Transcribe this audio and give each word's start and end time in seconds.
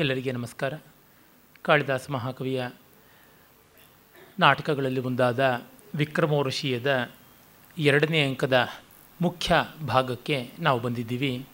ಎಲ್ಲರಿಗೆ 0.00 0.32
ನಮಸ್ಕಾರ. 0.32 0.74
ಕಾಳಿದಾಸ 1.62 2.10
ಮಹಾಕವಿಯ 2.10 2.68
ನಾಟಕಗಳಲ್ಲಿ 4.38 5.00
ಒಂದಾದ 5.00 5.62
ವಿಕ್ರಮೋರ್ಷಿಯದ 5.94 7.10
ಎರಡನೇ 7.78 8.22
ಅಂಕದ 8.22 8.68
ಮುಖ್ಯ 9.20 9.54
ಭಾಗಕ್ಕೆ 9.86 10.50
ನಾವು 10.58 10.80
ಬಂದಿದ್ದೀವಿ. 10.80 11.46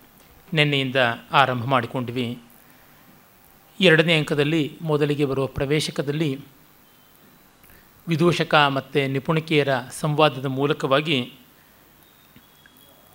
ನಿನ್ನೆಯಿಂದ 0.53 0.96
ಆರಂಭ 1.32 1.64
ಮಾಡಿಕೊಂಡ್ವಿ. 1.64 2.38
ಎರಡನೇ 3.80 4.19
ಅಂಕದಲ್ಲಿ 4.19 4.79
ಮೊದಲಿಗೆ 4.83 5.25
ಬರುವ 5.25 5.47
ಪ್ರವೇಶಕದಲ್ಲಿ 5.47 6.41
ವಿದೂಷಕ 8.09 8.55
ಮತ್ತು 8.55 9.11
ನಿಪುಣಿಕೆಯರ 9.11 9.69
ಸಂವಾದದ 9.79 10.45
ಮೂಲಕವಾಗಿ 10.45 11.33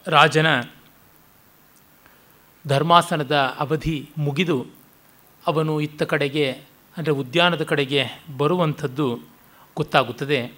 ರಾಜನ 0.08 0.62
ಧರ್ಮಾಸನದ 2.68 3.36
ಅವಧಿ 3.60 4.10
ಮುಗಿದು 4.18 4.81
ಅವನು 5.48 5.82
ಇತ್ತ 5.82 6.04
ಕಡೆಗೆ, 6.04 6.52
ಅಂದರೆ 6.98 7.12
ಉದ್ಯಾನದ 7.12 7.64
ಕಡೆಗೆ 7.64 8.06
ಬರುವಂಥದ್ದು 8.38 9.20
ಗೊತ್ತಾಗುತ್ತದೆ. 9.76 10.52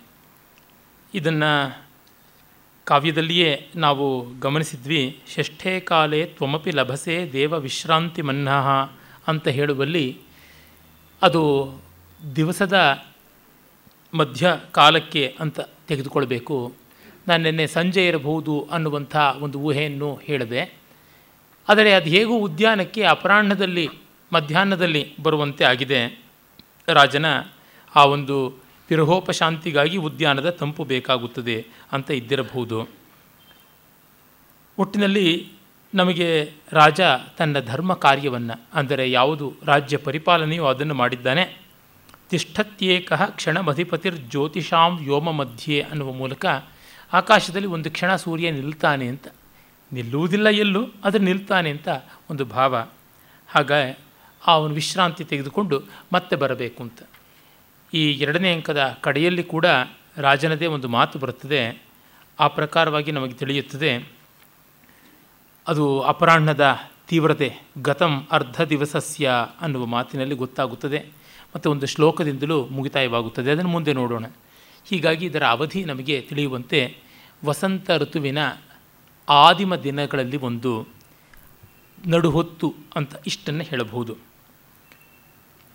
ಇದನ್ನು 1.13 1.83
ಕಾವ್ಯದಲ್ಲಿಯೇ 2.85 3.69
ನಾವು 3.75 4.39
ಗಮನಿಸಿದ್ವಿ. 4.39 5.19
ಷಷ್ಠೇ 5.35 5.79
ಕಾಲೇ 5.79 6.25
ತ್ವಮಪಿ 6.25 6.71
ಲಭಸೆ 6.71 7.29
ದೇವ 7.33 7.53
ವಿಶ್ರಾಂತಿ 7.53 8.21
ಮನ್ನಃ 8.21 8.67
ಅಂತ 9.27 9.47
ಹೇಳುವಲ್ಲಿ 9.47 10.17
ಅದು 11.21 11.73
ದಿವಸದ 12.35 13.03
ಮಧ್ಯ 14.13 14.59
ಕಾಲಕ್ಕೆ 14.71 15.37
ಅಂತ 15.39 15.59
ತೆಗೆದುಕೊಳ್ಬೇಕು. 15.87 16.73
ನಾನು 17.27 17.43
ನಿನ್ನೆ 17.43 17.67
ಸಂಜೆ 17.67 18.07
ಇರಬಹುದು 18.07 18.67
ಅನ್ನುವಂಥ 18.71 19.15
ಒಂದು 19.15 19.59
ಊಹೆಯನ್ನು 19.59 20.19
ಹೇಳಿದೆ. 20.23 20.77
ಆದರೆ 21.69 21.93
ಅದು 21.93 22.09
ಹೇಗೂ 22.09 22.37
ಉದ್ಯಾನಕ್ಕೆ 22.37 23.03
ಅಪರಾಹ್ನದಲ್ಲಿ 23.03 23.89
ಮಧ್ಯಾಹ್ನದಲ್ಲಿ 24.35 25.03
ಬರುವಂತೆ 25.23 25.63
ಆಗಿದೆ. 25.63 25.99
ರಾಜನ 26.87 27.25
ಆ 27.93 28.03
ಒಂದು 28.05 28.37
ವಿರಹೋಪಶಾಂತಿಗಾಗಿ 28.89 29.97
ಉದ್ಯಾನದ 29.97 30.49
ತಂಪು 30.49 30.83
ಬೇಕಾಗುತ್ತದೆ 30.83 31.57
ಅಂತ 31.91 32.09
ಇದ್ದಿರಬಹುದು. 32.11 32.79
ಒಟ್ಟಿನಲ್ಲಿ 34.77 35.27
ನಮಗೆ 35.93 36.27
ರಾಜ 36.71 37.01
ತನ್ನ 37.37 37.57
ಧರ್ಮ 37.59 37.93
ಕಾರ್ಯವನ್ನು, 37.93 38.55
ಅಂದರೆ 38.73 39.05
ಯಾವುದು 39.11 39.47
ರಾಜ್ಯ 39.65 39.97
ಪರಿಪಾಲನೆಯೋ 39.97 40.65
ಅದನ್ನು 40.65 40.93
ಮಾಡಿದ್ದಾನೆ. 40.93 41.43
ತಿಷ್ಠತ್ಯೇಕಃ 42.29 43.21
ಕ್ಷಣಮಧಿಪತಿರ್ 43.29 44.17
ಜ್ಯೋತಿಷಾಂ 44.29 44.91
ವ್ಯೋಮ 44.97 45.31
ಮಧ್ಯೆ 45.31 45.77
ಅನ್ನುವ 45.81 46.11
ಮೂಲಕ 46.11 46.45
ಆಕಾಶದಲ್ಲಿ 47.13 47.67
ಒಂದು 47.67 47.89
ಕ್ಷಣ 47.91 48.11
ಸೂರ್ಯ 48.15 48.47
ನಿಲ್ತಾನೆ 48.51 49.07
ಅಂತ. 49.07 49.27
ನಿಲ್ಲುವುದಿಲ್ಲ 49.91 50.47
ಎಲ್ಲೂ, 50.63 50.81
ಆದರೆ 51.05 51.23
ನಿಲ್ತಾನೆ 51.23 51.69
ಅಂತ 51.69 51.89
ಒಂದು 52.29 52.45
ಭಾವ. 52.45 52.73
ಹಾಗ 53.49 53.71
ಅವನು 54.45 54.73
ವಿಶ್ರಾಂತಿ 54.73 55.23
ತೆಗೆದುಕೊಂಡು 55.23 55.83
ಮತ್ತೆ 56.13 56.35
ಬರಬೇಕು 56.35 56.83
ಅಂತ. 56.83 57.01
ಈ 57.93 58.11
ಎರಡನೇ 58.11 58.53
ಅಂಕದ 58.53 58.97
ಕಡೆಯಲ್ಲಿ 59.01 59.43
ಕೂಡ 59.43 59.65
ರಾಜನದೇ 60.17 60.65
ಒಂದು 60.65 60.87
ಮಾತು 60.87 61.19
ಬರುತ್ತದೆ. 61.19 61.81
ಆ 62.39 62.47
ಪ್ರಕಾರವಾಗಿ 62.47 63.11
ನಮಗೆ 63.11 63.33
ತಿಳಿಯುತ್ತದೆ. 63.33 64.11
ಅದು 65.67 66.01
ಅಪರಾಹ್ನದ 66.01 66.75
ತೀವ್ರತೆ, 67.07 67.55
ಗತಂ 67.81 68.27
ಅರ್ಧ 68.31 68.61
ದಿವಸಸ್ಯ 68.61 69.31
ಅನ್ನುವ 69.61 69.85
ಮಾತಿನಲ್ಲಿ 69.85 70.35
ಗೊತ್ತಾಗುತ್ತದೆ. 70.35 71.05
ಮತ್ತು 71.55 71.71
ಒಂದು 71.71 71.85
ಶ್ಲೋಕದಿಂದಲೂ 71.85 72.65
ಮುಗಿತಾಯವಾಗುತ್ತದೆ. 72.65 73.51
ಅದನ್ನು 73.51 73.69
ಮುಂದೆ 73.69 73.93
ನೋಡೋಣ. 73.93 74.25
ಹೀಗಾಗಿ 74.85 75.25
ಇದರ 75.25 75.45
ಅವಧಿ 75.45 75.85
ನಮಗೆ 75.85 76.21
ತಿಳಿಯುವಂತೆ 76.21 76.97
ವಸಂತ 77.45 77.91
ಋತುವಿನ 77.97 78.37
ಆದಿಮ 79.29 79.75
ದಿನಗಳಲ್ಲಿ 79.75 80.37
ಒಂದು 80.37 80.87
ನಡುಹೊತ್ತು 82.07 82.75
ಅಂತ 82.95 83.15
ಇಷ್ಟನ್ನು 83.27 83.63
ಹೇಳಬಹುದು. 83.63 84.32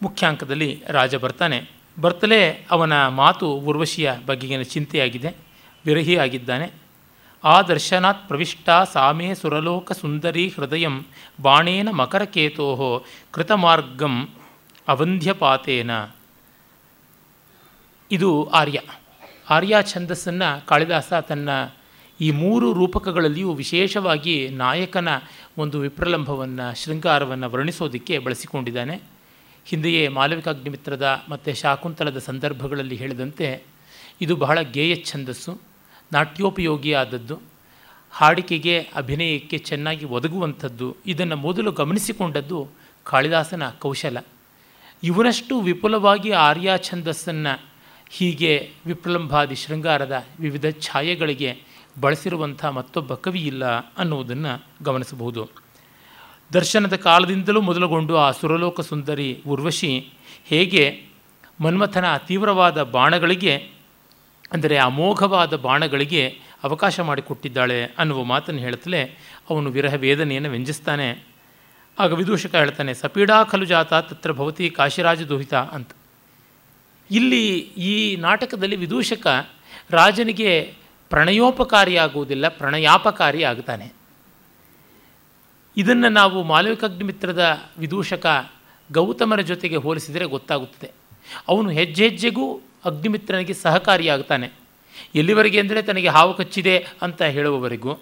ಮುಖ್ಯಾಂಕದಲ್ಲಿ 0.02 0.82
ರಾಜ 0.88 1.14
ಬರ್ತಾನೆ. 1.14 1.70
ಬರ್ತಲೇ 2.00 2.66
ಅವನ 2.70 3.08
ಮಾತು 3.08 3.52
ಉರ್ವಶಿಯ 3.52 4.12
ಬಗೆಗಿನ 4.26 4.62
ಚಿಂತೆಯಾಗಿದೆ 4.62 5.36
ವಿರಹಿ 5.86 6.16
ಆಗಿದ್ದಾನೆ 6.16 6.72
ಆ 7.44 7.62
ದರ್ಶನಾತ್ 7.62 8.28
ಪ್ರವಿಷ್ಟ 8.28 8.70
ಸಾಮೇ 8.92 9.34
ಸುರಲೋಕ 9.34 9.92
ಸುಂದರಿ 9.92 10.48
ಹೃದಯಂ 10.48 11.04
ಬಾಣೇನ 11.42 11.90
ಮಕರಕೇತೋ 11.90 13.04
ಕೃತಮಾರ್ಗಂ 13.30 14.28
ಅವಂಧ್ಯಪಾತೇನ. 14.88 15.90
ಇದು 18.10 18.50
ಆರ್ಯ. 18.50 18.80
ಆರ್ಯ 19.50 19.76
ಛಂದಸ್ಸನ್ನು 19.82 20.66
ಕಾಳಿದಾಸ 20.66 21.12
ತನ್ನ 21.12 21.48
ಈ 22.20 22.30
ಮೂರು 22.30 22.72
ರೂಪಕಗಳಲ್ಲಿಯೂ 22.72 23.52
ವಿಶೇಷವಾಗಿ 23.52 24.48
ನಾಯಕನ 24.48 25.08
ಒಂದು 25.58 25.80
ವಿಪ್ರಲಂಭವನ್ನು 25.80 26.84
ಶೃಂಗಾರವನ್ನು 26.84 27.50
ವರ್ಣಿಸೋದಕ್ಕೆ 27.50 28.18
ಬಳಸಿಕೊಂಡಿದ್ದಾನೆ. 28.18 29.17
ಹಿಂದೆಯೇ 29.68 30.08
ಮಾಲವಿಕಾಗ್ನಿಮಿತ್ರದ 30.08 31.24
ಮತ್ತು 31.28 31.54
ಶಾಕುಂತಲದ 31.54 32.18
ಸಂದರ್ಭಗಳಲ್ಲಿ 32.18 32.96
ಹೇಳಿದಂತೆ, 32.96 33.62
ಇದು 34.20 34.36
ಬಹಳ 34.36 34.60
ಗೇಯ 34.60 35.02
ಛಂದಸ್ಸು, 35.04 35.60
ನಾಟ್ಯೋಪಯೋಗಿಯಾದದ್ದು, 36.12 37.40
ಹಾಡಿಕೆಗೆ 38.10 38.80
ಅಭಿನಯಕ್ಕೆ 38.94 39.58
ಚೆನ್ನಾಗಿ 39.58 40.04
ಒದಗುವಂಥದ್ದು, 40.04 40.96
ಇದನ್ನು 41.06 41.36
ಮೊದಲು 41.36 41.72
ಗಮನಿಸಿಕೊಂಡದ್ದು 41.72 42.68
ಕಾಳಿದಾಸನ 43.04 43.70
ಕೌಶಲ. 43.70 44.18
ಇವನಷ್ಟು 45.02 45.60
ವಿಪುಲವಾಗಿ 45.60 46.30
ಆರ್ಯ 46.30 46.70
ಛಂದಸ್ಸನ್ನು 46.82 47.52
ಹೀಗೆ 48.10 48.70
ವಿಪ್ರಲಂಭಾದಿ 48.86 49.54
ಶೃಂಗಾರದ 49.54 50.26
ವಿವಿಧ 50.40 50.66
ಛಾಯೆಗಳಿಗೆ 50.80 51.50
ಬಳಸಿರುವಂಥ 52.00 52.64
ಮತ್ತೊಬ್ಬ 52.64 53.14
ಕವಿ 53.14 53.40
ಇಲ್ಲ 53.40 53.64
ಅನ್ನುವುದನ್ನು 53.68 54.66
ಗಮನಿಸಬಹುದು. 54.84 55.67
ದರ್ಶನದ 56.54 56.96
ಕಾಲದಿಂದಲೂ 56.96 57.60
ಮೊದಲುಗೊಂಡು 57.60 58.14
ಆ 58.16 58.28
ಸುರಲೋಕ 58.30 58.80
ಸುಂದರಿ 58.80 59.28
ಉರ್ವಶಿ 59.46 59.90
ಹೇಗೆ 60.44 60.84
ಮನ್ಮಥನ 61.60 62.04
ತೀವ್ರವಾದ 62.28 62.82
ಬಾಣಗಳಿಗೆ, 62.82 63.54
ಅಂದರೆ 64.52 64.76
ಅಮೋಘವಾದ 64.78 65.54
ಬಾಣಗಳಿಗೆ 65.56 66.22
ಅವಕಾಶ 66.64 67.00
ಮಾಡಿಕೊಟ್ಟಿದ್ದಾಳೆ 67.00 67.78
ಅನ್ನುವ 67.98 68.20
ಮಾತನ್ನು 68.24 68.60
ಹೇಳುತ್ತಲೇ 68.60 69.02
ಅವನು 69.50 69.70
ವಿರಹ 69.70 69.94
ವೇದನೆಯನ್ನು 69.94 70.50
ವ್ಯಂಜಿಸ್ತಾನೆ. 70.50 71.08
ಆಗ 71.98 72.10
ವಿದೂಷಕ 72.12 72.54
ಹೇಳ್ತಾನೆ, 72.54 72.92
ಸಪೀಡಾ 72.94 73.36
ಖಲು 73.44 73.64
ಜಾತ 73.64 73.92
ತತ್ರ 74.08 74.32
ಭವತಿ 74.32 74.66
ಕಾಶಿರಾಜ 74.70 75.22
ದುಹಿತ 75.22 75.54
ಅಂತ. 75.76 75.90
ಇಲ್ಲಿ 77.10 77.44
ಈ 77.90 77.92
ನಾಟಕದಲ್ಲಿ 78.16 78.76
ವಿದೂಷಕ 78.76 79.26
ರಾಜನಿಗೆ 79.90 80.50
ಪ್ರಣಯೋಪಕಾರಿಯಾಗುವುದಿಲ್ಲ, 81.10 82.48
ಪ್ರಣಯಾಪಕಾರಿ 82.48 83.42
ಆಗ್ತಾನೆ. 83.44 83.86
ಇದನ್ನು 85.78 86.08
ನಾವು 86.08 86.42
ಮಾಲವಿಕಾಗ್ನಿಮಿತ್ರದ 86.42 87.70
ವಿದೂಷಕ 87.78 88.50
ಗೌತಮರ 88.92 89.40
ಜೊತೆಗೆ 89.40 89.76
ಹೋಲಿಸಿದರೆ 89.76 90.24
ಗೊತ್ತಾಗುತ್ತದೆ. 90.24 90.90
ಅವನು 91.48 91.70
ಹೆಜ್ಜೆ 91.70 92.08
ಹೆಜ್ಜೆಗೂ 92.08 92.60
ಅಗ್ನಿಮಿತ್ರನಿಗೆ 92.84 93.54
ಸಹಕಾರಿಯಾಗ್ತಾನೆ. 93.54 94.50
ಎಲ್ಲಿವರೆಗೆ 95.14 95.60
ಅಂದರೆ 95.60 95.82
ತನಗೆ 95.82 96.08
ಹಾವು 96.08 96.34
ಕಚ್ಚಿದೆ 96.34 96.86
ಅಂತ 97.02 97.22
ಹೇಳುವವರೆಗೂ. 97.22 97.98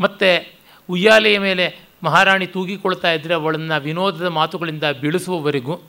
ಮತ್ತು 0.00 0.58
ಉಯ್ಯಾಲೆಯ 0.90 1.38
ಮೇಲೆ 1.38 1.78
ಮಹಾರಾಣಿ 2.02 2.46
ತೂಗಿಕೊಳ್ತಾ 2.46 3.12
ಇದ್ದರೆ 3.12 3.34
ಅವಳನ್ನು 3.34 3.80
ವಿನೋದದ 3.80 4.26
ಮಾತುಗಳಿಂದ 4.26 4.84
ಬೀಳಿಸುವವರೆಗೂ, 5.00 5.80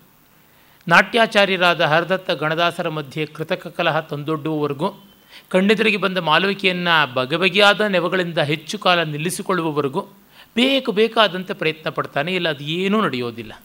ನಾಟ್ಯಾಚಾರ್ಯರಾದ 0.87 1.81
ಹರದತ್ತ 1.81 2.31
ಗಣದಾಸರ 2.31 2.89
ಮಧ್ಯೆ 2.89 3.25
ಕೃತಕ 3.25 3.67
ಕಲಹ 3.67 3.99
ತಂದೊಡ್ಡುವವರೆಗೂ, 3.99 5.03
ಕಣ್ಣೆದುರಿಗೆ 5.49 5.97
ಬಂದ 5.97 6.17
ಮಾಲವಿಕೆಯನ್ನು 6.17 7.13
ಬಗೆಬಗೆಯಾದ 7.13 7.81
ನೆವಗಳಿಂದ 7.81 8.37
ಹೆಚ್ಚು 8.37 8.77
ಕಾಲ 8.77 9.03
ನಿಲ್ಲಿಸಿಕೊಳ್ಳುವವರೆಗೂ 9.03 10.05
ಬೇಕು 10.55 10.91
ಬೇಕಾದಂತೆ 10.91 11.53
ಪ್ರಯತ್ನ 11.53 11.89
ಪಡ್ತಾನೆ 11.89 12.35
ಇಲ್ಲ 12.35 12.49
ಅದು 12.49 12.63
ಏನೂ 12.63 13.01
ನಡೆಯೋದಿಲ್ಲ. 13.01 13.63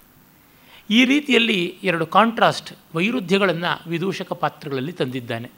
ಈ 0.91 1.05
ರೀತಿಯಲ್ಲಿ 1.05 1.79
ಎರಡು 1.83 2.07
ಕಾಂಟ್ರಾಸ್ಟ್ 2.07 2.73
ವೈರುಧ್ಯಗಳನ್ನು 2.95 3.91
ವಿದೂಷಕ 3.91 4.33
ಪಾತ್ರಗಳಲ್ಲಿ 4.33 4.93
ತಂದಿದ್ದಾನೆ. 4.93 5.51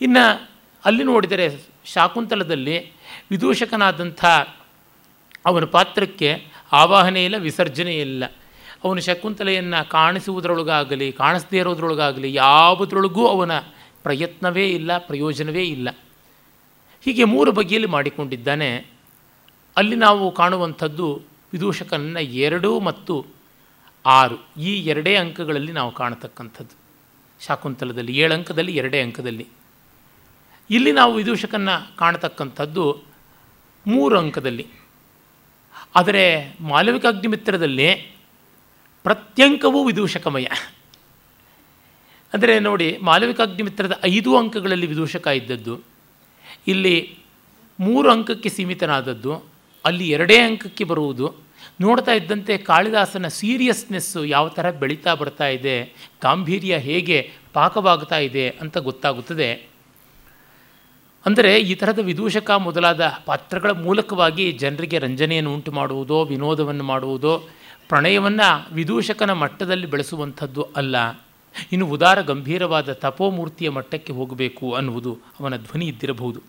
ಇನ್ನು 0.00 0.50
ಅಲ್ಲಿ 0.84 1.04
ನೋಡಿದರೆ 1.04 1.60
ಶಾಕುಂತಲದಲ್ಲಿ 1.84 2.90
ವಿದೂಷಕನಾದಂಥ 3.30 4.24
ಅವನ 5.46 5.64
ಪಾತ್ರಕ್ಕೆ 5.64 6.46
ಆವಾಹನೆ 6.72 7.24
ಇಲ್ಲ, 7.24 7.36
ವಿಸರ್ಜನೆ 7.36 7.94
ಇಲ್ಲ. 7.96 8.24
ಅವನು 8.84 9.00
ಶಕುಂತಲೆಯನ್ನು 9.00 9.88
ಕಾಣಿಸುವುದರೊಳಗಾಗಲಿ, 9.88 11.12
ಕಾಣಿಸದೇ 11.12 11.58
ಇರೋದ್ರೊಳಗಾಗಲಿ 11.58 12.34
ಯಾವುದ್ರೊಳಗೂ 12.34 13.26
ಅವನ 13.26 13.58
ಪ್ರಯತ್ನವೇ 14.02 14.68
ಇಲ್ಲ, 14.68 14.98
ಪ್ರಯೋಜನವೇ 14.98 15.64
ಇಲ್ಲ. 15.64 15.88
ಹೀಗೆ 17.04 17.24
ಮೂರು 17.24 17.52
ಬಗೆಯಲ್ಲಿ 17.52 17.88
ಮಾಡಿಕೊಂಡಿದ್ದಾನೆ. 17.88 18.97
ಅಲ್ಲಿ 19.78 19.96
ನಾವು 19.96 20.24
ಕಾಣುವಂಥದ್ದು 20.30 21.06
ವಿದೂಷಕನ 21.52 22.16
ಎರಡು 22.16 22.80
ಮತ್ತು 22.80 23.14
ಆರು. 24.06 24.36
ಈ 24.60 24.72
ಎರಡೇ 24.84 25.14
ಅಂಕಗಳಲ್ಲಿ 25.16 25.72
ನಾವು 25.72 25.90
ಕಾಣತಕ್ಕಂಥದ್ದು. 25.92 26.74
ಶಾಕುಂತಲದಲ್ಲಿ 27.46 28.12
ಏಳು 28.18 28.34
ಅಂಕದಲ್ಲಿ, 28.34 28.72
ಎರಡೇ 28.76 29.00
ಅಂಕದಲ್ಲಿ. 29.00 29.46
ಇಲ್ಲಿ 30.70 30.92
ನಾವು 30.92 31.12
ವಿದೂಷಕನ್ನು 31.14 31.96
ಕಾಣತಕ್ಕಂಥದ್ದು 31.96 32.84
ಮೂರು 33.86 34.18
ಅಂಕದಲ್ಲಿ. 34.18 34.66
ಆದರೆ 35.94 36.24
ಮಾಲವಿಕಾಗ್ನಿಮಿತ್ರದಲ್ಲಿ 36.60 37.88
ಪ್ರತ್ಯಂಕವೂ 39.02 39.84
ವಿದೂಷಕಮಯ. 39.84 40.46
ಅಂದರೆ 42.32 42.54
ನೋಡಿ, 42.60 42.88
ಮಾಲವಿಕಾಗ್ನಿಮಿತ್ರದ 43.02 43.94
ಐದು 44.04 44.30
ಅಂಕಗಳಲ್ಲಿ 44.36 44.86
ವಿದೂಷಕ 44.86 45.26
ಇದ್ದದ್ದು, 45.26 45.74
ಇಲ್ಲಿ 46.66 46.96
ಮೂರು 47.80 48.10
ಅಂಕಕ್ಕೆ 48.10 48.48
ಸೀಮಿತನಾದದ್ದು 48.48 49.57
ಅಲ್ಲಿ 49.88 50.06
ಎರಡೇ 50.10 50.38
ಅಂಕಕ್ಕೆ 50.38 50.84
ಬರುವುದು. 50.84 51.26
ನೋಡ್ತಾ 51.80 52.12
ಇದ್ದಂತೆ 52.12 52.54
ಕಾಳಿದಾಸನ 52.68 53.26
ಸೀರಿಯಸ್ನೆಸ್ಸು 53.28 54.20
ಯಾವ 54.24 54.46
ಥರ 54.48 54.66
ಬೆಳೀತಾ 54.80 55.12
ಬರ್ತಾ 55.14 55.48
ಇದೆ, 55.48 55.76
ಗಾಂಭೀರ್ಯ 56.22 56.76
ಹೇಗೆ 56.86 57.18
ಪಾಕವಾಗ್ತಾ 57.52 58.18
ಇದೆ 58.18 58.46
ಅಂತ 58.62 58.78
ಗೊತ್ತಾಗುತ್ತದೆ. 58.78 59.50
ಅಂದರೆ 61.26 61.52
ಈ 61.60 61.74
ಥರದ 61.74 62.00
ವಿದೂಷಕ 62.02 62.50
ಮೊದಲಾದ 62.66 63.04
ಪಾತ್ರಗಳ 63.24 63.72
ಮೂಲಕವಾಗಿ 63.84 64.44
ಜನರಿಗೆ 64.52 64.98
ರಂಜನೆಯನ್ನು 64.98 65.54
ಉಂಟು 65.54 65.72
ಮಾಡುವುದೋ, 65.72 66.18
ವಿನೋದವನ್ನು 66.24 66.84
ಮಾಡುವುದೋ, 66.84 67.34
ಪ್ರಣಯವನ್ನು 67.88 68.48
ವಿದೂಷಕನ 68.74 69.32
ಮಟ್ಟದಲ್ಲಿ 69.42 69.86
ಬೆಳೆಸುವಂಥದ್ದು 69.86 70.62
ಅಲ್ಲ. 70.76 70.96
ಇನ್ನು 71.72 71.86
ಉದಾರ 71.86 72.18
ಗಂಭೀರವಾದ 72.20 72.92
ತಪೋಮೂರ್ತಿಯ 73.04 73.68
ಮಟ್ಟಕ್ಕೆ 73.70 74.12
ಹೋಗಬೇಕು 74.12 74.66
ಅನ್ನುವುದು 74.72 75.12
ಅವನ 75.40 75.54
ಧ್ವನಿ 75.56 75.86
ಇದ್ದಿರಬಹುದು. 75.86 76.40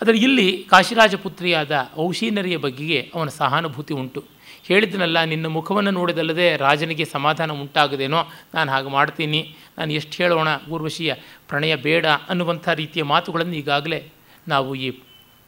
ಆದರೆ 0.00 0.18
ಇಲ್ಲಿ 0.18 0.48
ಕಾಶಿರಾಜಪುತ್ರಿಯಾದ 0.70 1.72
ಔಶೀನರಿಯ 1.98 2.56
ಬಗೆಗೆ 2.56 3.00
ಅವನ 3.14 3.28
ಸಹಾನುಭೂತಿ 3.40 3.94
ಉಂಟು. 3.94 4.20
ಹೇಳಿದನಲ್ಲ 4.68 5.18
ನಿನ್ನ 5.24 5.46
ಮುಖವನ್ನು 5.46 5.90
ನೋಡಿದಲ್ಲದೆ 5.90 6.46
ರಾಜನಿಗೆ 6.56 7.04
ಸಮಾಧಾನ 7.04 7.52
ಉಂಟಾಗದೇನೋ? 7.52 8.20
ನಾನು 8.54 8.68
ಹಾಗೆ 8.72 8.88
ಮಾಡ್ತೀನಿ. 8.88 9.40
ನಾನು 9.78 9.92
ಎಷ್ಟು 9.92 10.16
ಹೇಳೋಣ? 10.22 10.48
ಊರ್ವಶಿಯ, 10.70 11.14
ಪ್ರಣಯ 11.48 11.76
ಬೇಡ 11.76 12.06
ಅನ್ನುವಂಥ 12.28 12.68
ರೀತಿಯ 12.68 13.02
ಮಾತುಗಳನ್ನು 13.02 13.54
ಈಗಾಗಲೇ 13.54 14.00
ನಾವು 14.48 14.74
ಈ 14.74 14.90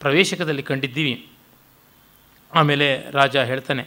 ಪ್ರವೇಶಕದಲ್ಲಿ 0.01 0.63
ಕಂಡಿದ್ದೀವಿ. 0.63 1.15
ಆಮೇಲೆ 2.55 2.89
ರಾಜ 3.11 3.37
ಹೇಳ್ತಾನೆ, 3.51 3.85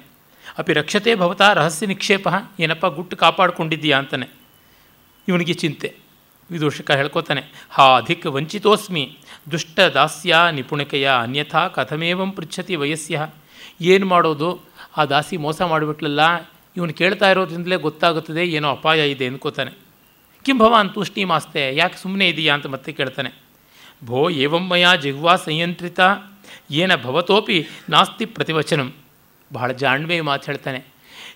ಅಪಿ 0.57 0.73
ರಕ್ಷತೆ 0.73 1.11
ಭವತಾ 1.15 1.47
ರಹಸ್ಯ 1.53 1.85
ನಿಕ್ಷೇಪ, 1.85 2.27
ಏನಪ್ಪ 2.59 2.85
ಗುಟ್ಟು 2.85 3.15
ಕಾಪಾಡಿಕೊಂಡಿದ್ದೀಯಾ? 3.17 3.97
ಅಂತಾನೆ. 3.97 4.27
ಇವನಿಗೆ 5.27 5.53
ಚಿಂತೆ. 5.53 5.89
ವಿದೂಷಕ 6.51 6.91
ಹೇಳ್ಕೊತಾನೆ. 6.91 7.41
ಹಾ, 7.69 7.97
ಅಧಿಕ 7.97 8.25
ವಂಚಿತೋಸ್ಮಿ. 8.25 9.17
ದುಷ್ಟ 9.51 9.79
ದಾಸ್ಯ 9.79 10.37
ನಿಪುಣಿಕೆಯ 10.51 11.11
ಅನ್ಯಥಾ 11.21 11.67
ಕಥಮೇವಂ 11.67 12.31
ಪೃಚ್ಛತಿ 12.31 12.75
ವಯಸ್ಯ. 12.75 13.27
ಏನು 13.81 14.05
ಮಾಡೋದು? 14.05 14.49
ಆ 14.97 15.05
ದಾಸಿ 15.05 15.37
ಮೋಸ 15.37 15.61
ಮಾಡಿಬಿಟ್ಲಲ್ಲ, 15.61 16.21
ಇವನು 16.77 16.93
ಕೇಳ್ತಾ 16.93 17.31
ಇರೋದ್ರಿಂದಲೇ 17.31 17.75
ಗೊತ್ತಾಗುತ್ತದೆ 17.75 18.45
ಏನೋ 18.45 18.69
ಅಪಾಯ 18.71 19.11
ಇದೆ 19.11 19.25
ಅಂದ್ಕೋತಾನೆ 19.25 19.71
ಕಿಂ 20.45 20.57
ಭವಾನ್ 20.57 20.89
ತುಷ್ಟಿ 20.93 21.23
ಮಾಸ್ತೆ, 21.23 21.75
ಯಾಕೆ 21.75 21.97
ಸುಮ್ಮನೆ 22.01 22.29
ಇದೆಯಾ 22.29 22.53
ಅಂತ 22.53 22.67
ಮತ್ತೆ 22.67 22.91
ಕೇಳ್ತಾನೆ. 22.91 23.31
ಭೋ, 24.05 24.29
ಏವಂ 24.29 24.69
ಮಯಾ 24.69 24.95
ಜಿಹ್ವಾ 24.95 25.35
ಸಂಯಂತ್ರಿತ. 25.35 25.99
ಏನ 26.71 26.95
ಭವತೋಪಿ 26.95 27.67
ನಾಸ್ತಿ 27.89 28.25
ಪ್ರತಿವಚನಂ. 28.25 28.93
ಬಹಳ 29.53 29.71
ಜಾಣ್ಮೆ 29.71 30.21
ಮಾತು 30.21 30.45
ಹೇಳ್ತಾನೆ. 30.45 30.79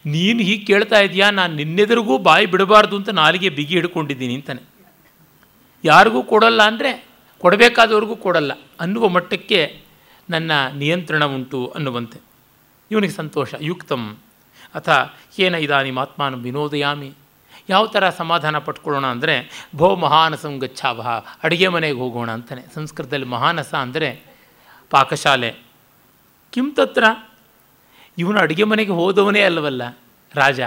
ನೀನು 0.06 0.39
ಹೀಗೆ 0.39 0.65
ಕೇಳ್ತಾ 0.65 1.00
ಇದೆಯಾ, 1.00 1.31
ನಾನು 1.31 1.56
ನಿನ್ನೆದುರಿಗೂ 1.56 2.18
ಬಾಯಿ 2.18 2.45
ಬಿಡಬಾರ್ದು 2.45 2.95
ಅಂತ 2.95 3.10
ನಾಲಿಗೆ 3.10 3.50
ಬಿಗಿ 3.50 3.74
ಹಿಡ್ಕೊಂಡಿದ್ದೀನಿ 3.74 4.36
ಅಂತಾನೆ. 4.36 4.72
ಯಾರಿಗೂ 5.83 6.24
ಕೊಡಲ್ಲ 6.24 6.62
ಅಂದರೆ 6.63 6.91
ಕೊಡಬೇಕಾದವ್ರಿಗೂ 7.44 8.15
ಕೊಡಲ್ಲ 8.15 8.51
ಅನ್ನುವ 8.80 9.07
ಮಟ್ಟಕ್ಕೆ 9.07 9.59
ನನ್ನ 10.30 10.51
ನಿಯಂತ್ರಣ 10.74 11.24
ಉಂಟು 11.25 11.59
ಅನ್ನುವಂತೆ. 11.75 12.19
ಇವನಿಗೆ 12.91 13.13
ಸಂತೋಷ, 13.13 13.53
ಯುಕ್ತಂ. 13.62 14.03
ಅಥ 14.75 14.89
ಏನ 15.39 15.56
ಇದಾನಿ 15.56 15.91
ಆತ್ಮಾನ 16.00 16.35
ವಿನೋದಯಾಮಿ. 16.35 17.09
ಯಾವ 17.69 17.83
ಥರ 17.85 18.09
ಸಮಾಧಾನ 18.09 18.57
ಪಟ್ಕೊಳ್ಳೋಣ 18.57 19.06
ಅಂದರೆ, 19.06 19.35
ಭೋ 19.75 19.88
ಮಹಾನಸಂ 19.95 20.53
ಗಚ್ಚಾವಹ 20.59 21.09
ಅಡುಗೆ 21.44 21.68
ಮನೆಗೆ 21.68 21.97
ಹೋಗೋಣ 21.97 22.29
ಅಂತಾನೆ. 22.31 22.63
ಸಂಸ್ಕೃತದಲ್ಲಿ 22.75 23.25
ಮಹಾನಸ 23.25 23.74
ಅಂದರೆ 23.75 24.09
ಪಾಕಶಾಲೆ. 24.89 25.51
ಕಿಂ 26.53 26.68
ತತ್ರ? 26.71 27.03
ಇವನು 28.18 28.39
ಅಡುಗೆ 28.39 28.63
ಮನೆಗೆ 28.63 28.91
ಹೋದವನೇ 28.91 29.41
ಅಲ್ಲವಲ್ಲ, 29.41 29.83
ರಾಜ. 30.36 30.62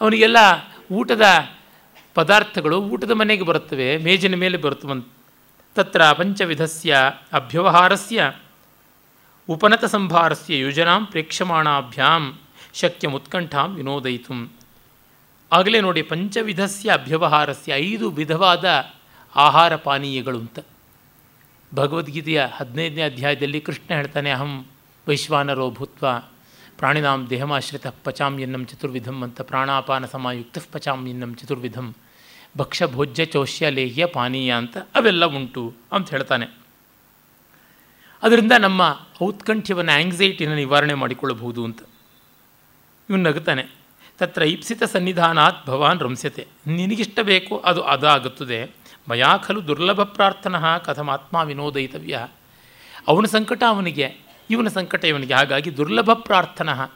ಅವನಿಗೆಲ್ಲ 0.00 0.38
ಊಟದ 0.92 1.26
ಪದಾರ್ಥಗಳು 2.14 2.82
ಊಟದ 2.82 3.10
ಮನೆಗೆ 3.10 3.42
ಬರುತ್ತವೆ, 3.42 3.96
ಮೇಜಿನ 3.96 4.34
ಮೇಲೆ 4.34 4.56
ಬರುತ್ತವೆ 4.56 5.08
ತತ್ರ 5.74 6.12
ಪಂಚವಿಧಸ್ಯ 6.12 6.96
ಅಭ್ಯವಹಾರಸ್ಯ, 7.32 8.32
ಉಪನತ 9.48 9.84
ಸಂಭಾರಸ್ಯ 9.84 10.58
ಯೋಜನಾಂ 10.58 11.06
ಪ್ರೇಕ್ಷಮಾಣಾಭ್ಯಾಂ 11.06 12.38
ಶಕ್ಯ 12.74 13.08
ಉತ್ಕಂಠಾಂ 13.08 13.74
ವಿನೋದಯಿತು. 13.74 14.52
ಆಗಲೇ 15.52 15.80
ನೋಡಿ, 15.80 16.02
ಪಂಚವಿಧಸ್ಯ 16.02 16.90
ಅಭ್ಯವಹಾರಸ್ಯ 16.90 17.72
ಐದು 17.72 18.10
ವಿಧವಾದ 18.10 18.92
ಆಹಾರ 19.36 19.76
ಪಾನೀಯಗಳು 19.76 20.38
ಅಂತ 20.38 20.58
ಭಗವದ್ಗೀತೆಯ 21.74 22.48
ಹದಿನೈದನೇ 22.52 23.02
ಅಧ್ಯಾಯದಲ್ಲಿ 23.02 23.60
ಕೃಷ್ಣ 23.60 23.94
ಹೇಳ್ತಾನೆ, 23.94 24.30
ಅಹಂ 24.30 24.66
ವೈಶ್ವಾನರೋ 25.08 25.70
ಭೂತ್ವ 25.70 26.06
ಪ್ರಾಣಿನಾಂ 26.80 27.30
ದೇಹಮಾಶ್ರಿತ 27.30 27.86
ಪಚಾಮ್ಯನ್ನಂ 27.86 28.66
ಚತುರ್ವಿಧಂ 28.66 29.22
ಅಂತ 29.22 29.40
ಪ್ರಾಣಾಪಾನ 29.40 30.06
ಸಮಾಯುಕ್ತ 30.06 30.58
ಪಚಾಮ್ಯನ್ನಂ 30.72 31.34
ಚತುರ್ವಿಧಂ. 31.34 31.94
ಭಕ್ಷ್ಯ 32.58 32.86
ಭೋಜ್ಯ 32.86 33.24
ಚೌಷ್ಯ 33.24 33.70
ಲೇಹ್ಯ 33.70 34.06
ಪಾನೀಯ 34.06 34.54
ಅಂತ 34.54 34.76
ಅವೆಲ್ಲ 34.76 35.24
ಉಂಟು 35.24 35.74
ಅಂತ 35.92 36.10
ಹೇಳ್ತಾನೆ. 36.10 36.46
ಅದರಿಂದ 38.22 38.52
ನಮ್ಮ 38.60 39.06
ಔತ್ಕಂಠ್ಯವನ್ನು 39.22 39.92
ಆಂಗ್ಸೈಟಿನ 39.92 40.54
ನಿವಾರಣೆ 40.54 40.94
ಮಾಡಿಕೊಳ್ಳಬಹುದು 40.94 41.64
ಅಂತ. 41.64 41.82
ಇವನು 43.10 43.22
ನಗುತ್ತಾನೆ 43.22 43.66
ತತ್ರ 44.18 44.42
ಇಪ್ಸಿತ 44.42 44.82
ಸನ್ನಿಧಾನಾತ್ 44.82 45.66
ಭವಾನ್ 45.66 46.00
ರಂಸ್ಯತೆ. 46.00 46.46
ನಿನಗಿಷ್ಟ 46.66 47.18
ಬೇಕು 47.22 47.58
ಅದು 47.58 47.82
ಅದಾಗುತ್ತದೆ. 47.82 48.70
ಮಯಾ 49.10 49.36
ಖಲು 49.36 49.66
ದುರ್ಲಭ 49.66 50.02
ಪ್ರಾರ್ಥನಾ 50.02 50.78
ಕಥಮಾತ್ಮ 50.78 51.36
ವಿನೋದಯಿತವ್ಯ. 51.36 52.26
ಅವನ 53.08 53.24
ಸಂಕಟ 53.24 53.62
ಅವನಿಗೆ 53.68 54.29
ಇವನ 54.50 54.68
ಸಂಕಟ 54.68 55.04
ಇವನಿಗೆ. 55.04 55.34
ಹಾಗಾಗಿ 55.34 55.76
ದುರ್ಲಭ 55.76 56.10
ಪ್ರಾರ್ಥನಾ. 56.12 56.86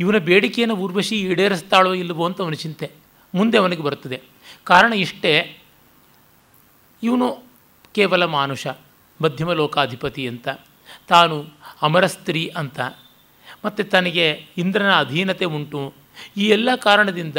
ಇವನ 0.00 0.18
ಬೇಡಿಕೆಯನ್ನು 0.18 0.76
ಊರ್ವಶಿ 0.76 1.20
ಈಡೇರಿಸ್ತಾಳೋ 1.20 1.94
ಇಲ್ಲವೋ 1.94 2.26
ಅಂತ 2.26 2.40
ಅವನ 2.40 2.52
ಚಿಂತೆ 2.52 2.90
ಮುಂದೆ 3.34 3.58
ಅವನಿಗೆ 3.58 3.82
ಬರುತ್ತದೆ. 3.82 4.20
ಕಾರಣ 4.64 4.92
ಇಷ್ಟೇ, 4.92 5.58
ಇವನು 7.02 7.44
ಕೇವಲ 7.94 8.24
ಮಾನುಷ, 8.24 8.66
ಮಧ್ಯಮ 9.20 9.52
ಲೋಕಾಧಿಪತಿ 9.52 10.28
ಅಂತ, 10.28 10.48
ತಾನು 11.08 11.44
ಅಮರ 11.82 12.06
ಸ್ತ್ರೀ 12.06 12.52
ಅಂತ, 12.56 12.80
ಮತ್ತು 13.64 13.84
ತನಗೆ 13.84 14.46
ಇಂದ್ರನ 14.58 14.92
ಅಧೀನತೆ 14.92 15.44
ಉಂಟು. 15.44 15.94
ಈ 16.36 16.48
ಎಲ್ಲ 16.48 16.68
ಕಾರಣದಿಂದ 16.74 17.36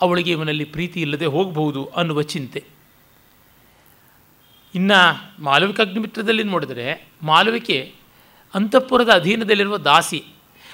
ಅವಳಿಗೆ 0.00 0.30
ಇವನಲ್ಲಿ 0.30 0.64
ಪ್ರೀತಿ 0.64 1.00
ಇಲ್ಲದೆ 1.00 1.26
ಹೋಗಬಹುದು 1.26 1.86
ಅನ್ನುವ 1.86 2.22
ಚಿಂತೆ. 2.22 2.64
ಇನ್ನು 4.74 5.42
ಮಾಲವಿಕ 5.42 5.80
ಅಗ್ನಿಮಿತ್ರದಲ್ಲಿ 5.80 6.42
ನೋಡಿದರೆ 6.42 7.08
ಮಾಲವಿಕೆ 7.22 7.94
ಅಂತಃಪುರದ 8.54 9.08
ಅಧೀನದಲ್ಲಿರುವ 9.08 9.78
ದಾಸಿ. 9.78 10.24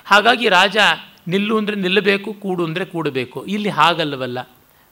ಹಾಗಾಗಿ 0.05 0.49
ರಾಜ 0.49 0.77
ನಿಲ್ಲು 1.29 1.59
ಅಂದರೆ 1.59 1.77
ನಿಲ್ಲಬೇಕು, 1.77 2.33
ಕೂಡು 2.33 2.65
ಅಂದರೆ 2.65 2.85
ಕೂಡಬೇಕು. 2.85 3.45
ಇಲ್ಲಿ 3.45 3.69
ಹಾಗಲ್ಲವಲ್ಲ. 3.69 4.39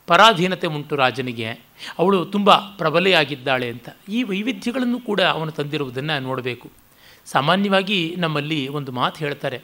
ಪರಾಧೀನತೆ 0.06 0.66
ಉಂಟು 0.66 0.96
ರಾಜನಿಗೆ. 0.96 1.50
ಅವಳು 1.98 2.24
ತುಂಬ 2.24 2.54
ಪ್ರಬಲೆಯಾಗಿದ್ದಾಳೆ 2.54 3.70
ಅಂತ. 3.70 3.88
ಈ 4.08 4.22
ವೈವಿಧ್ಯಗಳನ್ನು 4.22 5.00
ಕೂಡ 5.00 5.20
ಅವನು 5.20 5.52
ತಂದಿರುವುದನ್ನು 5.52 6.20
ನೋಡಬೇಕು. 6.20 6.70
ಸಾಮಾನ್ಯವಾಗಿ 7.26 8.14
ನಮ್ಮಲ್ಲಿ 8.18 8.68
ಒಂದು 8.68 8.92
ಮಾತು 8.92 9.18
ಹೇಳ್ತಾರೆ. 9.18 9.60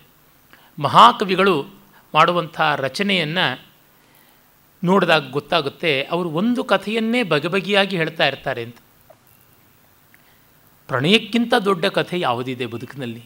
ಮಹಾಕವಿಗಳು 0.79 1.67
ಮಾಡುವಂಥ 2.15 2.61
ರಚನೆಯನ್ನು 2.61 3.67
ನೋಡಿದಾಗ 4.85 5.31
ಗೊತ್ತಾಗುತ್ತೆ. 5.31 6.03
ಅವರು 6.03 6.31
ಒಂದು 6.31 6.65
ಕಥೆಯನ್ನೇ 6.65 7.23
ಬಗೆಬಗೆಯಾಗಿ 7.23 7.97
ಹೇಳ್ತಾ 7.97 8.27
ಇರ್ತಾರೆ 8.27 8.63
ಅಂತ. 8.63 8.77
ಪ್ರಣಯಕ್ಕಿಂತ 10.93 11.55
ದೊಡ್ಡ 11.65 11.87
ಕಥೆ 11.87 12.21
ಯಾವುದಿದೆ 12.21 12.67
ಬದುಕಿನಲ್ಲಿ? 12.67 13.23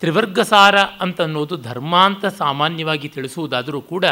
ತ್ರಿವರ್ಗಸಾರ 0.00 0.78
ಅಂತನ್ನೋದು 0.78 1.56
ಧರ್ಮ 1.56 1.96
ಅಂತ 1.96 2.26
ಸಾಮಾನ್ಯವಾಗಿ 2.26 3.08
ತಿಳಿಸುವುದಾದರೂ 3.08 3.80
ಕೂಡ 3.80 4.04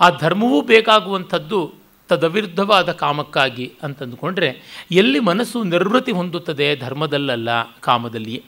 ಆ 0.00 0.10
ಧರ್ಮವೂ 0.20 0.60
ಬೇಕಾಗುವಂಥದ್ದು 0.60 1.72
ತದವಿರುದ್ಧವಾದ 2.08 2.92
ಕಾಮಕ್ಕಾಗಿ 2.92 3.72
ಅಂತಂದುಕೊಂಡ್ರೆ 3.82 4.62
ಎಲ್ಲಿ 4.90 5.20
ಮನಸ್ಸು 5.20 5.64
ನಿರ್ವೃತ್ತಿ 5.64 6.12
ಹೊಂದುತ್ತದೆ 6.12 6.76
ಧರ್ಮದಲ್ಲಲ್ಲ 6.76 7.48
ಕಾಮದಲ್ಲಿಯೇ? 7.80 8.44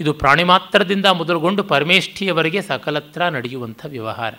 ಇದು 0.00 0.12
ಪ್ರಾಣಿ 0.12 0.44
ಮಾತ್ರದಿಂದ 0.44 1.06
ಮೊದಲುಗೊಂಡು 1.06 1.64
ಪರಮೇಷ್ಠಿಯವರೆಗೆ 1.64 2.62
ಸಕಲತ್ರ 2.62 3.28
ನಡೆಯುವಂಥ 3.28 3.86
ವ್ಯವಹಾರ. 3.88 4.34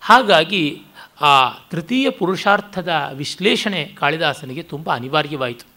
ಹಾಗಾಗಿ 0.00 0.82
ಆ 1.20 1.50
ತೃತೀಯ 1.70 2.10
ಪುರುಷಾರ್ಥದ 2.10 3.10
ವಿಶ್ಲೇಷಣೆ 3.12 3.84
ಕಾಳಿದಾಸನಿಗೆ 3.84 4.62
ತುಂಬ 4.62 4.94
ಅನಿವಾರ್ಯವಾಯಿತು. 4.94 5.75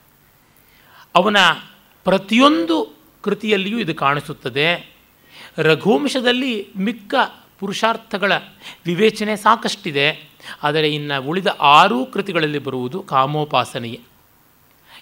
ಅವನ 1.20 1.38
ಪ್ರತಿಯೊಂದು 2.04 2.96
ಕೃತಿಯಲ್ಲಿಯೂ 3.22 3.80
ಇದು 3.80 3.96
ಕಾಣಿಸುತ್ತದೆ. 3.96 4.94
ರಘುವಂಶದಲ್ಲಿ 5.58 6.68
ಮಿಕ್ಕ 6.78 7.16
ಪುರುಷಾರ್ಥಗಳ 7.60 8.32
ವಿವೇಚನೆ 8.86 9.36
ಸಾಕಷ್ಟಿದೆ. 9.36 10.30
ಆದರೆ 10.64 10.96
ಇನ್ನು 10.96 11.28
ಉಳಿದ 11.28 11.48
ಆರೂ 11.60 12.06
ಕೃತಿಗಳಲ್ಲಿ 12.06 12.60
ಬರುವುದು 12.60 13.04
ಕಾಮೋಪಾಸನೆಯೇ. 13.04 14.02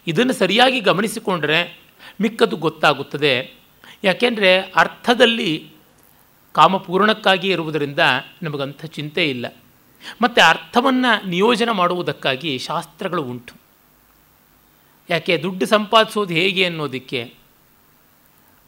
ಇದನ್ನು 0.07 0.33
ಸರಿಯಾಗಿ 0.33 0.79
ಗಮನಿಸಿಕೊಂಡರೆ 0.79 1.79
ಮಿಕ್ಕದು 2.21 2.55
ಗೊತ್ತಾಗುತ್ತದೆ. 2.55 3.53
ಯಾಕೆಂದರೆ 4.03 4.59
ಅರ್ಥದಲ್ಲಿ 4.59 5.69
ಕಾಮಪೂರ್ಣಕ್ಕಾಗಿ 6.53 7.49
ಇರುವುದರಿಂದ 7.49 7.99
ನಮಗಂಥ 8.43 8.85
ಚಿಂತೆ 8.85 9.29
ಇಲ್ಲ. 9.29 9.45
ಮತ್ತು 10.21 10.49
ಅರ್ಥವನ್ನು 10.49 11.29
ನಿಯೋಜನೆ 11.29 11.71
ಮಾಡುವುದಕ್ಕಾಗಿ 11.71 12.57
ಶಾಸ್ತ್ರಗಳು 12.57 13.23
ಉಂಟು. 13.23 13.66
ಯಾಕೆ 15.09 15.37
ದುಡ್ಡು 15.37 15.65
ಸಂಪಾದಿಸೋದು 15.65 16.33
ಹೇಗೆ 16.33 16.65
ಅನ್ನೋದಕ್ಕೆ, 16.65 17.33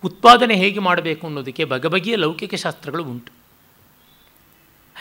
ಉತ್ಪಾದನೆ 0.03 0.55
ಹೇಗೆ 0.55 0.79
ಮಾಡಬೇಕು 0.79 1.27
ಅನ್ನೋದಕ್ಕೆ 1.27 1.63
ಬಗೆ 1.65 1.88
ಬಗೆಯ 1.88 2.15
ಲೌಕಿಕ 2.15 2.55
ಶಾಸ್ತ್ರಗಳು 2.55 3.03
ಉಂಟು. 3.03 3.31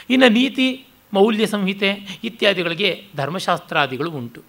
ಇನ್ನು 0.09 0.29
ನೀತಿ, 0.29 0.85
ಮೌಲ್ಯ 1.13 1.45
ಸಂಹಿತೆ 1.45 2.19
ಇತ್ಯಾದಿಗಳಿಗೆ 2.23 3.07
ಧರ್ಮಶಾಸ್ತ್ರಾದಿಗಳು 3.15 4.11
ಉಂಟು. 4.11 4.41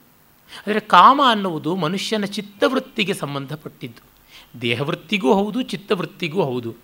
ಆದರೆ 0.67 0.81
ಕಾಮ 0.81 1.21
ಅನ್ನುವುದು 1.29 1.77
ಮನುಷ್ಯನ 1.77 2.25
ಚಿತ್ತವೃತ್ತಿಗೆ 2.25 3.15
ಸಂಬಂಧಪಟ್ಟಿದ್ದು. 3.15 4.03
ದೇಹವೃತ್ತಿಗೂ 4.61 5.35
ಹೌದು, 5.35 5.63
ಚಿತ್ತವೃತ್ತಿಗೂ 5.63 6.43
ಹೌದು. 6.43 6.75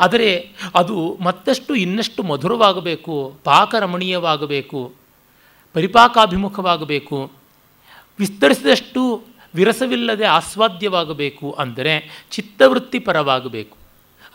ಆದರೆ 0.00 0.52
ಅದು 0.74 1.18
ಮತ್ತಷ್ಟು 1.20 1.74
ಇನ್ನಷ್ಟು 1.74 2.22
ಮಧುರವಾಗಬೇಕು, 2.22 3.40
ಪಾಕರಮಣೀಯವಾಗಬೇಕು, 3.44 4.92
ಪರಿಪಾಕಾಭಿಮುಖವಾಗಬೇಕು, 5.72 7.30
ವಿಸ್ತರಿಸಿದಷ್ಟು 8.18 9.22
ವಿರಸವಿಲ್ಲದೆ 9.56 10.24
ಆಸ್ವಾದ್ಯವಾಗಬೇಕು 10.24 11.50
ಅಂದರೆ 11.50 12.24
ಚಿತ್ತವೃತ್ತಿ 12.30 12.98
ಪರವಾಗಬೇಕು 12.98 13.76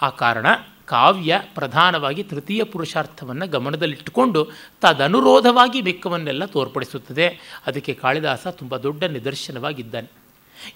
ಆ 0.02 0.10
ಕಾರಣ 0.10 0.46
ಕಾವ್ಯ 0.86 1.42
ಪ್ರಧಾನವಾಗಿ 1.56 2.24
ತೃತೀಯ 2.24 2.64
ಪುರುಷಾರ್ಥವನ್ನು 2.64 3.48
ಗಮನದಲ್ಲಿಟ್ಟುಕೊಂಡು 3.48 4.50
ತದನುರೋಧವಾಗಿ 4.82 5.82
ಬೆಕ್ಕವನ್ನೆಲ್ಲ 5.82 6.46
ತೋರ್ಪಡಿಸುತ್ತದೆ. 6.46 7.28
ಅದಕ್ಕೆ 7.68 7.94
ಕಾಳಿದಾಸ 7.94 8.48
ತುಂಬ 8.48 8.78
ದೊಡ್ಡ 8.78 9.04
ನಿದರ್ಶನವಾಗಿದ್ದಾನೆ. 9.04 10.10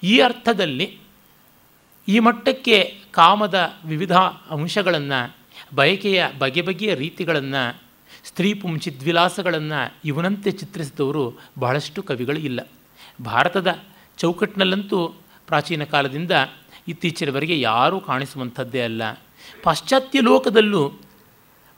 ಈ 0.02 0.20
ಅರ್ಥದಲ್ಲಿ 0.20 0.98
ಈ 2.08 2.18
ಮಟ್ಟಕ್ಕೆ 2.18 3.00
ಕಾಮದ 3.10 3.74
ವಿವಿಧ 3.84 4.12
ಅಂಶಗಳನ್ನು, 4.50 5.36
ಬಯಕೆಯ 5.74 6.24
ಬಗೆ 6.38 6.62
ಬಗೆಯ 6.62 6.94
ರೀತಿಗಳನ್ನು, 6.94 7.82
ಸ್ತ್ರೀ 8.24 8.54
ಪುಂಚಿದ್ವಿಲಾಸಗಳನ್ನು 8.54 9.94
ಇವನಂತೆ 10.04 10.50
ಚಿತ್ರಿಸಿದವರು 10.50 11.24
ಬಹಳಷ್ಟು 11.58 12.02
ಕವಿಗಳು 12.02 12.38
ಇಲ್ಲ. 12.38 12.60
ಭಾರತದ 13.24 13.78
ಚೌಕಟ್ಟಿನಲ್ಲಂತೂ 14.16 15.08
ಪ್ರಾಚೀನ 15.46 15.84
ಕಾಲದಿಂದ 15.84 16.30
ಇತ್ತೀಚಿನವರೆಗೆ 16.88 17.60
ಯಾರೂ 17.60 18.00
ಕಾಣಿಸುವಂಥದ್ದೇ 18.00 18.80
ಅಲ್ಲ. 18.80 19.02
ಪಾಶ್ಚಾತ್ಯ 19.62 20.20
ಲೋಕದಲ್ಲೂ 20.20 20.88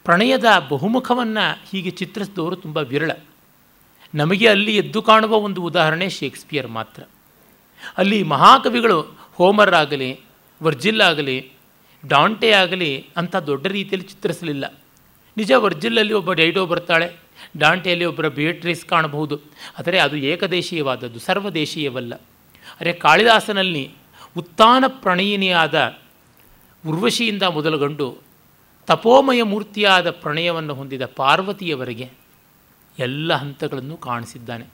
ಪ್ರಣಯದ 0.04 0.44
ಬಹುಮುಖವನ್ನು 0.68 1.62
ಹೀಗೆ 1.70 1.90
ಚಿತ್ರಿಸಿದವರು 1.90 2.56
ತುಂಬ 2.56 2.76
ವಿರಳ. 2.76 3.10
ನಮಗೆ 4.14 4.48
ಅಲ್ಲಿ 4.48 4.76
ಎದ್ದು 4.76 5.02
ಕಾಣುವ 5.02 5.36
ಒಂದು 5.36 5.62
ಉದಾಹರಣೆ 5.62 6.08
ಶೇಕ್ಸ್ಪಿಯರ್ 6.08 6.68
ಮಾತ್ರ. 6.68 7.02
ಅಲ್ಲಿ 7.96 8.22
ಮಹಾಕವಿಗಳು 8.22 9.00
ಹೋಮರ್ 9.34 9.74
ಆಗಲಿ, 9.74 10.20
ವರ್ಜಿಲ್ 10.62 11.00
ಆಗಲಿ, 11.00 11.52
ಡಾಂಟೆ 12.06 12.50
ಆಗಲಿ 12.50 13.06
ಅಂಥ 13.16 13.36
ದೊಡ್ಡ 13.36 13.66
ರೀತಿಯಲ್ಲಿ 13.66 14.08
ಚಿತ್ರಿಸಲಿಲ್ಲ. 14.08 14.78
ನಿಜ 15.36 15.52
ವರ್ಜಿಲ್ಲಲ್ಲಿ 15.52 16.14
ಒಬ್ಬ 16.14 16.32
ಡೈಡೋ 16.32 16.66
ಬರ್ತಾಳೆ, 16.66 17.12
ಡಾಂಟೆಯಲ್ಲಿ 17.58 18.04
ಒಬ್ಬರ 18.04 18.28
ಬಿಯಟ್ರೀಸ್ 18.28 18.86
ಕಾಣಬಹುದು. 18.86 19.40
ಆದರೆ 19.78 19.98
ಅದು 19.98 20.16
ಏಕದೇಶೀಯವಾದದ್ದು, 20.16 21.18
ಸರ್ವದೇಶೀಯವಲ್ಲ. 21.18 22.14
ಅರೆ 22.80 22.92
ಕಾಳಿದಾಸನಲ್ಲಿ 22.92 23.92
ಉತ್ಥಾನ 24.36 24.84
ಪ್ರಣಯಿನಿಯಾದ 24.88 25.96
ಉರ್ವಶಿಯಿಂದ 26.88 27.42
ಮೊದಲುಗೊಂಡು 27.42 28.18
ತಪೋಮಯ 28.86 29.42
ಮೂರ್ತಿಯಾದ 29.42 30.10
ಪ್ರಣಯವನ್ನು 30.10 30.74
ಹೊಂದಿದ 30.74 31.02
ಪಾರ್ವತಿಯವರೆಗೆ 31.06 32.10
ಎಲ್ಲ 32.98 33.34
ಹಂತಗಳನ್ನು 33.34 33.96
ಕಾಣಿಸಿದ್ದಾನೆ. 33.96 34.66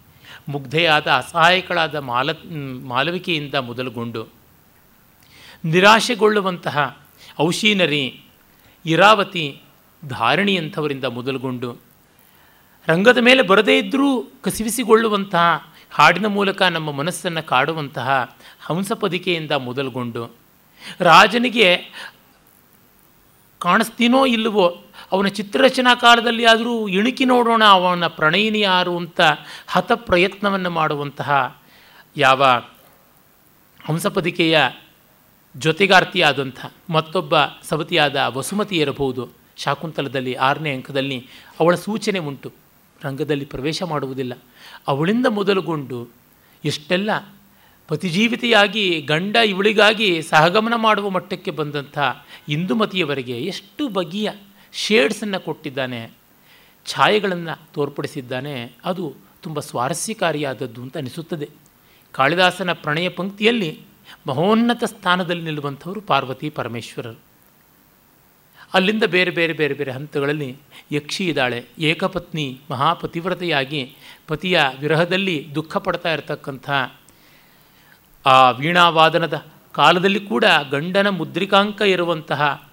ಮುಗ್ಧೆಯಾದ, 0.48 1.06
ಅಸಹಾಯಕಳಾದ 1.06 1.94
ಮಾಲ, 1.94 2.30
ಮಾಲವಿಕೆಯಿಂದ 2.86 3.54
ಮೊದಲುಗೊಂಡು 3.54 4.28
ನಿರಾಶೆಗೊಳ್ಳುವಂತಹ 5.64 6.98
ಔಷೀನರಿ 7.40 8.20
ಇರಾವತಿ 8.86 9.62
ಧಾರಣಿಯಂಥವರಿಂದ 10.08 11.04
ಮೊದಲುಗೊಂಡು 11.04 11.76
ರಂಗದ 12.86 13.18
ಮೇಲೆ 13.18 13.42
ಬರದೇ 13.42 13.78
ಇದ್ದರೂ 13.78 14.22
ಕಸಿವಿಸಿಗೊಳ್ಳುವಂತಹ 14.42 15.73
ಹಾಡಿನ 15.94 16.26
ಮೂಲಕ 16.26 16.62
ನಮ್ಮ 16.62 16.90
ಮನಸ್ಸನ್ನು 16.90 17.46
ಕಾಡುವಂತಹ 17.46 18.36
ಹಂಸಪದಿಕೆಯಿಂದ 18.60 19.50
ಮೊದಲುಗೊಂಡು 19.50 20.36
ರಾಜನಿಗೆ 21.00 21.76
ಕಾಣಿಸ್ತೀನೋ 23.58 24.26
ಇಲ್ಲವೋ, 24.26 24.82
ಅವನ 25.12 25.26
ಚಿತ್ರರಚನಾ 25.26 25.94
ಕಾಲದಲ್ಲಿ 25.94 26.44
ಆದರೂ 26.44 26.88
ಇಣುಕಿ 26.88 27.24
ನೋಡೋಣ 27.24 27.64
ಅವನ 27.64 28.06
ಪ್ರಣಯಿನಿ 28.06 28.60
ಯಾರು 28.60 28.96
ಅಂತ 28.96 29.20
ಹತ 29.66 29.92
ಪ್ರಯತ್ನವನ್ನು 29.92 30.70
ಮಾಡುವಂತಹ 30.70 31.60
ಯಾವ 32.16 32.44
ಹಂಸಪದಿಕೆಯ 33.86 34.60
ಜೊತೆಗಾರ್ತಿಯಾದಂಥ 35.56 36.66
ಮತ್ತೊಬ್ಬ 36.90 37.34
ಸವತಿಯಾದ 37.62 38.16
ವಸುಮತಿ 38.16 38.76
ಇರಬಹುದು. 38.76 39.28
ಶಾಕುಂತಲದಲ್ಲಿ 39.56 40.34
ಆರನೇ 40.34 40.70
ಅಂಕದಲ್ಲಿ 40.70 41.28
ಅವಳ 41.60 41.74
ಸೂಚನೆ 41.74 42.18
ಉಂಟು. 42.18 42.63
ರಂಗದಲ್ಲಿ 43.04 43.44
ಪ್ರವೇಶ 43.44 43.82
ಮಾಡುವುದಿಲ್ಲ. 43.82 44.32
ಅವಳಿಂದ 44.86 45.26
ಮೊದಲುಗೊಂಡು 45.26 46.08
ಎಷ್ಟೆಲ್ಲ 46.64 47.10
ಪತಿಜೀವಿತೆಯಾಗಿ 47.88 49.00
ಗಂಡ 49.00 49.36
ಇವಳಿಗಾಗಿ 49.36 50.22
ಸಹಗಮನ 50.22 50.74
ಮಾಡುವ 50.76 51.10
ಮಟ್ಟಕ್ಕೆ 51.10 51.50
ಬಂದಂಥ 51.50 51.98
ಹಿಂದುಮತಿಯವರೆಗೆ 52.48 53.44
ಎಷ್ಟು 53.44 53.88
ಬಗೆಯ 53.88 54.30
ಶೇಡ್ಸನ್ನು 54.72 55.40
ಕೊಟ್ಟಿದ್ದಾನೆ, 55.40 56.10
ಛಾಯೆಗಳನ್ನು 56.86 57.72
ತೋರ್ಪಡಿಸಿದ್ದಾನೆ, 57.72 58.72
ಅದು 58.84 59.14
ತುಂಬ 59.42 59.60
ಸ್ವಾರಸ್ಯಕಾರಿಯಾದದ್ದು 59.60 60.82
ಅಂತ 60.82 60.96
ಅನಿಸುತ್ತದೆ. 60.96 61.48
ಕಾಳಿದಾಸನ 62.12 62.72
ಪ್ರಣಯ 62.72 63.08
ಪಂಕ್ತಿಯಲ್ಲಿ 63.08 63.80
ಮಹೋನ್ನತ 64.26 64.84
ಸ್ಥಾನದಲ್ಲಿ 64.84 65.42
ನಿಲ್ಲುವಂಥವರು 65.42 66.00
ಪಾರ್ವತಿ 66.00 66.50
ಪರಮೇಶ್ವರರು. 66.50 67.33
ಅಲ್ಲಿಂದ 68.74 69.02
ಬೇರೆ 69.06 69.30
ಬೇರೆ 69.30 69.52
ಬೇರೆ 69.52 69.74
ಬೇರೆ 69.74 69.90
ಹಂತಗಳಲ್ಲಿ 69.90 70.56
ಯಕ್ಷಿ 70.92 71.28
ಇದ್ದಾಳೆ. 71.28 71.64
ಏಕಪತ್ನಿ 71.78 72.60
ಮಹಾಪತಿವ್ರತೆಯಾಗಿ 72.70 73.96
ಪತಿಯ 74.28 74.60
ವಿರಹದಲ್ಲಿ 74.80 75.46
ದುಃಖ 75.54 75.76
ಪಡ್ತಾ 75.76 76.12
ಇರತಕ್ಕಂಥ 76.12 76.70
ಆ 78.26 78.50
ವೀಣಾವಾದನದ 78.50 79.44
ಕಾಲದಲ್ಲಿ 79.72 80.20
ಕೂಡ 80.20 80.44
ಗಂಡನ 80.70 81.08
ಮುದ್ರಿಕಾಂಕ 81.08 81.80
ಇರುವಂತಹ 81.80 82.70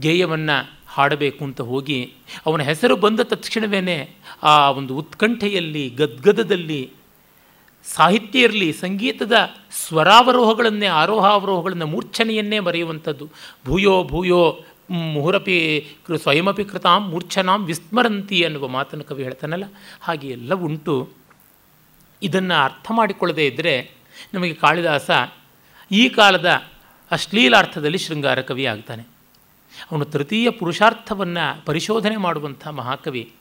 ಗೇಯವನ್ನು 0.00 0.78
ಹಾಡಬೇಕು 0.88 1.44
ಅಂತ 1.44 1.60
ಹೋಗಿ 1.60 2.12
ಅವನ 2.46 2.62
ಹೆಸರು 2.62 2.96
ಬಂದ 2.96 3.20
ತಕ್ಷಣವೇ 3.20 4.16
ಆ 4.42 4.70
ಒಂದು 4.70 4.96
ಉತ್ಕಂಠೆಯಲ್ಲಿ, 4.96 5.90
ಗದ್ಗದದಲ್ಲಿ, 5.90 6.90
ಸಾಹಿತ್ಯ 7.84 8.40
ಇರಲಿ, 8.40 8.72
ಸಂಗೀತದ 8.72 9.32
ಸ್ವರಾವರೋಹಗಳನ್ನೇ, 9.70 10.86
ಆರೋಹಾವರೋಹಗಳನ್ನು 10.86 11.86
ಮೂರ್ಛನೆಯನ್ನೇ 11.86 12.60
ಬರೆಯುವಂಥದ್ದು 12.60 13.28
ಭೂಯೋ 13.66 14.04
ಭೂಯೋ 14.04 14.60
ಮುಹುರಪಿ 14.90 15.56
ಸ್ವಯಮಪಿ 16.22 16.64
ಕೃತಾಂ 16.64 17.08
ಮೂರ್ಛನಾಂ 17.08 17.64
ವಿಸ್ಮರಂತಿ 17.64 18.44
ಅನ್ನುವ 18.44 18.68
ಮಾತನ್ನು 18.68 19.04
ಕವಿ 19.04 19.22
ಹೇಳ್ತಾನಲ್ಲ, 19.22 19.64
ಹಾಗೆ 20.00 20.28
ಎಲ್ಲ 20.28 20.54
ಉಂಟು. 20.54 20.94
ಇದನ್ನು 22.22 22.56
ಅರ್ಥ 22.64 22.86
ಮಾಡಿಕೊಳ್ಳದೇ 22.90 23.46
ಇದ್ದರೆ 23.46 23.74
ನಮಗೆ 24.34 24.54
ಕಾಳಿದಾಸ 24.54 25.10
ಈ 25.90 26.08
ಕಾಲದ 26.08 26.48
ಅಶ್ಲೀಲಾರ್ಥದಲ್ಲಿ 27.10 27.98
ಶೃಂಗಾರ 27.98 28.40
ಕವಿ 28.40 28.64
ಆಗ್ತಾನೆ. 28.66 29.02
ಅವನು 29.90 30.04
ತೃತೀಯ 30.04 30.50
ಪುರುಷಾರ್ಥವನ್ನು 30.50 31.44
ಪರಿಶೋಧನೆ 31.66 32.16
ಮಾಡುವಂಥ 32.16 32.68
ಮಹಾಕವಿ. 32.68 33.32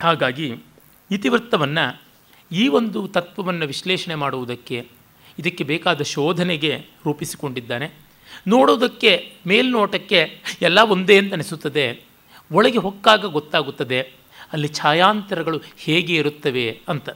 ಹಾಗಾಗಿ 0.00 0.48
ಇತಿವೃತ್ತವನ್ನು 1.10 1.84
ಈ 2.52 2.68
ಒಂದು 2.68 3.08
ತತ್ವವನ್ನು 3.08 3.66
ವಿಶ್ಲೇಷಣೆ 3.66 4.14
ಮಾಡುವುದಕ್ಕೆ 4.14 4.88
ಇದಕ್ಕೆ 5.38 5.64
ಬೇಕಾದ 5.64 6.02
ಶೋಧನೆಗೆ 6.02 6.72
ರೂಪಿಸಿಕೊಂಡಿದ್ದಾನೆ. 7.06 8.03
ನೋಡೋದಕ್ಕೆ, 8.48 9.32
ಮೇಲ್ನೋಟಕ್ಕೆ 9.46 10.40
ಎಲ್ಲ 10.62 10.80
ಒಂದೇ 10.80 11.18
ಅಂತ 11.18 11.32
ಅನಿಸುತ್ತದೆ. 11.32 12.00
ಒಳಗೆ 12.52 12.78
ಹೊಕ್ಕಾಗ 12.78 13.24
ಗೊತ್ತಾಗುತ್ತದೆ. 13.24 14.00
ಅಲ್ಲಿ 14.52 14.68
ಛಾಯಾಂತರಗಳು 14.68 15.60
ಹೇಗೆ 15.76 16.14
ಇರುತ್ತವೆ 16.14 16.80
ಅಂತ. 16.88 17.10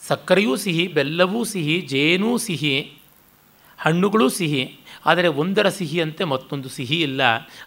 ಸಕ್ಕರೆಯೂ 0.00 0.56
ಸಿಹಿ, 0.56 0.86
ಬೆಲ್ಲವೂ 0.86 1.44
ಸಿಹಿ, 1.44 1.80
ಜೇನೂ 1.80 2.38
ಸಿಹಿ, 2.38 2.92
ಹಣ್ಣುಗಳೂ 3.78 4.28
ಸಿಹಿ, 4.28 4.78
ಆದರೆ 5.06 5.28
ಒಂದರ 5.28 5.68
ಸಿಹಿಯಂತೆ 5.68 6.24
ಮತ್ತೊಂದು 6.24 6.68
ಸಿಹಿ 6.68 7.02
ಇಲ್ಲ. 7.02 7.20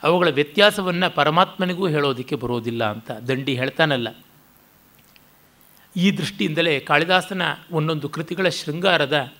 ಅವುಗಳ 0.03 0.29
ವ್ಯತ್ಯಾಸವನ್ನು 0.29 1.15
ಪರಮಾತ್ಮನಿಗೂ 1.15 1.87
ಹೇಳೋದಕ್ಕೆ 1.87 2.35
ಬರೋದಿಲ್ಲ 2.35 2.91
ಅಂತ 2.91 3.11
ದಂಡಿ 3.11 3.55
ಹೇಳ್ತಾನಲ್ಲ. 3.55 4.07
ಈ 5.95 6.11
ದೃಷ್ಟಿಯಿಂದಲೇ 6.11 6.79
ಕಾಳಿದಾಸನ 6.79 7.41
ಒಂದೊಂದು 7.71 8.09
ಕೃತಿಗಳ 8.09 8.49
ಶೃಂಗಾರದ 8.49 9.33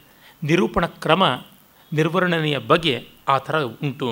ನಿರೂಪಣ 0.44 0.86
ಕ್ರಮ 0.86 1.46
ನಿರ್ವರ್ಣನೆಯ 1.92 2.58
ಬಗೆ 2.72 2.96
ಆ 3.28 3.36
ಥರ 3.38 3.58
ಉಂಟು. 3.84 4.10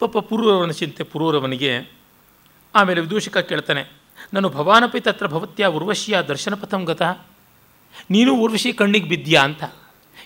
ಪಾಪ 0.00 0.18
ಪೂರ್ವರವನ 0.28 0.70
ಚಿಂತೆ 0.70 1.02
ಪೂರ್ವರವನಿಗೆ, 1.02 1.72
ಆಮೇಲೆ 2.74 3.00
ವಿದೂಷಕ 3.00 3.38
ಕೇಳ್ತಾನೆ, 3.50 3.82
ನಾನು 4.34 4.48
ಭವಾನಪಿ 4.48 5.00
ತತ್ರ 5.00 5.26
ಭವತ್ಯ 5.26 5.66
ಉರ್ವಶಿಯ 5.78 6.16
ದರ್ಶನ 6.22 6.54
ಪಥಂಗತ 6.54 7.02
ನೀನು 8.10 8.32
ಉರ್ವಶಿ 8.34 8.70
ಕಣ್ಣಿಗೆ 8.72 9.08
ಬಿದ್ದೀಯಾ 9.08 9.42
ಅಂತ? 9.42 9.62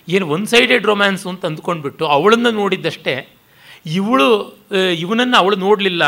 ಏನು 0.07 0.25
ಒನ್ 0.27 0.45
ಸೈಡೆಡ್ 0.47 0.85
ರೊಮ್ಯಾನ್ಸು 0.85 1.27
ಅಂತ 1.29 1.43
ಅಂದ್ಕೊಂಡ್ಬಿಟ್ಟು 1.45 2.03
ಅವಳನ್ನು 2.05 2.51
ನೋಡಿದ್ದಷ್ಟೇ, 2.51 3.15
ಇವಳು 3.85 4.27
ಇವನನ್ನು 4.99 5.37
ಅವಳು 5.37 5.55
ನೋಡಲಿಲ್ಲ. 5.55 6.03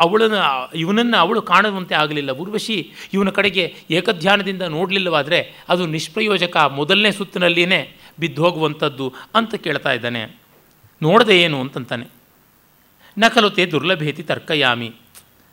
ಅವಳನ್ನು, 0.00 0.70
ಇವನನ್ನು 0.74 1.16
ಅವಳು 1.16 1.42
ಕಾಣುವಂತೆ 1.42 1.94
ಆಗಲಿಲ್ಲ. 1.94 2.32
ಉರ್ವಶಿ 2.32 2.92
ಇವನ 3.12 3.28
ಕಡೆಗೆ 3.28 3.74
ಏಕಧ್ಯಾನದಿಂದ 3.90 4.62
ನೋಡಲಿಲ್ಲವಾದರೆ 4.62 5.64
ಅದು 5.68 5.86
ನಿಷ್ಪ್ರಯೋಜಕ 5.86 6.56
ಮೊದಲನೇ 6.56 7.10
ಸುತ್ತಿನಲ್ಲಿಯೇ 7.10 7.98
ಬಿದ್ದು 8.20 8.44
ಹೋಗುವಂಥದ್ದು 8.44 9.14
ಅಂತ 9.34 9.54
ಕೇಳ್ತಾ 9.54 9.92
ಇದ್ದಾನೆ. 9.92 10.36
ನೋಡದೆ 11.02 11.42
ಏನು 11.42 11.60
ಅಂತಂತಾನೆ. 11.60 12.06
ನಕಲುತೆ 13.18 13.66
ದುರ್ಲಭೇತಿ 13.66 14.22
ತರ್ಕಯಾಮಿ. 14.22 14.94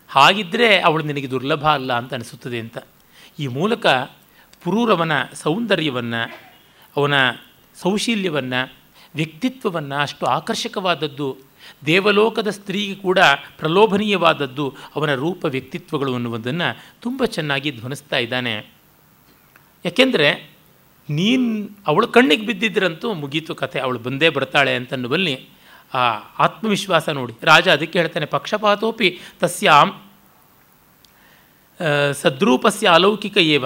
ಹಾಗಿದ್ದರೆ 0.09 0.79
ಅವಳು 0.79 1.03
ನಿನಗೆ 1.03 1.29
ದುರ್ಲಭ 1.29 1.67
ಅಲ್ಲ 1.67 1.93
ಅಂತ 1.93 2.13
ಅನಿಸುತ್ತದೆ 2.13 2.59
ಅಂತ. 2.59 2.77
ಈ 3.39 3.47
ಮೂಲಕ 3.47 3.87
ಪುರೂರವನ 4.63 5.11
ಸೌಂದರ್ಯವನ್ನು, 5.33 6.39
ಅವನ 6.97 7.13
ಸೌಶೀಲ್ಯವನ್ನು, 7.81 8.73
ವ್ಯಕ್ತಿತ್ವವನ್ನು 9.15 9.95
ಅಷ್ಟು 9.95 10.25
ಆಕರ್ಷಕವಾದದ್ದು 10.25 11.37
ದೇವಲೋಕದ 11.85 12.47
ಸ್ತ್ರೀಗೆ 12.47 12.95
ಕೂಡ 12.95 13.19
ಪ್ರಲೋಭನೀಯವಾದದ್ದು 13.57 14.75
ಅವನ 14.95 15.15
ರೂಪ 15.15 15.45
ವ್ಯಕ್ತಿತ್ವಗಳು 15.45 16.13
ಅನ್ನುವುದನ್ನು 16.13 16.83
ತುಂಬ 17.01 17.25
ಚೆನ್ನಾಗಿ 17.25 17.71
ಧ್ವನಿಸ್ತಾ 17.71 18.17
ಇದ್ದಾನೆ. 18.17 18.71
ಯಾಕೆಂದರೆ 19.85 20.55
ನೀನು 21.09 21.69
ಅವಳು 21.87 22.07
ಕಣ್ಣಿಗೆ 22.07 22.45
ಬಿದ್ದಿದ್ರಂತೂ 22.45 23.13
ಮುಗೀತು 23.13 23.55
ಕಥೆ, 23.55 23.79
ಅವಳು 23.79 23.99
ಬಂದೇ 23.99 24.29
ಬರ್ತಾಳೆ 24.29 24.75
ಅಂತನ್ನುವಲ್ಲಿ 24.75 25.49
ಆ 25.93 25.97
ಆತ್ಮವಿಶ್ವಾಸ 26.39 27.09
ನೋಡಿ. 27.09 27.33
ರಾಜ 27.43 27.69
ಅದಕ್ಕೆ 27.69 27.99
ಹೇಳ್ತಾನೆ, 27.99 28.25
ಪಕ್ಷಪಾತೋಪಿ 28.25 29.19
ತಸ್ಯಾಂ 29.39 30.01
ಸದ್ರೂಪಸ್ಯ 32.13 32.87
ಅಲೌಕಿಕ 32.87 33.37
ಏವ. 33.37 33.65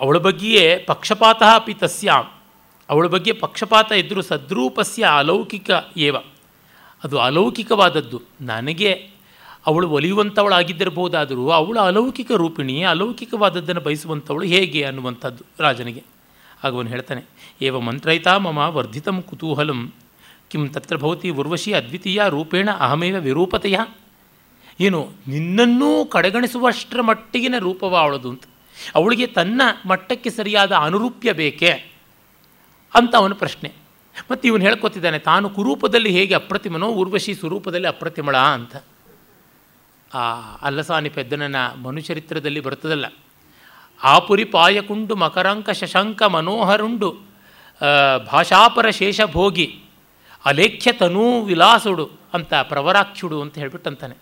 ಅವಳ 0.00 0.18
ಬಗ್ಗೆಯೇ 0.18 0.78
ಪಕ್ಷಪಾತ 0.78 1.42
ಅಪಿ 1.54 1.74
ತಸ್ಯಾಂ. 1.74 2.35
ಅವಳ 2.90 3.06
ಬಗ್ಗೆ 3.06 3.32
ಪಕ್ಷಪಾತ 3.32 3.92
ಇದ್ದರೂ 3.92 4.22
ಸದ್ರೂಪಸ್ಯ 4.22 5.04
ಅಲೌಕಿಕ 5.04 5.70
ಏವ. 5.96 6.16
ಅದು 7.04 7.18
ಅಲೌಕಿಕವಾದದ್ದು. 7.18 8.22
ನನಗೆ 8.40 8.92
ಅವಳು 9.66 9.90
ಒಲಿಯುವಂಥವಳಾಗಿದ್ದಿರಬಹುದಾದರೂ 9.90 11.50
ಅವಳು 11.50 11.80
ಅಲೌಕಿಕ 11.80 12.32
ರೂಪಿಣಿ 12.32 12.82
ಅಲೌಕಿಕವಾದದ್ದನ್ನು 12.82 13.80
ಬಯಸುವಂಥವಳು 13.80 14.46
ಹೇಗೆ 14.46 14.82
ಅನ್ನುವಂಥದ್ದು 14.82 15.44
ರಾಜನಿಗೆ. 15.58 16.02
ಆಗವನು 16.64 16.88
ಹೇಳ್ತಾನೆ, 16.88 17.22
ಏವ 17.62 17.80
ಮಂತ್ರಯಿತಾ 17.80 18.38
ಮಮ 18.38 18.58
ವರ್ಧಿತಂ 18.58 19.22
ಕುತೂಹಲಂ. 19.22 19.92
ಕಿಂ 20.50 20.68
ತತ್ರ 20.68 20.96
ಭವತಿ 20.96 21.30
ಉರ್ವಶಿ 21.30 21.72
ಅದ್ವಿತೀಯ 21.72 22.22
ರೂಪೇಣ 22.28 22.70
ಅಹಮೇವ 22.70 23.16
ವಿರೂಪತೆಯ. 23.16 23.78
ಏನು, 24.80 25.08
ನಿನ್ನನ್ನೂ 25.28 26.04
ಕಡೆಗಣಿಸುವಷ್ಟರ 26.04 27.00
ಮಟ್ಟಿಗಿನ 27.00 27.54
ರೂಪವ 27.58 27.96
ಅವಳದು 27.96 28.30
ಅಂತ. 28.30 28.42
ಅವಳಿಗೆ 28.94 29.26
ತನ್ನ 29.26 29.62
ಮಟ್ಟಕ್ಕೆ 29.86 30.30
ಸರಿಯಾದ 30.30 30.72
ಅನುರೂಪ್ಯ 30.72 31.32
ಬೇಕೇ? 31.32 31.95
ಅಂತ 32.96 33.16
ಅವನ 33.16 33.32
ಪ್ರಶ್ನೆ. 33.32 33.72
ಮತ್ತು 34.30 34.48
ಇವನು 34.48 34.62
ಹೇಳ್ಕೊತಿದ್ದಾನೆ, 34.62 35.18
ತಾನು 35.18 35.50
ಕುರೂಪದಲ್ಲಿ 35.50 36.10
ಹೇಗೆ 36.10 36.34
ಅಪ್ರತಿಮನೋ, 36.34 36.86
ಊರ್ವಶಿ 36.86 37.34
ಸ್ವರೂಪದಲ್ಲಿ 37.34 37.88
ಅಪ್ರತಿಮಳ 37.88 38.36
ಅಂತ. 38.36 38.76
ಆ, 40.14 40.54
ಅಲ್ಲಸಾನಿ 40.54 41.08
ಪೆದ್ದನನ 41.08 41.56
ಮನುಚರಿತ್ರದಲ್ಲಿ 41.56 42.60
ಬರ್ತದಲ್ಲ. 42.60 43.06
ಆಪುರಿ 44.02 44.44
ಪಾಯಕುಂಡು 44.44 45.16
ಮಕರಂಕ 45.16 45.70
ಶಶಂಕ 45.70 46.22
ಮನೋಹರುಂಡು 46.22 47.16
ಭಾಷಾಪರ 48.32 48.90
ಶೇಷಭೋಗಿ, 48.90 49.78
ಅಲೇಖ್ಯ 50.44 50.92
ತನೂ 50.92 51.42
ವಿಲಾಸುಡು 51.42 52.10
ಅಂತ 52.34 52.54
ಪ್ರವರಾಕ್ಷುಡು 52.54 53.42
ಅಂತ 53.42 53.58
ಹೇಳ್ಬಿಟ್ಟಂತಾನೆ. 53.58 54.14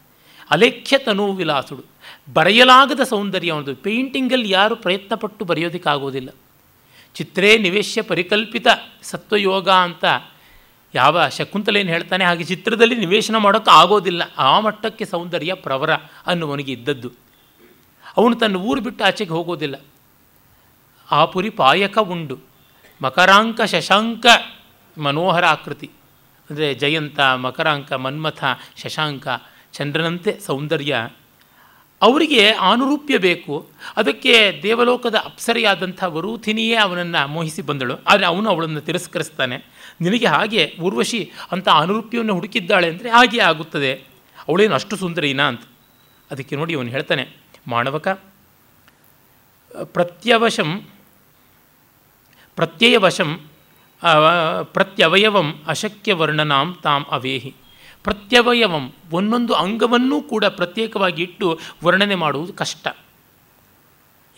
ಅಲೇಖ್ಯ 0.50 0.98
ತನೂ 0.98 1.32
ವಿಲಾಸುಡು. 1.32 1.84
ಬರೆಯಲಾಗದ 2.34 3.00
ಸೌಂದರ್ಯ 3.00 3.50
ಒಂದು 3.50 3.76
ಪೇಂಟಿಂಗಲ್ಲಿ 3.76 4.50
ಯಾರು 4.50 4.76
ಪ್ರಯತ್ನಪಟ್ಟು 4.76 5.44
ಬರೆಯೋದಕ್ಕಾಗೋದಿಲ್ಲ. 5.44 6.28
ಚಿತ್ರೇ 7.14 7.58
ನಿವೇಶ್ಯ 7.58 8.02
ಪರಿಕಲ್ಪಿತ 8.02 8.66
ಸತ್ವಯೋಗ 9.02 9.68
ಅಂತ 9.68 10.04
ಯಾವ 10.94 11.28
ಶಕುಂತಲೇನು 11.28 11.88
ಹೇಳ್ತಾನೆ, 11.88 12.24
ಹಾಗೆ 12.24 12.44
ಚಿತ್ರದಲ್ಲಿ 12.44 12.96
ನಿವೇಶನ 12.96 13.36
ಮಾಡೋಕ್ಕೆ 13.36 13.70
ಆಗೋದಿಲ್ಲ. 13.70 14.22
ಆ 14.38 14.60
ಮಟ್ಟಕ್ಕೆ 14.60 15.04
ಸೌಂದರ್ಯ 15.04 15.54
ಪ್ರವರ 15.54 15.92
ಅನ್ನುವನಿಗೆ 16.26 16.72
ಇದ್ದದ್ದು. 16.72 17.10
ಅವನು 18.16 18.34
ತನ್ನ 18.34 18.56
ಊರು 18.56 18.80
ಬಿಟ್ಟು 18.80 19.04
ಆಚೆಗೆ 19.04 19.30
ಹೋಗೋದಿಲ್ಲ. 19.30 19.76
ಆ 21.10 21.24
ಪುರಿ 21.24 21.50
ಪಾಯಕ 21.50 21.98
ಉಂಡು. 21.98 22.38
ಮಕರಾಂಕ 23.02 23.60
ಶಶಾಂಕ 23.62 24.26
ಮನೋಹರ 24.98 25.44
ಆಕೃತಿ. 25.44 25.90
ಅಂದರೆ 26.50 26.74
ಜಯಂತ, 26.74 27.20
ಮಕರಾಂಕ 27.20 27.92
ಮನ್ಮಥ, 27.92 28.44
ಶಶಾಂಕ, 28.76 29.28
ಚಂದ್ರನಂತೆ 29.72 30.40
ಸೌಂದರ್ಯ 30.40 31.08
ಅವರಿಗೆ 32.06 32.42
ಆನುರೂಪ್ಯ 32.70 33.16
ಬೇಕು. 33.26 33.54
ಅದಕ್ಕೆ 34.00 34.34
ದೇವಲೋಕದ 34.62 35.16
ಅಪ್ಸರೆಯಾದಂಥ 35.28 36.00
ವರೂಥಿನಿಯೇ 36.14 36.76
ಅವನನ್ನು 36.84 37.22
ಮೋಹಿಸಿ 37.34 37.62
ಬಂದಳು. 37.70 37.94
ಆದರೆ 38.10 38.26
ಅವನು 38.32 38.48
ಅವಳನ್ನು 38.52 38.82
ತಿರಸ್ಕರಿಸ್ತಾನೆ. 38.88 39.56
ನಿನಗೆ 40.04 40.28
ಹಾಗೆ 40.34 40.62
ಊರ್ವಶಿ 40.86 41.20
ಅಂತ 41.52 41.68
ಅನುರೂಪ್ಯವನ್ನು 41.82 42.34
ಹುಡುಕಿದ್ದಾಳೆ 42.38 42.86
ಅಂದರೆ 42.92 43.10
ಹಾಗೆ 43.16 43.40
ಆಗುತ್ತದೆ. 43.50 43.92
ಅವಳೇನು 44.48 44.74
ಅಷ್ಟು 44.80 44.94
ಸುಂದರಿನಾ 45.02 45.44
ಅಂತ. 45.52 45.64
ಅದಕ್ಕೆ 46.30 46.54
ನೋಡಿ 46.60 46.72
ಅವನು 46.78 46.90
ಹೇಳ್ತಾನೆ 46.96 47.24
ಮಾಣವಕ 47.72 48.08
ಪ್ರತ್ಯವಶಂ, 49.96 50.70
ಪ್ರತ್ಯಯವಶಂ 52.58 53.30
ಪ್ರತ್ಯವಯವಂ 54.76 55.48
ಅಶಕ್ಯ 55.72 56.12
ವರ್ಣನಾಂ 56.20 56.68
ತಾಂ 56.84 57.02
ಅವೇಹಿ. 57.16 57.52
ಪ್ರತ್ಯವಯವಂ. 58.04 58.92
ಒಂದೊಂದು 59.12 59.54
ಅಂಗವನ್ನೂ 59.54 60.22
ಕೂಡ 60.22 60.44
ಪ್ರತ್ಯೇಕವಾಗಿ 60.44 61.22
ಇಟ್ಟು 61.22 61.60
ವರ್ಣನೆ 61.84 62.14
ಮಾಡುವುದು 62.14 62.52
ಕಷ್ಟ. 62.52 62.88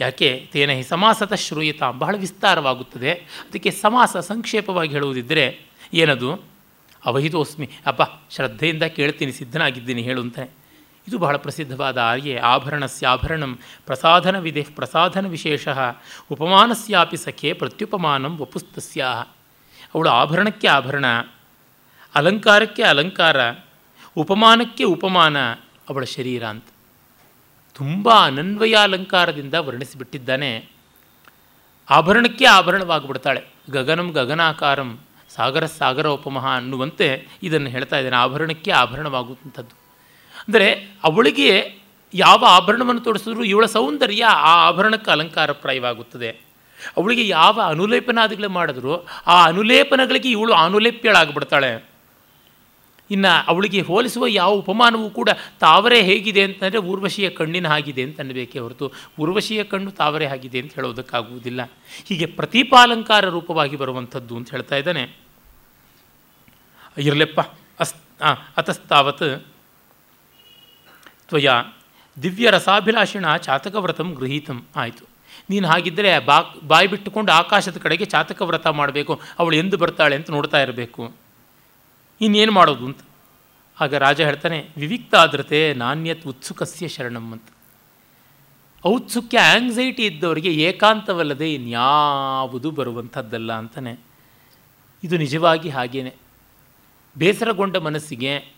ಯಾಕೆ? 0.00 0.48
ತೇನ 0.52 0.70
ಹಿ 0.70 0.83
ಸಮಾಸತ 0.83 1.33
ಶ್ರೂಯತ. 1.35 1.83
ಬಹಳ 1.83 2.16
ವಿಸ್ತಾರವಾಗುತ್ತದೆ. 2.16 3.12
ಅದಕ್ಕೆ 3.12 3.70
ಸಮಾಸ 3.70 4.16
ಸಂಕ್ಷೇಪವಾಗಿ 4.16 4.90
ಹೇಳುವುದಿದ್ದರೆ 4.90 5.61
ಏನದು? 5.94 6.35
ಅವಹಿತೋಸ್ಮಿ. 7.05 7.70
ಅಪ್ಪ, 7.87 8.33
ಶ್ರದ್ಧೆಯಿಂದ 8.35 8.83
ಕೇಳ್ತೀನಿ, 8.83 9.33
ಸಿದ್ಧನಾಗಿದ್ದೀನಿ 9.33 10.02
ಹೇಳುವಂತೆ 10.02 10.50
ಇದು 11.09 11.18
ಬಹಳ 11.18 11.37
ಪ್ರಸಿದ್ಧವಾದ 11.37 11.98
ಆರ್ಯೆ. 11.98 12.37
ಆಭರಣಸ್ಯ 12.37 13.07
ಆಭರಣಂ 13.07 13.59
ಪ್ರಸಾಧನ 13.87 14.38
ವಿಧೆ 14.38 14.66
ಪ್ರಸಾಧನ 14.74 15.26
ವಿಶೇಷ. 15.26 15.68
ಉಪಮಾನಸ್ಯಾಪಿ 16.31 17.16
ಸಖೆ 17.16 17.52
ಪ್ರತ್ಯುಪಮಾನಂ 17.52 18.38
ವಪುಸ್ತಸ್ಯ 18.38 19.05
ಅವಳು 19.94 20.11
ಆಭರಣಕ್ಕೆ 20.11 20.68
ಆಭರಣ. 20.68 21.05
ಅಲಂಕಾರಕ್ಕೆ 22.16 22.83
ಅಲಂಕಾರ, 22.83 23.37
ಉಪಮಾನಕ್ಕೆ 24.16 24.85
ಉಪಮಾನ, 24.85 25.37
ಅವಳ 25.88 26.05
ಶರೀರ 26.05 26.44
ಅಂತ. 26.44 26.64
ತುಂಬ 27.74 28.11
ಅನನ್ವಯಾಲಂಕಾರದಿಂದ 28.24 29.55
ವರ್ಣಿಸಿಬಿಟ್ಟಿದ್ದಾನೆ. 29.55 30.68
ಆಭರಣಕ್ಕೆ 31.90 32.44
ಆಭರಣವಾಗಿಬಿಡ್ತಾಳೆ. 32.44 33.44
ಗಗನಂ 33.70 34.11
ಗಗನಾಕಾರಂ, 34.11 34.98
ಸಾಗರ 35.35 35.66
ಸಾಗರ 35.66 36.07
ಉಪಮಹ 36.07 36.57
ಅನ್ನುವಂತೆ 36.57 37.29
ಇದನ್ನು 37.42 37.68
ಹೇಳ್ತಾ 37.68 37.98
ಇದ್ದಾನೆ. 37.98 38.16
ಆಭರಣಕ್ಕೆ 38.16 38.70
ಆಭರಣವಾಗುವಂಥದ್ದು. 38.70 39.79
ಅಂದರೆ 40.48 40.72
ಅವಳಿಗೆ 41.05 41.79
ಯಾವ 42.14 42.44
ಆಭರಣವನ್ನು 42.48 43.00
ತೋರಿಸಿದ್ರು 43.00 43.44
ಇವಳ 43.44 43.66
ಸೌಂದರ್ಯ 43.66 44.24
ಆ 44.24 44.68
ಆಭರಣಕ್ಕೆ 44.68 45.11
ಅಲಂಕಾರಪ್ರಾಯವಾಗುತ್ತದೆ. 45.11 46.31
ಅವಳಿಗೆ 46.96 47.29
ಯಾವ 47.29 47.61
ಅನುಲೇಪನಾದಿಗಳು 47.61 48.48
ಮಾಡಿದ್ರು 48.48 49.07
ಆ 49.26 49.44
ಅನುಲೇಪನಗಳಿಗೆ 49.44 50.31
ಇವಳು 50.31 50.52
ಅನುಲೇಪ್ಯಳಾಗ್ಬಿಡ್ತಾಳೆ 50.52 51.95
ಇನ್ನು 53.11 53.33
ಅವಳಿಗೆ 53.47 53.81
ಹೋಲಿಸುವ 53.81 54.27
ಯಾವ 54.27 54.53
ಉಪಮಾನವೂ 54.53 55.11
ಕೂಡ 55.11 55.31
ತಾವರೆ 55.61 56.03
ಹೇಗಿದೆ 56.03 56.42
ಅಂತಂದರೆ 56.42 56.79
ಊರ್ವಶಿಯ 56.79 57.31
ಕಣ್ಣಿನ 57.31 57.69
ಹಾಗಿದೆ 57.69 58.03
ಅಂತ 58.03 58.21
ಅನ್ನಬೇಕೇ 58.21 58.59
ಹೊರತು 58.59 58.92
ಊರ್ವಶಿಯ 59.19 59.64
ಕಣ್ಣು 59.64 59.90
ತಾವರೆ 59.90 60.27
ಆಗಿದೆ 60.27 60.59
ಅಂತ 60.61 60.75
ಹೇಳೋದಕ್ಕಾಗುವುದಿಲ್ಲ. 60.75 61.62
ಹೀಗೆ 62.07 62.27
ಪ್ರತಿಪಾಲಂಕಾರ 62.27 63.29
ರೂಪವಾಗಿ 63.29 63.77
ಬರುವಂಥದ್ದು 63.77 64.37
ಅಂತ 64.37 64.51
ಹೇಳ್ತಾ 64.51 64.77
ಇದ್ದಾನೆ. 64.77 65.05
ಇರಲೆಪ್ಪ, 66.99 67.40
ಅಸ್ 67.81 67.95
ಅತಸ್ತಾವತ್. 68.57 69.47
ತ್ವಯ, 71.29 71.49
ದಿವ್ಯ 72.23 72.51
ರಸಾಭಿಲಾಷಿಣ 72.51 73.37
ಚಾತಕವ್ರತಂ 73.37 74.12
ಗೃಹೀತಂ, 74.12 74.64
ಆಯಿತು. 74.77 75.05
ನೀನು 75.51 75.69
ಹಾಗಿದ್ದರೆ 75.69 76.19
ಬಾ 76.19 76.42
ಬಾಯಿ 76.66 76.87
ಬಿಟ್ಟುಕೊಂಡು 76.87 77.33
ಆಕಾಶದ 77.33 77.79
ಕಡೆಗೆ 77.79 78.05
ಚಾತಕ 78.05 78.42
ವ್ರತ 78.42 78.66
ಮಾಡಬೇಕು, 78.66 79.21
ಅವಳು 79.38 79.57
ಎಂದು 79.57 79.77
ಬರ್ತಾಳೆ 79.77 80.16
ಅಂತ 80.16 80.31
ನೋಡ್ತಾ 80.31 80.61
ಇರಬೇಕು. 80.62 81.26
ಇನ್ನೇನು 82.20 82.52
ಮಾಡೋದು 82.52 82.85
ಅಂತ. 82.85 82.98
ಆಗ 83.81 83.94
ರಾಜ 83.94 84.20
ಹೇಳ್ತಾನೆ, 84.20 84.68
ವಿವಿಕ್ತಾದ್ರತೆ 84.76 85.74
ನಾಣ್ಯತ್ 85.74 86.26
ಉತ್ಸುಕಸ್ಯ 86.26 86.88
ಶರಣಂ 86.88 87.33
ಅಂತ. 87.33 87.42
ಔತ್ಸುಕ್ಯ 88.87 89.38
ಆಂಗ್ಸೈಟಿ 89.38 90.07
ಇದ್ದವರಿಗೆ 90.07 90.55
ಏಕಾಂತವಲ್ಲದೆ 90.55 91.55
ಇನ್ಯಾವುದು 91.55 92.70
ಬರುವಂಥದ್ದಲ್ಲ 92.70 93.52
ಅಂತಾನೆ. 93.52 94.00
ಇದು 95.05 95.16
ನಿಜವಾಗಿ 95.16 95.68
ಹಾಗೇನೆ. 95.68 96.14
ಬೇಸರಗೊಂಡ 97.18 97.76
ಮನಸ್ಸಿಗೆ 97.76 98.52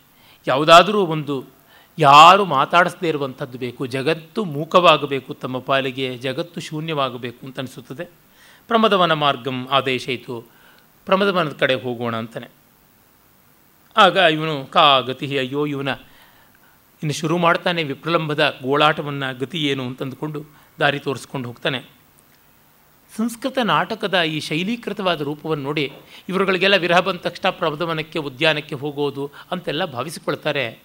ಯಾವುದಾದರೂ 0.46 1.06
ಒಂದು, 1.06 1.44
ಯಾರು 1.98 2.44
ಮಾತಾಡಿಸದೇ 2.44 3.08
ಇರುವಂಥದ್ದು 3.08 3.58
ಬೇಕು, 3.58 3.86
ಜಗತ್ತು 3.86 4.44
ಮೂಕವಾಗಬೇಕು, 4.44 5.34
ತಮ್ಮ 5.34 5.58
ಪಾಲಿಗೆ 5.58 6.18
ಜಗತ್ತು 6.18 6.60
ಶೂನ್ಯವಾಗಬೇಕು 6.60 7.46
ಅಂತ 7.46 7.58
ಅನಿಸುತ್ತದೆ. 7.58 8.04
ಪ್ರಮದವನ 8.68 9.12
ಮಾರ್ಗಂ 9.12 9.68
ಆದೇಶ 9.70 10.08
ಇತ್ತು 10.08 10.44
ಪ್ರಮದವನದ 11.06 11.52
ಕಡೆ 11.52 11.74
ಹೋಗೋಣ 11.74 12.16
ಅಂತಾನೆ. 12.16 12.57
ಆಗ 13.98 14.16
ಇವನು 14.16 14.66
ಕಾ 14.66 15.00
ಗತಿ 15.00 15.38
ಅಯ್ಯೋ, 15.38 15.66
ಇವನ 15.66 15.88
ಇನ್ನು 17.02 17.14
ಶುರು 17.14 17.38
ಮಾಡ್ತಾನೆ 17.38 17.82
ವಿಪ್ರಲಂಬದ 17.82 18.58
ಗೋಳಾಟವನ್ನು 18.62 19.38
ಗತಿ 19.38 19.58
ಏನು? 19.64 19.86
ಅಂತಂದುಕೊಂಡು 19.86 20.44
ದಾರಿ 20.80 20.98
ತೋರಿಸ್ಕೊಂಡು 20.98 21.48
ಹೋಗ್ತಾನೆ. 21.48 21.80
ಸಂಸ್ಕೃತ 23.16 23.58
ನಾಟಕದ 23.64 24.22
ಈ 24.22 24.40
ಶೈಲೀಕೃತವಾದ 24.40 25.20
ರೂಪವನ್ನು 25.20 25.64
ನೋಡಿ 25.64 25.92
ಇವರುಗಳಿಗೆಲ್ಲ 26.28 26.76
ವಿರಹ 26.76 27.00
ಬಂದ 27.00 27.16
ತಕ್ಷಣ 27.16 27.50
ಪ್ರಬಧವನಕ್ಕೆ 27.50 28.18
ಉದ್ಯಾನಕ್ಕೆ 28.18 28.74
ಹೋಗೋದು 28.74 29.30
ಅಂತೆಲ್ಲ 29.50 29.84
ಭಾವಿಸಿಕೊಳ್ತಾರೆ. 29.84 30.82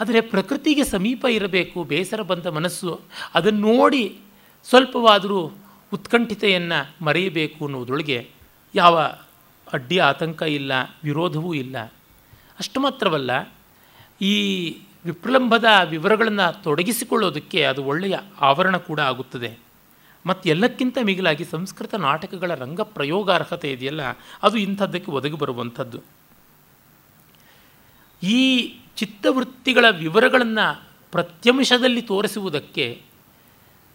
ಆದರೆ 0.00 0.20
ಪ್ರಕೃತಿಗೆ 0.20 0.84
ಸಮೀಪ 0.84 1.24
ಇರಬೇಕು, 1.30 1.84
ಬೇಸರ 1.84 2.22
ಬಂದ 2.22 2.46
ಮನಸ್ಸು 2.46 3.00
ಅದನ್ನು 3.34 3.72
ನೋಡಿ 3.76 4.18
ಸ್ವಲ್ಪವಾದರೂ 4.64 5.52
ಉತ್ಕಂಠಿತೆಯನ್ನು 5.92 7.04
ಮರೆಯಬೇಕು 7.04 7.64
ಅನ್ನೋದ್ರೊಳಗೆ 7.64 8.28
ಯಾವ 8.74 8.98
ಅಡ್ಡಿ, 9.72 9.98
ಆತಂಕ 9.98 10.42
ಇಲ್ಲ, 10.42 10.72
ವಿರೋಧವೂ 11.04 11.54
ಇಲ್ಲ. 11.54 11.76
ಅಷ್ಟು 12.58 12.80
ಮಾತ್ರವಲ್ಲ, 12.80 13.30
ಈ 14.20 14.34
ವಿಪ್ರಲಂಬದ 15.04 15.68
ವಿವರಗಳನ್ನು 15.88 16.46
ತೊಡಗಿಸಿಕೊಳ್ಳೋದಕ್ಕೆ 16.62 17.60
ಅದು 17.64 17.80
ಒಳ್ಳೆಯ 17.84 18.16
ಆವರಣ 18.40 18.76
ಕೂಡ 18.88 19.00
ಆಗುತ್ತದೆ. 19.00 19.50
ಮತ್ತು 20.24 20.44
ಎಲ್ಲಕ್ಕಿಂತ 20.48 20.98
ಮಿಗಿಲಾಗಿ 21.08 21.44
ಸಂಸ್ಕೃತ 21.44 21.94
ನಾಟಕಗಳ 22.08 22.54
ರಂಗ 22.54 22.80
ಪ್ರಯೋಗಾರ್ಹತೆ 22.96 23.70
ಇದೆಯಲ್ಲ, 23.72 24.02
ಅದು 24.42 24.56
ಇಂಥದ್ದಕ್ಕೆ 24.56 25.10
ಒದಗಿ 25.10 25.38
ಬರುವಂಥದ್ದು. 25.44 26.00
ಈ 28.22 28.40
ಚಿತ್ತವೃತ್ತಿಗಳ 28.96 29.84
ವಿವರಗಳನ್ನು 29.90 30.66
ಪ್ರತ್ಯಂಶದಲ್ಲಿ 31.12 32.02
ತೋರಿಸುವುದಕ್ಕೆ 32.02 32.86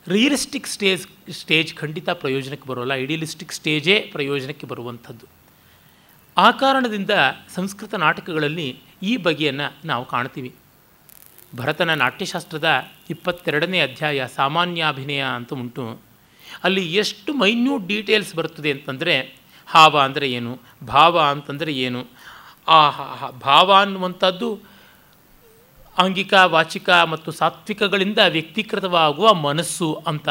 ರಿಯಲಿಸ್ಟಿಕ್ 0.08 0.67
ಸ್ಟೇಜ್ 0.67 1.06
ಸ್ಟೇಜ್ 1.32 1.72
ಖಂಡಿತ 1.76 2.10
ಪ್ರಯೋಜನಕ್ಕೆ 2.10 2.67
ಬರೋಲ್ಲ 2.70 2.93
ಐಡಿಯಲಿಸ್ಟಿಕ್ 2.93 3.54
ಸ್ಟೇಜೇ 3.54 3.96
ಪ್ರಯೋಜನಕ್ಕೆ 4.13 4.67
ಬರುವಂಥದ್ದು. 4.67 5.26
ಆ 6.38 6.52
ಕಾರಣದಿಂದ 6.52 7.10
ಸಂಸ್ಕೃತ 7.56 7.93
ನಾಟಕಗಳಲ್ಲಿ 7.95 8.80
ಈ 9.04 9.17
ಬಗೆಯನ್ನು 9.17 9.88
ನಾವು 9.88 10.06
ಕಾಣ್ತೀವಿ. 10.06 10.56
ಭರತನ 11.56 11.93
ನಾಟ್ಯಶಾಸ್ತ್ರದ 11.93 12.67
ಇಪ್ಪತ್ತೆರಡನೇ 13.10 13.80
ಅಧ್ಯಾಯ 13.80 14.28
ಸಾಮಾನ್ಯಾಭಿನಯ 14.36 15.23
ಅಂತ 15.36 15.54
ಉಂಟು. 15.54 16.02
ಅಲ್ಲಿ 16.63 16.93
ಎಷ್ಟು 16.93 17.34
ಮೈನ್ಯೂಟ್ 17.34 17.88
ಡೀಟೇಲ್ಸ್ 17.88 18.36
ಬರ್ತದೆ 18.36 18.71
ಅಂತಂದರೆ, 18.71 19.15
ಹಾವ 19.67 20.00
ಅಂದರೆ 20.00 20.32
ಏನು, 20.32 20.60
ಭಾವ 20.88 21.19
ಅಂತಂದರೆ 21.19 21.73
ಏನು, 21.73 22.08
ಆ 22.67 22.80
ಭಾವ 23.30 23.73
ಅನ್ನುವಂಥದ್ದು 23.73 24.60
ಆಂಗಿಕ 25.97 26.34
ವಾಚಿಕ 26.45 26.89
ಮತ್ತು 26.89 27.32
ಸಾತ್ವಿಕಗಳಿಂದ 27.32 28.17
ವ್ಯಕ್ತೀಕೃತವಾಗುವ 28.30 29.34
ಮನಸ್ಸು 29.34 30.04
ಅಂತ 30.08 30.30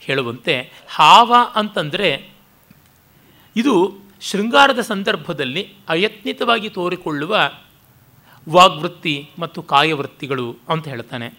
ಹೇಳುವಂತೆ, 0.00 0.72
ಹಾವ 0.88 1.34
ಅಂತಂದರೆ 1.54 2.10
ಇದು 3.56 4.05
ಶೃಂಗಾರದ 4.20 4.80
ಸಂದರ್ಭದಲ್ಲಿ 4.80 5.74
ಅಯತ್ನಿತವಾಗಿ 5.88 6.70
ತೋರಿಕೊಳ್ಳುವ 6.70 7.38
ವಾಗ್ವೃತ್ತಿ 8.48 9.30
ಮತ್ತು 9.38 9.62
ಕಾಯವೃತ್ತಿಗಳು 9.62 10.56
ಅಂತ 10.68 10.88
ಹೇಳ್ತಾನೆ. 10.88 11.38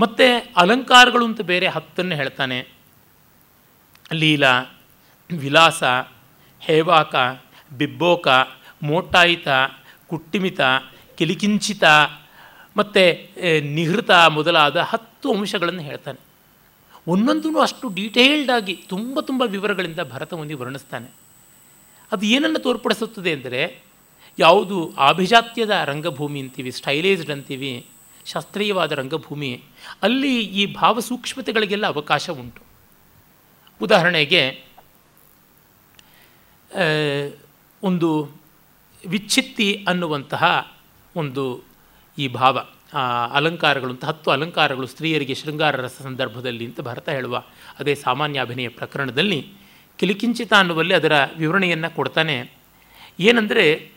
ಮತ್ತು 0.00 0.52
ಅಲಂಕಾರಗಳು 0.56 1.24
ಅಂತ 1.24 1.40
ಬೇರೆ 1.40 1.68
ಹತ್ತನ್ನು 1.68 2.14
ಹೇಳ್ತಾನೆ. 2.14 2.68
ಲೀಲಾ, 4.12 4.62
ವಿಲಾಸ, 5.38 5.82
ಹೇವಾಕ, 6.60 7.14
ಬಿಬ್ಬೋಕ 7.78 8.28
ಮೋಟಾಯಿತ 8.82 9.48
ಕುಟ್ಟಿಮಿತ, 10.06 10.60
ಕಿಲಿಕಿಂಚಿತ 11.16 11.84
ಮತ್ತು 12.76 13.34
ನಿಹೃತ 13.74 14.10
ಮೊದಲಾದ 14.10 14.76
ಹತ್ತು 14.76 15.32
ಅಂಶಗಳನ್ನು 15.32 15.82
ಹೇಳ್ತಾನೆ. 15.82 16.20
ಒಂದೊಂದೂ 17.08 17.58
ಅಷ್ಟು 17.58 17.88
ಡೀಟೇಲ್ಡಾಗಿ 17.88 18.84
ತುಂಬ 18.88 19.20
ತುಂಬ 19.20 19.42
ವಿವರಗಳಿಂದ 19.42 20.00
ಭರತ 20.10 20.34
ಮುನಿ 20.34 20.54
ವರ್ಣಿಸ್ತಾನೆ. 20.54 21.23
ಅದು 22.14 22.24
ಏನನ್ನು 22.26 22.60
ತೋರ್ಪಡಿಸುತ್ತದೆ 22.66 23.32
ಅಂದರೆ 23.32 23.62
ಯಾವುದು 24.38 24.76
ಆಭಿಜಾತ್ಯದ 25.08 25.74
ರಂಗಭೂಮಿ 25.90 26.40
ಅಂತೀವಿ, 26.40 26.70
ಸ್ಟೈಲೈಸ್ಡ್ 26.70 27.30
ಅಂತೀವಿ, 27.30 27.72
ಶಾಸ್ತ್ರೀಯವಾದ 28.26 28.92
ರಂಗಭೂಮಿ, 28.92 29.50
ಅಲ್ಲಿ 30.02 30.34
ಈ 30.60 30.62
ಭಾವಸೂಕ್ಷ್ಮತೆಗಳಿಗೆಲ್ಲ 30.74 31.86
ಅವಕಾಶ 31.86 32.30
ಉಂಟು. 32.42 32.62
ಉದಾಹರಣೆಗೆ 33.80 34.42
ಒಂದು 37.82 38.08
ವಿಚ್ಛಿತ್ತಿ 39.04 39.68
ಅನ್ನುವಂತಹ 39.88 40.44
ಒಂದು 41.16 41.44
ಈ 42.18 42.26
ಭಾವ 42.28 42.56
ಅಲಂಕಾರಗಳು 43.38 43.90
ಅಂತ, 43.90 44.04
ಹತ್ತು 44.04 44.28
ಅಲಂಕಾರಗಳು 44.30 44.86
ಸ್ತ್ರೀಯರಿಗೆ 44.86 45.34
ಶೃಂಗಾರ 45.34 45.76
ರಸ 45.86 45.96
ಸಂದರ್ಭದಲ್ಲಿ 46.02 46.64
ಅಂತ 46.66 46.80
ಭರತ 46.80 47.08
ಹೇಳುವ 47.08 47.36
ಅದೇ 47.78 47.94
ಸಾಮಾನ್ಯ 48.06 48.40
ಅಭಿನಯ 48.40 48.68
ಪ್ರಕರಣದಲ್ಲಿ 48.80 49.40
ಕಿಲಿಕಿಂಚಿತ 49.98 50.52
ಅನ್ನುವಲ್ಲಿ 50.52 50.94
ಅದರ 50.94 51.12
ವಿವರಣೆಯನ್ನು 51.36 51.94
ಕೊಡ್ತಾನೆ. 51.94 52.52
ಏನಂದರೆ, 53.20 53.92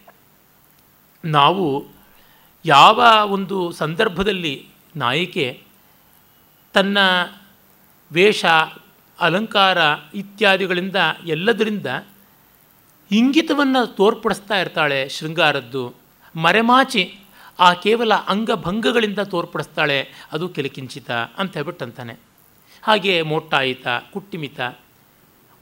ನಾವು 1.25 1.88
ಯಾವ 2.65 3.03
ಒಂದು 3.25 3.71
ಸಂದರ್ಭದಲ್ಲಿ 3.71 4.67
ನಾಯಿಕೆ 4.95 5.63
ತನ್ನ 6.73 6.97
ವೇಷ, 8.12 8.45
ಅಲಂಕಾರ 9.19 9.77
ಇತ್ಯಾದಿಗಳಿಂದ 10.13 10.95
ಎಲ್ಲದರಿಂದ 11.25 11.86
ಇಂಗಿತವನ್ನು 13.12 13.88
ತೋರ್ಪಡಿಸ್ತಾ 13.88 14.60
ಇರ್ತಾಳೆ 14.60 15.10
ಶೃಂಗಾರದ್ದು. 15.10 15.93
ಮರೆಮಾಚಿ 16.36 17.19
ಆ 17.60 17.73
ಕೇವಲ 17.73 18.13
ಅಂಗಭಂಗಗಳಿಂದ 18.13 19.19
ತೋರ್ಪಡಿಸ್ತಾಳೆ, 19.19 20.07
ಅದು 20.31 20.49
ಕೆಲಕಿಂಚಿತ 20.49 21.12
ಅಂತ 21.12 21.53
ಹೇಳ್ಬಿಟ್ಟು 21.53 21.86
ಅಂತಾನೆ 21.86 22.13
ಹಾಗೆ 22.83 23.21
ಮೋಟ್ಟಾಯಿತ, 23.21 23.88
ಕುಟ್ಟಿಮಿತ 24.13 24.60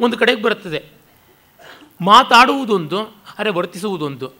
ಒಂದು 0.01 0.17
ಕಡೆಗೆ 0.17 0.41
ಬರುತ್ತದೆ. 0.41 0.83
ಮಾತಾಡುವುದೊಂದು 2.01 2.99
ಅರೆ 3.37 3.49
ವರ್ತಿಸುವುದೊಂದು. 3.49 4.31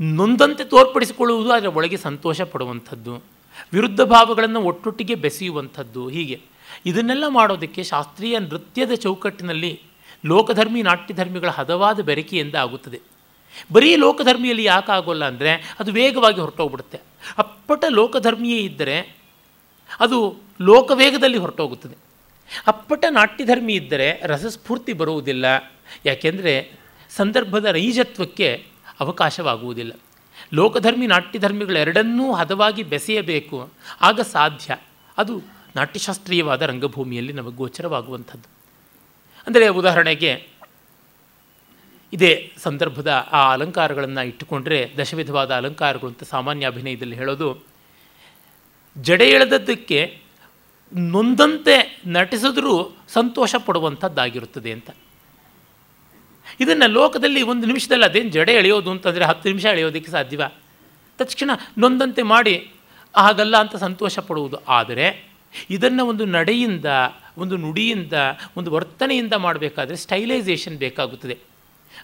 ನೊಂದಂತೆ 0.00 0.64
ತೋರ್ಪಡಿಸಿಕೊಳ್ಳುವುದು 0.64 1.52
ಅದರ 1.52 1.68
ಒಳಗೆ 1.68 1.96
ಸಂತೋಷ 1.96 2.40
ಪಡುವಂಥದ್ದು. 2.40 3.22
ವಿರುದ್ಧ 3.72 4.00
ಭಾವಗಳನ್ನು 4.00 4.62
ಒಟ್ಟೊಟ್ಟಿಗೆ 4.62 5.14
ಬೆಸೆಯುವಂಥದ್ದು. 5.14 6.08
ಹೀಗೆ. 6.08 6.40
ಇದನ್ನೆಲ್ಲ 6.86 7.24
ಮಾಡೋದಕ್ಕೆ 7.28 7.82
ಶಾಸ್ತ್ರೀಯ 7.82 8.38
ನೃತ್ಯದ 8.38 8.94
ಚೌಕಟ್ಟಿನಲ್ಲಿ 8.94 9.80
ಲೋಕಧರ್ಮಿ, 10.26 10.82
ನಾಟ್ಯಧರ್ಮಿಗಳ 10.82 11.48
ಹದವಾದ 11.48 12.00
ಬೆರಕೆಯಿಂದ 12.00 12.54
ಆಗುತ್ತದೆ. 12.54 13.00
ಬರೀ 13.72 13.96
ಲೋಕಧರ್ಮಿಯಲ್ಲಿ 13.96 14.64
ಯಾಕೆ 14.64 14.92
ಆಗೋಲ್ಲ 14.92 15.24
ಅಂದರೆ, 15.24 15.76
ಅದು 15.78 15.92
ವೇಗವಾಗಿ 15.92 16.40
ಹೊರಟೋಗ್ಬಿಡುತ್ತೆ. 16.40 17.00
ಅಪ್ಪಟ 17.38 17.84
ಲೋಕಧರ್ಮಿಯೇ 17.88 18.58
ಇದ್ದರೆ 18.58 19.16
ಅದು 20.00 20.36
ಲೋಕವೇಗದಲ್ಲಿ 20.60 21.38
ಹೊರಟೋಗುತ್ತದೆ. 21.38 22.05
ಅಪ್ಪಟ 22.66 23.04
ನಾಟ್ಯಧರ್ಮಿ 23.10 23.74
ಇದ್ದರೆ 23.74 24.20
ರಸಸ್ಫೂರ್ತಿ 24.24 24.92
ಬರುವುದಿಲ್ಲ. 24.92 25.44
ಯಾಕೆಂದರೆ 26.04 26.72
ಸಂದರ್ಭದ 27.10 27.64
ರೈಜತ್ವಕ್ಕೆ 27.64 28.66
ಅವಕಾಶವಾಗುವುದಿಲ್ಲ. 29.00 29.92
ಲೋಕಧರ್ಮಿ 30.54 31.06
ನಾಟ್ಯಧರ್ಮಿಗಳೆರಡನ್ನೂ 31.06 32.32
ಹದವಾಗಿ 32.32 32.82
ಬೆಸೆಯಬೇಕು. 32.82 33.72
ಆಗ 34.00 34.20
ಸಾಧ್ಯ. 34.20 34.76
ಅದು 35.18 35.42
ನಾಟ್ಯಶಾಸ್ತ್ರೀಯವಾದ 35.76 36.62
ರಂಗಭೂಮಿಯಲ್ಲಿ 36.62 37.32
ನಮಗೆ 37.32 37.56
ಗೋಚರವಾಗುವಂಥದ್ದು. 37.56 38.48
ಅಂದರೆ 39.46 39.68
ಉದಾಹರಣೆಗೆ 39.68 40.30
ಇದೇ 42.12 42.52
ಸಂದರ್ಭದ 42.58 43.10
ಆ 43.32 43.52
ಅಲಂಕಾರಗಳನ್ನು 43.52 44.22
ಇಟ್ಟುಕೊಂಡ್ರೆ 44.26 44.94
ದಶವಿಧವಾದ 44.98 45.50
ಅಲಂಕಾರಗಳು 45.50 46.08
ಅಂತ 46.08 46.24
ಸಾಮಾನ್ಯ 46.24 46.66
ಅಭಿನಯದಲ್ಲಿ 46.66 47.16
ಹೇಳೋದು, 47.16 47.48
ಜಡೆ 48.96 49.28
ಎಳೆದದ್ದಕ್ಕೆ 49.30 50.00
ನೊಂದಂತೆ 50.94 52.02
ನಟಿಸಿದ್ರೂ 52.06 52.96
ಸಂತೋಷ 53.08 53.54
ಪಡುವಂಥದ್ದಾಗಿರುತ್ತದೆ 53.54 54.72
ಅಂತ. 54.72 54.90
ಇದನ್ನು 56.60 56.90
ಲೋಕದಲ್ಲಿ 56.90 57.42
ಒಂದು 57.42 57.66
ನಿಮಿಷದಲ್ಲಿ 57.66 58.04
ಅದೇನು 58.04 58.30
ಜಡೆ 58.30 58.52
ಎಳೆಯೋದು 58.52 58.90
ಅಂತಂದರೆ 58.90 59.24
ಹತ್ತು 59.24 59.48
ನಿಮಿಷ 59.48 59.64
ಎಳೆಯೋದಕ್ಕೆ 59.64 60.10
ಸಾಧ್ಯವ? 60.10 60.42
ತಕ್ಷಣ 61.18 61.50
ನೊಂದಂತೆ 61.78 62.22
ಮಾಡಿ, 62.22 62.70
ಹಾಗಲ್ಲ 63.16 63.56
ಅಂತ 63.56 63.76
ಸಂತೋಷ 63.76 64.18
ಪಡುವುದು. 64.18 64.64
ಆದರೆ 64.64 65.28
ಇದನ್ನು 65.70 66.06
ಒಂದು 66.06 66.24
ನಡೆಯಿಂದ, 66.24 66.84
ಒಂದು 67.38 67.56
ನುಡಿಯಿಂದ, 67.56 68.12
ಒಂದು 68.56 68.70
ವರ್ತನೆಯಿಂದ 68.70 69.32
ಮಾಡಬೇಕಾದ್ರೆ 69.32 69.96
ಸ್ಟೈಲೈಸೇಷನ್ 69.96 70.76
ಬೇಕಾಗುತ್ತದೆ. 70.76 71.38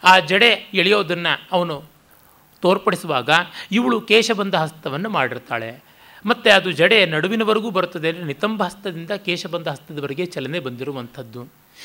ಆ 0.05 0.19
ಜಡೆ 0.19 0.71
ಎಳೆಯೋದನ್ನು 0.75 1.49
ಅವನು 1.53 1.83
ತೋರ್ಪಡಿಸುವಾಗ 2.61 3.31
ಇವಳು 3.73 4.01
ಕೇಶಬಂಧ 4.01 4.55
ಹಸ್ತವನ್ನು 4.55 5.11
ಮಾಡಿರ್ತಾಳೆ. 5.11 5.92
ಮತ್ತು 6.27 6.51
ಅದು 6.55 6.71
ಜಡೆ 6.71 7.07
ನಡುವಿನವರೆಗೂ 7.07 7.71
ಬರುತ್ತದೆ. 7.71 8.09
ಅಂದರೆ 8.09 8.25
ನಿತಂಬ 8.25 8.63
ಹಸ್ತದಿಂದ 8.63 9.11
ಕೇಶಬಂಧ 9.11 9.69
ಹಸ್ತದವರೆಗೆ 9.69 10.27
ಚಲನೆ 10.27 10.59
ಬಂದಿರುವಂಥದ್ದು. 10.59 11.43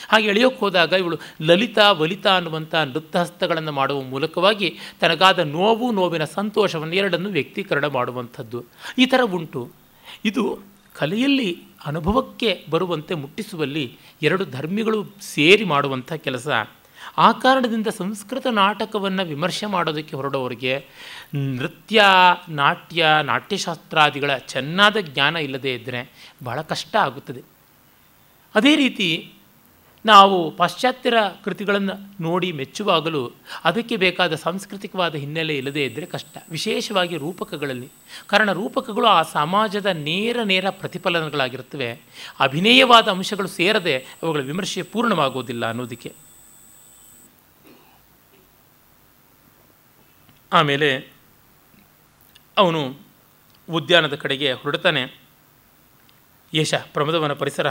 ಹಾಗೆ 0.09 0.27
ಎಳೆಯೋಕ್ಕೆ 0.27 0.59
ಹೋದಾಗ 0.59 0.93
ಇವಳು 0.93 1.19
ಲಲಿತಾ, 1.41 1.91
ವಲಿತಾ 1.91 2.35
ಅನ್ನುವಂಥ 2.35 2.75
ನೃತ್ಯ 2.75 3.19
ಹಸ್ತಗಳನ್ನು 3.19 3.71
ಮಾಡುವ 3.71 4.01
ಮೂಲಕವಾಗಿ 4.01 4.77
ತನಗಾದ 4.99 5.39
ನೋವು, 5.39 5.91
ನೋವಿನ 5.91 6.23
ಸಂತೋಷವನ್ನು 6.23 6.95
ಎರಡನ್ನು 6.95 7.29
ವ್ಯಕ್ತೀಕರಣ 7.29 7.85
ಮಾಡುವಂಥದ್ದು. 7.85 8.65
ಈ 8.97 9.05
ಥರ 9.05 9.21
ಉಂಟು. 9.33 9.71
ಇದು 10.25 10.59
ಕಲೆಯಲ್ಲಿ 10.95 11.63
ಅನುಭವಕ್ಕೆ 11.85 12.65
ಬರುವಂತೆ 12.69 13.13
ಮುಟ್ಟಿಸುವಲ್ಲಿ 13.13 13.97
ಎರಡು 14.21 14.45
ಧರ್ಮಿಗಳು 14.45 15.07
ಸೇರಿ 15.21 15.63
ಮಾಡುವಂಥ 15.63 16.13
ಕೆಲಸ. 16.13 16.47
ಆ 17.17 17.31
ಕಾರಣದಿಂದ 17.31 17.87
ಸಂಸ್ಕೃತ 17.87 18.47
ನಾಟಕವನ್ನು 18.47 19.25
ವಿಮರ್ಶೆ 19.25 19.65
ಮಾಡೋದಕ್ಕೆ 19.65 20.15
ಹೊರಡೋರಿಗೆ 20.15 20.85
ನೃತ್ಯ, 21.35 22.03
ನಾಟ್ಯ, 22.49 23.05
ನಾಟ್ಯಶಾಸ್ತ್ರಾದಿಗಳ 23.23 24.37
ಚೆನ್ನಾದ 24.37 24.97
ಜ್ಞಾನ 24.97 25.35
ಇಲ್ಲದೇ 25.35 25.73
ಇದ್ದರೆ 25.73 26.33
ಬಹಳ 26.43 26.61
ಕಷ್ಟ 26.61 26.95
ಆಗುತ್ತದೆ. 26.95 27.41
ಅದೇ 28.55 28.75
ರೀತಿ 28.75 29.33
ನಾವು 30.05 30.51
ಪಾಶ್ಚಾತ್ಯರ 30.51 31.13
ಕೃತಿಗಳನ್ನು 31.45 32.23
ನೋಡಿ 32.23 32.51
ಮೆಚ್ಚುವಾಗಲೂ 32.51 33.31
ಅದಕ್ಕೆ 33.63 33.95
ಬೇಕಾದ 33.95 34.35
ಸಾಂಸ್ಕೃತಿಕವಾದ 34.35 35.15
ಹಿನ್ನೆಲೆ 35.15 35.57
ಇಲ್ಲದೇ 35.57 35.83
ಇದ್ದರೆ 35.85 36.05
ಕಷ್ಟ. 36.05 36.37
ವಿಶೇಷವಾಗಿ 36.49 37.17
ರೂಪಕಗಳಲ್ಲಿ. 37.17 37.89
ಕಾರಣ 38.27 38.51
ರೂಪಕಗಳು 38.51 39.07
ಆ 39.07 39.21
ಸಮಾಜದ 39.21 39.85
ನೇರ 39.85 40.39
ನೇರ 40.43 40.69
ಪ್ರತಿಫಲನಗಳಾಗಿರುತ್ತವೆ. 40.69 42.01
ಅಭಿನಯವಾದ 42.39 43.07
ಅಂಶಗಳು 43.07 43.47
ಸೇರದೆ 43.47 43.97
ಅವುಗಳ 43.97 44.41
ವಿಮರ್ಶೆ 44.41 44.81
ಪೂರ್ಣವಾಗುವುದಿಲ್ಲ 44.81 45.69
ಅನ್ನೋದಕ್ಕೆ. 45.69 46.13
ಆಮೇಲೆ 50.53 51.13
ಅವನು 52.57 52.99
ಉದ್ಯಾನದ 53.69 54.15
ಕಡೆಗೆ 54.15 54.53
ಹೊರಡ್ತಾನೆ. 54.53 55.21
ಯಶ 56.53 56.73
ಪ್ರಮದವನ 56.75 57.33
ಪರಿಸರ. 57.33 57.67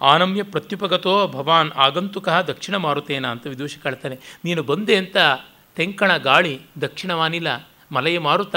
ಆನಮ್ಯ 0.00 0.42
ಪ್ರತ್ಯುಪಗತೋ 0.42 1.28
ಭವಾನ್ 1.28 1.72
ಆಗಂತುಕ 1.72 2.28
ದಕ್ಷಿಣ 2.28 2.76
ಮಾರುತೇನ 2.76 3.26
ಅಂತ 3.26 3.46
ವಿದೂಷ 3.46 3.78
ಕಾಳ್ತಾನೆ 3.78 4.18
ನೀನು 4.44 4.62
ಬಂದೆ 4.62 4.96
ಅಂತ 4.96 5.16
ತೆಂಕಣ 5.74 6.16
ಗಾಳಿ 6.16 6.60
ದಕ್ಷಿಣ 6.80 7.12
ವಾನಿಲ 7.12 7.46
ಮಲೆಯ 7.92 8.18
ಮಾರುತ 8.18 8.56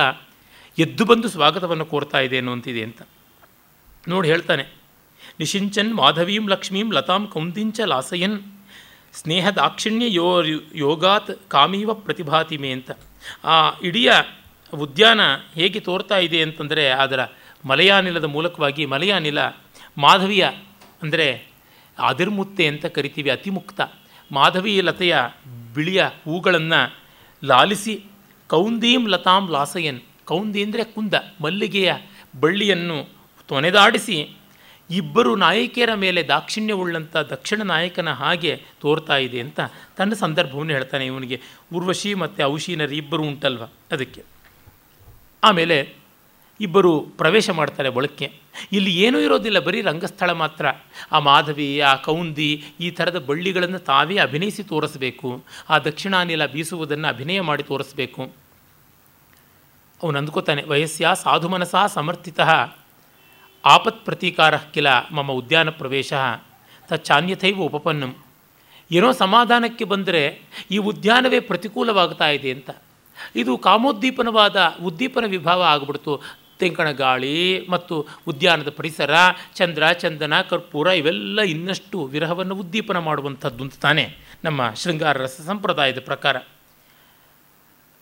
ಎದ್ದು 0.77 1.05
ಬಂದು 1.05 1.29
ಸ್ವಾಗತವನ್ನು 1.29 1.85
ಕೋರ್ತಾ 1.85 2.19
ಇದೆ 2.19 2.37
ಅನ್ನುವಂತಿದೆ 2.37 2.83
ಅಂತ. 2.83 3.01
ನೋಡಿ 4.07 4.27
ಹೇಳ್ತಾನೆ. 4.27 4.63
ನಿಶಿಂಚನ್ 5.39 5.93
ಮಾಧವೀಂ 5.93 6.49
ಲಕ್ಷ್ಮೀಂ 6.49 6.93
ಲತಾಂ 6.93 7.27
ಕೌಂದಿಂಚ 7.27 7.79
ಲಾಸಯನ್ 7.85 8.41
ಸ್ನೇಹ 9.13 9.49
ದಾಕ್ಷಿಣ್ಯ 9.49 10.13
ಯೋ 10.13 10.43
ಯೋಗಾತ್ 10.75 11.49
ಕಾಮೀವ 11.49 11.93
ಪ್ರತಿಭಾತಿಮೆ 11.93 12.71
ಅಂತ. 12.71 12.91
ಆ 13.43 13.55
ಇಡೀ 13.83 14.03
ಉದ್ಯಾನ 14.73 15.21
ಹೇಗೆ 15.53 15.79
ತೋರ್ತಾ 15.79 16.17
ಇದೆ 16.17 16.41
ಅಂತಂದರೆ 16.41 16.89
ಅದರ 16.89 17.21
ಮಲಯಾನಿಲದ 17.65 18.25
ಮೂಲಕವಾಗಿ 18.25 18.83
ಮಲಯಾನಿಲ 18.85 19.39
ಮಾಧವಿಯ 19.97 20.45
ಅಂದರೆ 21.01 21.27
ಅದಿರ್ಮುತ್ತೆ 21.97 22.65
ಅಂತ 22.67 22.85
ಕರಿತೀವಿ, 22.85 23.29
ಅತಿಮುಕ್ತ. 23.29 23.81
ಮಾಧವಿ 24.31 24.81
ಲತೆಯ 24.81 25.15
ಬಿಳಿಯ 25.75 26.01
ಹೂಗಳನ್ನು 26.25 26.81
ಲಾಲಿಸಿ, 27.43 27.95
ಕೌಂದೀಂ 28.49 29.07
ಲತಾಂ 29.07 29.49
ಲಾಸಯನ್. 29.51 29.99
ಕೌಂದಿ 30.25 30.63
ಅಂದರೆ 30.63 30.83
ಕುಂದ, 30.83 31.15
ಮಲ್ಲಿಗೆಯ 31.41 31.93
ಬಳ್ಳಿಯನ್ನು 32.39 32.97
ತೊನೆದಾಡಿಸಿ 33.49 34.17
ಇಬ್ಬರು 34.91 35.35
ನಾಯಕಿಯರ 35.35 35.89
ಮೇಲೆ 35.95 36.23
ದಾಕ್ಷಿಣ್ಯವುಳ್ಳಂಥ 36.23 37.17
ದಕ್ಷಿಣ 37.17 37.61
ನಾಯಕನ 37.61 38.09
ಹಾಗೆ 38.09 38.61
ತೋರ್ತಾ 38.81 39.17
ಇದೆ 39.17 39.39
ಅಂತ 39.39 39.59
ತನ್ನ 39.97 40.13
ಸಂದರ್ಭವನ್ನು 40.13 40.73
ಹೇಳ್ತಾನೆ 40.73 41.05
ಇವನಿಗೆ. 41.05 41.41
ಉರ್ವಶಿ 41.73 42.13
ಮತ್ತು 42.13 42.43
ಔಶೀನರಿ 42.43 42.97
ಇಬ್ಬರು 42.97 43.23
ಉಂಟಲ್ವ? 43.23 43.63
ಅದಕ್ಕೆ. 43.63 44.23
ಆಮೇಲೆ 45.43 45.93
ಇಬ್ಬರು 46.61 46.99
ಪ್ರವೇಶ 46.99 47.49
ಮಾಡ್ತಾರೆ 47.49 47.89
ಒಳಕ್ಕೆ. 47.89 48.33
ಇಲ್ಲಿ 48.71 48.95
ಏನೂ 48.95 49.19
ಇರೋದಿಲ್ಲ, 49.19 49.59
ಬರೀ 49.59 49.81
ರಂಗಸ್ಥಳ 49.81 50.31
ಮಾತ್ರ. 50.31 50.65
ಆ 51.11 51.19
ಮಾಧವಿ, 51.19 51.79
ಆ 51.79 51.95
ಕೌಂದಿ 51.95 52.63
ಈ 52.79 52.91
ಥರದ 52.91 53.19
ಬಳ್ಳಿಗಳನ್ನು 53.19 53.79
ತಾವೇ 53.79 54.17
ಅಭಿನಯಿಸಿ 54.17 54.63
ತೋರಿಸಬೇಕು. 54.63 55.43
ಆ 55.69 55.79
ದಕ್ಷಿಣಾನಿಲ 55.79 56.45
ಬೀಸುವುದನ್ನು 56.45 57.07
ಅಭಿನಯ 57.07 57.41
ಮಾಡಿ 57.41 57.63
ತೋರಿಸಬೇಕು. 57.63 58.31
ಅವನು 60.03 60.17
ಅಂದ್ಕೋತಾನೆ 60.17 60.63
ವಯಸ್ಸ 60.63 61.01
ಸಾಧು 61.23 61.49
ಮನಸ 61.49 61.75
ಸಮರ್ಥಿತ. 61.93 62.39
ಆಪತ್ 63.65 64.05
ಪ್ರತೀಕಾರ 64.05 64.57
ಕಿಲ 64.57 64.87
ಮಮ 65.11 65.31
ಉದ್ಯಾನ 65.31 65.69
ಪ್ರವೇಶ 65.69 66.13
ತಚ್ಚಾನ್ಯಥೈವ 66.87 67.57
ಉಪಪನ್ನಂ. 67.57 68.15
ಏನೋ 68.91 69.11
ಸಮಾಧಾನಕ್ಕೆ 69.11 69.85
ಬಂದರೆ 69.85 70.41
ಈ 70.71 70.77
ಉದ್ಯಾನವೇ 70.77 71.39
ಪ್ರತಿಕೂಲವಾಗ್ತಾ 71.39 72.29
ಇದೆ 72.29 72.51
ಅಂತ. 72.51 72.69
ಇದು 73.35 73.57
ಕಾಮೋದ್ದೀಪನವಾದ 73.57 74.55
ಉದ್ದೀಪನ 74.83 75.25
ವಿಭಾವ 75.25 75.61
ಆಗಿಬಿಡ್ತು. 75.61 76.21
ತೆಂಕಣ 76.59 76.91
ಗಾಳಿ 76.91 77.67
ಮತ್ತು 77.67 78.07
ಉದ್ಯಾನದ 78.27 78.69
ಪರಿಸರ, 78.69 79.15
ಚಂದ್ರ, 79.55 79.91
ಚಂದನ, 79.91 80.41
ಕರ್ಪೂರ 80.41 80.87
ಇವೆಲ್ಲ 80.87 81.41
ಇನ್ನಷ್ಟು 81.41 82.05
ವಿರಹವನ್ನು 82.05 82.55
ಉದ್ದೀಪನ 82.55 82.97
ಮಾಡುವಂಥದ್ದು 82.97 83.63
ಅಂತ 83.63 83.73
ತಾನೇ 83.81 84.17
ನಮ್ಮ 84.43 84.73
ಶೃಂಗಾರ 84.73 85.17
ರಸ 85.17 85.41
ಸಂಪ್ರದಾಯದ 85.45 85.99
ಪ್ರಕಾರ. 85.99 86.35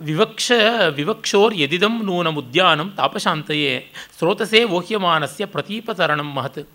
ವಿವಕ್ಷ 0.01 0.51
ವಿವಕ್ಷೋರ್ 0.89 1.55
ಯದಿದಂ 1.57 2.03
ನೂನಮುದ್ಯಾನಂ 2.03 2.91
ತಾಪಶಾಂತಯೇ 2.97 3.91
ಸ್ರೋತಸೇ 4.19 4.63
ಓಹ್ಯಮಾನಸ್ಯ 4.63 5.45
ಪ್ರತೀಪತರಣಂ 5.45 6.33
ಮಹತ್ 6.33 6.69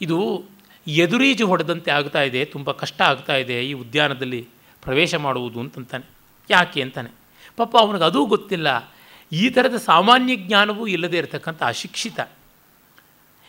ಇದು 0.00 0.44
ಎದುರೀಜು 0.86 1.46
ಹೊಡೆದಂತೆ 1.46 1.90
ಆಗ್ತಾ 1.90 2.22
ಇದೆ, 2.22 2.44
ತುಂಬ 2.44 2.70
ಕಷ್ಟ 2.70 3.02
ಆಗ್ತಾ 3.02 3.36
ಇದೆ 3.36 3.66
ಈ 3.66 3.72
ಉದ್ಯಾನದಲ್ಲಿ 3.72 4.48
ಪ್ರವೇಶ 4.82 5.14
ಮಾಡುವುದು 5.14 5.60
ಅಂತಂತಾನೆ. 5.60 6.10
ಯಾಕೆ 6.50 6.82
ಅಂತಾನೆ? 6.82 7.10
ಪಾಪ 7.56 7.76
ಅವನಿಗೆ 7.76 8.04
ಅದೂ 8.04 8.26
ಗೊತ್ತಿಲ್ಲ. 8.26 8.92
ಈ 9.32 9.50
ಥರದ 9.50 9.76
ಸಾಮಾನ್ಯ 9.76 10.36
ಜ್ಞಾನವೂ 10.36 10.86
ಇಲ್ಲದೆ 10.86 11.16
ಇರತಕ್ಕಂಥ 11.16 11.62
ಅಶಿಕ್ಷಿತ. 11.62 12.20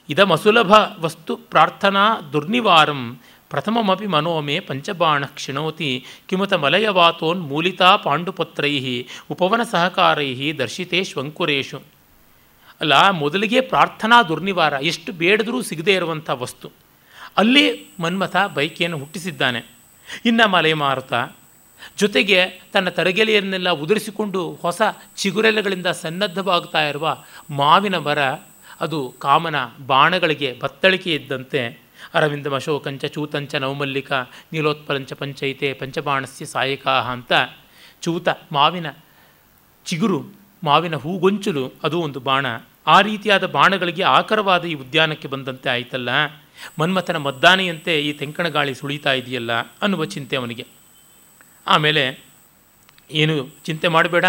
ಇದಮಸುಲಭ 0.10 0.74
ವಸ್ತು 1.00 1.36
ಪ್ರಾರ್ಥನಾ 1.36 2.20
ದುರ್ನಿವಾರಂ 2.34 3.20
ಪ್ರಥಮಮಪಿ 3.54 4.08
ಮನೋಮೇ 4.08 4.60
ಪಂಚಬಾಣ 4.60 5.26
ಕ್ಷಿಣೋತಿ 5.26 6.06
ಕಿಮುತ 6.28 6.54
ಮಲಯವಾತೋನ್ಮೂಲಿತಾ 6.54 7.96
ಪಾಂಡುಪತ್ರೈ 7.96 9.06
ಉಪವನ 9.32 9.64
ಸಹಕಾರೈ 9.72 10.52
ದರ್ಶಿತೇಶ್ವಂಕುರೇಶು 10.52 11.80
ಅಲ್ಲ, 12.82 13.10
ಮೊದಲಿಗೆ 13.10 13.62
ಪ್ರಾರ್ಥನಾ 13.62 14.24
ದುರ್ನಿವಾರ, 14.24 14.74
ಎಷ್ಟು 14.82 15.12
ಬೇಡದರೂ 15.12 15.62
ಸಿಗದೇ 15.62 15.94
ಇರುವಂಥ 15.94 16.30
ವಸ್ತು. 16.30 16.72
ಅಲ್ಲಿ 17.38 17.66
ಮನ್ಮಥ 18.00 18.36
ಬೈಕಿಯನ್ನು 18.54 18.98
ಹುಟ್ಟಿಸಿದ್ದಾನೆ. 18.98 19.62
ಇನ್ನು 20.26 20.48
ಮಲೆಮಾರುತ 20.48 21.14
ಜೊತೆಗೆ 21.98 22.40
ತನ್ನ 22.74 22.90
ತರಗೆಲೆಯನ್ನೆಲ್ಲ 22.90 23.70
ಉದುರಿಸಿಕೊಂಡು 23.70 24.42
ಹೊಸ 24.62 24.82
ಚಿಗುರೆಲೆಗಳಿಂದ 25.18 25.88
ಸನ್ನದ್ಧವಾಗ್ತಾ 26.02 26.82
ಇರುವ 26.88 27.08
ಮಾವಿನ 27.50 27.98
ಮರ, 27.98 28.20
ಅದು 28.82 29.00
ಕಾಮನ 29.20 29.56
ಬಾಣಗಳಿಗೆ 29.88 30.60
ಬತ್ತಳಿಕೆ 30.64 31.14
ಇದ್ದಂತೆ 31.16 31.83
ಅರವಿಂದಮ 32.14 32.56
ಅಶೋಕಂಚ 32.56 33.06
ಚೂತಂಚ 33.06 33.56
ನವಮಲ್ಲಿಕ 33.56 34.12
ನೀಲೋತ್ಪಲಂಚ 34.54 35.14
ಪಂಚೈತೆ 35.14 35.74
ಪಂಚಬಾಣಸ್ಯ 35.74 36.46
ಸಾಯಕಾ 36.46 36.92
ಅಂತ 36.92 37.34
ಚೂತ 38.02 38.28
ಮಾವಿನ 38.52 38.86
ಚಿಗುರು, 39.86 40.26
ಮಾವಿನ 40.64 40.96
ಹೂಗೊಂಚಲು 40.96 41.74
ಅದು 41.84 42.00
ಒಂದು 42.00 42.20
ಬಾಣ. 42.20 42.46
ಆ 42.88 43.02
ರೀತಿಯಾದ 43.02 43.46
ಬಾಣಗಳಿಗೆ 43.48 44.04
ಆಕರವಾದ 44.04 44.66
ಈ 44.66 44.74
ಉದ್ಯಾನಕ್ಕೆ 44.74 45.28
ಬಂದಂತೆ 45.28 45.70
ಆಯಿತಲ್ಲ? 45.70 46.10
ಮನ್ಮಥನ 46.80 47.18
ಮದ್ದಾನೆಯಂತೆ 47.18 48.02
ಈ 48.02 48.14
ತೆಂಕಣ 48.14 48.48
ಗಾಳಿ 48.48 48.76
ಸುಳಿತಾ 48.76 49.14
ಇದೆಯಲ್ಲ 49.14 49.52
ಅನ್ನುವ 49.60 50.06
ಚಿಂತೆ 50.06 50.36
ಅವನಿಗೆ. 50.36 50.66
ಆಮೇಲೆ 51.68 52.24
ಏನು 53.12 53.50
ಚಿಂತೆ 53.66 53.88
ಮಾಡಬೇಡ. 53.88 54.26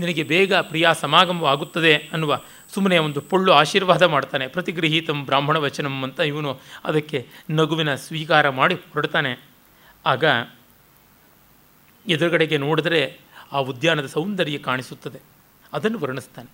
ನಿನಗೆ 0.00 0.22
ಬೇಗ 0.22 0.54
ಪ್ರಿಯ 0.54 0.88
ಸಮಾಗಮವಾಗುತ್ತದೆ 1.00 1.96
ಅನ್ನುವ 1.96 2.40
ಸುಮ್ಮನೆ 2.74 2.98
ಒಂದು 2.98 3.20
ಪೊಳ್ಳು 3.20 3.52
ಆಶೀರ್ವಾದ 3.52 4.02
ಮಾಡ್ತಾನೆ. 4.02 4.46
ಪ್ರತಿಗೃಹೀತಂ 4.46 5.24
ಬ್ರಾಹ್ಮಣ 5.24 5.56
ವಚನಂ 5.56 6.02
ಅಂತ 6.02 6.20
ಇವನು 6.20 6.60
ಅದಕ್ಕೆ 6.84 7.28
ನಗುವಿನ 7.50 7.94
ಸ್ವೀಕಾರ 7.94 8.48
ಮಾಡಿ 8.48 8.74
ಹೊರಡ್ತಾನೆ. 8.74 9.48
ಆಗ 10.06 10.24
ಎದುರುಗಡೆಗೆ 12.08 12.56
ನೋಡಿದ್ರೆ 12.56 13.18
ಆ 13.52 13.58
ಉದ್ಯಾನದ 13.58 14.06
ಸೌಂದರ್ಯ 14.06 14.58
ಕಾಣಿಸುತ್ತದೆ. 14.58 15.20
ಅದನ್ನು 15.72 15.98
ವರ್ಣಿಸ್ತಾನೆ. 15.98 16.50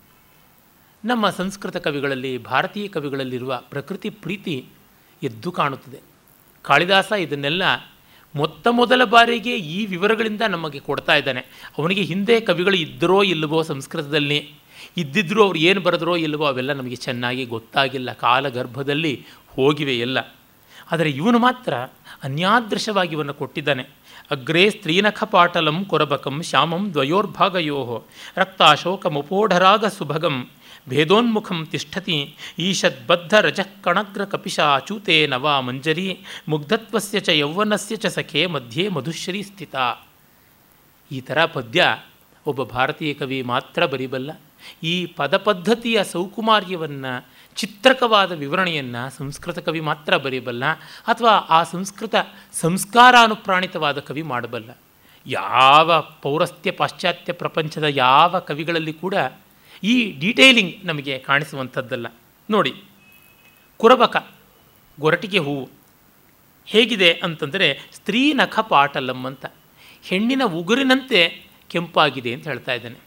ನಮ್ಮ 1.05 1.31
ಸಂಸ್ಕೃತ 1.31 1.77
ಕವಿಗಳಲ್ಲಿ, 1.77 2.39
ಭಾರತೀಯ 2.39 2.89
ಕವಿಗಳಲ್ಲಿರುವ 2.89 3.63
ಪ್ರಕೃತಿ 3.69 4.11
ಪ್ರೀತಿ 4.11 4.69
ಎದ್ದು 5.23 5.53
ಕಾಣುತ್ತದೆ. 5.53 6.01
ಕಾಳಿದಾಸ 6.63 7.13
ಇದನ್ನೆಲ್ಲ 7.13 7.63
ಮೊತ್ತ 8.37 8.69
ಮೊದಲ 8.69 9.05
ಬಾರಿಗೆ 9.05 9.57
ಈ 9.57 9.87
ವಿವರಗಳಿಂದ 9.87 10.43
ನಮಗೆ 10.49 10.79
ಕೊಡ್ತಾ 10.79 11.17
ಇದ್ದಾನೆ. 11.17 11.41
ಅವನಿಗೆ 11.79 12.03
ಹಿಂದೆ 12.03 12.41
ಕವಿಗಳು 12.41 12.77
ಇದ್ದರೋ 12.77 13.23
ಇಲ್ಲವೋ 13.23 13.63
ಸಂಸ್ಕೃತದಲ್ಲಿ, 13.63 14.51
ಇದ್ದಿದ್ರೂ 14.97 15.45
ಅವ್ರು 15.45 15.59
ಏನು 15.59 15.81
ಬರೆದ್ರೋ 15.81 16.17
ಇಲ್ಲವೋ 16.17 16.45
ಅವೆಲ್ಲ 16.45 16.73
ನಮಗೆ 16.73 16.97
ಚೆನ್ನಾಗಿ 16.97 17.45
ಗೊತ್ತಾಗಿಲ್ಲ, 17.45 18.13
ಕಾಲಗರ್ಭದಲ್ಲಿ 18.13 19.27
ಹೋಗಿವೆ 19.49 19.99
ಎಲ್ಲ. 19.99 20.19
ಆದರೆ 20.93 21.11
ಇವನು 21.11 21.39
ಮಾತ್ರ 21.39 21.75
ಅನ್ಯಾದೃಶವಾಗಿ 22.23 23.15
ಇವನ್ನು 23.15 23.35
ಕೊಟ್ಟಿದ್ದಾನೆ. 23.35 23.83
ಅಗ್ರೇ 24.31 24.71
ಸ್ತ್ರೀನಖ 24.71 25.25
ಪಾಟಲಂ 25.25 25.85
ಕೊರಬಕಂ, 25.85 26.43
ಶ್ಯಾಮಂ 26.43 26.93
ದ್ವಯೋರ್ಭಾಗಯೋ 26.93 28.05
ರಕ್ತಾಶೋಕಮುಪೋಢರಾಗ 28.37 29.87
ಸುಭಗಂ. 29.87 30.49
ಭೇದೋನ್ಮುಖಂ 30.89 31.67
ತಿಷ್ಠತಿ 31.67 32.37
ಈಷದ್ಬದ್ಧ 32.59 33.35
ರಜಃಕಣಗ್ರ 33.35 34.25
ಕಪಿಶಾಚೂತೆ 34.25 35.27
ನವಾ 35.27 35.61
ಮಂಜರಿ 35.61 36.21
ಮುಗ್ಧತ್ವಸ್ಯ 36.49 37.21
ಚ 37.21 37.29
ಯೌವನಸ್ಯ 37.29 37.97
ಚ 37.97 38.07
ಸಖೆ 38.07 38.47
ಮಧ್ಯೆ 38.47 38.89
ಮಧುಶ್ರೀ 38.89 39.43
ಸ್ಥಿತ. 39.43 39.75
ಈ 41.13 41.21
ಥರ 41.21 41.45
ಪದ್ಯ 41.45 41.99
ಒಬ್ಬ 42.47 42.63
ಭಾರತೀಯ 42.63 43.15
ಕವಿ 43.15 43.43
ಮಾತ್ರ 43.43 43.87
ಬರಿಬಲ್ಲ. 43.87 44.31
ಈ 44.83 45.07
ಪದಪದ್ಧತಿಯ 45.07 46.05
ಸೌಕುಮಾರ್ಯವನ್ನು, 46.05 47.27
ಚಿತ್ರಕವಾದ 47.57 48.33
ವಿವರಣೆಯನ್ನು 48.33 49.17
ಸಂಸ್ಕೃತ 49.17 49.59
ಕವಿ 49.59 49.81
ಮಾತ್ರ 49.81 50.17
ಬರೀಬಲ್ಲ 50.17 50.65
ಅಥವಾ 51.07 51.31
ಆ 51.31 51.63
ಸಂಸ್ಕೃತ 51.63 52.15
ಸಂಸ್ಕಾರಾನುಪ್ರಾಣಿತವಾದ 52.53 53.99
ಕವಿ 53.99 54.23
ಮಾಡಬಲ್ಲ. 54.23 54.71
ಯಾವ 55.27 56.05
ಪೌರಸ್ತ್ಯ 56.23 56.71
ಪಾಶ್ಚಾತ್ಯ 56.71 57.33
ಪ್ರಪಂಚದ 57.33 57.85
ಯಾವ 57.85 58.39
ಕವಿಗಳಲ್ಲಿ 58.39 58.93
ಕೂಡ 58.93 59.15
ಈ 59.83 60.19
ಡೀಟೇಲಿಂಗ್ 60.19 60.87
ನಮಗೆ 60.87 61.19
ಕಾಣಿಸುವಂಥದ್ದಲ್ಲ. 61.19 62.07
ನೋಡಿ, 62.51 62.75
ಕುರಬಕ, 63.77 64.29
ಗೊರಟಿಗೆ 65.01 65.39
ಹೂವು, 65.39 65.69
ಹೇಗಿದೆ 66.67 67.13
ಅಂತಂದರೆ 67.13 67.81
ಸ್ತ್ರೀ 67.93 68.33
ನಖ 68.33 68.59
ಪಾಟಲಂ 68.59 69.25
ಅಂತ. 69.25 69.47
ಹೆಣ್ಣಿನ 70.03 70.43
ಉಗುರಿನಂತೆ 70.45 71.43
ಕೆಂಪಾಗಿದೆ 71.69 72.35
ಅಂತ 72.35 72.49
ಹೇಳ್ತಾ 72.49 72.73
ಇದ್ದಾನೆ. 72.73 72.99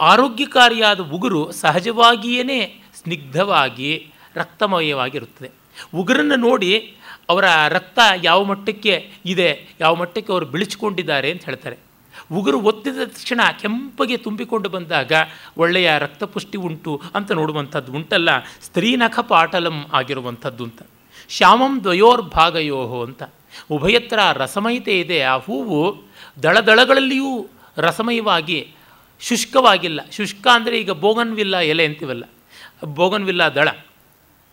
ಆರೋಗ್ಯಕಾರಿಯಾದ 0.00 1.00
ಉಗುರು 1.00 1.52
ಸಹಜವಾಗಿಯೇ 1.52 2.82
ಸ್ನಿಗ್ಧವಾಗಿ, 2.94 4.12
ರಕ್ತಮಯವಾಗಿರುತ್ತದೆ. 4.34 5.50
ಉಗುರನ್ನು 5.94 6.36
ನೋಡಿ 6.36 6.94
ಅವರ 7.28 7.44
ರಕ್ತ 7.68 7.98
ಯಾವ 8.24 8.44
ಮಟ್ಟಕ್ಕೆ 8.44 9.10
ಇದೆ, 9.26 9.68
ಯಾವ 9.80 9.94
ಮಟ್ಟಕ್ಕೆ 9.94 10.32
ಅವರು 10.32 10.46
ಬಿಳಿಸ್ಕೊಂಡಿದ್ದಾರೆ 10.46 11.30
ಅಂತ 11.30 11.44
ಹೇಳ್ತಾರೆ. 11.44 11.76
ಉಗುರು 12.32 12.60
ಒತ್ತಿದ 12.60 12.98
ತಕ್ಷಣ 13.04 13.40
ಕೆಂಪಗೆ 13.60 14.16
ತುಂಬಿಕೊಂಡು 14.16 14.68
ಬಂದಾಗ 14.68 15.12
ಒಳ್ಳೆಯ 15.56 15.90
ರಕ್ತಪುಷ್ಟಿ 15.98 16.58
ಉಂಟು 16.58 17.02
ಅಂತ 17.14 17.32
ನೋಡುವಂಥದ್ದು 17.32 17.92
ಉಂಟಲ್ಲ. 17.92 18.28
ಸ್ತ್ರೀನಖ 18.38 19.18
ಪಾಟಲಂ 19.18 19.86
ಆಗಿರುವಂಥದ್ದು 19.92 20.64
ಅಂತ. 20.64 20.82
ಶ್ಯಾಮಂ 21.28 21.82
ದ್ವಯೋರ್ಭಾಗಯೋಹೋ 21.82 23.04
ಅಂತ. 23.04 23.22
ಉಭಯತ್ರ 23.70 24.18
ರಸಮಯತೆ 24.32 25.00
ಇದೆ. 25.00 25.22
ಆ 25.22 25.36
ಹೂವು 25.36 26.02
ದಳದಳಗಳಲ್ಲಿಯೂ 26.42 27.46
ರಸಮಯವಾಗಿ 27.76 28.74
ಶುಷ್ಕವಾಗಿಲ್ಲ. 29.20 30.00
ಶುಷ್ಕ 30.12 30.46
ಅಂದರೆ 30.52 30.80
ಈಗ 30.80 30.90
ಬೋಗನ್ವಿಲ್ಲ 30.90 31.56
ಎಲೆ 31.56 31.84
ಅಂತೀವಲ್ಲ. 31.86 32.24
ಬೋಗನ್ವಿಲ್ಲ 32.84 33.42
ದಳ. 33.42 33.68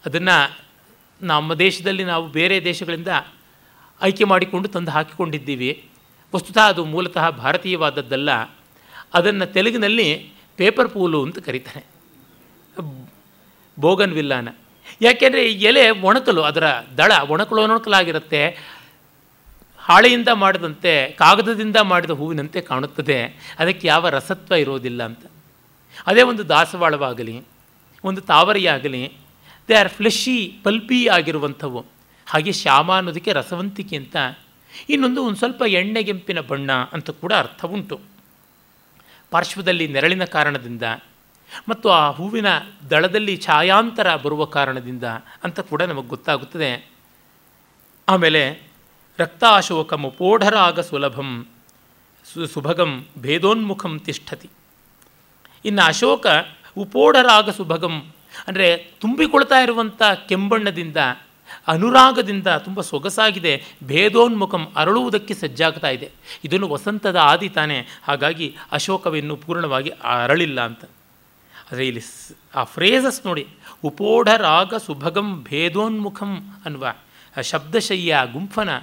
ಅದನ್ನು 0.05 0.57
ನಮ್ಮ 1.21 1.53
ದೇಶದಲ್ಲಿ 1.53 2.03
ನಾವು 2.03 2.27
ಬೇರೆ 2.27 2.63
ದೇಶಗಳಿಂದ 2.63 3.07
ಆಯ್ಕೆ 4.01 4.23
ಮಾಡಿಕೊಂಡು 4.23 4.67
ತಂದು 4.67 4.91
ಹಾಕಿಕೊಂಡಿದ್ದೀವಿ. 4.91 5.86
ವಸ್ತುತಃ 6.35 6.65
ಅದು 6.67 6.85
ಮೂಲತಃ 6.85 7.29
ಭಾರತೀಯವಾದದ್ದಲ್ಲ, 7.29 8.31
ಅದನ್ನು 9.13 9.45
ತೆಲುಗಿನಲ್ಲಿ 9.45 10.07
ಪೇಪರ್ 10.57 10.89
ಪೂಲು 10.89 11.19
ಅಂತ 11.23 11.39
ಕರೀತಾರೆ. 11.39 11.83
ಬೋಗನ್ 13.79 14.13
ವಿಲ್ಲಾನ. 14.13 14.49
ಯಾಕೆಂದರೆ 15.01 15.41
ಈ 15.51 15.53
ಎಲೆ 15.61 15.89
ಒಣಕಲು, 15.89 16.41
ಅದರ 16.41 16.65
ದಳ 16.97 17.11
ಒಣಕಲು 17.29 17.61
ಒಣಕಲಾಗಿರುತ್ತೆ. 17.61 18.41
ಹಾಳೆಯಿಂದ 19.79 20.29
ಮಾಡಿದಂತೆ, 20.33 21.11
ಕಾಗದದಿಂದ 21.11 21.77
ಮಾಡಿದ 21.81 22.09
ಹೂವಿನಂತೆ 22.09 22.61
ಕಾಣುತ್ತದೆ. 22.61 23.19
ಅದಕ್ಕೆ 23.59 23.87
ಯಾವ 23.87 24.09
ರಸತ್ವ 24.09 24.53
ಇರೋದಿಲ್ಲ 24.53 25.03
ಅಂತ. 25.03 25.23
ಅದೇ 26.07 26.21
ಒಂದು 26.21 26.49
ದಾಸವಾಳವಾಗಲಿ, 26.49 27.35
ಒಂದು 28.03 28.21
ತಾವರಿಯಾಗಲಿ, 28.21 29.03
ದೇ 29.69 29.73
ಆರ್ 29.73 29.89
ಫ್ಲೆಶಿ 29.89 30.37
ಪಲ್ಪಿ 30.63 31.07
ಆಗಿರುವಂಥವು. 31.07 31.85
ಹಾಗೆ 32.27 32.51
ಶ್ಯಾಮ 32.51 32.89
ಅನ್ನೋದಕ್ಕೆ 32.95 33.33
ರಸವಂತಿಕೆ 33.33 33.95
ಅಂತ 33.95 34.15
ಇನ್ನೊಂದು 34.89 35.23
ಒಂದು 35.23 35.37
ಸ್ವಲ್ಪ 35.37 35.61
ಎಣ್ಣೆಗೆಂಪಿನ 35.61 36.39
ಬಣ್ಣ 36.39 36.71
ಅಂತ 36.71 37.09
ಕೂಡ 37.09 37.33
ಅರ್ಥ 37.33 37.65
ಉಂಟು. 37.65 37.99
ಪಾರ್ಶ್ವದಲ್ಲಿ 39.31 39.87
ನೆರಳಿನ 39.87 40.23
ಕಾರಣದಿಂದ 40.23 40.83
ಮತ್ತು 41.69 41.89
ಆ 41.89 42.09
ಹೂವಿನ 42.09 42.45
ದಳದಲ್ಲಿ 42.89 43.37
ಛಾಯಾಂತರ 43.37 44.15
ಬರುವ 44.15 44.45
ಕಾರಣದಿಂದ 44.45 45.03
ಅಂತ 45.43 45.59
ಕೂಡ 45.59 45.81
ನಮಗೆ 45.81 46.07
ಗೊತ್ತಾಗುತ್ತದೆ. 46.07 46.89
ಆಮೇಲೆ 48.07 48.61
ರಕ್ತಾಶೋಕಂ 49.19 50.13
ಪೋಢರಾಗ 50.17 50.79
ಸುಲಭಂ 50.79 51.47
ಸು 52.33 52.45
ಸುಭಗಂ 52.45 53.05
ಭೇದೋನ್ಮುಖಂ 53.17 53.99
ತಿಷ್ಠತಿ. 53.99 54.49
ಇನ್ನು 55.65 55.81
ಅಶೋಕ 55.81 56.27
ಉಪೋಢರಾಗ 56.77 57.49
ಸುಭಗಂ 57.49 58.13
ಅಂದರೆ 58.47 58.77
ತುಂಬಿಕೊಳ್ತಾ 58.77 59.59
ಇರುವಂಥ 59.59 60.01
ಕೆಂಬಣ್ಣದಿಂದ 60.03 60.97
ಅನುರಾಗದಿಂದ 61.67 62.47
ತುಂಬ 62.47 62.81
ಸೊಗಸಾಗಿದೆ. 62.81 63.63
ಭೇದೋನ್ಮುಖಂ 63.83 64.67
ಅರಳುವುದಕ್ಕೆ 64.75 65.33
ಸಜ್ಜಾಗ್ತಾ 65.33 65.89
ಇದೆ. 65.89 66.11
ಇದನ್ನು 66.43 66.67
ವಸಂತದ 66.67 67.15
ಆದಿ 67.15 67.49
ತಾನೇ. 67.49 67.87
ಹಾಗಾಗಿ 68.03 68.55
ಅಶೋಕವೆನ್ನು 68.71 69.35
ಪೂರ್ಣವಾಗಿ 69.35 69.89
ಅರಳಿಲ್ಲ 69.89 70.61
ಅಂತ. 70.61 70.83
ಆದರೆ 71.71 71.87
ಇಲ್ಲಿ 71.87 72.01
ಆ 72.55 72.63
ಫ್ರೇಸಸ್ 72.63 73.25
ನೋಡಿ. 73.25 73.47
ಉಪೋಢ 73.83 74.29
ರಾಗ 74.37 74.73
ಸುಭಗಂ 74.75 75.43
ಭೇದೋನ್ಮುಖಂ 75.43 76.61
ಅನ್ನುವ 76.65 76.93
ಶಬ್ದಶಯ್ಯ 77.41 78.17
ಗುಂಫನ 78.31 78.77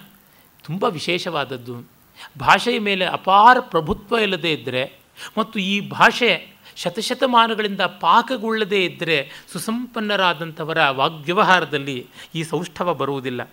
ತುಂಬ 0.65 0.85
ವಿಶೇಷವಾದದ್ದು. 0.85 1.91
ಭಾಷೆಯ 2.39 2.79
ಮೇಲೆ 2.79 3.05
ಅಪಾರ 3.05 3.57
ಪ್ರಭುತ್ವ 3.61 4.17
ಇಲ್ಲದೇ 4.17 4.53
ಇದ್ದರೆ 4.53 4.93
ಮತ್ತು 5.39 5.61
ಈ 5.61 5.89
ಭಾಷೆ 5.89 6.54
ಶತಶತಮಾನಗಳಿಂದ 6.77 7.81
ಪಾಕಗೊಳ್ಳದೇ 7.81 8.85
ಇದ್ದರೆ 8.85 9.31
ಸುಸಂಪನ್ನರಾದಂಥವರ 9.53 10.89
ವಾಗ್ವ್ಯವಹಾರದಲ್ಲಿ 10.89 12.07
ಈ 12.35 12.43
ಸೌಷ್ಠವ 12.43 12.95
ಬರುವುದಿಲ್ಲ. 12.95 13.51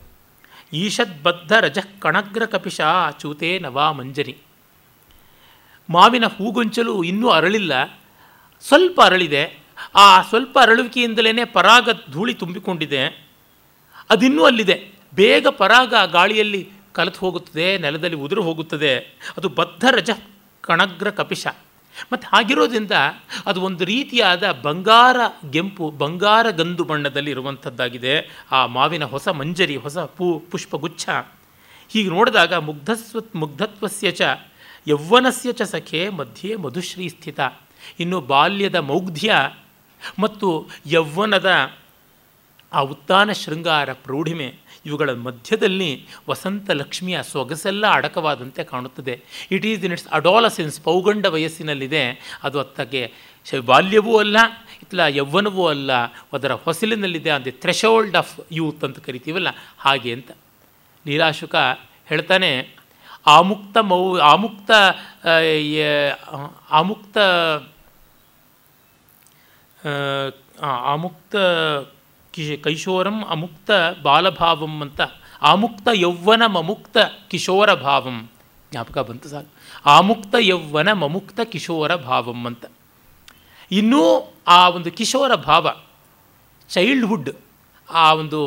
ಈಶದ್ಬದ್ಧ 0.74 1.52
ರಜ 1.52 1.78
ಕಣಗ್ರ 2.00 2.46
ಕಪಿಶ 2.46 2.82
ಚೂತೇ 3.20 3.60
ನವಾ 3.60 3.92
ಮಂಜರಿ. 3.92 4.38
ಮಾವಿನ 5.90 6.26
ಹೂಗೊಂಚಲು 6.26 7.04
ಇನ್ನೂ 7.04 7.30
ಅರಳಿಲ್ಲ. 7.30 7.86
ಸ್ವಲ್ಪ 8.68 9.02
ಅರಳಿದೆ. 9.02 9.60
ಆ 9.96 10.22
ಸ್ವಲ್ಪ 10.22 10.60
ಅರಳುವಿಕೆಯಿಂದಲೇ 10.62 11.46
ಪರಾಗ 11.46 11.90
ಧೂಳಿ 12.12 12.34
ತುಂಬಿಕೊಂಡಿದೆ. 12.34 13.28
ಅದಿನ್ನೂ 14.10 14.44
ಅಲ್ಲಿದೆ. 14.44 14.92
ಬೇಗ 15.16 15.48
ಪರಾಗ 15.48 15.94
ಗಾಳಿಯಲ್ಲಿ 16.06 16.70
ಕಲೆತು 16.94 17.20
ಹೋಗುತ್ತದೆ, 17.20 17.78
ನೆಲದಲ್ಲಿ 17.78 18.16
ಉದುರು 18.16 18.44
ಹೋಗುತ್ತದೆ. 18.44 18.98
ಅದು 19.38 19.50
ಬದ್ಧ 19.50 19.86
ರಜ 19.92 20.10
ಕಣಗ್ರ 20.62 21.10
ಕಪಿಶ 21.10 21.48
ಮತ್ತು 22.14 22.28
ಹಾಗಿರೋದ್ರಿಂದ 22.28 22.92
ಅದು 23.46 23.62
ಒಂದು 23.62 23.86
ರೀತಿಯಾದ 23.86 24.52
ಬಂಗಾರ 24.52 25.18
ಗೆಂಪು, 25.50 25.92
ಬಂಗಾರ 25.92 26.50
ಗಂದು 26.50 26.84
ಬಣ್ಣದಲ್ಲಿ 26.84 27.32
ಇರುವಂಥದ್ದಾಗಿದೆ. 27.32 28.46
ಆ 28.52 28.66
ಮಾವಿನ 28.66 29.04
ಹೊಸ 29.04 29.28
ಮಂಜರಿ, 29.28 29.76
ಹೊಸ 29.76 29.98
ಪೂ, 29.98 30.40
ಪುಷ್ಪಗುಚ್ಛ. 30.40 31.10
ಹೀಗೆ 31.90 32.10
ನೋಡಿದಾಗ 32.10 32.54
ಮುಗ್ಧಸ್ವ, 32.54 33.20
ಮುಗ್ಧತ್ವಸ್ಯ 33.36 34.12
ಚ 34.12 34.22
ಯೌವನಸ್ಯ 34.88 35.52
ಚ 35.52 35.62
ಸಖೆ 35.62 36.10
ಮಧ್ಯೆ 36.10 36.56
ಮಧುಶ್ರೀ 36.56 37.10
ಸ್ಥಿತ. 37.10 37.40
ಇನ್ನು 38.00 38.22
ಬಾಲ್ಯದ 38.22 38.76
ಮೌಗ್ಧ್ಯ 38.76 39.34
ಮತ್ತು 40.20 40.70
ಯೌವನದ 40.86 41.72
ಆ 42.74 42.80
ಉತ್ತಾನ 42.80 43.32
ಶೃಂಗಾರ 43.32 43.94
ಪ್ರೌಢಿಮೆ. 43.94 44.56
ಇವುಗಳ 44.86 45.10
ಮಧ್ಯದಲ್ಲಿ 45.26 45.90
ವಸಂತ 46.30 46.68
ಲಕ್ಷ್ಮಿಯ 46.82 47.18
ಸೊಗಸೆಲ್ಲ 47.32 47.84
ಅಡಕವಾದಂತೆ 47.98 48.62
ಕಾಣುತ್ತದೆ. 48.72 49.16
It 49.56 49.66
is 49.72 49.84
in 49.88 49.94
its 49.96 50.10
adolescence 50.20 50.78
ಪೌಗಂಡ 50.88 51.26
ವಯಸ್ಸಿನಲ್ಲಿದೆ. 51.36 52.04
ಅದು 52.44 52.60
ಅತ್ತಗೆ 52.64 53.04
ಬಾಲ್ಯವೂ 53.72 54.14
ಅಲ್ಲ, 54.24 54.38
ಇತ್ಲ 54.84 55.02
ಯೌವನವೂ 55.20 55.64
ಅಲ್ಲ. 55.68 55.92
ಅದರ 56.38 56.54
ಹೊಸಲಿನಲ್ಲಿದೆ 56.66 57.32
ಅಂದರೆ 57.38 57.54
ಥ್ರೆಶೋಲ್ಡ್ 57.64 58.18
ಆಫ್ 58.22 58.34
ಯೂತ್ 58.60 58.84
ಅಂತ 58.88 59.00
ಕರಿತೀವಲ್ಲ, 59.08 59.50
ಹಾಗೆ 59.86 60.12
ಅಂತ. 60.18 60.32
ಲೀಲಾಶುಕ 61.06 61.56
ಹೇಳ್ತಾನೆ, 62.10 62.52
ಆಮುಕ್ತ 63.38 63.78
ಮೌ, 63.90 64.04
ಆಮುಕ್ತ 64.34 64.72
ಆಮುಕ್ತ 66.80 67.18
ಆಮುಕ್ತ 70.94 71.36
ಕಿ 72.34 72.58
ಕೈಶೋರಂ 72.58 73.18
ಅಮುಕ್ತ 73.26 73.72
ಬಾಲಭಾವಂ 74.04 74.82
ಅಂತ. 74.82 75.02
ಆಮುಕ್ತ 75.42 75.88
ಯೌವನ 75.94 76.44
ಮಮುಕ್ತ 76.46 76.98
ಕಿಶೋರ 77.30 77.74
ಭಾವಂ 77.74 78.30
ಜ್ಞಾಪಕ 78.72 78.98
ಬಂತು 78.98 79.30
ಸಾಕು. 79.30 79.50
ಆಮುಕ್ತ 79.86 80.36
ಯೌವನ 80.40 80.90
ಮಮುಕ್ತ 80.92 81.40
ಕಿಶೋರ 81.52 81.96
ಭಾವಂ 81.96 82.46
ಅಂತ. 82.46 82.66
ಇನ್ನೂ 83.72 84.02
ಆ 84.48 84.70
ಒಂದು 84.70 84.92
ಕಿಶೋರ 84.92 85.36
ಭಾವ 85.36 85.76
ಚೈಲ್ಡ್ಹುಡ್ 86.70 87.30
ಆ 87.90 88.14
ಒಂದು 88.14 88.40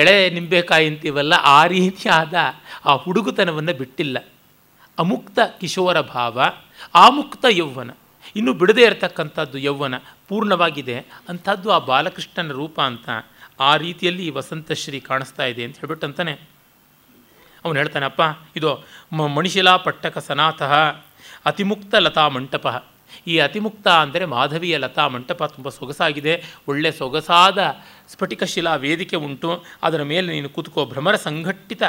ಎಳೆ 0.00 0.30
ನಿಂಬೆಕಾಯಿ 0.30 0.86
ಅಂತೀವಲ್ಲ, 0.88 1.34
ಆ 1.56 1.66
ರೀತಿಯಾದ 1.66 2.34
ಆ 2.84 2.94
ಹುಡುಗುತನವನ್ನು 2.94 3.74
ಬಿಟ್ಟಿಲ್ಲ. 3.78 4.18
ಅಮುಕ್ತ 4.98 5.38
ಕಿಶೋರ 5.60 6.00
ಭಾವ 6.00 6.40
ಆಮುಕ್ತ 6.94 7.44
ಯೌವನ 7.50 7.90
ಇನ್ನೂ 8.36 8.52
ಬಿಡದೇ 8.52 8.82
ಇರತಕ್ಕಂಥದ್ದು 8.82 9.58
ಯೌವನ 9.58 9.94
ಪೂರ್ಣವಾಗಿದೆ 10.30 10.96
ಅಂಥದ್ದು 11.30 11.68
ಆ 11.76 11.78
ಬಾಲಕೃಷ್ಣನ 11.90 12.52
ರೂಪ 12.60 12.76
ಅಂತ 12.90 13.08
ಆ 13.68 13.70
ರೀತಿಯಲ್ಲಿ 13.84 14.22
ಈ 14.28 14.32
ವಸಂತಶ್ರೀ 14.38 15.00
ಕಾಣಿಸ್ತಾ 15.08 15.44
ಇದೆ 15.52 15.62
ಅಂತ 15.66 15.76
ಹೇಳ್ಬಿಟ್ಟು 15.80 16.06
ಅಂತಾನೆ 16.08 16.34
ಅವನು 17.64 17.76
ಹೇಳ್ತಾನಪ್ಪ, 17.80 18.22
ಇದು 18.58 18.70
ಮಣಿಶಿಲಾ 19.36 19.74
ಪಟ್ಟಕ 19.86 20.18
ಸನಾಥ 20.28 20.62
ಅತಿಮುಕ್ತ 21.50 21.94
ಲತಾ 22.06 22.24
ಮಂಟಪ. 22.34 22.66
ಈ 23.30 23.34
ಅತಿಮುಕ್ತ 23.46 23.86
ಅಂದರೆ 24.04 24.24
ಮಾಧವಿಯ 24.34 24.74
ಲತಾ 24.84 25.04
ಮಂಟಪ 25.14 25.42
ತುಂಬ 25.54 25.68
ಸೊಗಸಾಗಿದೆ. 25.78 26.34
ಒಳ್ಳೆ 26.68 26.90
ಸೊಗಸಾದ 27.00 27.58
ಸ್ಫಟಿಕ 28.12 28.42
ಶಿಲಾ 28.52 28.74
ವೇದಿಕೆ 28.84 29.16
ಉಂಟು. 29.26 29.50
ಅದರ 29.86 30.02
ಮೇಲೆ 30.12 30.26
ನೀನು 30.34 30.48
ಕೂತ್ಕೋ, 30.56 30.80
ಭ್ರಮರ 30.92 31.16
ಸಂಘಟಿತ 31.26 31.82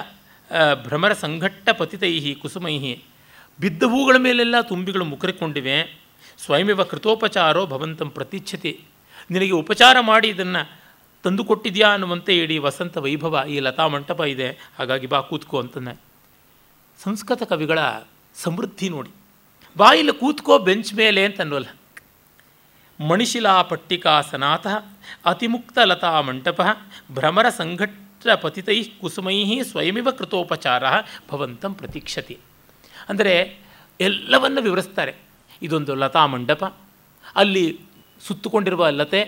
ಭ್ರಮರ 0.86 1.13
ಸಂಘಟ್ಟ 1.23 1.69
ಪತಿತೈಹಿ 1.80 2.32
ಕುಸುಮೈಹಿ. 2.41 2.93
ಬಿದ್ದ 3.60 3.84
ಹೂಗಳ 3.91 4.15
ಮೇಲೆಲ್ಲ 4.25 4.58
ತುಂಬಿಗಳು 4.71 5.06
ಮುಖರಿಕೊಂಡಿವೆ 5.13 5.77
ಸ್ವಯಮಿವ 6.45 6.84
ಕೃತೋಪಚಾರೋ 6.84 7.65
ಭವಂತಂ 7.65 8.10
ಪ್ರತಿಚ್ಛತಿ. 8.10 8.80
ನಿನಗೆ 9.32 9.51
ಉಪಚಾರ 9.51 9.97
ಮಾಡಿ 9.99 10.27
ಇದನ್ನು 10.27 10.82
ತಂದುಕೊಟ್ಟಿದ್ಯಾ 11.23 11.89
ಅನ್ನುವಂತೆ 11.91 12.38
ಇಡೀ 12.38 12.58
ವಸಂತ 12.58 12.97
ವೈಭವ 12.97 13.43
ಈ 13.49 13.60
ಲತಾ 13.60 13.88
ಮಂಟಪ 13.88 14.21
ಇದೆ. 14.21 14.49
ಹಾಗಾಗಿ 14.80 15.08
ಬಾ 15.08 15.21
ಕೂತ್ಕೋ 15.21 15.60
ಅಂತನೆ 15.60 15.99
ಸಂಸ್ಕೃತ 17.04 17.43
ಕವಿಗಳ 17.43 17.80
ಸಮೃದ್ಧಿ 18.36 18.89
ನೋಡಿ. 18.89 19.10
ಬಾಯಿಲ್ಲ 19.77 20.12
ಕೂತ್ಕೋ 20.12 20.60
ಬೆಂಚ್ 20.60 20.93
ಮೇಲೆ 20.93 21.25
ಅಂತ 21.25 21.41
ಅನ್ನೋಲ್ಲ 21.41 21.65
ಮಣಿಶಿಲಾ 23.08 23.62
ಪಟ್ಟಿಕಾ 23.62 24.21
ಸನಾಥ 24.21 24.67
ಅತಿಮುಕ್ತ 25.25 25.77
ಲತಾ 25.84 26.21
ಮಂಟಪ, 26.21 26.62
ಭ್ರಮರ 27.12 27.49
ಸಂಘಟ್ಟ 27.49 28.27
ಪತಿತೈ 28.27 28.84
ಕುಸುಮೈ 28.84 29.62
ಸ್ವಯಮಿವ 29.63 30.12
ಕೃತೋಪಚಾರ 30.12 30.84
ಭವಂತಂ 31.32 31.73
ಪ್ರತೀಕ್ಷತೆ. 31.73 32.38
ಅಂದರೆ 33.10 33.60
ಎಲ್ಲವನ್ನು 34.01 34.62
ವಿವರಿಸ್ತಾರೆ. 34.62 35.31
ಇದೊಂದು 35.62 35.95
ಲತಾ 35.95 36.26
ಮಂಟಪ. 36.26 36.78
ಅಲ್ಲಿ 37.36 37.80
ಸುತ್ತುಕೊಂಡಿರುವ 38.28 38.89
ಲತೆ 38.89 39.21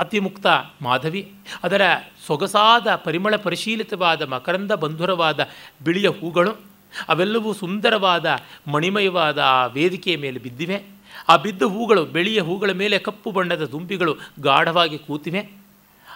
ಅತಿಮುಕ್ತ 0.00 0.46
ಮಾಧವಿ. 0.82 1.32
ಅದರ 1.62 1.82
ಸೊಗಸಾದ 2.26 2.94
ಪರಿಮಳ 2.94 3.36
ಪರಿಶೀಲಿತವಾದ 3.36 4.22
ಮಕರಂದ 4.22 4.72
ಬಂಧುರವಾದ 4.72 5.48
ಬಿಳಿಯ 5.84 6.08
ಹೂಗಳು. 6.08 6.70
ಅವೆಲ್ಲವೂ 7.08 7.52
ಸುಂದರವಾದ 7.52 8.36
ಮಣಿಮಯವಾದ 8.72 9.38
ಆ 9.38 9.66
ವೇದಿಕೆಯ 9.66 10.16
ಮೇಲೆ 10.16 10.38
ಬಿದ್ದಿವೆ. 10.38 10.82
ಆ 11.28 11.36
ಬಿದ್ದ 11.36 11.62
ಹೂಗಳು, 11.62 12.04
ಬೆಳೆಯ 12.04 12.40
ಹೂಗಳ 12.40 12.70
ಮೇಲೆ 12.70 12.98
ಕಪ್ಪು 12.98 13.30
ಬಣ್ಣದ 13.30 13.64
ದುಂಬಿಗಳು 13.64 14.16
ಗಾಢವಾಗಿ 14.40 14.98
ಕೂತಿವೆ. 14.98 15.59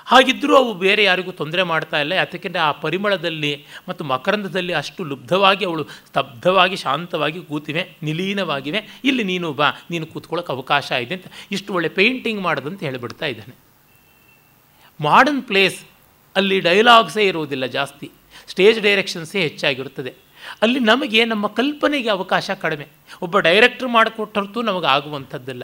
ಹಾಗಿದ್ದರೂ 0.06 0.56
ಅವು 0.56 0.74
ಬೇರೆ 0.74 1.04
ಯಾರಿಗೂ 1.04 1.30
ತೊಂದರೆ 1.30 1.62
ಮಾಡ್ತಾ 1.62 2.00
ಇಲ್ಲ. 2.00 2.12
ಯಾಕೆಂದರೆ 2.12 2.60
ಆ 2.60 2.72
ಪರಿಮಳದಲ್ಲಿ 2.72 3.64
ಮತ್ತು 3.88 4.04
ಮಕರಂದದಲ್ಲಿ 4.04 4.72
ಅಷ್ಟು 4.72 5.04
ಲುಬ್ಧವಾಗಿ 5.04 5.64
ಅವಳು 5.64 5.84
ಸ್ತಬ್ಧವಾಗಿ 5.84 6.76
ಶಾಂತವಾಗಿ 6.76 7.40
ಕೂತಿವೆ, 7.40 7.96
ನಿಲೀನವಾಗಿವೆ. 8.02 9.00
ಇಲ್ಲಿ 9.04 9.24
ನೀನು 9.24 9.52
ಬಾ, 9.52 9.70
ನೀನು 9.90 10.06
ಕೂತ್ಕೊಳ್ಳೋಕೆ 10.06 10.52
ಅವಕಾಶ 10.52 10.92
ಇದೆ 10.92 11.14
ಅಂತ 11.14 11.26
ಇಷ್ಟು 11.50 11.74
ಒಳ್ಳೆ 11.74 11.88
ಪೇಂಟಿಂಗ್ 11.88 12.42
ಮಾಡೋದಂತ 12.42 12.82
ಹೇಳಿಬಿಡ್ತಾ 12.82 13.26
ಇದ್ದಾನೆ. 13.26 13.54
ಮಾಡರ್ನ್ 15.00 15.42
ಪ್ಲೇಸ್ 15.42 15.84
ಅಲ್ಲಿ 16.36 16.60
ಡೈಲಾಗ್ಸೇ 16.60 17.22
ಇರುವುದಿಲ್ಲ 17.22 17.66
ಜಾಸ್ತಿ. 17.66 18.10
ಸ್ಟೇಜ್ 18.48 18.80
ಡೈರೆಕ್ಷನ್ಸೇ 18.80 19.40
ಹೆಚ್ಚಾಗಿರುತ್ತದೆ. 19.40 20.14
ಅಲ್ಲಿ 20.62 20.80
ನಮಗೆ 20.80 21.24
ನಮ್ಮ 21.24 21.46
ಕಲ್ಪನೆಗೆ 21.46 22.08
ಅವಕಾಶ 22.08 22.50
ಕಡಿಮೆ. 22.50 22.86
ಒಬ್ಬ 23.22 23.38
ಡೈರೆಕ್ಟ್ರ್ 23.38 23.88
ಮಾಡಿಕೊಟ್ಟರ್ತು 23.88 24.62
ನಮಗೆ 24.62 24.86
ಆಗುವಂಥದ್ದಲ್ಲ. 24.86 25.62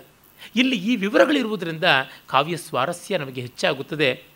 ಇಲ್ಲಿ 0.56 0.76
ಈ 0.76 0.96
ವಿವರಗಳಿರುವುದರಿಂದ 0.96 1.84
ಕಾವ್ಯ 2.26 2.56
ಸ್ವಾರಸ್ಯ 2.56 3.18
ನಮಗೆ 3.18 3.40
ಹೆಚ್ಚಾಗುತ್ತದೆ. 3.40 4.30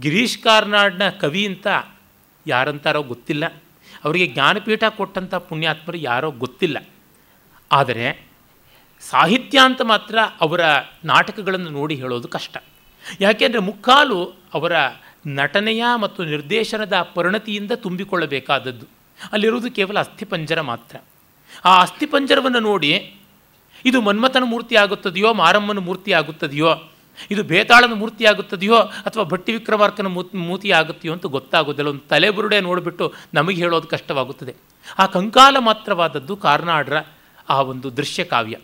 ಗಿರೀಶ್ 0.00 0.38
ಕಾರ್ನಾಡ್ನ 0.38 1.08
ಕವಿ 1.08 1.46
ಅಂತ 1.46 1.66
ಯಾರಂತಾರೋ 2.46 3.02
ಗೊತ್ತಿಲ್ಲ. 3.02 3.46
ಅವರಿಗೆ 4.04 4.26
ಜ್ಞಾನಪೀಠ 4.26 4.84
ಕೊಟ್ಟಂಥ 4.84 5.34
ಪುಣ್ಯಾತ್ಮರು 5.34 5.98
ಯಾರೋ 5.98 6.30
ಗೊತ್ತಿಲ್ಲ. 6.30 6.88
ಆದರೆ 7.72 8.26
ಸಾಹಿತ್ಯ 9.00 9.58
ಅಂತ 9.64 9.82
ಮಾತ್ರ 9.82 10.18
ಅವರ 10.40 10.60
ನಾಟಕಗಳನ್ನು 11.04 11.70
ನೋಡಿ 11.70 11.94
ಹೇಳೋದು 11.94 12.28
ಕಷ್ಟ. 12.28 12.56
ಯಾಕೆಂದರೆ 13.20 13.58
ಮುಕ್ಕಾಲು 13.58 14.24
ಅವರ 14.54 14.72
ನಟನೆಯ 15.26 15.84
ಮತ್ತು 15.96 16.24
ನಿರ್ದೇಶನದ 16.24 17.10
ಪರಿಣತಿಯಿಂದ 17.14 17.72
ತುಂಬಿಕೊಳ್ಳಬೇಕಾದದ್ದು. 17.72 18.86
ಅಲ್ಲಿರುವುದು 19.32 19.70
ಕೇವಲ 19.70 19.98
ಅಸ್ಥಿಪಂಜರ 19.98 20.60
ಮಾತ್ರ. 20.60 20.96
ಆ 21.64 21.80
ಅಸ್ಥಿಪಂಜರವನ್ನು 21.80 22.60
ನೋಡಿ, 22.60 23.14
ಇದು 23.84 24.00
ಮನ್ಮಥನ 24.00 24.42
ಮೂರ್ತಿ 24.44 24.76
ಆಗುತ್ತದೆಯೋ 24.76 25.34
ಮಾರಮ್ಮನ 25.34 25.78
ಮೂರ್ತಿ 25.78 26.12
ಆಗುತ್ತದೆಯೋ 26.12 26.92
ಇದು 27.30 27.42
ಬೇತಾಳನ 27.42 27.92
ಮೂರ್ತಿ 27.92 28.26
ಆಗುತ್ತದೆಯೋ 28.26 28.76
ಅಥವಾ 28.76 29.24
ಭಟ್ಟಿ 29.24 29.52
ವಿಕ್ರಮಾರ್ಕನ 29.52 30.06
ಮೂತಿ 30.34 30.70
ಆಗುತ್ತೆಯೋ 30.70 31.14
ಅಂತ 31.14 31.26
ಗೊತ್ತಾಗೋದಿಲ್ಲ. 31.26 31.90
ಒಂದು 31.90 32.08
ತಲೆಬುರುಡೆ 32.08 32.60
ನೋಡಿಬಿಟ್ಟು 32.60 33.12
ನಮಗೆ 33.34 33.56
ಹೇಳೋದು 33.56 33.88
ಕಷ್ಟವಾಗುತ್ತದೆ. 33.88 34.54
ಆ 34.98 35.06
ಕಂಕಾಲ 35.06 35.56
ಮಾತ್ರವಾದದ್ದು 35.58 36.36
ಕಾರ್ನಾಡ್ರ 36.36 36.96
ಆ 37.48 37.62
ಒಂದು 37.62 37.96
ದೃಶ್ಯ 37.96 38.24
ಕಾವ್ಯ. 38.24 38.56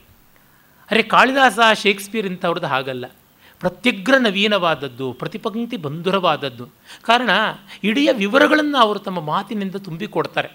ಅರೆ 0.90 1.02
ಕಾಳಿದಾಸ, 1.02 1.58
ಶೇಕ್ಸ್ಪಿಯರ್ 1.82 2.26
ಇಂಥವ್ರದ್ದು 2.26 2.66
ಹಾಗಲ್ಲ. 2.66 3.04
ಪ್ರತ್ಯಗ್ರ 3.60 4.14
ನವೀನವಾದದ್ದು, 4.16 5.12
ಪ್ರತಿಪಂಕ್ತಿ 5.12 5.76
ಬಂಧುರವಾದದ್ದು. 5.76 6.66
ಕಾರಣ 7.02 7.30
ಇಡೀ 7.84 8.08
ವಿವರಗಳನ್ನು 8.12 8.78
ಅವರು 8.78 8.98
ತಮ್ಮ 8.98 9.20
ಮಾತಿನಿಂದ 9.20 9.76
ತುಂಬಿಕೊಡ್ತಾರೆ. 9.76 10.48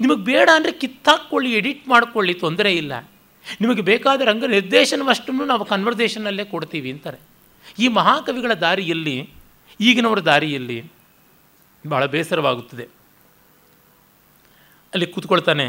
ನಿಮಗೆ 0.00 0.24
ಬೇಡ 0.24 0.48
ಅಂದರೆ 0.54 0.72
ಕಿತ್ತಾಕ್ಕೊಳ್ಳಿ, 0.72 1.52
ಎಡಿಟ್ 1.52 1.88
ಮಾಡಿಕೊಳ್ಳಿ, 1.88 2.34
ತೊಂದರೆ 2.34 2.74
ಇಲ್ಲ. 2.74 3.10
ನಿಮಗೆ 3.60 3.82
ಬೇಕಾದ 3.82 4.20
ರಂಗ 4.20 4.44
ನಿರ್ದೇಶನವಷ್ಟನ್ನು 4.44 5.44
ನಾವು 5.44 5.64
ಕನ್ವರ್ಸೇಷನ್ನಲ್ಲೇ 5.64 6.44
ಕೊಡ್ತೀವಿ 6.44 6.90
ಅಂತಾರೆ. 6.90 7.31
ಈ 7.78 7.88
ಮಹಾಕವಿಗಳ 7.88 8.52
ದಾರಿಯಲ್ಲಿ, 8.54 9.16
ಈಗಿನವರ 9.80 10.20
ದಾರಿಯಲ್ಲಿ 10.20 10.78
ಭಾಳ 11.84 12.06
ಬೇಸರವಾಗುತ್ತದೆ. 12.06 12.86
ಅಲ್ಲಿ 14.92 15.06
ಕೂತ್ಕೊಳ್ತಾನೆ, 15.06 15.66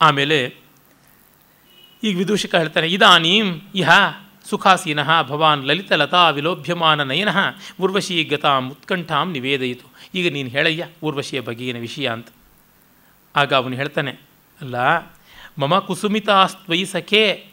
ಆಮೇಲೆ 0.00 0.38
ಈಗ 2.02 2.14
ವಿದೂಷಕ 2.18 2.54
ಹೇಳ್ತಾನೆ, 2.54 2.86
ಇದಾನೀಂ 2.86 3.46
ಇಹ 3.74 3.90
ಸುಖಾಸೀನಃ 4.44 5.22
ಭವಾನ್ 5.22 5.64
ಲಲಿತಲತಾ 5.64 6.30
ವಿಲೋಭ್ಯಮಾನ 6.30 7.02
ನಯನಃ 7.02 7.38
ಊರ್ವಶೀ 7.80 8.24
ಗತಾಂ 8.24 8.70
ಉತ್ಕಂಠಾಂ 8.70 9.32
ನಿವೇದಯಿತು. 9.32 9.86
ಈಗ 10.14 10.32
ನೀನು 10.32 10.48
ಹೇಳಯ್ಯ 10.48 10.88
ಊರ್ವಶಿಯ 11.02 11.40
ಬಗೆಗಿನ 11.40 11.78
ವಿಷಯ 11.78 12.06
ಅಂತ. 12.08 12.28
ಆಗ 13.34 13.52
ಅವನು 13.54 13.76
ಹೇಳ್ತಾನೆ, 13.76 14.12
ಅಲ್ಲ, 14.60 14.76
ಮಮ 15.58 15.78
ಕುಸುಮಿತಾಸ್ತ್ವಯಿ 15.78 16.84
ಸಖೇ 16.84 17.50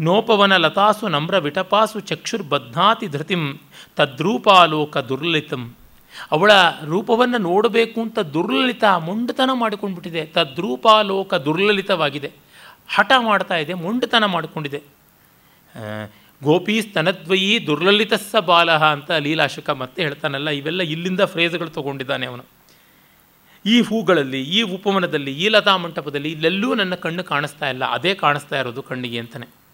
ನೋಪವನ 0.00 0.56
ಲತಾಸು 0.56 1.08
ನಮ್ರ 1.08 1.38
ವಿಟಪಾಸು 1.38 2.00
ಚಕ್ಷುರ್ಬಧ್ನಾತಿ 2.00 3.06
ಧೃತಿಂ 3.06 3.60
ತದ್ರೂಪಾಲೋಕ 3.96 4.98
ದುರ್ಲಲಿತಂ 4.98 5.74
ಅವಳ 6.30 6.50
ರೂಪವನ್ನು 6.84 7.38
ನೋಡಬೇಕು 7.38 8.00
ಅಂತ 8.00 8.18
ದುರ್ಲಲಿತ 8.18 8.84
ಮೊಂಡತನ 8.84 9.50
ಮಾಡಿಕೊಂಡ್ಬಿಟ್ಟಿದೆ. 9.52 10.26
ತದ್ರೂಪಾಲೋಕ 10.26 11.34
ದುರ್ಲಲಿತವಾಗಿದೆ. 11.34 12.32
ಹಠ 12.88 13.12
ಮಾಡ್ತಾ 13.18 13.56
ಇದೆ, 13.56 13.74
ಮೊಂಡತನ 13.74 14.24
ಮಾಡಿಕೊಂಡಿದೆ. 14.24 14.82
ಗೋಪಿ 16.42 16.82
ಸ್ತನದ್ವಯಿ 16.82 17.66
ದುರ್ಲಲಿತಸ್ಸ 17.66 18.36
ಬಾಲಹ 18.36 18.84
ಅಂತ 18.84 19.10
ಲೀಲಾಶುಕ 19.10 19.70
ಮತ್ತೆ 19.70 20.02
ಹೇಳ್ತಾನಲ್ಲ, 20.02 20.50
ಇವೆಲ್ಲ 20.50 20.82
ಇಲ್ಲಿಂದ 20.82 21.20
ಫ್ರೇಜ್ಗಳು 21.20 21.70
ತೊಗೊಂಡಿದ್ದಾನೆ 21.70 22.26
ಅವನು. 22.26 22.44
ಈ 23.66 23.80
ಹೂಗಳಲ್ಲಿ, 23.80 24.42
ಈ 24.42 24.62
ಉಪವನದಲ್ಲಿ, 24.62 25.32
ಈ 25.44 25.48
ಲತಾ 25.48 25.76
ಮಂಟಪದಲ್ಲಿ 25.76 26.32
ಇಲ್ಲೆಲ್ಲೂ 26.32 26.74
ನನ್ನ 26.74 26.94
ಕಣ್ಣು 26.94 27.24
ಕಾಣಿಸ್ತಾ 27.24 27.70
ಇಲ್ಲ. 27.70 27.84
ಅದೇ 27.84 28.14
ಕಾಣಿಸ್ತಾ 28.14 28.60
ಇರೋದು 28.60 28.82
ಕಣ್ಣಿಗೆ 28.82 29.18
ಅಂತಾನೆ. 29.18 29.65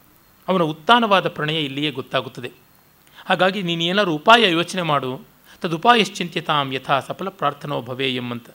ಅವನ 0.49 0.63
ಉತ್ತಾನವಾದ 0.63 1.29
ಪ್ರಣಯ 1.29 1.61
ಇಲ್ಲಿಯೇ 1.61 1.91
ಗೊತ್ತಾಗುತ್ತದೆ. 1.91 2.51
ಹಾಗಾಗಿ 3.25 3.63
ನೀನು 3.63 3.83
ಏನಾದ್ರು 3.83 4.15
ಉಪಾಯ 4.15 4.53
ಯೋಚನೆ 4.53 4.83
ಮಾಡು. 4.83 5.21
ತದುಪಾಯಶ್ಚಿಂತ್ಯತಾಂ 5.61 6.73
ಯಥಾ 6.73 7.01
ಸಫಲ 7.01 7.29
ಪ್ರಾರ್ಥನೋ 7.29 7.83
ಭವೇ 7.83 8.15
ಎಂಬಂತ. 8.15 8.47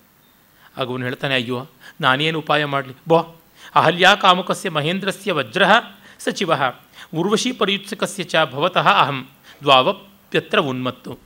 ಅವನು 0.77 1.03
ಹೇಳ್ತಾನೆ, 1.03 1.35
ಅಯ್ಯೋ, 1.35 1.67
ನಾನೇನು 2.01 2.39
ಉಪಾಯ 2.39 2.65
ಮಾಡಲಿ? 2.65 2.93
ಬೋ, 3.07 3.35
ಅಹಲ್ಯಾ 3.75 4.15
ಕಾಮುಕಸ್ಯ 4.15 4.69
ಮಹೇಂದ್ರಸ್ಯ 4.69 5.31
ವಜ್ರ 5.31 5.63
ಸಚಿವ, 6.19 6.51
ಉರ್ವಶಿ 7.15 7.51
ಪರಿಯುತ್ಸಕಸ್ಯ 7.51 8.23
ಚ 8.23 8.35
ಭವತಃ 8.51 8.87
ಅಹಂ, 8.87 9.27
ದ್ವಾವಪ್ಯತ್ರ 9.63 10.59
ಉನ್ಮತ್ತು. 10.59 11.17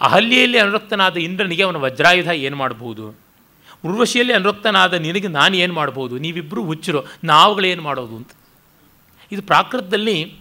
ಅಹಲ್ಯೆಯಲ್ಲಿ 0.00 0.58
ಅನುರಕ್ತನಾದ 0.58 1.16
ಇಂದ್ರನಿಗೆ 1.16 1.62
ಅವನ 1.62 1.76
ವಜ್ರಾಯುಧ 1.76 2.26
ಏನು 2.26 2.56
ಮಾಡಬಹುದು? 2.56 3.18
ಉರ್ವಶಿಯಲ್ಲಿ 3.84 4.32
ಅನುರಕ್ತನಾದ 4.32 4.92
ನಿನಗೆ 4.92 5.28
ನಾನು 5.28 5.56
ಏನು 5.56 5.74
ಮಾಡ್ಬೋದು 5.74 6.18
ನೀವಿಬ್ಬರೂ 6.18 6.64
ಹುಚ್ಚರು, 6.64 7.00
ನಾವುಗಳೇನು 7.24 7.82
ಮಾಡೋದು 7.82 8.16
ಅಂತ. 8.16 8.30
ಇದು 9.32 9.42
ಪ್ರಾಕೃತದಲ್ಲಿ 9.42 10.34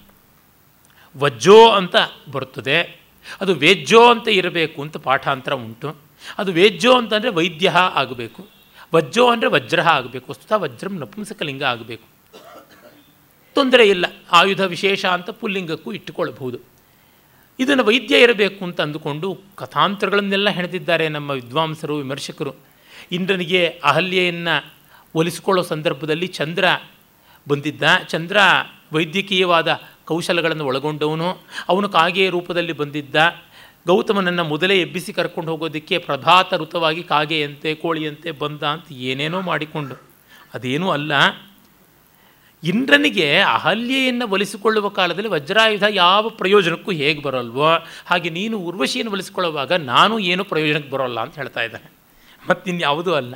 ವಜ್ಜೋ 1.17 1.69
ಅಂತ 1.69 1.95
ಬರುತ್ತದೆ. 2.31 2.99
ಅದು 3.41 3.53
ವೇಜ್ಜೋ 3.53 4.09
ಅಂತ 4.09 4.27
ಇರಬೇಕು 4.27 4.81
ಅಂತ 4.81 4.97
ಪಾಠಾಂತರ 4.97 5.53
ಉಂಟು. 5.53 5.95
ಅದು 6.37 6.51
ವೇಜ್ಜೋ 6.51 6.97
ಅಂತಂದರೆ 6.97 7.29
ವೈದ್ಯ 7.29 7.69
ಆಗಬೇಕು. 7.69 8.47
ವಜ್ಜೋ 8.95 9.29
ಅಂದರೆ 9.29 9.49
ವಜ್ರ 9.49 9.81
ಆಗಬೇಕು. 9.81 10.31
ವಸ್ತುತ 10.31 10.51
ವಜ್ರಂ 10.51 10.99
ನಪುಂಸಕಲಿಂಗ 10.99 11.63
ಆಗಬೇಕು. 11.63 12.03
ತೊಂದರೆ 13.53 13.89
ಇಲ್ಲ. 13.89 14.05
ಆಯುಧ 14.31 14.61
ವಿಶೇಷ 14.61 15.05
ಅಂತ 15.05 15.29
ಪುಲ್ಲಿಂಗಕ್ಕೂ 15.29 15.93
ಇಟ್ಟುಕೊಳ್ಳಬಹುದು. 15.93 16.59
ಇದನ್ನು 17.59 17.83
ವೈದ್ಯ 17.83 18.21
ಇರಬೇಕು 18.21 18.65
ಅಂತ 18.65 18.81
ಅಂದುಕೊಂಡು 18.81 19.41
ಕಥಾಂತರಗಳನ್ನೆಲ್ಲ 19.55 20.49
ಹೆಣೆದಿದ್ದಾರೆ 20.49 21.09
ನಮ್ಮ 21.09 21.31
ವಿದ್ವಾಂಸರು, 21.31 21.97
ವಿಮರ್ಶಕರು. 21.97 22.53
ಇಂದ್ರನಿಗೆ 23.11 23.67
ಅಹಲ್ಯೆಯನ್ನು 23.83 24.73
ಒಲಿಸಿಕೊಳ್ಳೋ 25.15 25.63
ಸಂದರ್ಭದಲ್ಲಿ 25.63 26.27
ಚಂದ್ರ 26.27 26.65
ಬಂದಿದ್ದ. 27.49 27.83
ಚಂದ್ರ 28.07 28.37
ವೈದ್ಯಕೀಯವಾದ 28.93 29.79
ಕೌಶಲಗಳನ್ನು 30.05 30.65
ಒಳಗೊಂಡವನು. 30.65 31.37
ಅವನು 31.69 31.89
ಕಾಗೆಯ 31.89 32.29
ರೂಪದಲ್ಲಿ 32.29 32.73
ಬಂದಿದ್ದ. 32.73 33.15
ಗೌತಮನನ್ನು 33.87 34.43
ಮೊದಲೇ 34.43 34.81
ಎಬ್ಬಿಸಿ 34.81 35.13
ಕರ್ಕೊಂಡು 35.13 35.51
ಹೋಗೋದಕ್ಕೆ 35.51 35.97
ಪ್ರಭಾತ 35.97 36.53
ಋತವಾಗಿ 36.53 37.03
ಕಾಗೆಯಂತೆ, 37.03 37.75
ಕೋಳಿಯಂತೆ 37.75 38.31
ಬಂದ 38.31 38.63
ಅಂತ 38.63 38.91
ಏನೇನೋ 38.91 39.41
ಮಾಡಿಕೊಂಡು. 39.41 39.95
ಅದೇನೂ 40.53 40.89
ಅಲ್ಲ. 40.89 41.11
ಇಂದ್ರನಿಗೆ 42.63 43.39
ಅಹಲ್ಯೆಯನ್ನು 43.39 44.27
ಒಲಿಸಿಕೊಳ್ಳುವ 44.27 44.89
ಕಾಲದಲ್ಲಿ 44.89 45.29
ವಜ್ರಾಯುಧ 45.29 45.83
ಯಾವ 45.89 46.29
ಪ್ರಯೋಜನಕ್ಕೂ 46.29 46.91
ಹೇಗೆ 46.91 47.21
ಬರೋಲ್ವೋ? 47.21 47.67
ಹಾಗೆ 48.05 48.29
ನೀನು 48.29 48.57
ಉರ್ವಶಿಯನ್ನು 48.57 49.11
ಒಲಿಸಿಕೊಳ್ಳುವಾಗ 49.11 49.73
ನಾನು 49.73 50.19
ಏನು 50.19 50.43
ಪ್ರಯೋಜನಕ್ಕೆ 50.43 50.89
ಬರೋಲ್ಲ 50.89 51.19
ಅಂತ 51.19 51.35
ಹೇಳ್ತಾ 51.35 51.61
ಇದ್ದಾನೆ. 51.61 51.91
ಮತ್ತಿನ್ಯಾವುದೂ 52.49 53.13
ಅಲ್ಲ. 53.13 53.35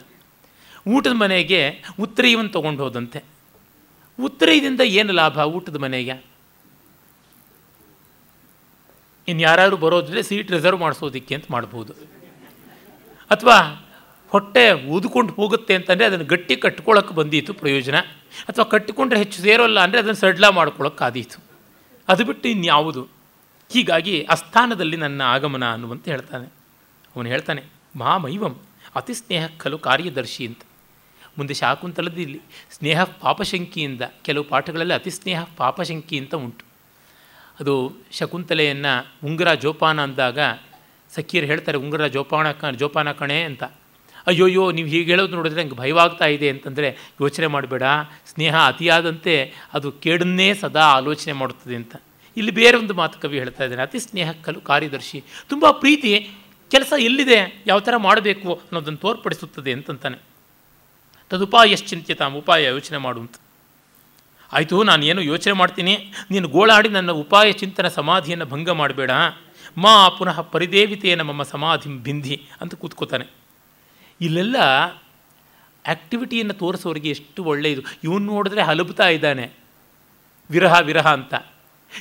ಊಟದ 0.87 1.11
ಮನೆಗೆ 1.13 1.83
ಉತ್ತರೀಯವನ್ನು 1.99 2.51
ತೊಗೊಂಡು 2.51 2.83
ಹೋದಂತೆ. 2.83 3.32
ಉತ್ತರೀಯದಿಂದ 4.19 4.81
ಏನು 4.81 5.13
ಲಾಭ 5.13 5.37
ಊಟದ 5.37 5.75
ಮನೆಗೆ? 5.75 6.15
ಇನ್ನು 9.27 9.41
ಯಾರಾದ್ರೂ 9.41 9.77
ಬರೋದ್ರೆ 9.77 10.23
ಸೀಟ್ 10.23 10.51
ರಿಸರ್ವ್ 10.51 10.79
ಮಾಡಿಸೋದಿಕ್ಕೆ 10.79 11.35
ಅಂತ 11.35 11.45
ಮಾಡ್ಬೋದು. 11.49 11.93
ಅಥವಾ 13.31 13.57
ಹೊಟ್ಟೆ 14.29 14.71
ಊದ್ಕೊಂಡು 14.71 15.33
ಹೋಗುತ್ತೆ 15.33 15.73
ಅಂತಂದರೆ 15.75 16.05
ಅದನ್ನು 16.05 16.25
ಗಟ್ಟಿ 16.25 16.55
ಕಟ್ಕೊಳ್ಳೋಕೆ 16.55 17.13
ಬಂದಿತ್ತು 17.13 17.53
ಪ್ರಯೋಜನ. 17.53 17.97
ಅಥವಾ 18.49 18.65
ಕಟ್ಟಿಕೊಂಡ್ರೆ 18.65 19.19
ಹೆಚ್ಚು 19.19 19.41
ಸೇರೋಲ್ಲ 19.41 19.79
ಅಂದರೆ 19.79 19.99
ಅದನ್ನು 19.99 20.15
ಸಡ್ಲ 20.15 20.49
ಮಾಡ್ಕೊಳ್ಳೋಕ್ಕಾದೀತು 20.49 21.39
ಅದು 22.07 22.25
ಬಿಟ್ಟು 22.25 22.49
ಇನ್ಯಾವುದು? 22.49 23.03
ಹೀಗಾಗಿ 23.73 24.21
ಅಸ್ಥಾನದಲ್ಲಿ 24.23 24.97
ನನ್ನ 24.97 25.21
ಆಗಮನ 25.21 25.71
ಅನ್ನುವಂತ 25.71 26.07
ಹೇಳ್ತಾನೆ. 26.07 26.47
ಅವನು 27.15 27.29
ಹೇಳ್ತಾನೆ 27.29 27.63
ಮಹಾಮೈವಂ 27.95 28.55
ಅತಿ 28.95 29.13
ಸ್ನೇಹ 29.13 29.47
ಖಲು 29.57 29.77
ಕಾರ್ಯದರ್ಶಿ 29.77 30.47
ಅಂತ. 30.47 30.61
ಮುಂದೆ 31.37 31.53
ಶಾಕುಂತಲದಲ್ಲಿ 31.53 32.41
ಸ್ನೇಹ 32.71 33.03
ಪಾಪಶಂಕಿಯಿಂದ 33.03 34.01
ಕೆಲವು 34.21 34.43
ಪಾಠಗಳಲ್ಲಿ 34.43 34.93
ಅತಿ 34.93 35.09
ಸ್ನೇಹ 35.09 35.43
ಪಾಪಶಂಕಿ 35.57 36.17
ಅಂತ 36.17 36.35
ಉಂಟು. 36.35 36.65
ಅದು 37.59 37.95
ಶಕುಂತಲೆಯನ್ನು 38.11 39.27
ಉಂಗುರ 39.27 39.53
ಜೋಪಾನ 39.53 40.03
ಅಂದಾಗ 40.03 40.39
ಸಖಿಯರು 41.15 41.47
ಹೇಳ್ತಾರೆ, 41.47 41.77
ಉಂಗುರ 41.77 42.07
ಜೋಪಾನ 42.07 42.51
ಕ, 42.51 42.65
ಜೋಪಾನ 42.65 43.11
ಕಣೆ 43.11 43.43
ಅಂತ. 43.43 43.63
ಅಯ್ಯೋಯ್ಯೋ, 44.27 44.71
ನೀವು 44.71 44.87
ಹೀಗೆ 44.87 45.11
ಹೇಳೋದು 45.11 45.35
ನೋಡಿದ್ರೆ 45.35 45.63
ನಂಗೆ 45.63 45.75
ಭಯವಾಗ್ತಾ 45.75 46.25
ಇದೆ 46.25 46.49
ಅಂತಂದರೆ 46.49 46.97
ಯೋಚನೆ 47.21 47.47
ಮಾಡಬೇಡ, 47.47 47.83
ಸ್ನೇಹ 48.33 48.55
ಅತಿಯಾದಂತೆ 48.55 49.53
ಅದು 49.73 49.91
ಕೇಡನ್ನೇ 49.91 50.53
ಸದಾ 50.53 50.81
ಆಲೋಚನೆ 50.81 51.33
ಮಾಡುತ್ತದೆ 51.33 51.75
ಅಂತ. 51.75 51.95
ಇಲ್ಲಿ 52.37 52.51
ಬೇರೆ 52.51 52.77
ಒಂದು 52.77 52.93
ಮಾತು 52.93 53.19
ಕವಿ 53.19 53.37
ಹೇಳ್ತಾ 53.37 53.63
ಇದ್ದಾನೆ, 53.63 53.81
ಅತಿ 53.81 53.99
ಸ್ನೇಹ 53.99 54.31
ಕಲು 54.31 54.61
ಕಾರ್ಯದರ್ಶಿ. 54.61 55.23
ತುಂಬ 55.49 55.71
ಪ್ರೀತಿ, 55.71 56.31
ಕೆಲಸ 56.71 56.93
ಎಲ್ಲಿದೆ, 56.99 57.63
ಯಾವ 57.67 57.79
ಥರ 57.79 57.97
ಮಾಡಬೇಕು 57.97 58.53
ಅನ್ನೋದನ್ನು 58.53 58.97
ತೋರ್ಪಡಿಸುತ್ತದೆ 58.97 59.73
ಅಂತಂತಾನೆ. 59.73 60.32
ತದುಪಾಯಶ್ಚಿಂತ್ಯತಾಂ, 61.33 62.35
ಉಪಾಯ 62.35 62.63
ಯೋಚನೆ 62.63 62.97
ಮಾಡು 62.97 63.19
ಅಂತ 63.19 63.35
ಆಯಿತು 64.53 64.83
ನಾನು 64.83 65.05
ಏನು 65.05 65.21
ಯೋಚನೆ 65.21 65.53
ಮಾಡ್ತೀನಿ? 65.53 66.13
ನೀನು 66.31 66.47
ಗೋಳಾಡಿ 66.47 66.89
ನನ್ನ 66.89 67.11
ಉಪಾಯ 67.11 67.51
ಚಿಂತನ 67.51 67.87
ಸಮಾಧಿಯನ್ನು 67.87 68.45
ಭಂಗ 68.45 68.69
ಮಾಡಬೇಡ. 68.69 69.11
ಮಾ 69.77 70.09
ಪುನಃ 70.09 70.41
ಪರಿದೇವಿತೆಯ 70.41 71.15
ನಮ್ಮ 71.15 71.43
ಸಮಾಧಿ 71.43 72.03
ಬಿಂಧಿ 72.03 72.41
ಅಂತ 72.61 72.75
ಕೂತ್ಕೋತಾನೆ. 72.75 73.25
ಇಲ್ಲೆಲ್ಲ 74.21 74.55
ಆ್ಯಕ್ಟಿವಿಟಿಯನ್ನು 75.85 76.53
ತೋರಿಸೋರಿಗೆ 76.53 77.09
ಎಷ್ಟು 77.09 77.43
ಒಳ್ಳೆಯದು. 77.43 77.81
ಇವನು 78.03 78.25
ನೋಡಿದ್ರೆ 78.25 78.61
ಹಲಬುತ್ತಾ 78.61 79.07
ಇದ್ದಾನೆ. 79.07 79.51
ವಿರಹ 80.49 80.79
ವಿರಹ 80.79 81.13
ಅಂತ. 81.13 81.33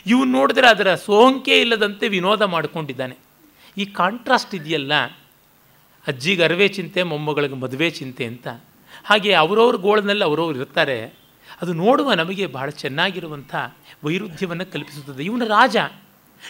ಇವನು 0.06 0.24
ನೋಡಿದ್ರೆ 0.24 0.68
ಅದರ 0.68 0.94
ಸೋಂಕೆ 0.94 1.60
ಇಲ್ಲದಂತೆ 1.60 2.08
ವಿನೋದ 2.08 2.42
ಮಾಡಿಕೊಂಡಿದ್ದಾನೆ. 2.42 3.16
ಈ 3.78 3.84
ಕಾಂಟ್ರಾಸ್ಟ್ 3.84 4.54
ಇದೆಯಲ್ಲ? 4.54 5.04
ಅಜ್ಜಿಗೆ 6.06 6.44
ಅರವೇ 6.44 6.68
ಚಿಂತೆ, 6.68 7.02
ಮೊಮ್ಮಗಳಿಗೆ 7.02 7.54
ಮದುವೆ 7.54 7.90
ಚಿಂತೆ 7.90 8.26
ಅಂತ. 8.26 8.48
ಹಾಗೆ 9.04 9.34
ಅವರವ್ರ 9.34 9.76
ಗೋಳಿನಲ್ಲಿ 9.76 10.24
ಅವರವ್ರು 10.24 10.58
ಇರ್ತಾರೆ. 10.58 11.04
ಅದು 11.62 11.72
ನೋಡುವ 11.72 12.12
ನಮಗೆ 12.12 12.46
ಬಹಳ 12.46 12.68
ಚೆನ್ನಾಗಿರುವಂಥ 12.68 13.54
ವೈರುಧ್ಯವನ್ನು 14.04 14.72
ಕಲ್ಪಿಸುತ್ತದೆ. 14.72 15.24
ಇವನ 15.24 15.42
ರಾಜ. 15.46 15.76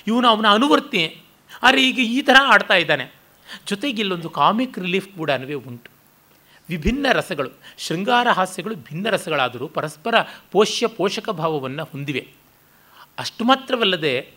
ಇವನು 0.06 0.28
ಅವನ 0.28 0.46
ಅನುವರ್ತಿ. 0.46 1.22
ಆದರೆ 1.62 1.88
ಈಗ 1.88 1.98
ಈ 1.98 2.22
ಥರ 2.22 2.36
ಆಡ್ತಾ 2.42 2.74
ಇದ್ದಾನೆ. 2.74 3.10
ಜೊತೆಗೆ 3.66 4.00
ಇಲ್ಲೊಂದು 4.00 4.30
ಕಾಮಿಕ್ 4.30 4.78
ರಿಲೀಫ್ 4.78 5.08
ಕೂಡ 5.18 5.30
ಉಂಟು. 5.66 5.90
ವಿಭಿನ್ನ 6.68 7.06
ರಸಗಳು, 7.12 7.50
ಶೃಂಗಾರ 7.78 8.28
ಹಾಸ್ಯಗಳು 8.28 8.74
ಭಿನ್ನ 8.74 9.10
ರಸಗಳಾದರೂ 9.10 9.68
ಪರಸ್ಪರ 9.68 10.14
ಪೋಷ್ಯ 10.50 10.86
ಪೋಷಕ 10.86 11.30
ಭಾವವನ್ನು 11.30 11.84
ಹೊಂದಿವೆ. 11.84 12.28
ಅಷ್ಟು 13.18 13.44
ಮಾತ್ರವಲ್ಲದೆ 13.44 14.30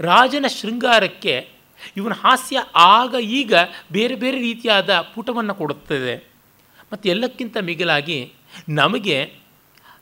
ರಾಜನ 0.00 0.46
ಶೃಂಗಾರಕ್ಕೆ 0.46 1.48
ಇವನ 1.96 2.12
ಹಾಸ್ಯ 2.12 2.64
ಆಗ 2.76 3.14
ಈಗ 3.22 3.54
ಬೇರೆ 3.92 4.14
ಬೇರೆ 4.14 4.38
ರೀತಿಯಾದ 4.38 5.00
ಪುಟವನ್ನು 5.14 5.54
ಕೊಡುತ್ತದೆ. 5.54 6.31
ಮತ್ತು 6.92 7.08
ಎಲ್ಲಕ್ಕಿಂತ 7.08 7.56
ಮಿಗಿಲಾಗಿ 7.60 8.32
ನಮಗೆ 8.68 9.34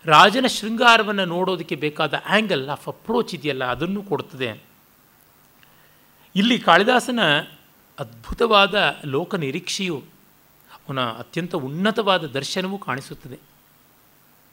ರಾಜನ 0.04 0.46
ಶೃಂಗಾರವನ್ನು 0.46 1.24
ನೋಡೋದಕ್ಕೆ 1.24 1.74
ಬೇಕಾದ 1.74 2.22
ಆ್ಯಂಗಲ್ 2.26 2.68
ಆಫ್ 2.68 2.88
ಅಪ್ರೋಚ್ 2.88 3.34
ಇದೆಯಲ್ಲ, 3.34 3.64
ಅದನ್ನು 3.64 4.02
ಕೊಡ್ತದೆ. 4.02 4.62
ಇಲ್ಲಿ 6.36 6.58
ಕಾಳಿದಾಸನ 6.58 7.20
ಅದ್ಭುತವಾದ 7.98 8.96
ಲೋಕ 9.04 9.34
ನಿರೀಕ್ಷೆಯು 9.34 10.04
ಅವನ 10.72 11.00
ಅತ್ಯಂತ 11.00 11.54
ಉನ್ನತವಾದ 11.54 12.26
ದರ್ಶನವೂ 12.26 12.78
ಕಾಣಿಸುತ್ತದೆ. 12.78 13.38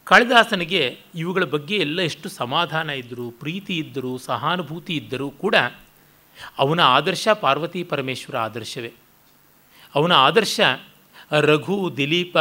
ಕಾಳಿದಾಸನಿಗೆ 0.04 1.00
ಇವುಗಳ 1.16 1.44
ಬಗ್ಗೆ 1.44 1.76
ಎಲ್ಲ 1.76 2.02
ಎಷ್ಟು 2.02 2.30
ಸಮಾಧಾನ 2.30 2.90
ಇದ್ದರೂ, 2.90 3.30
ಪ್ರೀತಿ 3.30 3.78
ಇದ್ದರೂ, 3.78 4.18
ಸಹಾನುಭೂತಿ 4.18 4.96
ಇದ್ದರೂ 4.96 5.30
ಕೂಡ 5.30 5.56
ಅವನ 6.58 6.80
ಆದರ್ಶ 6.80 7.28
ಪಾರ್ವತಿ 7.28 7.84
ಪರಮೇಶ್ವರ 7.84 8.38
ಆದರ್ಶವೇ. 8.38 8.94
ಅವನ 9.96 10.12
ಆದರ್ಶ 10.12 10.60
ರಘು, 11.32 11.94
ದಿಲೀಪ, 11.98 12.38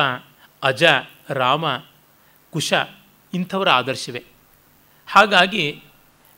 ಅಜ, 0.62 0.82
ರಾಮ, 1.28 1.64
ಕುಶ 2.50 2.72
ಇಂಥವರ 3.34 3.68
ಆದರ್ಶವೇ. 3.68 4.24
ಹಾಗಾಗಿ 5.06 5.82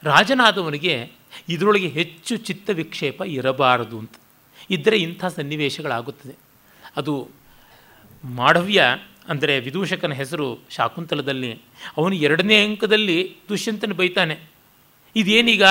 ರಾಜನಾದವನಿಗೆ 0.03 1.13
ಇದರೊಳಗೆ 1.49 1.89
ಹೆಚ್ಚು 1.89 2.37
ಚಿತ್ತ 2.37 2.71
ವಿಕ್ಷೇಪ 2.71 3.23
ಇರಬಾರದು 3.27 3.99
ಅಂತ. 3.99 4.13
ಇದ್ದರೆ 4.71 4.99
ಇಂಥ 4.99 5.25
ಸನ್ನಿವೇಶಗಳಾಗುತ್ತದೆ. 5.25 6.35
ಅದು 6.97 7.29
ಮಾಢವ್ಯ 8.25 8.85
ಅಂದರೆ 9.29 9.61
ವಿದೂಷಕನ 9.61 10.13
ಹೆಸರು 10.13 10.59
ಶಾಕುಂತಲದಲ್ಲಿ, 10.71 11.61
ಅವನು 11.97 12.15
ಎರಡನೇ 12.15 12.65
ಅಂಕದಲ್ಲಿ 12.65 13.37
ದುಷ್ಯಂತನ 13.49 13.93
ಬೈತಾನೆ. 13.93 14.39
ಇದೇನೀಗ 15.17 15.63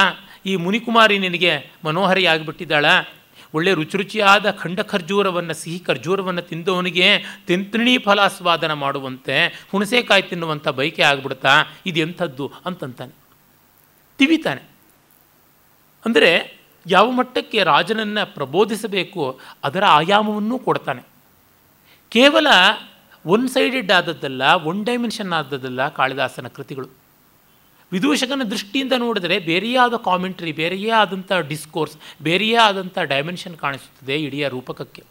ಈ 0.46 0.56
ಮುನಿಕುಮಾರಿ 0.56 1.20
ನಿನಗೆ 1.20 1.72
ಮನೋಹರಿಯಾಗಿಬಿಟ್ಟಿದ್ದಾಳ? 1.86 2.86
ಒಳ್ಳೆ 3.54 3.74
ರುಚಿ 3.74 3.98
ರುಚಿಯಾದ 3.98 4.52
ಖಂಡ 4.52 4.80
ಖರ್ಜೂರವನ್ನು, 4.82 5.54
ಸಿಹಿ 5.54 5.80
ಖರ್ಜೂರವನ್ನು 5.80 6.42
ತಿಂದವನಿಗೆ 6.42 7.24
ತಿಂತ್ರಿಣಿ 7.48 7.98
ಫಲಾಸ್ವಾದನ 7.98 8.74
ಮಾಡುವಂತೆ, 8.74 9.66
ಹುಣಸೆಕಾಯಿ 9.72 10.22
ತಿನ್ನುವಂಥ 10.22 10.68
ಬೈಕೆ 10.68 11.02
ಆಗ್ಬಿಡ್ತಾ 11.02 11.50
ಇದು 11.86 12.00
ಎಂಥದ್ದು 12.00 12.52
ಅಂತಂತಾನೆ. 12.66 13.16
ತಿವಿತಾನೆ. 14.18 14.62
ಅಂದರೆ 16.06 16.58
ಯಾವ 16.88 17.12
ಮಟ್ಟಕ್ಕೆ 17.12 17.64
ರಾಜನನ್ನು 17.64 18.34
ಪ್ರಬೋಧಿಸಬೇಕು, 18.34 19.40
ಅದರ 19.64 19.84
ಆಯಾಮವನ್ನು 19.86 20.60
ಕೊಡ್ತಾನೆ. 20.60 21.04
ಕೇವಲ 22.10 22.48
ಒನ್ 23.26 23.50
ಸೈಡೆಡ್ 23.50 23.92
ಆದದ್ದಲ್ಲ 23.92 24.42
ಒನ್ 24.42 24.86
ಡೈಮೆನ್ಷನ್ 24.86 25.34
ಆದದ್ದಲ್ಲ 25.34 25.90
ಕಾಳಿದಾಸನ 25.90 26.48
ಕೃತಿಗಳು. 26.48 27.07
ವಿದೂಷಕನ 27.92 28.44
ದೃಷ್ಟಿಯಿಂದ 28.44 28.94
ನೋಡಿದರೆ 28.98 29.36
ಬೇರೆಯೇ 29.40 29.78
ಆದ 29.78 29.96
ಕಾಮೆಂಟ್ರಿ 30.06 30.52
ಬೇರೆಯೇ 30.52 30.90
ಆದಂಥ 30.90 31.32
ಡಿಸ್ಕೋರ್ಸ್ 31.50 31.98
ಬೇರೆಯೇ 32.22 32.56
ಆದಂಥ 32.56 32.98
ಡೈಮೆನ್ಷನ್ 33.00 33.56
ಕಾಣಿಸುತ್ತದೆ 33.58 34.16
ಇಡೀ 34.24 34.40
ರೂಪಕಕ್ಕೆ. 34.48 35.04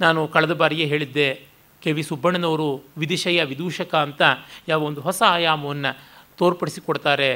ನಾನು 0.00 0.20
ಕಳೆದ 0.28 0.52
ಬಾರಿಯೇ 0.52 0.86
ಹೇಳಿದ್ದೆ, 0.86 1.28
ಕೆ 1.82 1.92
ವಿ 1.92 2.02
ಸುಬ್ಬಣ್ಣನವರು 2.02 2.68
ವಿದಿಶಯ 2.98 3.44
ವಿದೂಷಕ 3.44 3.94
ಅಂತ 3.94 4.22
ಯಾವ 4.68 4.80
ಒಂದು 4.84 5.00
ಹೊಸ 5.00 5.22
ಆಯಾಮವನ್ನು 5.26 5.92
ತೋರ್ಪಡಿಸಿಕೊಡ್ತಾರೆ 6.38 7.30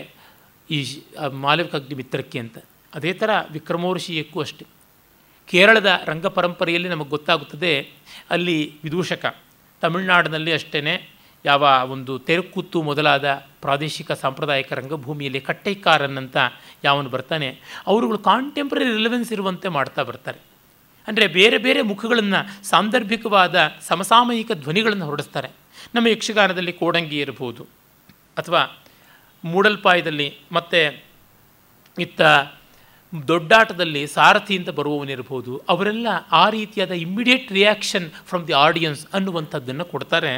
ಈ 0.70 0.78
ಮಾಲವಿಕಾಗ್ನಿ 1.30 1.94
ಮಿತ್ರಕ್ಕೆ 1.94 2.38
ಅಂತ. 2.38 2.58
ಅದೇ 2.94 3.12
ಥರ 3.12 3.30
ವಿಕ್ರಮೋರ್ಷಿಯಕ್ಕೂ 3.52 4.40
ಅಷ್ಟೆ. 4.40 4.64
ಕೇರಳದ 5.48 5.90
ರಂಗ 6.04 6.26
ಪರಂಪರೆಯಲ್ಲಿ 6.26 6.88
ನಮಗೆ 6.88 7.08
ಗೊತ್ತಾಗುತ್ತದೆ, 7.08 7.72
ಅಲ್ಲಿ 8.30 8.58
ವಿದೂಷಕ, 8.84 9.24
ತಮಿಳುನಾಡಿನಲ್ಲಿ 9.82 10.52
ಅಷ್ಟೇ 10.52 10.80
ಯಾವ 11.46 11.62
ಒಂದು 11.94 12.12
ತೆರಕುತ್ತು 12.28 12.78
ಮೊದಲಾದ 12.88 13.26
ಪ್ರಾದೇಶಿಕ 13.64 14.12
ಸಾಂಪ್ರದಾಯಿಕ 14.22 14.70
ರಂಗಭೂಮಿಯಲ್ಲಿ 14.80 15.40
ಕಟ್ಟೈಕಾರನ್ 15.48 16.18
ಅಂತ 16.22 16.36
ಯಾವನು 16.86 17.08
ಬರ್ತಾನೆ, 17.14 17.48
ಅವರುಗಳು 17.90 18.18
ಕಾಂಟೆಂಪ್ರರಿ 18.30 18.88
ರಿಲೆವೆನ್ಸ್ 18.98 19.30
ಇರುವಂತೆ 19.36 19.68
ಮಾಡ್ತಾ 19.76 20.02
ಬರ್ತಾರೆ. 20.10 20.40
ಅಂದರೆ 21.08 21.26
ಬೇರೆ 21.38 21.58
ಬೇರೆ 21.66 21.80
ಮುಖಗಳನ್ನು 21.90 22.40
ಸಾಂದರ್ಭಿಕವಾದ 22.70 23.56
ಸಮಸಾಮಯಿಕ 23.88 24.52
ಧ್ವನಿಗಳನ್ನು 24.64 25.06
ಹೊರಡಿಸ್ತಾರೆ. 25.08 25.50
ನಮ್ಮ 25.94 26.06
ಯಕ್ಷಗಾನದಲ್ಲಿ 26.14 26.74
ಕೋಡಂಗಿ 26.82 27.18
ಇರಬಹುದು 27.24 27.62
ಅಥವಾ 28.40 28.62
ಮೂಡಲ್ಪಾಯದಲ್ಲಿ 29.44 30.28
ಮತ್ತು 30.56 30.80
ಇತ್ತ 31.98 32.20
ದೊಡ್ಡಾಟದಲ್ಲಿ 33.28 34.02
ಸಾರಥಿ 34.14 34.54
ಅಂತ 34.60 34.70
ಬರುವವನಿರ್ಬೋದು 34.78 35.52
ಅವರೆಲ್ಲ 35.72 36.08
ಆ 36.40 36.44
ರೀತಿಯಾದ 36.56 36.92
immediate 37.04 37.48
reaction 37.58 38.06
from 38.28 38.44
the 38.48 38.56
audience 38.66 39.02
ಅನ್ನುವಂಥದ್ದನ್ನು 39.16 39.84
ಕೊಡ್ತಾರೆ. 39.92 40.32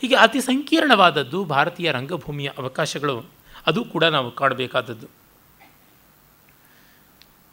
ಹೀಗೆ 0.00 0.16
ಅತಿ 0.24 0.40
ಸಂಕೀರ್ಣವಾದದ್ದು 0.40 1.38
ಭಾರತೀಯ 1.44 1.88
ರಂಗಭೂಮಿಯ 1.92 2.48
ಅವಕಾಶಗಳು. 2.58 3.16
ಅದು 3.66 3.80
ಕೂಡ 3.84 4.04
ನಾವು 4.16 4.28
ಕಾಡಬೇಕಾದದ್ದು. 4.30 5.08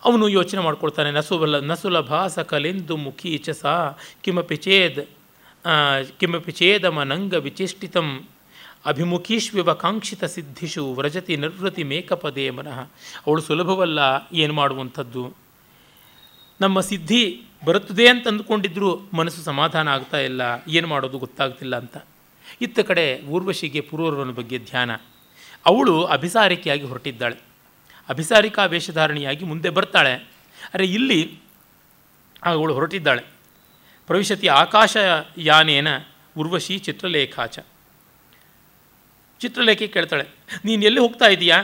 ಅವನು 0.04 0.26
ಯೋಚನೆ 0.30 0.62
ಮಾಡ್ಕೊಳ್ತಾನೆ 0.62 1.12
ನಸುಬಲ 1.12 1.60
ನಸುಲಭ 1.72 2.14
ಸಕಲೆಂದು 2.28 2.96
ಮುಖಿ 2.98 3.32
ಚ 3.38 3.50
ಸಾ, 3.50 3.76
ಕಿಮಪಿ 4.24 4.58
ಚೇದ್ 4.66 5.02
ಕಿಮಪಿ 6.20 6.52
ಚೇದಮನಂಗ 6.52 7.34
ವಿಚೇಷ್ಟಿತಂ 7.46 8.08
ಅಭಿಮುಖೀಶ್ವಿವ 8.86 9.74
ಕಾಂಕ್ಷಿತ 9.74 10.24
ಸಿದ್ಧಿಷು, 10.24 10.84
ವ್ರಜತಿ 10.94 11.34
ನಿರ್ವೃತಿ 11.44 11.84
ಮೇಕಪದೇ 11.84 12.46
ಮನಃ. 12.50 12.80
ಅವಳು 13.26 13.42
ಸುಲಭವಲ್ಲ 13.42 14.00
ಏನು 14.34 14.54
ಮಾಡುವಂಥದ್ದು. 14.54 15.24
ನಮ್ಮ 16.62 16.80
ಸಿದ್ಧಿ 16.90 17.24
ಬರುತ್ತದೆ 17.66 18.06
ಅಂತ 18.08 18.26
ಅಂದ್ಕೊಂಡಿದ್ರು 18.28 18.90
ಮನಸ್ಸು 19.14 19.42
ಸಮಾಧಾನ 19.44 19.88
ಆಗ್ತಾ 19.88 20.20
ಇಲ್ಲ, 20.30 20.42
ಏನು 20.68 20.88
ಮಾಡೋದು 20.88 21.18
ಗೊತ್ತಾಗ್ತಿಲ್ಲ 21.18 21.76
ಅಂತ. 21.84 21.98
ಇತ್ತ 22.62 22.80
ಕಡೆ 22.80 23.22
ಊರ್ವಶಿಗೆ 23.22 23.82
ಪೂರ್ವರವನ 23.82 24.32
ಬಗ್ಗೆ 24.32 24.58
ಧ್ಯಾನ. 24.60 24.92
ಅವಳು 25.66 26.04
ಅಭಿಸಾರಿಕೆಯಾಗಿ 26.06 26.84
ಹೊರಟಿದ್ದಾಳೆ. 26.84 27.38
ಅಭಿಸಾರಿಕಾ 28.10 28.66
ವೇಷಧಾರಣಿಯಾಗಿ 28.66 29.46
ಮುಂದೆ 29.46 29.70
ಬರ್ತಾಳೆ. 29.70 30.14
ಅರೆ 30.74 30.86
ಇಲ್ಲಿ 30.86 31.40
ಅವಳು 32.44 32.74
ಹೊರಟಿದ್ದಾಳೆ. 32.74 33.24
ಪ್ರವಿಶತಿ 34.08 34.48
ಆಕಾಶಯಾನೇನ 34.48 35.88
ಉರ್ವಶಿ 36.38 36.80
ಚಿತ್ರಲೇಖಾಚ. 36.80 37.60
ಚಿತ್ರಲೇಖೆ 39.40 39.88
ಕೇಳ್ತಾಳೆ, 39.88 40.26
ನೀನು 40.66 40.84
ಎಲ್ಲಿ 40.84 41.00
ಹೋಗ್ತಾ 41.00 41.26
ಇದೀಯಾ? 41.26 41.64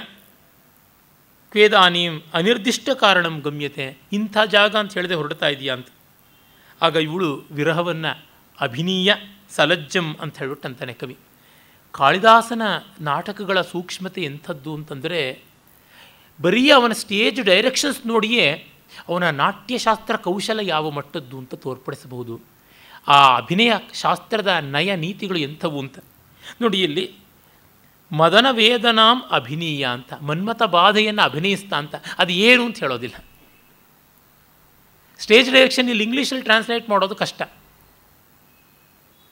ಕ್ವೇದಾನೀಂ 1.51 2.21
ಅನಿರ್ದಿಷ್ಟ 2.33 2.89
ಕಾರಣಂ 2.89 3.39
ಗಮ್ಯತೆ, 3.39 3.97
ಇಂಥ 4.13 4.37
ಜಾಗ 4.45 4.75
ಅಂತ 4.75 4.93
ಹೇಳಿದೆ 4.93 5.13
ಹೊರಡ್ತಾ 5.13 5.47
ಇದೆಯಾ 5.47 5.73
ಅಂತ. 5.73 5.87
ಆಗ 6.81 6.95
ಇವಳು 6.95 7.29
ವಿರಹವನ್ನು, 7.51 8.25
ಅಭಿನೀಯ 8.59 9.13
ಸಲಜ್ಜಂ 9.49 10.17
ಅಂತ 10.21 10.37
ಹೇಳ್ಬಿಟ್ಟು 10.37 10.67
ಅಂತಾನೆ 10.67 10.93
ಕವಿ. 10.93 11.17
ಕಾಳಿದಾಸನ 11.91 12.61
ನಾಟಕಗಳ 13.01 13.61
ಸೂಕ್ಷ್ಮತೆ 13.61 14.23
ಎಂಥದ್ದು 14.23 14.73
ಅಂತಂದರೆ, 14.73 15.41
ಬರೀ 16.41 16.69
ಅವನ 16.69 16.91
ಸ್ಟೇಜ್ 16.91 17.41
ಡೈರೆಕ್ಷನ್ಸ್ 17.41 18.07
ನೋಡಿಯೇ 18.07 18.67
ಅವನ 19.09 19.29
ನಾಟ್ಯಶಾಸ್ತ್ರ 19.29 20.15
ಕೌಶಲ 20.15 20.59
ಯಾವ 20.61 20.89
ಮಟ್ಟದ್ದು 20.89 21.37
ಅಂತ 21.37 21.55
ತೋರ್ಪಡಿಸಬಹುದು. 21.55 22.41
ಆ 23.07 23.35
ಅಭಿನಯ 23.35 23.71
ಶಾಸ್ತ್ರದ 23.93 24.47
ನಯ 24.47 24.95
ನೀತಿಗಳು 24.95 25.37
ಎಂಥವು 25.37 25.79
ಅಂತ. 25.79 25.99
ನೋಡಿ 26.61 26.83
ಇಲ್ಲಿ, 26.83 27.15
ಮದನ 28.11 28.45
ವೇದನಾಂ 28.51 29.23
ಅಭಿನೀಯ 29.31 29.85
ಅಂತ, 29.85 30.13
ಮನ್ಮಥ 30.21 30.63
ಬಾಧೆಯನ್ನು 30.63 31.21
ಅಭಿನಯಿಸ್ತಾ 31.21 31.77
ಅಂತ, 31.77 31.95
ಅದು 32.17 32.33
ಏನು 32.33 32.65
ಅಂತ 32.65 32.79
ಹೇಳೋದಿಲ್ಲ. 32.79 33.23
ಸ್ಟೇಜ್ 35.19 35.51
ಡೈರೆಕ್ಷನ್ 35.51 35.89
ಇಲ್ಲಿ 35.89 36.03
ಇಂಗ್ಲೀಷಲ್ಲಿ 36.03 36.43
ಟ್ರಾನ್ಸ್ಲೇಟ್ 36.43 36.89
ಮಾಡೋದು 36.89 37.15
ಕಷ್ಟ. 37.15 37.41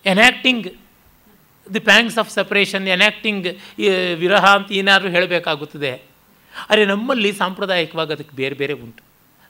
Enacting 0.07 0.67
the 1.73 1.79
pangs 1.79 2.17
of 2.17 2.29
suppression 2.31 2.87
enacting 2.87 3.47
ವಿರಹ 4.19 4.45
ಅಂತ 4.55 4.71
ಏನಾದರೂ 4.71 5.09
ಹೇಳಬೇಕಾಗುತ್ತದೆ. 5.09 5.91
ಅರೆ 6.69 6.85
ನಮ್ಮಲ್ಲಿ 6.85 7.31
ಸಾಂಪ್ರದಾಯಿಕವಾಗಿ 7.31 8.13
ಅದಕ್ಕೆ 8.13 8.35
ಬೇರೆ 8.35 8.55
ಬೇರೆ 8.55 8.73
ಉಂಟು. 8.73 9.03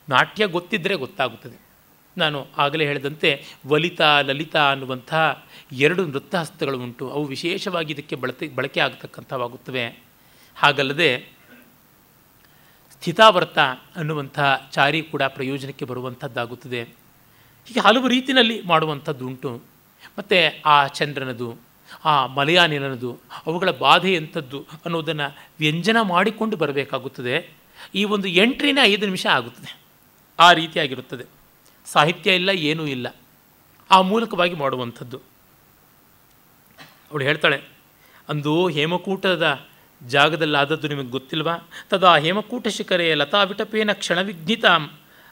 ನಾಟ್ಯ 0.09 0.47
ಗೊತ್ತಿದ್ದರೆ 0.47 0.95
ಗೊತ್ತಾಗುತ್ತದೆ. 0.95 1.57
ನಾನು 2.17 2.47
ಆಗಲೇ 2.57 2.85
ಹೇಳಿದಂತೆ 2.85 3.45
ವಲಿತಾ, 3.67 4.21
ಲಲಿತಾ 4.21 4.71
ಅನ್ನುವಂಥ 4.71 5.13
ಎರಡು 5.71 6.05
ನೃತ್ಯಹಸ್ತಗಳು 6.05 6.79
ಉಂಟು. 6.79 7.09
ಅವು 7.09 7.25
ವಿಶೇಷವಾಗಿ 7.25 7.93
ಇದಕ್ಕೆ 7.93 8.15
ಬಳಕೆ 8.15 8.47
ಬಳಕೆ 8.47 8.79
ಆಗತಕ್ಕಂಥವಾಗುತ್ತವೆ. 8.79 9.99
ಹಾಗಲ್ಲದೆ 10.55 11.11
ಸ್ಥಿತಾವರ್ತ 12.91 13.59
ಅನ್ನುವಂಥ 13.95 14.39
ಚಾರಿ 14.71 15.01
ಕೂಡ 15.01 15.23
ಪ್ರಯೋಜನಕ್ಕೆ 15.23 15.85
ಬರುವಂಥದ್ದಾಗುತ್ತದೆ. 15.85 16.81
ಹೀಗೆ 17.65 17.79
ಹಲವು 17.79 18.07
ರೀತಿಯಲ್ಲಿ 18.07 18.61
ಮಾಡುವಂಥದ್ದು 18.61 19.27
ಉಂಟು 19.27 19.76
ಮತ್ತು 20.17 20.61
ಆ 20.65 20.87
ಚಂದ್ರನದು, 20.87 21.57
ಆ 22.05 22.25
ಮಲಯಾನಿಲನದು 22.25 23.19
ಅವುಗಳ 23.45 23.71
ಬಾಧೆ 23.71 24.13
ಎಂಥದ್ದು 24.13 24.65
ಅನ್ನೋದನ್ನು 24.85 25.27
ವ್ಯಂಜನ 25.59 25.97
ಮಾಡಿಕೊಂಡು 26.01 26.57
ಬರಬೇಕಾಗುತ್ತದೆ. 26.57 27.49
ಈ 27.95 28.03
ಒಂದು 28.03 28.27
ಎಂಟ್ರಿನೇ 28.27 28.83
ಐದು 28.83 29.05
ನಿಮಿಷ 29.05 29.25
ಆಗುತ್ತದೆ. 29.25 29.77
ಆ 30.39 30.53
ರೀತಿಯಾಗಿರುತ್ತದೆ. 30.53 31.25
ಸಾಹಿತ್ಯ 31.85 32.35
ಇಲ್ಲ, 32.35 32.49
ಏನೂ 32.49 32.85
ಇಲ್ಲ. 32.85 33.07
ಆ 33.91 34.01
ಮೂಲಕವಾಗಿ 34.01 34.55
ಮಾಡುವಂಥದ್ದು. 34.55 35.17
ಅವಳು 37.11 37.23
ಹೇಳ್ತಾಳೆ, 37.23 37.61
ಅಂದು 38.29 38.67
ಹೇಮಕೂಟದ 38.67 39.65
ಜಾಗದಲ್ಲಾದದ್ದು 40.07 40.87
ನಿಮಗೆ 40.87 41.07
ಗೊತ್ತಿಲ್ವಾ? 41.07 41.55
ತದಾ 41.89 42.17
ಹೇಮಕೂಟ 42.17 42.67
ಶಿಖರೆ 42.67 43.15
ಲತಾ 43.15 43.43
ವಿಟಪೇನ 43.43 43.91
ಕ್ಷಣ 43.93 44.21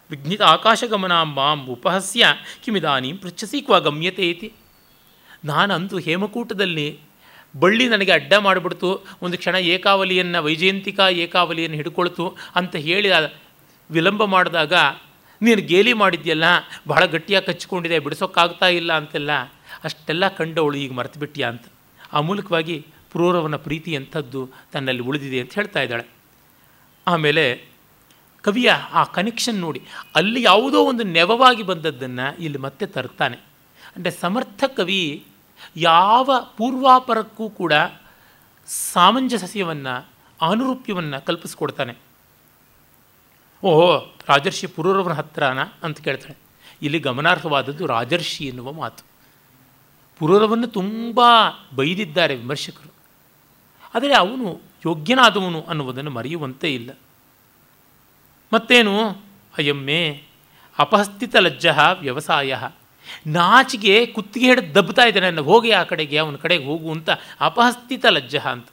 ವಿಘ್ನಿತಾಂ 0.10 0.50
ಆಕಾಶಗಮನ 0.50 1.22
ಮಾಂ 1.38 1.66
ಉಪಹಸ್ಯ 1.68 2.26
ಕಿಮಿದಾನೀಂ 2.66 3.18
ಪೃಚ್ಛಸಿ 3.18 3.62
ಕ್ವ 3.62 3.80
ಗಮ್ಯತೆ 3.80 4.30
ಇತಿ 4.30 4.54
ನಾನಂದು 5.46 5.98
ಹೇಮಕೂಟದಲ್ಲಿ 5.98 7.00
ಬಳ್ಳಿ 7.58 7.90
ನನಗೆ 7.90 8.12
ಅಡ್ಡ 8.12 8.34
ಮಾಡಿಬಿಡ್ತು, 8.34 9.06
ಒಂದು 9.22 9.38
ಕ್ಷಣ 9.38 9.56
ಏಕಾವಲಿಯನ್ನು, 9.56 10.44
ವೈಜಯಂತಿಕಾ 10.44 11.10
ಏಕಾವಲಿಯನ್ನು 11.10 11.78
ಹಿಡ್ಕೊಳ್ತು 11.78 12.38
ಅಂತ 12.56 12.76
ಹೇಳಿ 12.76 13.10
ವಿಳಂಬ 13.92 14.24
ಮಾಡಿದಾಗ, 14.26 14.74
ನೀನು 15.42 15.62
ಗೇಲಿ 15.62 15.94
ಮಾಡಿದ್ಯಲ್ಲ, 15.94 16.44
ಬಹಳ 16.88 17.06
ಗಟ್ಟಿಯಾಗಿ 17.06 17.46
ಕಚ್ಚಿಕೊಂಡಿದೆ, 17.46 18.00
ಬಿಡಿಸೋಕ್ಕಾಗ್ತಾ 18.00 18.68
ಇಲ್ಲ 18.68 18.98
ಅಂತೆಲ್ಲ, 18.98 19.32
ಅಷ್ಟೆಲ್ಲ 19.84 20.28
ಕಂಡವಳು 20.28 20.78
ಈಗ 20.78 20.92
ಮರೆತು 20.92 21.20
ಬಿಟ್ಟಿಯಾ 21.20 21.50
ಅಂತ. 21.50 21.66
ಆ 22.14 22.22
ಮೂಲಕವಾಗಿ 22.22 22.86
ಪುರೂರವನ 23.12 23.56
ಪ್ರೀತಿ 23.56 23.92
ಎಂಥದ್ದು 23.94 24.50
ತನ್ನಲ್ಲಿ 24.74 25.04
ಉಳಿದಿದೆ 25.04 25.40
ಅಂತ 25.40 25.54
ಹೇಳ್ತಾ 25.54 25.82
ಇದ್ದಾಳೆ. 25.82 26.06
ಆಮೇಲೆ 27.08 27.46
ಕವಿಯ 28.46 28.72
ಆ 28.72 29.04
ಕನೆಕ್ಷನ್ 29.04 29.56
ನೋಡಿ. 29.56 29.82
ಅಲ್ಲಿ 30.16 30.44
ಯಾವುದೋ 30.44 30.84
ಒಂದು 30.84 31.04
ನೆವವಾಗಿ 31.04 31.64
ಬಂದದ್ದನ್ನು 31.64 32.42
ಇಲ್ಲಿ 32.42 32.58
ಮತ್ತೆ 32.58 32.86
ತರ್ತಾನೆ. 32.86 33.38
ಅಂದರೆ 33.96 34.12
ಸಮರ್ಥ 34.12 34.64
ಕವಿ 34.78 35.26
ಯಾವ 35.76 36.30
ಪೂರ್ವಾಪರಕ್ಕೂ 36.58 37.50
ಕೂಡ 37.50 37.74
ಸಾಮಂಜಸ್ಯವನ್ನು 38.68 40.10
ಅನುರೂಪ್ಯವನ್ನು 40.42 41.26
ಕಲ್ಪಿಸ್ಕೊಡ್ತಾನೆ. 41.26 41.94
ಓಹೋ, 43.64 44.14
ರಾಜರ್ಷಿ 44.28 44.68
ಪುರೂರವನ 44.68 45.14
ಹತ್ರನ 45.14 45.60
ಅಂತ 45.84 46.02
ಕೇಳ್ತಾಳೆ 46.02 46.36
ಇಲ್ಲಿ 46.82 47.00
ಗಮನಾರ್ಹವಾದದ್ದು 47.00 47.86
ರಾಜರ್ಷಿ 47.86 48.46
ಎನ್ನುವ 48.46 48.72
ಮಾತು. 48.72 49.04
ಪುರೂರವನ್ನು 50.20 50.68
ತುಂಬ 50.68 51.22
ಬೈದಿದ್ದಾರೆ 51.76 52.36
ವಿಮರ್ಶಕರು. 52.36 52.94
ಆದರೆ 53.96 54.16
ಅವನು 54.16 54.62
ಯೋಗ್ಯನಾದವನು 54.86 55.62
ಅನ್ನುವುದನ್ನು 55.62 56.12
ಮರೆಯುವಂತೆ 56.12 56.74
ಇಲ್ಲ. 56.74 56.90
ಮತ್ತೇನು? 58.56 58.96
ಅಯ್ಯಮ್ಮೆ 59.58 60.02
ಅಪಹಸ್ಥಿತ 60.78 61.36
ಲಜ್ಜ 61.46 61.66
ವ್ಯವಸಾಯ 62.06 62.58
ನಾಚಿಗೆ 63.28 63.96
ಕುತ್ತಿಗೆ 64.06 64.48
ಹಿಡಿದು 64.50 64.72
ದಬ್ಬತಾ 64.76 65.04
ಇದ್ದಾನೆ 65.10 65.28
ನನ್ನ 65.30 65.44
ಹೋಗಿ 65.50 65.72
ಆ 65.80 65.84
ಕಡೆಗೆ, 65.90 66.18
ಅವನ 66.24 66.38
ಕಡೆಗೆ 66.46 66.66
ಹೋಗು 66.66 66.90
ಅಂತ 66.92 67.10
ಅಪಹಸ್ಥಿತ 67.48 68.06
ಲಜ್ಜ 68.16 68.36
ಅಂತ. 68.54 68.68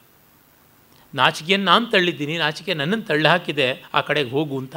ನಾಚಿಕೆಯನ್ನು 1.15 1.67
ನಾನು 1.71 1.87
ತಳ್ಳಿದ್ದೀನಿ, 1.87 2.35
ನಾಚಿಕೆ 2.39 2.73
ನನ್ನನ್ನು 2.75 3.07
ತಳ್ಳಿ 3.09 3.29
ಹಾಕಿದೆ, 3.29 3.67
ಆ 3.95 4.01
ಕಡೆಗೆ 4.09 4.31
ಹೋಗು 4.31 4.55
ಅಂತ. 4.59 4.77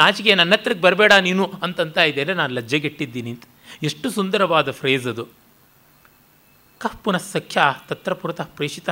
ನಾಚಿಕೆ 0.00 0.32
ನನ್ನ 0.34 0.54
ಹತ್ರಕ್ಕೆ 0.54 0.82
ಬರಬೇಡ 0.86 1.12
ನೀನು 1.26 1.44
ಅಂತಂತ 1.62 1.98
ಇದ್ದೇನೆ, 2.10 2.32
ನಾನು 2.34 2.52
ಲಜ್ಜೆಗೆಟ್ಟಿದ್ದೀನಿ 2.54 3.30
ಅಂತ. 3.30 3.44
ಎಷ್ಟು 3.82 4.10
ಸುಂದರವಾದ 4.10 4.70
ಫ್ರೇಸ್ 4.70 5.06
ಅದು. 5.12 5.24
ಕಃ 6.80 6.94
ಪುನಃ 7.04 7.24
ಸಖ್ಯ 7.34 7.60
ತತ್ರ 7.88 8.14
ಪುರತಃ 8.22 8.48
ಪ್ರೇಷಿತ. 8.56 8.90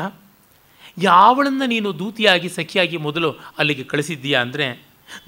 ಯಾವಳನ್ನು 0.98 1.66
ನೀನು 1.66 1.90
ದೂತಿಯಾಗಿ, 1.98 2.48
ಸಖಿಯಾಗಿ 2.48 2.98
ಮೊದಲು 3.06 3.30
ಅಲ್ಲಿಗೆ 3.58 3.84
ಕಳಿಸಿದ್ದೀಯಾ 3.92 4.40
ಅಂದರೆ 4.40 4.68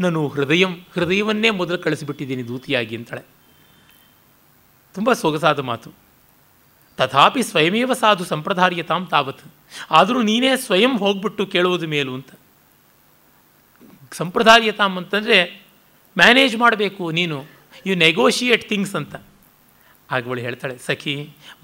ನಾನು 0.01 0.29
ಹೃದಯಂ, 0.29 0.73
ಹೃದಯವನ್ನೇ 0.95 1.51
ಮೊದಲು 1.51 1.79
ಕಳಿಸಿಬಿಟ್ಟಿದ್ದೀನಿ 1.79 2.49
ದೂತಿಯಾಗಿ 2.49 2.97
ಅಂತಾಳೆ. 2.97 3.23
ತುಂಬ 4.95 5.13
ಸೊಗಸಾದ 5.13 5.61
ಮಾತು. 5.61 5.91
ತಥಾಪಿ 6.97 7.43
ಸ್ವಯಮೇವ 7.43 7.93
ಸಾಧು 7.93 8.25
ಸಂಪ್ರದಾರ್ಯತಾಂ 8.25 9.07
ತಾವತ್. 9.07 9.41
ಆದರೂ 9.91 10.23
ನೀನೇ 10.23 10.57
ಸ್ವಯಂ 10.57 10.99
ಹೋಗ್ಬಿಟ್ಟು 10.99 11.47
ಕೇಳುವುದು 11.47 11.87
ಮೇಲು 11.89 12.15
ಅಂತ. 12.15 12.31
ಸಂಪ್ರದಾರ್ಯತಾಂ 14.13 14.97
ಅಂತಂದರೆ 14.97 15.67
ಮ್ಯಾನೇಜ್ 16.19 16.57
ಮಾಡಬೇಕು 16.57 17.11
ನೀನು. 17.11 17.45
ಯು 17.87 17.95
ನೆಗೋಷಿಯೇಟ್ 17.95 18.69
ಥಿಂಗ್ಸ್ 18.69 18.95
ಅಂತ. 18.95 19.15
ಆಗವಳು 20.11 20.41
ಹೇಳ್ತಾಳೆ, 20.41 20.79
ಸಖಿ 20.79 21.15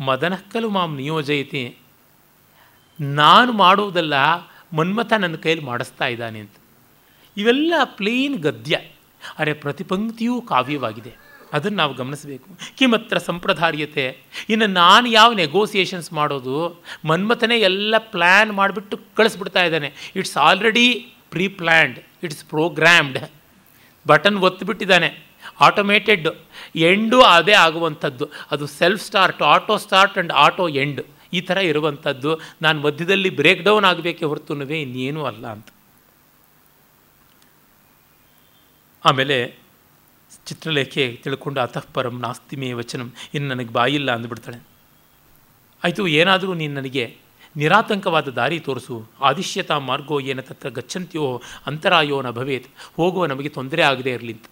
ಮದನಕ್ಕಲು 0.01 0.71
ಮಾಮ್ 0.71 0.97
ನಿಯೋಜಯತಿ. 0.97 1.79
ನಾನು 3.01 3.53
ಮಾಡುವುದಲ್ಲ 3.53 4.15
ಮನ್ಮಥ 4.77 5.13
ನನ್ನ 5.13 5.37
ಕೈಯಲ್ಲಿ 5.37 5.65
ಮಾಡಿಸ್ತಾ 5.65 6.07
ಇದ್ದಾನೆ 6.07 6.39
ಅಂತ. 6.41 6.57
ಇವೆಲ್ಲ 7.37 7.75
ಪ್ಲೇನ್ 7.85 8.37
ಗದ್ಯ. 8.43 8.81
ಅರೆ 9.39 9.53
ಪ್ರತಿಪಂಕ್ತಿಯೂ 9.53 10.41
ಕಾವ್ಯವಾಗಿದೆ. 10.41 11.13
ಅದನ್ನು 11.53 11.79
ನಾವು 11.79 11.95
ಗಮನಿಸಬೇಕು. 11.95 12.59
ಕಿಮತ್ರ 12.79 13.19
ಸಂಪ್ರದಾರ್ಯತೆ 13.19 14.19
ಇನ್ನು 14.49 14.67
ನಾನು 14.67 15.09
ಯಾವ 15.09 15.33
ನೆಗೋಸಿಯೇಷನ್ಸ್ 15.33 16.13
ಮಾಡೋದು, 16.13 16.83
ಮನ್ಮಥನೇ 17.05 17.59
ಎಲ್ಲ 17.59 17.95
ಪ್ಲ್ಯಾನ್ 17.99 18.53
ಮಾಡಿಬಿಟ್ಟು 18.53 19.01
ಕಳಿಸ್ಬಿಡ್ತಾ 19.17 19.65
ಇದ್ದಾನೆ. 19.65 20.13
It's 20.17 20.37
already 20.37 21.15
pre 21.31 21.49
planned 21.49 21.99
it's 22.23 22.45
programmed 22.45 23.19
button 24.09 24.37
ಒತ್ತಿಬಿಟ್ಟಿದ್ದಾನೆ 24.37 25.27
automated 25.61 26.29
end 26.77 27.23
ಅದೇ 27.23 27.53
ಆಗುವಂಥದ್ದು. 27.53 28.29
ಅದು 28.51 28.67
self 28.67 29.03
start 29.03 29.43
auto 29.43 29.77
start 29.77 30.15
and 30.15 30.33
auto 30.33 30.69
end 30.69 31.01
ಈ 31.33 31.41
ಥರ 31.41 31.57
ಇರುವಂಥದ್ದು. 31.57 32.41
ನಾನು 32.63 32.81
ಮಧ್ಯದಲ್ಲಿ 32.81 33.31
ಬ್ರೇಕ್ 33.31 33.63
ಡೌನ್ 33.63 33.85
ಆಗಬೇಕೆ 33.85 34.25
ಹೊರತುನುವೆ 34.25 34.83
ಇನ್ನೇನೂ 34.83 35.25
ಅಲ್ಲ 35.25 35.47
ಅಂತ. 35.47 35.67
ಆಮೇಲೆ 39.05 39.37
ಚಿತ್ರಲೇಖೆ 40.49 41.05
ತಿಳ್ಕೊಂಡು 41.23 41.59
ಅತಃಪರಂ 41.61 42.15
ನಾಸ್ತಿಮೇ 42.25 42.69
ವಚನಂ, 42.79 43.09
ಇನ್ನು 43.35 43.49
ನನಗೆ 43.53 43.73
ಬಾಯಿಲ್ಲ 43.79 44.11
ಅಂದ್ಬಿಡ್ತಾಳೆ. 44.17 44.59
ಆಯಿತು, 45.83 46.03
ಏನಾದರೂ 46.21 46.53
ನೀನು 46.61 46.75
ನನಗೆ 46.81 47.05
ನಿರಾತಂಕವಾದ 47.57 48.29
ದಾರಿ 48.39 48.59
ತೋರಿಸು. 48.67 48.95
ಆದಿಶ್ಯತಾ 49.29 49.77
ಮಾರ್ಗೋ 49.89 50.17
ಏನ 50.31 50.41
ತತ್ರ 50.49 50.69
ಗಚ್ಚಂತ್ಯೋ 50.79 51.25
ಅಂತರಾಯೋ 51.69 52.19
ನ 52.27 52.31
ಭವೇತ್. 52.39 52.69
ಹೋಗುವ 52.99 53.27
ನಮಗೆ 53.33 53.51
ತೊಂದರೆ 53.57 53.83
ಆಗದೇ 53.91 54.13
ಇರಲಿ 54.19 54.33
ಅಂತ. 54.37 54.47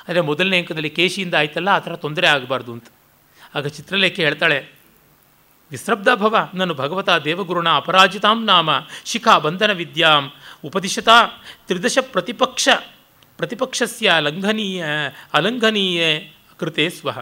ಅಂದರೆ 0.00 0.22
ಮೊದಲನೇ 0.28 0.58
ಅಂಕದಲ್ಲಿ 0.62 0.90
ಕೇಶಿಯಿಂದ 0.98 1.34
ಆಯ್ತಲ್ಲ, 1.40 1.70
ಆ 1.78 1.80
ಥರ 1.86 1.94
ತೊಂದರೆ 2.04 2.28
ಆಗಬಾರ್ದು 2.34 2.72
ಅಂತ. 2.76 2.88
ಆಗ 3.56 3.66
ಚಿತ್ರಲೇಖೆ 3.78 4.22
ಹೇಳ್ತಾಳೆ 4.26 4.58
ವಿಸ್ರಬ್ಧ 5.70 6.10
ಭವ 6.22 6.36
ನಾನು 6.54 6.72
ಭಗವತ 6.80 7.10
ದೇವಗುರುಣ 7.26 7.68
ಅಪರಾಜಿತಾಂ 7.80 8.38
ನಾಮ, 8.44 8.70
ಶಿಖಾ 9.10 9.34
ಬಂಧನ 9.46 9.72
ವಿದ್ಯಾಂ, 9.80 10.24
ಉಪದಿಶತಾ 10.68 11.18
ತ್ರಿದಶ 11.68 11.98
ಪ್ರತಿಪಕ್ಷ 12.14 12.68
ಪ್ರತಿಪಕ್ಷಸ್ಯ 13.40 14.12
ಲಂಘನೀಯ 14.20 14.84
ಅಲಂಘನೀಯ 15.32 16.20
ಕೃತೆ 16.58 16.90
ಸ್ವಹ 16.90 17.18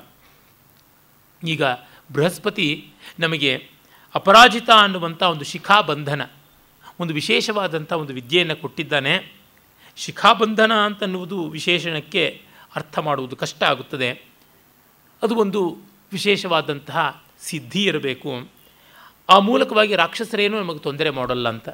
ಈಗ 1.47 1.63
ಬೃಹಸ್ಪತಿ 2.13 2.89
ನಮಗೆ 3.19 3.69
ಅಪರಾಜಿತ 4.15 4.71
ಅನ್ನುವಂಥ 4.71 5.23
ಒಂದು 5.23 5.45
ಶಿಖಾಬಂಧನ, 5.45 6.27
ಒಂದು 7.01 7.15
ವಿಶೇಷವಾದಂಥ 7.15 7.93
ಒಂದು 7.93 8.13
ವಿದ್ಯೆಯನ್ನು 8.13 8.57
ಕೊಟ್ಟಿದ್ದಾನೆ. 8.57 9.33
ಶಿಖಾಬಂಧನ 9.97 10.73
ಅಂತನ್ನುವುದು 10.73 11.49
ವಿಶೇಷಣಕ್ಕೆ 11.49 12.43
ಅರ್ಥ 12.77 12.99
ಮಾಡುವುದು 12.99 13.37
ಕಷ್ಟ 13.37 13.63
ಆಗುತ್ತದೆ. 13.63 14.23
ಅದು 15.23 15.35
ಒಂದು 15.35 15.79
ವಿಶೇಷವಾದಂತಹ 16.13 17.25
ಸಿದ್ಧಿ 17.41 17.85
ಇರಬೇಕು. 17.85 18.49
ಆ 19.29 19.39
ಮೂಲಕವಾಗಿ 19.39 19.97
ರಾಕ್ಷಸರೇನು 19.97 20.61
ನಮಗೆ 20.61 20.79
ತೊಂದರೆ 20.79 21.11
ಮಾಡೋಲ್ಲ 21.11 21.49
ಅಂತ. 21.49 21.69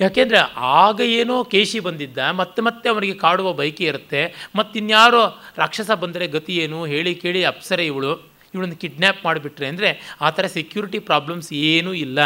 ಯಾಕೆಂದರೆ 0.00 0.38
ಆಗ 0.82 1.00
ಏನೋ 1.20 1.36
ಕೇಶಿ 1.54 1.80
ಬಂದಿದ್ದ, 1.86 2.18
ಮತ್ತೆ 2.40 2.60
ಮತ್ತೆ 2.68 2.88
ಅವನಿಗೆ 2.92 3.16
ಕಾಡುವ 3.24 3.48
ಬೈಕಿ 3.60 3.84
ಇರುತ್ತೆ, 3.84 4.22
ಮತ್ತಿನ್ಯಾರೋ 4.58 5.22
ರಾಕ್ಷಸ 5.62 5.90
ಬಂದರೆ 6.04 6.26
ಗತಿ 6.36 6.56
ಏನು 6.64 6.78
ಹೇಳಿ 6.92 7.14
ಕೇಳಿ 7.24 7.42
ಅಪ್ಸರೆ 7.52 7.86
ಇವಳು, 7.92 8.12
ಇವಳನ್ನು 8.54 8.76
ಕಿಡ್ನ್ಯಾಪ್ 8.82 9.20
ಮಾಡಿಬಿಟ್ರೆ 9.26 9.66
ಅಂದರೆ 9.72 9.88
ಆ 10.20 10.30
ಥರ 10.36 10.46
ಸೆಕ್ಯೂರಿಟಿ 10.54 10.98
ಪ್ರಾಬ್ಲಮ್ಸ್ 11.10 11.50
ಏನೂ 11.52 11.90
ಇಲ್ಲ. 12.04 12.18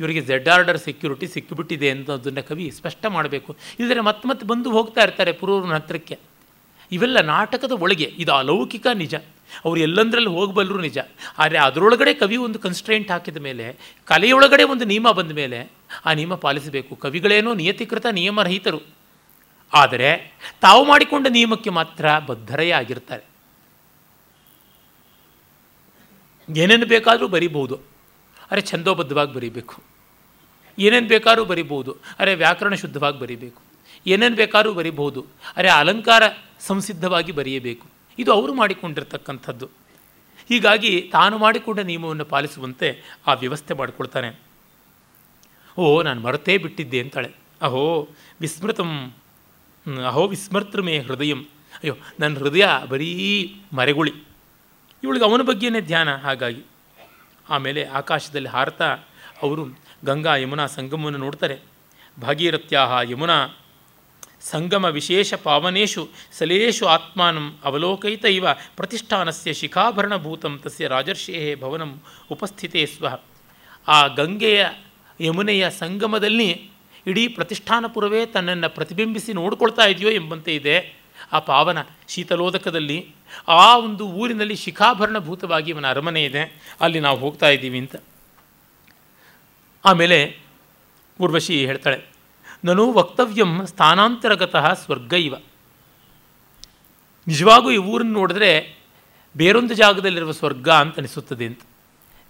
ಇವರಿಗೆ 0.00 0.22
ಝೆಡ್ 0.30 0.50
ಆರ್ಡರ್ 0.54 0.78
ಸೆಕ್ಯೂರಿಟಿ 0.88 1.26
ಸಿಕ್ಕಿಬಿಟ್ಟಿದೆ 1.34 1.88
ಅನ್ನೋದನ್ನು 1.94 2.42
ಕವಿ 2.48 2.66
ಸ್ಪಷ್ಟ 2.80 3.04
ಮಾಡಬೇಕು. 3.16 3.50
ಇಲ್ಲದ್ರೆ 3.78 4.02
ಮತ್ತೆ 4.08 4.28
ಮತ್ತೆ 4.28 4.46
ಬಂದು 4.52 4.70
ಹೋಗ್ತಾ 4.76 5.02
ಇರ್ತಾರೆ 5.06 5.32
ಪುರೂರನ 5.40 5.74
ಹತ್ರಕ್ಕೆ. 5.80 6.18
ಇವೆಲ್ಲ 6.92 7.20
ನಾಟಕದ 7.20 7.72
ಒಳಗೆ. 7.72 8.04
ಇದು 8.04 8.32
ಅಲೌಕಿಕ 8.32 8.86
ನಿಜ. 8.94 9.14
ಅವರು 9.64 9.80
ಎಲ್ಲಂದ್ರಲ್ಲಿ 9.80 10.28
ಹೋಗಬಲ್ಲರು 10.28 10.80
ನಿಜ. 10.80 10.98
ಆದರೆ 11.38 11.58
ಅದರೊಳಗಡೆ 11.58 12.14
ಕವಿ 12.14 12.36
ಒಂದು 12.36 12.58
ಕನ್ಸ್ಟ್ರೆಂಟ್ 12.58 13.10
ಹಾಕಿದ 13.10 13.36
ಮೇಲೆ, 13.36 13.76
ಕಲೆಯೊಳಗಡೆ 14.04 14.62
ಒಂದು 14.62 14.84
ನಿಯಮ 14.84 15.10
ಬಂದ 15.10 15.32
ಮೇಲೆ, 15.32 15.72
ಆ 16.06 16.12
ನಿಯಮ 16.12 16.34
ಪಾಲಿಸಬೇಕು. 16.34 16.96
ಕವಿಗಳೇನೋ 16.96 17.54
ನಿಯತಿಕೃತ 17.54 18.06
ನಿಯಮರಹಿತರು. 18.06 18.80
ಆದರೆ 19.74 20.38
ತಾವು 20.60 20.84
ಮಾಡಿಕೊಂಡ 20.84 21.26
ನಿಯಮಕ್ಕೆ 21.30 21.70
ಮಾತ್ರ 21.70 22.18
ಬದ್ಧರೇ 22.18 22.70
ಆಗಿರ್ತಾರೆ. 22.70 23.30
ಏನೇನು 26.56 26.86
ಬೇಕಾದರೂ 26.86 27.28
ಬರಿಬೋದು 27.28 27.78
ಅರೆ 28.50 28.60
ಛಂದೋಬದ್ಧವಾಗಿ 28.60 29.34
ಬರೀಬೇಕು. 29.34 29.82
ಏನೇನು 30.78 31.08
ಬೇಕಾದ್ರೂ 31.08 31.44
ಬರಿಬೋದು 31.44 31.96
ಅರೆ 32.18 32.34
ವ್ಯಾಕರಣ 32.34 32.74
ಶುದ್ಧವಾಗಿ 32.74 33.20
ಬರೀಬೇಕು. 33.20 33.62
ಏನೇನು 34.06 34.36
ಬೇಕಾದ್ರೂ 34.36 34.72
ಬರಿಬಹುದು. 34.72 35.26
ಅರೆ 35.56 35.68
ಅಲಂಕಾರ 35.68 36.22
ಸಂಸಿದ್ಧವಾಗಿ 36.60 37.32
ಬರೆಯಬೇಕು. 37.32 37.88
ಇದು 38.18 38.32
ಅವರು 38.32 38.54
ಮಾಡಿಕೊಂಡಿರ್ತಕ್ಕಂಥದ್ದು. 38.54 39.66
ಹೀಗಾಗಿ 40.48 41.10
ತಾನು 41.12 41.38
ಮಾಡಿಕೊಂಡ 41.38 41.80
ನಿಯಮವನ್ನು 41.80 42.24
ಪಾಲಿಸುವಂತೆ 42.24 43.02
ಆ 43.26 43.32
ವ್ಯವಸ್ಥೆ 43.32 43.74
ಮಾಡಿಕೊಳ್ತಾನೆ. 43.74 44.40
ಓ, 45.78 46.02
ನಾನು 46.02 46.20
ಮರೆತೇ 46.20 46.58
ಬಿಟ್ಟಿದ್ದೆ 46.58 47.00
ಅಂತಾಳೆ. 47.00 47.30
ಅಹೋ, 47.62 48.08
ವಿಸ್ಮೃತಂ, 48.40 49.12
ಅಹೋ 50.06 50.26
ವಿಸ್ಮೃತೃಮೇ 50.26 50.98
ಹೃದಯಂ. 50.98 51.42
ಅಯ್ಯೋ, 51.42 51.94
ನನ್ನ 52.20 52.38
ಹೃದಯ 52.38 52.68
ಬರೀ 52.88 53.60
ಮರೆಗುಳಿ 53.72 54.12
ಇವಳಿಗೆ 55.02 55.24
ಅವನ 55.24 55.42
ಬಗ್ಗೆನೇ 55.42 55.80
ಧ್ಯಾನ 55.80 56.14
ಹಾಗಾಗಿ. 56.14 56.62
ಆಮೇಲೆ 57.48 57.84
ಆಕಾಶದಲ್ಲಿ 57.84 58.48
ಹಾರತಾ 58.48 58.96
ಅವರು 59.42 59.66
ಗಂಗಾ 60.04 60.36
ಯಮುನಾ 60.36 60.66
ಸಂಗಮವನ್ನು 60.66 61.18
ನೋಡ್ತಾರೆ. 61.18 61.58
ಭಾಗೀರಥ್ಯಾಹ 62.20 63.10
ಯಮುನಾ 63.10 63.48
ಸಂಗಮ 64.40 64.84
ವಿಶೇಷ 64.84 65.34
ಪಾವನೇಶು 65.34 66.08
ಸಲೇಶು 66.32 66.86
ಆತ್ಮಾನಂ 66.86 67.58
ಅವಲೋಕಯಿತ 67.64 68.24
ಇವ 68.24 68.46
ಪ್ರತಿಷ್ಠಾನಸ್ಯ 68.76 69.52
ಶಿಖಾಭರಣಭೂತಂ 69.52 70.60
ತಸ್ಯ 70.62 70.86
ರಾಜರ್ಷೇ 70.86 71.54
ಭವನಂ 71.54 72.00
ಉಪಸ್ಥಿತೇ 72.30 72.86
ಸ್ವ. 72.86 73.06
ಆ 73.88 74.06
ಗಂಗೆಯ 74.06 74.66
ಯಮುನೆಯ 75.20 75.70
ಸಂಗಮದಲ್ಲಿ 75.70 76.70
ಇಡೀ 77.06 77.28
ಪ್ರತಿಷ್ಠಾನಪುರವೇ 77.28 78.26
ತನ್ನನ್ನು 78.26 78.74
ಪ್ರತಿಬಿಂಬಿಸಿ 78.74 79.32
ನೋಡ್ಕೊಳ್ತಾ 79.32 79.86
ಇದೆಯೋ 79.86 80.10
ಎಂಬಂತೆ 80.10 80.54
ಇದೆ. 80.54 81.00
ಆ 81.32 81.38
ಪಾವನ 81.38 81.78
ಶೀತಲೋದಕದಲ್ಲಿ 82.08 83.08
ಆ 83.48 83.76
ಒಂದು 83.76 84.08
ಊರಿನಲ್ಲಿ 84.08 84.56
ಶಿಖಾಭರಣಭೂತವಾಗಿ 84.56 85.70
ಇವನ 85.70 85.90
ಅರಮನೆ 85.90 86.24
ಇದೆ. 86.24 86.74
ಅಲ್ಲಿ 86.80 87.00
ನಾವು 87.00 87.18
ಹೋಗ್ತಾ 87.18 87.48
ಇದ್ದೀವಿ 87.48 87.78
ಅಂತ. 87.78 87.96
ಆಮೇಲೆ 89.84 90.38
ಊರ್ವಶಿ 91.20 91.66
ಹೇಳ್ತಾಳೆ 91.66 92.09
ನಾನು 92.64 92.92
ವಕ್ತವ್ಯಂ 92.92 93.66
ಸ್ಥಾನಾಂತರಗತಃ 93.66 94.72
ಸ್ವರ್ಗ 94.72 95.12
ಇವ 95.12 95.34
ನಿಜವಾಗೂ 97.28 97.70
ಈ 97.70 97.76
ಊರನ್ನು 97.76 98.12
ನೋಡಿದ್ರೆ 98.12 98.78
ಬೇರೊಂದು 99.36 99.74
ಜಾಗದಲ್ಲಿರುವ 99.74 100.32
ಸ್ವರ್ಗ 100.32 100.68
ಅಂತ 100.68 100.98
ಅನಿಸುತ್ತದೆ 100.98 101.46
ಅಂತ. 101.46 101.60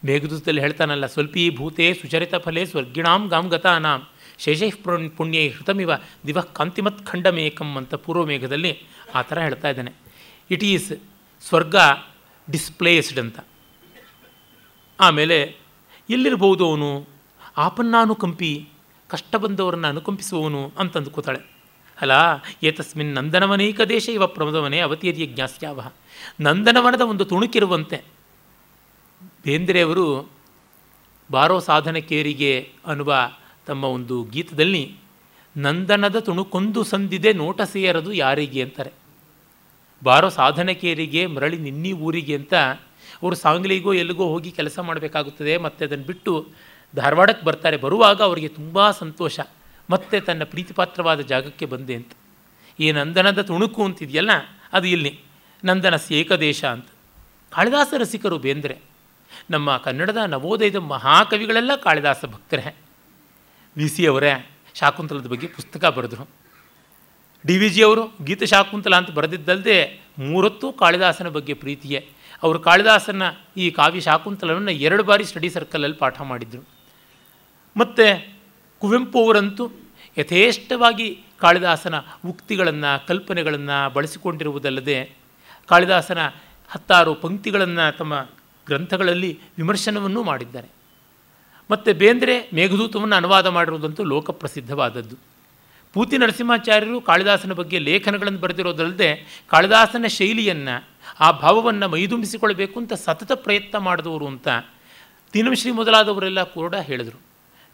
ಮೇಘದೂತದಲ್ಲಿ 0.05 0.61
ಹೇಳ್ತಾನಲ್ಲ, 0.61 1.07
ಸ್ವಲ್ಪೀ 1.07 1.51
ಭೂತೆ 1.51 1.95
ಸುಚರಿತ 1.95 2.35
ಫಲೆ 2.35 2.67
ಸ್ವರ್ಗಿಣಾಂ 2.67 3.29
ಗಾಂ 3.29 3.49
ಗತಾನಾಂ. 3.49 4.09
ಶೇಷೈಃ 4.39 4.73
ಪುಣ್ಯೈ 5.17 5.49
ಹೃತಮಿವ 5.49 5.91
ದಿವಃ 6.27 6.41
ಕಾಂತಿಮತ್ 6.41 7.07
ಖಂಡಮೇಕಂ 7.07 7.77
ಅಂತ 7.77 7.95
ಪೂರ್ವ 7.95 8.25
ಮೇಘದಲ್ಲಿ 8.25 8.83
ಆ 9.15 9.23
ಥರ 9.23 9.39
ಹೇಳ್ತಾ 9.39 9.69
ಇದ್ದಾನೆ. 9.69 9.93
ಇಟ್ 10.51 10.65
ಈಸ್ 10.65 10.93
ಸ್ವರ್ಗ 11.49 11.77
ಡಿಸ್ಪ್ಲೇಸ್ಡ್ 12.51 13.19
ಅಂತ. 13.19 13.41
ಆಮೇಲೆ 15.01 15.57
ಎಲ್ಲಿರ್ಬೋದು 16.11 16.71
ಅವನು? 16.71 17.09
ಆಪನ್ನಾನುಕಂಪಿ 17.57 18.69
ಕಷ್ಟ 19.11 19.33
ಬಂದವರನ್ನು 19.37 19.89
ಅನುಕಂಪಿಸುವವನು 19.89 20.63
ಅಂತಂದು 20.79 21.11
ಕೂತಾಳೆ. 21.11 21.41
ಅಲ್ಲ 21.99 22.13
ಏತಸ್ಮಿನ್ 22.63 23.13
ನಂದನವನೇಕ 23.15 23.81
ದೇಶ 23.89 24.07
ಇವ 24.09 24.27
ಪ್ರಮದವನೇ 24.27 24.79
ಅವತಿಯರಿಯ 24.79 25.27
ಜ್ಞಾಸ್ಯಾವ 25.27 25.81
ನಂದನವನದ 26.41 27.05
ಒಂದು 27.13 27.25
ತುಣುಕಿರುವಂತೆ 27.25 27.99
ಬೇಂದ್ರೆಯವರು 29.45 30.07
ಬಾರೋ 31.31 31.57
ಸಾಧನಕೇರಿಗೆ 31.61 32.53
ಅನ್ನುವ 32.87 33.13
ತಮ್ಮ 33.67 33.85
ಒಂದು 33.97 34.17
ಗೀತದಲ್ಲಿ 34.25 34.85
ನಂದನದ 35.57 36.19
ತುಣುಕೊಂದು 36.19 36.81
ಸಂದಿದೆ 36.85 37.31
ನೋಟ 37.33 37.61
ಸೇರದು 37.75 38.11
ಯಾರಿಗೆ 38.13 38.61
ಅಂತಾರೆ. 38.63 38.93
ಬಾರೋ 40.03 40.29
ಸಾಧನಕೇರಿಗೆ 40.41 41.23
ಮರಳಿ 41.27 41.59
ನಿನ್ನಿ 41.59 41.93
ಊರಿಗೆ 42.07 42.35
ಅಂತ 42.37 42.55
ಅವರು 43.23 43.37
ಸಾಂಗ್ಲಿಗೋ 43.37 43.93
ಎಲ್ಲಿಗೋ 43.93 44.27
ಹೋಗಿ 44.27 44.51
ಕೆಲಸ 44.51 44.79
ಮಾಡಬೇಕಾಗುತ್ತದೆ, 44.79 45.55
ಮತ್ತು 45.57 45.81
ಅದನ್ನು 45.85 46.07
ಬಿಟ್ಟು 46.07 46.33
ಧಾರವಾಡಕ್ಕೆ 46.97 47.47
ಬರ್ತಾರೆ, 47.47 47.77
ಬರುವಾಗ 47.77 48.23
ಅವರಿಗೆ 48.23 48.49
ತುಂಬ 48.49 48.91
ಸಂತೋಷ. 48.91 49.41
ಮತ್ತೆ 49.91 50.21
ತನ್ನ 50.21 50.45
ಪ್ರೀತಿಪಾತ್ರವಾದ 50.45 51.21
ಜಾಗಕ್ಕೆ 51.21 51.67
ಬಂದೆ 51.67 51.95
ಅಂತ. 51.95 52.13
ಈ 52.81 52.93
ನಂದನದ 52.93 53.43
ತುಣುಕು 53.43 53.85
ಅಂತಿದೆಯಲ್ಲ, 53.85 54.31
ಅದು 54.73 54.87
ಇಲ್ಲಿ. 54.87 55.21
ನಂದನ 55.65 55.95
ಏಕದೇಶ 56.11 56.65
ಅಂತ. 56.65 56.87
ಕಾಳಿದಾಸ 57.51 57.95
ರಸಿಕರು 57.99 58.39
ಬೇಂದ್ರೆ. 58.39 58.79
ನಮ್ಮ 59.51 59.77
ಕನ್ನಡದ 59.77 60.17
ನವೋದಯದ 60.17 60.77
ಮಹಾಕವಿಗಳೆಲ್ಲ 60.77 61.71
ಕಾಳಿದಾಸ 61.77 62.25
ಭಕ್ತರೇ. 62.25 62.77
ವಿ 63.77 63.89
ಸಿ 63.89 64.07
ಅವರೇ 64.07 64.51
ಶಾಕುಂತಲದ 64.75 65.27
ಬಗ್ಗೆ 65.27 65.47
ಪುಸ್ತಕ 65.47 65.85
ಬರೆದರು. 65.85 66.29
ಡಿ 67.47 67.57
ವಿ 67.57 67.69
ಜಿ 67.69 67.83
ಅವರು 67.83 68.25
ಗೀತ 68.25 68.43
ಶಾಕುಂತಲ 68.43 68.97
ಅಂತ 68.97 69.11
ಬರೆದಿದ್ದಲ್ಲದೆ 69.11 70.01
ಮೂರತ್ತು 70.19 70.73
ಕಾಳಿದಾಸನ 70.73 71.29
ಬಗ್ಗೆ 71.29 71.55
ಪ್ರೀತಿಯೇ. 71.55 72.09
ಅವರು 72.43 72.59
ಕಾಳಿದಾಸನ 72.59 73.23
ಈ 73.57 73.71
ಕಾವ್ಯ 73.71 74.01
ಶಾಕುಂತಲವನ್ನು 74.01 74.71
ಎರಡು 74.71 75.03
ಬಾರಿ 75.03 75.25
ಸ್ಟಡಿ 75.25 75.51
ಸರ್ಕಲಲ್ಲಿ 75.51 75.97
ಪಾಠ 75.97 76.21
ಮಾಡಿದರು. 76.21 76.80
ಮತ್ತು 77.77 78.37
ಕುವೆಂಪು 78.79 79.25
ಅವರಂತೂ 79.25 79.71
ಯಥೇಷ್ಟವಾಗಿ 80.19 81.23
ಕಾಳಿದಾಸನ 81.41 81.95
ಉಕ್ತಿಗಳನ್ನು, 82.27 83.07
ಕಲ್ಪನೆಗಳನ್ನು 83.07 83.93
ಬಳಸಿಕೊಂಡಿರುವುದಲ್ಲದೆ 83.93 85.13
ಕಾಳಿದಾಸನ 85.69 86.19
ಹತ್ತಾರು 86.69 87.15
ಪಂಕ್ತಿಗಳನ್ನು 87.15 87.97
ತಮ್ಮ 87.97 88.29
ಗ್ರಂಥಗಳಲ್ಲಿ 88.67 89.39
ವಿಮರ್ಶನವನ್ನೂ 89.59 90.23
ಮಾಡಿದ್ದಾರೆ. 90.23 90.69
ಮತ್ತು 91.71 91.95
ಬೇಂದ್ರೆ 91.95 92.51
ಮೇಘದೂತವನ್ನು 92.55 93.17
ಅನುವಾದ 93.17 93.47
ಮಾಡಿರುವುದಂತೂ 93.47 94.05
ಲೋಕಪ್ರಸಿದ್ಧವಾದದ್ದು. 94.05 95.17
ಪೂತಿ 95.93 96.19
ನರಸಿಂಹಾಚಾರ್ಯರು 96.19 97.01
ಕಾಳಿದಾಸನ 97.01 97.53
ಬಗ್ಗೆ 97.53 97.79
ಲೇಖನಗಳನ್ನು 97.79 98.39
ಬರೆದಿರೋದಲ್ಲದೆ 98.39 99.43
ಕಾಳಿದಾಸನ 99.51 100.07
ಶೈಲಿಯನ್ನು, 100.07 100.89
ಆ 101.21 101.31
ಭಾವವನ್ನು 101.31 101.89
ಮೈದುಂಬಿಸಿಕೊಳ್ಳಬೇಕು 101.89 102.81
ಅಂತ 102.81 102.93
ಸತತ 102.93 103.33
ಪ್ರಯತ್ನ 103.33 103.79
ಮಾಡಿದವರು 103.79 104.27
ಅಂತ 104.27 104.49
ತೀನಂಶ್ರೀ 105.33 105.71
ಮೊದಲಾದವರೆಲ್ಲ 105.71 106.43
ಕೂಡ 106.43 106.75
ಹೇಳಿದರು. 106.75 107.30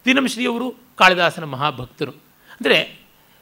ತೀನಂಶ್ರೀಯವರು 0.06 0.74
ಕಾಳಿದಾಸನ 0.96 1.44
ಮಹಾಭಕ್ತರು. 1.44 2.12
ಅಂದರೆ 2.50 2.98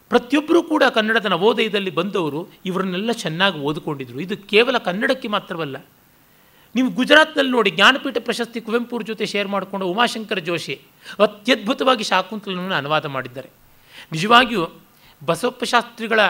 ಪ್ರತಿಯೊಬ್ಬರೂ 0.09 0.63
ಕೂಡ 0.63 0.83
ಕನ್ನಡದ 0.95 1.27
ನವೋದಯದಲ್ಲಿ 1.27 1.91
ಬಂದವರು 1.91 2.41
ಇವರನ್ನೆಲ್ಲ 2.67 3.13
ಚೆನ್ನಾಗಿ 3.13 3.59
ಓದಿಕೊಂಡಿದ್ರು. 3.59 4.21
ಇದು 4.21 4.37
ಕೇವಲ 4.37 4.79
ಕನ್ನಡಕ್ಕೆ 4.79 5.29
ಮಾತ್ರವಲ್ಲ. 5.29 5.77
ನೀವು 6.75 6.91
ಗುಜರಾತ್ನಲ್ಲಿ 6.91 7.53
ನೋಡಿ 7.53 7.71
ಜ್ಞಾನಪೀಠ 7.71 8.17
ಪ್ರಶಸ್ತಿ 8.21 8.61
ಕುವೆಂಪುರ 8.61 9.03
ಜೊತೆ 9.03 9.27
ಶೇರ್ 9.27 9.49
ಮಾಡಿಕೊಂಡು 9.49 9.87
ಉಮಾಶಂಕರ 9.87 10.39
ಜೋಶಿ 10.39 10.81
ಅತ್ಯದ್ಭುತವಾಗಿ 11.19 12.05
ಶಾಕುಂತಲವನ್ನು 12.05 12.75
ಅನುವಾದ 12.75 13.07
ಮಾಡಿದ್ದಾರೆ. 13.07 13.51
ನಿಜವಾಗಿಯೂ 14.13 14.67
ಬಸವಪ್ಪ 15.25 15.65
ಶಾಸ್ತ್ರಿಗಳ 15.65 16.21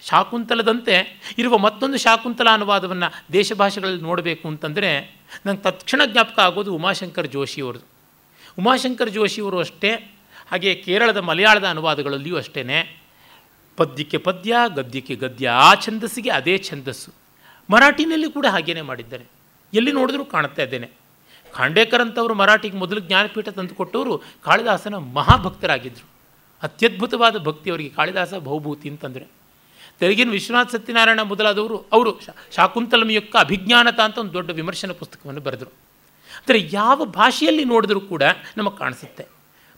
ಶಾಕುಂತಲದಂತೆ 0.00 0.94
ಇರುವ 1.38 1.58
ಮತ್ತೊಂದು 1.58 1.98
ಶಾಕುಂತಲ 1.98 2.48
ಅನುವಾದವನ್ನು 2.52 3.08
ದೇಶಭಾಷೆಗಳಲ್ಲಿ 3.32 4.02
ನೋಡಬೇಕು 4.02 4.48
ಅಂತಂದರೆ 4.48 4.90
ನಂಗೆ 5.46 5.62
ತಕ್ಷಣ 5.62 6.02
ಜ್ಞಾಪಕ 6.04 6.38
ಆಗೋದು 6.38 6.74
ಉಮಾಶಂಕರ್ 6.74 7.28
ಜೋಶಿಯವ್ರದ್ದು 7.28 7.91
ಉಮಾಶಂಕರ್ 8.58 9.10
ಜೋಶಿಯವರು 9.10 9.58
ಅಷ್ಟೇ, 9.58 9.90
ಹಾಗೆ 10.50 10.74
ಕೇರಳದ 10.74 11.16
ಮಲಯಾಳದ 11.16 11.64
ಅನುವಾದಗಳಲ್ಲಿಯೂ 11.64 12.36
ಅಷ್ಟೇ 12.36 12.62
ಪದ್ಯಕ್ಕೆ 13.76 14.16
ಪದ್ಯ, 14.16 14.56
ಗದ್ಯಕ್ಕೆ 14.74 15.14
ಗದ್ಯ, 15.14 15.48
ಆ 15.48 15.74
ಛಂದಸ್ಸಿಗೆ 15.74 16.30
ಅದೇ 16.30 16.58
ಛಂದಸ್ಸು. 16.58 17.10
ಮರಾಠಿನಲ್ಲಿ 17.70 18.32
ಕೂಡ 18.32 18.46
ಹಾಗೇನೆ 18.46 18.82
ಮಾಡಿದ್ದಾರೆ. 18.82 19.24
ಎಲ್ಲಿ 19.74 19.92
ನೋಡಿದ್ರೂ 19.92 20.24
ಕಾಣ್ತಾ 20.24 20.62
ಇದ್ದೇನೆ. 20.62 20.90
ಖಾಂಡೇಕರ್ 21.52 22.00
ಅಂತವರು 22.00 22.34
ಮರಾಠಿಗೆ 22.34 22.76
ಮೊದಲು 22.76 23.00
ಜ್ಞಾನಪೀಠ 23.00 23.48
ತಂದುಕೊಟ್ಟವರು 23.48 24.22
ಕಾಳಿದಾಸನ 24.44 24.94
ಮಹಾಭಕ್ತರಾಗಿದ್ದರು 24.94 26.06
ಅತ್ಯದ್ಭುತವಾದ 26.62 27.36
ಭಕ್ತಿ 27.38 27.70
ಅವರಿಗೆ 27.70 27.90
ಕಾಳಿದಾಸ 27.90 28.34
ಬಹುಭೂತಿ 28.34 28.88
ಅಂತಂದರೆ. 28.88 29.26
ತೆಲುಗಿನ 30.00 30.30
ವಿಶ್ವನಾಥ್ 30.30 30.70
ಸತ್ಯನಾರಾಯಣ 30.70 31.20
ಮೊದಲಾದವರು, 31.20 31.78
ಅವರು 31.92 32.20
ಶಾಕುಂತಲಮಿಯೊಕ್ಕ 32.56 33.36
ಅಭಿಜ್ಞಾನತ 33.36 34.00
ಅಂತ 34.00 34.18
ಒಂದು 34.18 34.32
ದೊಡ್ಡ 34.32 34.50
ವಿಮರ್ಶನ 34.50 34.92
ಪುಸ್ತಕವನ್ನು 34.92 35.40
ಬರೆದರು. 35.40 35.91
ಅಂದರೆ 36.42 36.68
ಯಾವ 36.72 37.04
ಭಾಷೆಯಲ್ಲಿ 37.04 37.64
ನೋಡಿದರೂ 37.64 38.00
ಕೂಡ 38.00 38.22
ನಮಗೆ 38.56 38.78
ಕಾಣಿಸುತ್ತೆ. 38.78 39.24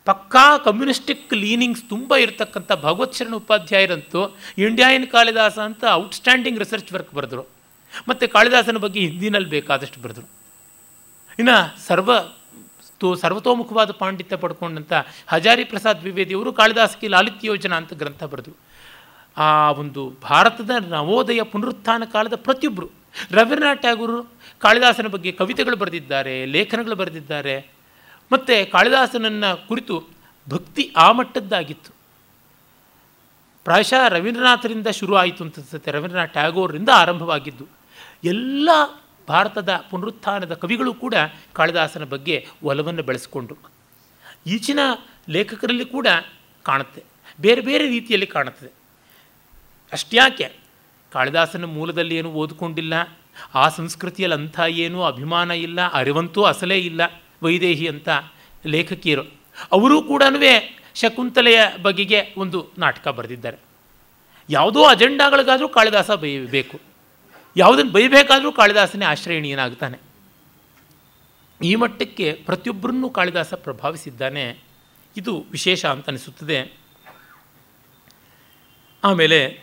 ಪಕ್ಕಾ 0.05 0.59
ಕಮ್ಯುನಿಸ್ಟಿಕ್ 0.59 1.35
ಲೀನಿಂಗ್ಸ್ 1.35 1.83
ತುಂಬ 1.89 2.17
ಇರತಕ್ಕಂಥ 2.17 2.73
ಭಗವತ್ 2.73 3.15
ಶರಣ 3.15 3.35
ಉಪಾಧ್ಯಾಯರಂತೂ 3.35 4.37
ಇಂಡಿಯಾ 4.59 4.89
ಇನ್ 4.91 5.07
ಕಾಳಿದಾಸ 5.07 5.59
ಅಂತ 5.59 5.85
ಔಟ್ಸ್ಟ್ಯಾಂಡಿಂಗ್ 5.93 6.59
ರಿಸರ್ಚ್ 6.59 6.93
ವರ್ಕ್ 6.93 7.15
ಬರೆದರು. 7.15 7.45
ಮತ್ತು 8.09 8.29
ಕಾಳಿದಾಸನ 8.29 8.77
ಬಗ್ಗೆ 8.77 9.01
ಹಿಂದಿನಲ್ಲಿ 9.01 9.49
ಬೇಕಾದಷ್ಟು 9.49 10.01
ಬರೆದರು. 10.01 10.29
ಇನ್ನು 11.39 11.57
ಸರ್ವ 11.87 12.11
ಸರ್ವತೋಮುಖವಾದ 13.21 13.91
ಪಾಂಡಿತ್ಯ 13.91 14.37
ಪಡ್ಕೊಂಡಂಥ 14.37 14.93
ಹಜಾರಿ 15.27 15.65
ಪ್ರಸಾದ್ 15.65 15.99
ದ್ವಿವೇದಿಯವರು 16.01 16.53
ಕಾಳಿದಾಸಕ್ಕೆ 16.53 17.09
ಲಾಲಿತ್ಯ 17.09 17.49
ಯೋಜನಾ 17.49 17.77
ಅಂತ 17.77 17.93
ಗ್ರಂಥ 17.93 18.25
ಬರೆದರು. 18.25 18.55
ಆ 19.37 19.71
ಒಂದು 19.71 20.03
ಭಾರತದ 20.23 20.71
ನವೋದಯ 20.89 21.43
ಪುನರುತ್ಥಾನ 21.43 22.03
ಕಾಲದ 22.13 22.35
ಪ್ರತಿಯೊಬ್ಬರು 22.37 22.89
ರವೀಂದ್ರನಾಥ್ 23.31 23.81
ಟ್ಯಾಗೂರು 23.81 24.34
ಕಾಳಿದಾಸನ 24.59 25.07
ಬಗ್ಗೆ 25.07 25.33
ಕವಿತೆಗಳು 25.33 25.77
ಬರೆದಿದ್ದಾರೆ, 25.77 26.45
ಲೇಖನಗಳು 26.45 26.95
ಬರೆದಿದ್ದಾರೆ. 26.95 27.67
ಮತ್ತು 28.33 28.71
ಕಾಳಿದಾಸನನ್ನು 28.71 29.69
ಕುರಿತು 29.69 30.05
ಭಕ್ತಿ 30.49 30.93
ಆ 30.97 31.13
ಮಟ್ಟದ್ದಾಗಿತ್ತು. 31.13 31.91
ಪ್ರಾಯಶಃ 33.65 34.09
ರವೀಂದ್ರನಾಥರಿಂದ 34.09 34.87
ಶುರು 34.87 35.17
ಆಯಿತು 35.17 35.45
ಅಂತ 35.45 35.59
ಅನ್ಸುತ್ತೆ. 35.59 35.91
ರವೀಂದ್ರನಾಥ್ 35.91 36.33
ಟ್ಯಾಗೋರಿಂದ 36.33 36.89
ಆರಂಭವಾಗಿದ್ದು 36.95 37.67
ಎಲ್ಲ 38.25 38.69
ಭಾರತದ 39.29 39.69
ಪುನರುತ್ಥಾನದ 39.91 40.55
ಕವಿಗಳು 40.55 40.95
ಕೂಡ 40.95 41.15
ಕಾಳಿದಾಸನ 41.53 42.05
ಬಗ್ಗೆ 42.05 42.47
ಒಲವನ್ನು 42.63 43.03
ಬೆಳೆಸಿಕೊಂಡ್ರು. 43.03 43.57
ಈಚಿನ 44.47 44.79
ಲೇಖಕರಲ್ಲಿ 45.29 45.85
ಕೂಡ 45.85 46.07
ಕಾಣುತ್ತೆ. 46.63 47.03
ಬೇರೆ 47.41 47.61
ಬೇರೆ 47.61 47.89
ರೀತಿಯಲ್ಲಿ 47.89 48.27
ಕಾಣುತ್ತದೆ. 48.27 48.71
ಅಷ್ಟ್ಯಾಕೆ? 49.93 50.53
ಕಾಳಿದಾಸನ 51.13 51.65
ಮೂಲದಲ್ಲಿ 51.65 52.17
ಏನು 52.17 52.31
ಓದಿಕೊಂಡಿಲ್ಲ. 52.31 53.03
ಆ 53.55 53.69
ಸಂಸ್ಕೃತಿಯಲ್ಲಿ 53.69 54.37
ಅಂಥ 54.37 54.61
ಏನೂ 54.69 55.03
ಅಭಿಮಾನ 55.03 55.51
ಇಲ್ಲ, 55.51 55.93
ಅರಿವಂತೂ 55.93 56.43
ಅಸಲೇ 56.43 56.79
ಇಲ್ಲ 56.79 57.23
ವೈದೇಹಿ 57.43 57.89
ಅಂತ 57.89 58.09
ಲೇಖಕಿಯರು. 58.67 59.23
ಅವರೂ 59.73 60.03
ಕೂಡ 60.03 60.23
ಶಕುಂತಲೆಯ 60.95 61.61
ಬಗೆಗೆ 61.83 62.35
ಒಂದು 62.37 62.71
ನಾಟಕ 62.79 63.09
ಬರೆದಿದ್ದಾರೆ. 63.09 63.57
ಯಾವುದೋ 64.51 64.85
ಅಜೆಂಡಾಗಳಿಗಾದರೂ 64.85 65.69
ಕಾಳಿದಾಸ 65.69 66.11
ಬೈಬೇಕು 66.11 66.81
ಯಾವುದನ್ನು 67.57 67.93
ಬೈಬೇಕಾದರೂ 67.93 68.53
ಕಾಳಿದಾಸನೇ 68.53 69.05
ಆಶ್ರಯಣೀಯನಾಗ್ತಾನೆ. 69.05 69.99
ಈ 71.65 71.75
ಮಟ್ಟಕ್ಕೆ 71.75 72.33
ಪ್ರತಿಯೊಬ್ಬರನ್ನೂ 72.33 73.11
ಕಾಳಿದಾಸ 73.11 73.55
ಪ್ರಭಾವಿಸಿದ್ದಾನೆ. 73.55 74.59
ಇದು 75.17 75.45
ವಿಶೇಷ 75.51 75.85
ಅಂತ 75.85 76.09
ಅನಿಸುತ್ತದೆ. 76.09 76.73
ಆಮೇಲೆ 79.05 79.63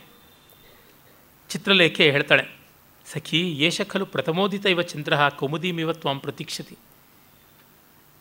ಚಿತ್ರಲೇಖೆ 1.50 2.12
ಹೇಳ್ತಾಳೆ 2.12 2.61
ಸಖಿ 3.06 3.52
ಏಷ 3.52 3.82
ಖಲು 3.82 4.06
ಪ್ರಥಮೋದಿತ 4.06 4.66
ಇವ 4.66 4.82
ಚಂದ್ರ 4.82 5.30
ಕೌಮುದೀಮಿವ 5.30 5.94
ತ್ವಾಂ 5.94 6.20
ಪ್ರತೀಕ್ಷತಿ. 6.20 6.78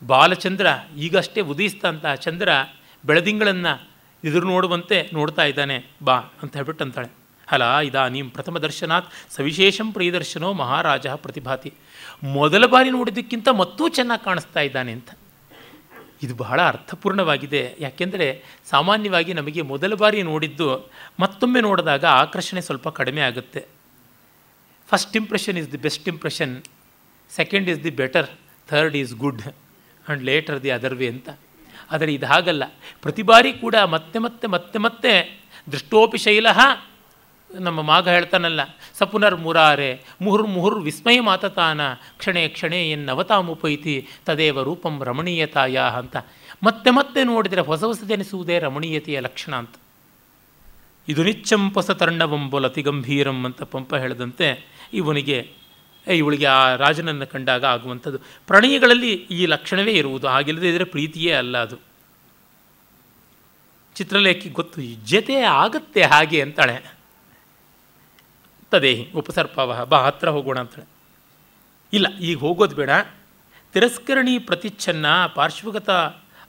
ಬಾಲಚಂದ್ರ 0.07 0.66
ಈಗಷ್ಟೇ 0.97 1.41
ಉದಯಿಸ್ತಂಥ 1.41 2.07
ಚಂದ್ರ, 2.07 2.49
ಬೆಳದಿಂಗಳನ್ನು 3.05 3.91
ಎದುರು 4.24 4.47
ನೋಡುವಂತೆ 4.47 5.11
ನೋಡ್ತಾ 5.12 5.45
ಇದ್ದಾನೆ, 5.45 5.87
ಬಾ 6.03 6.14
ಅಂತ 6.14 6.57
ಹೇಳ್ಬಿಟ್ಟು 6.57 6.85
ಅಂತಾಳೆ. 6.85 7.09
ಅಲ, 7.51 7.62
ಇದಾ 7.62 8.09
ನೀಂ 8.09 8.31
ಪ್ರಥಮ 8.31 8.59
ದರ್ಶನಾತ್, 8.59 9.11
ಸವಿಶೇಷಂ 9.31 9.93
ಪ್ರಿಯದರ್ಶನೋ 9.93 10.53
ಮಹಾರಾಜ 10.53 11.07
ಪ್ರತಿಭಾತಿ. 11.07 11.74
ಮೊದಲ 12.22 12.66
ಬಾರಿ 12.66 12.91
ನೋಡಿದ್ದಕ್ಕಿಂತ 12.91 13.49
ಮತ್ತೂ 13.49 13.89
ಚೆನ್ನಾಗಿ 13.89 14.24
ಕಾಣಿಸ್ತಾ 14.24 14.61
ಇದ್ದಾನೆ 14.61 14.93
ಅಂತ. 14.93 15.11
ಇದು 16.22 16.35
ಬಹಳ 16.35 16.62
ಅರ್ಥಪೂರ್ಣವಾಗಿದೆ. 16.62 17.74
ಯಾಕೆಂದರೆ 17.78 18.43
ಸಾಮಾನ್ಯವಾಗಿ 18.70 19.35
ನಮಗೆ 19.35 19.62
ಮೊದಲ 19.62 19.95
ಬಾರಿ 19.95 20.22
ನೋಡಿದ್ದು 20.22 20.91
ಮತ್ತೊಮ್ಮೆ 21.20 21.61
ನೋಡಿದಾಗ 21.61 22.05
ಆಕರ್ಷಣೆ 22.05 22.61
ಸ್ವಲ್ಪ 22.61 22.89
ಕಡಿಮೆ 22.89 23.20
ಆಗುತ್ತೆ. 23.20 23.80
First 24.91 25.16
impression 25.16 25.59
is 25.59 25.72
the 25.72 25.76
best 25.76 26.09
impression 26.09 26.62
second 27.36 27.68
is 27.68 27.84
the 27.84 27.91
better 27.91 28.26
third 28.68 28.97
is 28.97 29.14
good 29.14 29.43
and 29.43 30.22
later 30.22 30.62
the 30.62 30.70
other 30.70 30.95
way 30.95 31.09
ಅಂತ. 31.09 31.28
ಆದರೆ 31.91 32.14
ಇದು 32.14 32.26
ಹಾಗಲ್ಲ. 32.26 32.64
ಪ್ರತಿ 33.03 33.22
ಬಾರಿ 33.22 33.53
ಕೂಡ 33.53 33.74
ಮತ್ತೆ 33.74 34.18
ಮತ್ತೆ 34.18 34.47
ಮತ್ತೆ 34.47 34.78
ಮತ್ತೆ 34.78 35.41
ದೃಷ್ಟೋಪಿ 35.72 36.18
ಶೈಲ 36.18 36.47
ನಮ್ಮ 37.55 37.82
ಮಾಘ 37.82 38.09
ಹೇಳ್ತಾನಲ್ಲ. 38.09 38.61
ಸಪುನರ್ 38.99 39.36
ಮುರಾರೆ 39.36 40.05
ಮುಹುರ್ 40.22 40.47
ಮುಹುರ್ 40.47 40.80
ವಿಸ್ಮಯ 40.80 41.20
ಮಾತತಾನ 41.20 41.80
ಕ್ಷಣೆ 41.95 42.49
ಕ್ಷಣೆ 42.49 42.91
ಎನ್ನವತಾಮುಪೈತಿ 42.91 44.09
ತದೇವ 44.26 44.62
ರೂಪಂ 44.62 45.05
ರಮಣೀಯತಾಯ 45.05 45.78
ಅಂತ. 45.78 46.16
ಮತ್ತೆ 46.62 46.91
ಮತ್ತೆ 46.91 47.24
ನೋಡಿದರೆ 47.24 47.61
ಹೊಸ 47.61 47.84
ಹೊಸದೆನಿಸುವುದೇ 47.84 48.59
ರಮಣೀಯತೆಯ 48.59 49.20
ಲಕ್ಷಣ 49.20 49.57
ಅಂತ. 49.57 49.74
ಇದು 51.09 51.22
ನಿಚ್ಚಂಪಸ 51.22 51.90
ತರ್ಣವಂಬೊಲ 51.90 52.66
ಅತಿ 52.66 52.82
ಗಂಭೀರಂ 52.82 53.44
ಅಂತ 53.44 53.62
ಪಂಪ 53.62 53.94
ಹೇಳದಂತೆ 53.94 54.66
ಇವನಿಗೆ 54.92 55.53
ಇವಳಿಗೆ 56.07 56.46
ಆ 56.46 56.74
ರಾಜನನ್ನು 56.74 57.26
ಕಂಡಾಗ 57.26 57.64
ಆಗುವಂಥದ್ದು. 57.64 58.18
ಪ್ರಣಯಗಳಲ್ಲಿ 58.46 59.12
ಈ 59.14 59.46
ಲಕ್ಷಣವೇ 59.46 59.92
ಇರುವುದು. 59.92 60.26
ಹಾಗಿಲ್ಲದೆ 60.26 60.68
ಇದ್ದರೆ 60.68 60.84
ಪ್ರೀತಿಯೇ 60.84 61.32
ಅಲ್ಲ 61.32 61.62
ಅದು. 61.62 61.76
ಚಿತ್ರಲೇಖಿ 63.94 64.48
ಗೊತ್ತು 64.48 64.80
ಜತೆ 65.07 65.34
ಆಗತ್ತೆ 65.34 66.03
ಹಾಗೆ 66.03 66.42
ಅಂತಾಳೆ. 66.42 66.94
ತದೇಹಿ 68.70 69.11
ಉಪಸರ್ಪವ 69.14 69.84
ಬಾ, 69.84 69.98
ಹತ್ರ 69.98 70.28
ಹೋಗೋಣ 70.28 70.61
ಅಂತಾಳೆ. 70.61 70.88
ಇಲ್ಲ, 71.92 72.18
ಈಗ 72.18 72.38
ಹೋಗೋದು 72.38 72.76
ಬೇಡ. 72.76 72.90
ತಿರಸ್ಕರಣಿ 73.72 74.38
ಪ್ರತಿಚ್ಛನ್ನ 74.38 75.07
ಪಾರ್ಶ್ವಗತ 75.34 75.90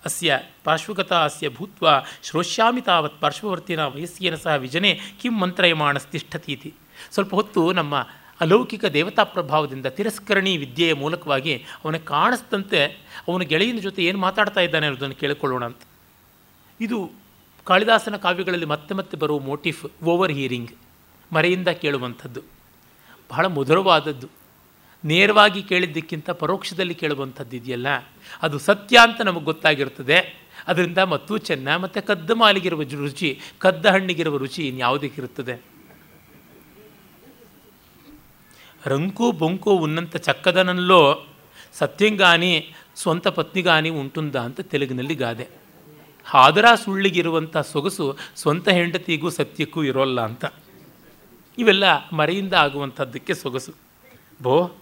ಅಸ್ಯ 0.05 0.39
ಪಾರ್ಶ್ವಗತ 0.63 1.13
ಅಸ್ಯ 1.13 1.49
ಭೂತ್ವ 1.49 1.87
ಶ್ರೋಷ್ಯಾಮಿ 2.23 2.81
ತಾವತ್ 2.81 3.21
ಪಾರ್ಶ್ವವರ್ತಿನ 3.21 3.85
ವಯಸ್ಸಿನ 3.85 4.35
ಸಹ 4.35 4.55
ವಿಜನೆ 4.55 4.99
ಕಿಂ 5.21 5.39
ಮಂತ್ರಯಮಾಣಸ್ತಿಷ್ಠತೀತಿ 5.39 6.73
ಸ್ವಲ್ಪ 7.11 7.35
ಹೊತ್ತು 7.35 7.71
ನಮ್ಮ 7.71 8.07
ಅಲೌಕಿಕ 8.41 8.85
ದೇವತಾ 8.85 9.23
ಪ್ರಭಾವದಿಂದ 9.23 9.85
ತಿರಸ್ಕರಣಿ 9.85 10.57
ವಿದ್ಯೆಯ 10.57 10.93
ಮೂಲಕವಾಗಿ 10.93 11.65
ಅವನಿಗೆ 11.85 12.03
ಕಾಣಿಸ್ತಂತೆ 12.03 12.85
ಅವನ 13.27 13.41
ಗೆಳೆಯನ 13.41 13.77
ಜೊತೆ 13.77 14.05
ಏನು 14.05 14.19
ಮಾತಾಡ್ತಾ 14.19 14.61
ಇದ್ದಾನೆ 14.61 14.87
ಅನ್ನೋದನ್ನು 14.87 15.15
ಕೇಳಿಕೊಳ್ಳೋಣ 15.15 15.65
ಅಂತ. 15.65 15.77
ಇದು 16.81 17.11
ಕಾಳಿದಾಸನ 17.63 18.15
ಕಾವ್ಯಗಳಲ್ಲಿ 18.15 18.65
ಮತ್ತೆ 18.65 18.95
ಮತ್ತೆ 18.95 19.17
ಬರುವ 19.17 19.39
ಮೋಟಿಫ್ 19.39 20.03
ಓವರ್ 20.03 20.31
ಹೀರಿಂಗ್ 20.31 20.71
ಮರೆಯಿಂದ 21.33 21.67
ಕೇಳುವಂಥದ್ದು. 21.67 22.41
ಬಹಳ 23.31 23.45
ಮಧುರವಾದದ್ದು. 23.45 24.40
ನೇರವಾಗಿ 25.05 25.63
ಕೇಳಿದ್ದಕ್ಕಿಂತ 25.63 26.29
ಪರೋಕ್ಷದಲ್ಲಿ 26.29 26.95
ಕೇಳುವಂಥದ್ದು 26.95 27.55
ಇದೆಯಲ್ಲ? 27.55 27.87
ಅದು 28.41 28.59
ಸತ್ಯ 28.59 28.97
ಅಂತ 28.97 29.21
ನಮಗೆ 29.21 29.43
ಗೊತ್ತಾಗಿರ್ತದೆ. 29.43 30.47
ಅದರಿಂದ 30.67 30.97
ಮತ್ತೂ 30.97 31.37
ಚೆನ್ನ 31.37 31.75
ಮತ್ತು 31.75 32.07
ಕದ್ದ 32.07 32.31
ಮಾಲಿಗಿರುವ 32.31 32.81
ರುಚಿ, 32.81 33.39
ಕದ್ದ 33.59 33.85
ಹಣ್ಣಿಗಿರುವ 33.85 34.37
ರುಚಿ 34.37 34.67
ಇನ್ಯಾವುದಕ್ಕಿರುತ್ತದೆ 34.67 35.71
ರಂಕು 38.85 39.31
ಬೊಂಕು 39.31 39.71
ಉನ್ನಂತ 39.71 40.17
ಚಕ್ಕದನಲ್ಲೋ 40.17 41.27
ಸತ್ಯಂಗಾನಿ, 41.73 42.73
ಸ್ವಂತ 42.95 43.27
ಪತ್ನಿಗಾನಿ 43.27 43.89
ಉಂಟುಂದ 43.89 44.35
ಅಂತ 44.35 44.61
ತೆಲುಗಿನಲ್ಲಿ 44.61 45.15
ಗಾದೆ. 45.15 45.47
ಆದರ 46.33 46.65
ಸುಳ್ಳಿಗಿರುವಂಥ 46.83 47.57
ಸೊಗಸು 47.57 48.17
ಸ್ವಂತ 48.35 48.69
ಹೆಂಡತಿಗೂ 48.69 49.29
ಸತ್ಯಕ್ಕೂ 49.29 49.83
ಇರೋಲ್ಲ 49.83 50.21
ಅಂತ. 50.21 50.45
ಇವೆಲ್ಲ 51.57 52.09
ಮರೆಯಿಂದ 52.09 52.53
ಆಗುವಂಥದ್ದಕ್ಕೆ 52.53 53.33
ಸೊಗಸು. 53.33 53.73
ಭೋ 54.43 54.80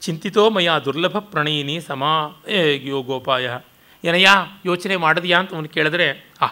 ಚಿಂತಿತೋ 0.00 0.50
ಮಯ 0.50 0.70
ದುರ್ಲಭ 0.84 1.18
ಪ್ರಣಯಿನಿ 1.18 1.80
ಸಮಾ 1.80 2.42
ಯೋಗೋಪಾಯ 2.74 3.50
ಏನಯ್ಯ, 4.04 4.26
ಯೋಚನೆ 4.66 4.96
ಮಾಡಿದ್ಯಾ 4.96 5.38
ಅಂತ 5.38 5.54
ಅವನು 5.54 5.68
ಕೇಳಿದ್ರೆ, 5.68 6.32
ಆ, 6.40 6.46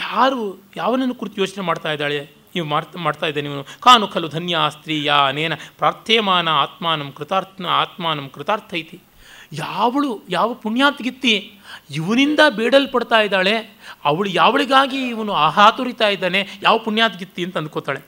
ಯಾರು, 0.00 0.62
ಯಾವನನ್ನು 0.76 1.14
ಕುರಿತು 1.14 1.40
ಯೋಚನೆ 1.40 1.64
ಮಾಡ್ತಾ 1.64 1.92
ಇದ್ದಾಳೆ? 1.92 2.30
ನೀವು 2.54 2.66
ಮಾಡ್ತಾ 2.66 2.98
ಮಾಡ್ತಾ 2.98 3.26
ಇದ್ದಾನೆ 3.26 3.48
ಇವನು 3.48 3.64
ಕಾನು 3.80 4.08
ಖಲು 4.08 4.28
ಧನ್ಯ 4.28 4.58
ಸ್ತ್ರೀಯ 4.68 5.12
ಅನೇನ 5.28 5.54
ಪ್ರಾರ್ಥ್ಯಮಾನ 5.54 6.48
ಆತ್ಮಾನಂ 6.48 7.12
ಕೃತಾರ್ಥ 7.12 7.62
ಆತ್ಮಾನಂ 7.62 8.28
ಕೃತಾರ್ಥ 8.28 8.74
ಐತಿ 8.74 9.00
ಯಾವಳು, 9.52 10.20
ಯಾವ 10.28 10.54
ಪುಣ್ಯಾತ್ಗಿತ್ತಿ, 10.54 11.52
ಇವನಿಂದ 11.90 12.40
ಬೇಡಲ್ಪಡ್ತಾ 12.50 13.20
ಇದ್ದಾಳೆ? 13.20 13.56
ಅವಳು 14.04 14.28
ಯಾವಳಿಗಾಗಿ 14.30 15.08
ಇವನು 15.08 15.32
ಆಹಾತುರಿತಾ 15.32 16.08
ಇದ್ದಾನೆ? 16.08 16.48
ಯಾವ 16.62 16.78
ಪುಣ್ಯಾತ್ಗಿತ್ತಿ 16.78 17.44
ಅಂತ 17.44 17.56
ಅಂದ್ಕೋತಾಳೆ. 17.56 18.00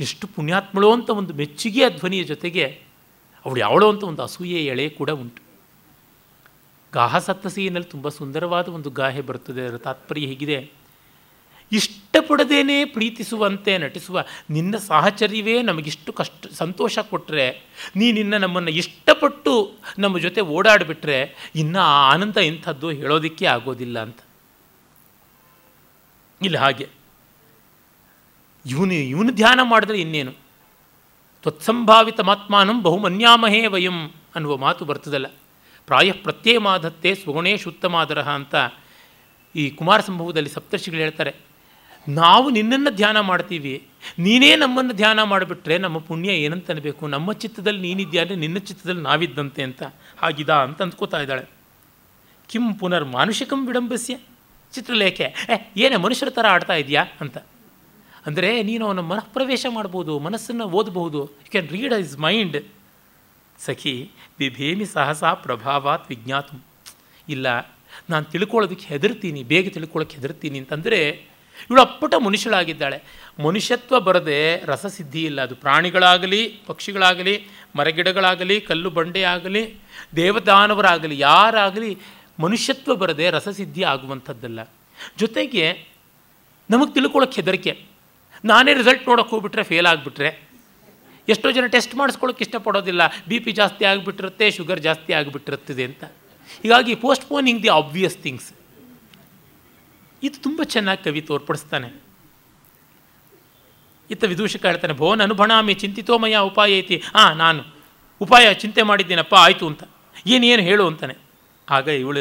ಎಷ್ಟು 0.00 0.26
ಪುಣ್ಯಾತ್ಮಳು 0.26 0.92
ಅಂತ 0.92 1.10
ಒಂದು 1.10 1.34
ಮೆಚ್ಚುಗೆಯ 1.34 1.90
ಧ್ವನಿಯ 1.90 2.24
ಜೊತೆಗೆ 2.24 2.85
ಅವಳು 3.46 3.60
ಯಾವಳು 3.60 3.88
ಅಂತ 3.88 4.04
ಒಂದು 4.04 4.22
ಅಸೂಯೆ 4.22 4.66
ಎಳೆ 4.66 4.88
ಕೂಡ 4.88 5.10
ಉಂಟು. 5.10 5.42
ಗಾಹ 6.92 7.18
ಸತ್ತಸಿಯಲ್ಲಿ 7.18 7.84
ತುಂಬ 7.84 8.08
ಸುಂದರವಾದ 8.08 8.68
ಒಂದು 8.68 8.90
ಗಾಹೆ 8.90 9.20
ಬರ್ತದೆ 9.20 9.66
ಅದರ 9.66 9.76
ತಾತ್ಪರ್ಯ 9.76 10.26
ಹೇಗಿದೆ. 10.26 10.70
ಇಷ್ಟಪಡದೇನೆ 11.72 12.84
ಪ್ರೀತಿಸುವಂತೆ 12.84 13.78
ನಟಿಸುವ 13.78 14.24
ನಿನ್ನ 14.50 14.76
ಸಾಹಚರ್ಯವೇ 14.76 15.62
ನಮಗಿಷ್ಟು 15.62 16.12
ಕಷ್ಟ, 16.12 16.46
ಸಂತೋಷ 16.52 16.98
ಕೊಟ್ಟರೆ 16.98 17.62
ನೀ 17.96 18.12
ನಿನ್ನ 18.12 18.36
ನಮ್ಮನ್ನು 18.36 18.70
ಇಷ್ಟಪಟ್ಟು 18.70 19.72
ನಮ್ಮ 19.98 20.18
ಜೊತೆ 20.18 20.40
ಓಡಾಡಿಬಿಟ್ರೆ 20.40 21.50
ಇನ್ನು 21.56 21.78
ಆ 21.78 22.12
ಆನಂದ 22.12 22.36
ಇಂಥದ್ದು 22.36 22.90
ಹೇಳೋದಕ್ಕೆ 22.90 23.46
ಆಗೋದಿಲ್ಲ 23.46 24.02
ಅಂತ. 24.02 24.18
ಇಲ್ಲ 26.42 26.58
ಹಾಗೆ. 26.58 26.88
ಇವನು 28.66 28.94
ಇವನು 28.94 29.32
ಧ್ಯಾನ 29.32 29.60
ಮಾಡಿದ್ರೆ 29.62 30.00
ಇನ್ನೇನು? 30.00 30.45
ತ್ವತ್ಸಂಭಾವಿತ 31.46 32.20
ಮಾತ್ಮಾನಂ 32.20 32.82
ಬಹುಮನ್ಯಾಮಹೇ 32.82 33.66
ವಯಂ 33.66 34.10
ಅನ್ನುವ 34.34 34.56
ಮಾತು 34.56 34.84
ಬರ್ತದಲ್ಲ. 34.84 35.26
ಪ್ರಾಯ 35.86 36.12
ಪ್ರತ್ಯಯ 36.12 36.58
ಮಾಧತ್ತೆ 36.58 37.14
ಸ್ವಗುಣೇಶ್ 37.14 37.68
ಉತ್ತಮಾದರ 37.68 38.22
ಅಂತ 38.22 38.54
ಈ 39.56 39.70
ಕುಮಾರ 39.70 40.00
ಸಂಭವದಲ್ಲಿ 40.00 40.50
ಸಪ್ತರ್ಷಿಗಳು 40.50 41.00
ಹೇಳ್ತಾರೆ. 41.00 41.34
ನಾವು 42.08 42.50
ನಿನ್ನನ್ನು 42.50 42.94
ಧ್ಯಾನ 42.94 43.20
ಮಾಡ್ತೀವಿ. 43.20 43.86
ನೀನೇ 44.18 44.56
ನಮ್ಮನ್ನು 44.56 44.92
ಧ್ಯಾನ 44.92 45.22
ಮಾಡಿಬಿಟ್ರೆ 45.22 45.78
ನಮ್ಮ 45.78 45.98
ಪುಣ್ಯ 45.98 46.30
ಏನಂತ 46.30 46.70
ಅನ್ಬೇಕು? 46.70 47.06
ನಮ್ಮ 47.06 47.32
ಚಿತ್ತದಲ್ಲಿ 47.32 47.92
ಅಂದರೆ 47.92 48.36
ನಿನ್ನ 48.36 48.58
ಚಿತ್ತದಲ್ಲಿ 48.58 49.02
ನಾವಿದ್ದಂತೆ 49.02 49.62
ಅಂತ. 49.62 49.82
ಹಾಗಿದಾ 50.18 50.56
ಅಂತ 50.56 50.82
ಅಂದ್ಕೋತಾ 50.82 51.20
ಇದ್ದಾಳೆ. 51.20 51.44
ಕಿಂ 52.48 52.74
ಪುನರ್ 52.74 53.04
ಮಾನುಷಿಕಂ 53.04 53.66
ವಿಡಂಬಸ್ಯ. 53.66 54.18
ಚಿತ್ರಲೇಖೆ 54.72 55.46
ಏನೇ 55.76 55.96
ಮನುಷ್ಯರ 55.96 56.28
ಥರ 56.30 56.46
ಆಡ್ತಾ 56.46 56.74
ಇದೆಯಾ? 56.74 57.04
ಅಂತ. 57.20 57.38
ಅಂದರೆ 58.26 58.50
ನೀನು 58.68 58.82
ಅವನ 58.88 59.02
ಮನಃಪ್ರವೇಶ 59.10 59.66
ಮಾಡ್ಬೋದು, 59.76 60.12
ಮನಸ್ಸನ್ನು 60.26 60.66
ಓದಬಹುದು. 60.78 61.20
You 61.44 61.50
can 61.54 61.68
read 61.76 61.94
his 62.06 62.16
mind 62.26 62.58
ಸಖಿ 63.58 63.94
ಬಿಭೇಮಿ 64.38 64.86
ಸಹಸಾ 64.94 65.30
ಪ್ರಭಾವಾತ್ 65.46 66.04
ವಿಜ್ಞಾತು. 66.12 66.56
ಇಲ್ಲ, 67.28 67.46
ನಾನು 68.12 68.24
ತಿಳ್ಕೊಳ್ಳೋದಕ್ಕೆ 68.32 68.86
ಹೆದರ್ತೀನಿ, 68.92 69.40
ಬೇಗ 69.52 69.72
ತಿಳ್ಕೊಳ್ಳೋಕ್ಕೆ 69.76 70.16
ಹೆದರ್ತೀನಿ 70.18 70.58
ಅಂತಂದರೆ 70.62 71.00
ಇವಳು 71.68 71.80
ಅಪ್ಪಟ 71.80 72.14
ಮನುಷ್ಯಳಾಗಿದ್ದಾಳೆ. 72.26 72.98
ಮನುಷ್ಯತ್ವ 73.44 74.00
ಬರದೆ 74.08 74.40
ರಸಸಿದ್ಧಿ 74.70 75.22
ಇಲ್ಲ. 75.28 75.38
ಅದು 75.46 75.54
ಪ್ರಾಣಿಗಳಾಗಲಿ, 75.64 76.40
ಪಕ್ಷಿಗಳಾಗಲಿ, 76.66 77.34
ಮರಗಿಡಗಳಾಗಲಿ, 77.78 78.56
ಕಲ್ಲು 78.68 78.90
ಬಂಡೆ 78.98 79.22
ಆಗಲಿ 79.34 79.62
ದೇವದಾನವರಾಗಲಿ, 80.16 81.16
ಯಾರಾಗಲಿ 81.18 81.90
ಮನುಷ್ಯತ್ವ 82.44 82.94
ಬರದೆ 83.02 83.26
ರಸಸಿದ್ಧಿ 83.30 83.82
ಆಗುವಂಥದ್ದಲ್ಲ. 83.92 84.60
ಜೊತೆಗೆ 85.18 85.66
ನಮಗೆ 86.70 86.92
ತಿಳ್ಕೊಳ್ಳೋಕ್ಕೆ 86.94 87.38
ಹೆದರಿಕೆ. 87.40 87.72
ನಾನೇ 88.44 88.74
ರಿಸಲ್ಟ್ 88.74 89.08
ನೋಡೋಕೆ 89.08 89.30
ಹೋಗ್ಬಿಟ್ರೆ 89.30 89.62
ಫೇಲ್ 89.62 89.86
ಆಗಿಬಿಟ್ರೆ. 89.86 90.30
ಎಷ್ಟೋ 91.28 91.50
ಜನ 91.50 91.66
ಟೆಸ್ಟ್ 91.66 91.94
ಮಾಡಿಸ್ಕೊಳ್ಳೋಕೆ 91.94 92.44
ಇಷ್ಟಪಡೋದಿಲ್ಲ. 92.44 93.02
ಬಿ 93.28 93.38
ಪಿ 93.38 93.52
ಜಾಸ್ತಿ 93.52 93.84
ಆಗಿಬಿಟ್ಟಿರುತ್ತೆ 93.84 94.50
ಶುಗರ್ 94.50 94.80
ಜಾಸ್ತಿ 94.80 95.12
ಆಗಿಬಿಟ್ಟಿರುತ್ತದೆ 95.12 95.84
ಅಂತ. 95.84 96.04
ಹೀಗಾಗಿ 96.62 96.94
ಪೋಸ್ಟ್ಪೋನಿಂಗ್ 96.94 97.62
ದಿ 97.62 97.68
ಆಬ್ವಿಯಸ್ 97.68 98.18
ಥಿಂಗ್ಸ್ 98.18 98.52
ಇದು 100.22 100.42
ತುಂಬ 100.42 100.62
ಚೆನ್ನಾಗಿ 100.62 101.04
ಕವಿ 101.04 101.20
ತೋರ್ಪಡಿಸ್ತಾನೆ. 101.20 101.88
ಇತ್ತ 104.10 104.24
ವಿದೂಷಕ 104.24 104.66
ಹೇಳ್ತಾನೆ 104.66 104.94
ಭೋನ್ 104.94 105.20
ಅನುಭಣಾಮಿ 105.20 105.74
ಚಿಂತಿತೋಮಯ 105.74 106.36
ಉಪಾಯ 106.36 106.78
ಐತಿ 106.78 107.02
ಹಾಂ 107.14 107.38
ನಾನು 107.38 107.62
ಉಪಾಯ 108.20 108.54
ಚಿಂತೆ 108.54 108.82
ಮಾಡಿದ್ದೀನಪ್ಪ, 108.82 109.34
ಆಯಿತು 109.34 109.66
ಅಂತ. 109.66 109.82
ಏನೇನು 110.26 110.62
ಹೇಳು 110.62 110.86
ಅಂತಾನೆ. 110.86 111.14
ಆಗ 111.70 111.88
ಇವಳು 111.88 112.20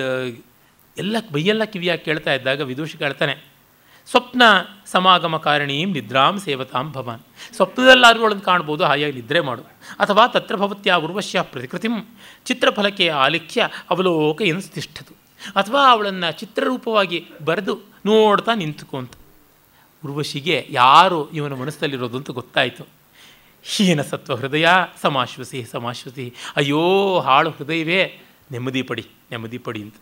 ಎಲ್ಲ, 0.98 1.16
ಬೈಯೆಲ್ಲ 1.32 1.64
ಕಿವಿಯಾಗಿ 1.64 2.04
ಕೇಳ್ತಾ 2.06 2.34
ಇದ್ದಾಗ 2.34 2.62
ವಿದೂಷಕ 2.62 3.02
ಹೇಳ್ತಾನೆ 3.02 3.55
ಸ್ವಪ್ನ 4.10 4.42
ಸಮಾಗಮ 4.86 5.38
ಕಾರಣೀಂ 5.38 5.92
ನಿದ್ರಾಂ 5.92 6.40
ಸೇವತಾಂ 6.40 6.92
ಭವಾನ್. 6.92 7.20
ಸ್ವಪ್ನದಲ್ಲಾದರೂ 7.56 8.22
ಅವಳನ್ನು 8.22 8.42
ಕಾಣ್ಬೋದು 8.42 8.84
ಹಾಯಾಗಿ 8.84 9.22
ನಿದ್ರೆ 9.22 9.40
ಮಾಡು 9.40 9.62
ಅಥವಾ 10.00 10.28
ತತ್ರ 10.28 10.56
ಭವತ್ಯ 10.56 10.94
ಉರ್ವಶ್ಯ 10.94 11.42
ಪ್ರತಿಕೃತಿಂ 11.42 12.16
ಚಿತ್ರಫಲಕ್ಕೆ 12.46 13.10
ಆಲಿಖ್ಯ 13.10 13.70
ಅವಲೋಕ 13.90 14.42
ಎನಿಸ್ತಿಷ್ಠದು 14.42 15.16
ಅಥವಾ 15.56 15.92
ಅವಳನ್ನು 15.92 16.40
ಚಿತ್ರರೂಪವಾಗಿ 16.40 17.26
ಬರೆದು 17.46 17.80
ನೋಡ್ತಾ 18.06 18.54
ನಿಂತುಕೊಂತ. 18.54 19.12
ಉರ್ವಶಿಗೆ 20.06 20.68
ಯಾರು 20.70 21.32
ಇವನ 21.32 21.54
ಮನಸ್ಸಲ್ಲಿರೋದು 21.54 22.18
ಅಂತ 22.18 22.32
ಗೊತ್ತಾಯಿತು. 22.32 22.88
ಹೀನ 23.64 24.02
ಸತ್ವ 24.02 24.36
ಹೃದಯ, 24.36 24.68
ಸಮಾಶ್ವಸಿ 25.02 25.64
ಸಮಾಶ್ವಸಿ. 25.64 26.34
ಅಯ್ಯೋ, 26.56 27.20
ಹಾಳು 27.20 27.50
ಹೃದಯವೇ. 27.50 28.22
ನೆಮ್ಮದಿ 28.52 28.82
ಪಡಿ 28.82 29.08
ನೆಮ್ಮದಿ 29.32 29.58
ಪಡಿ 29.58 29.82
ಅಂತ. 29.82 29.96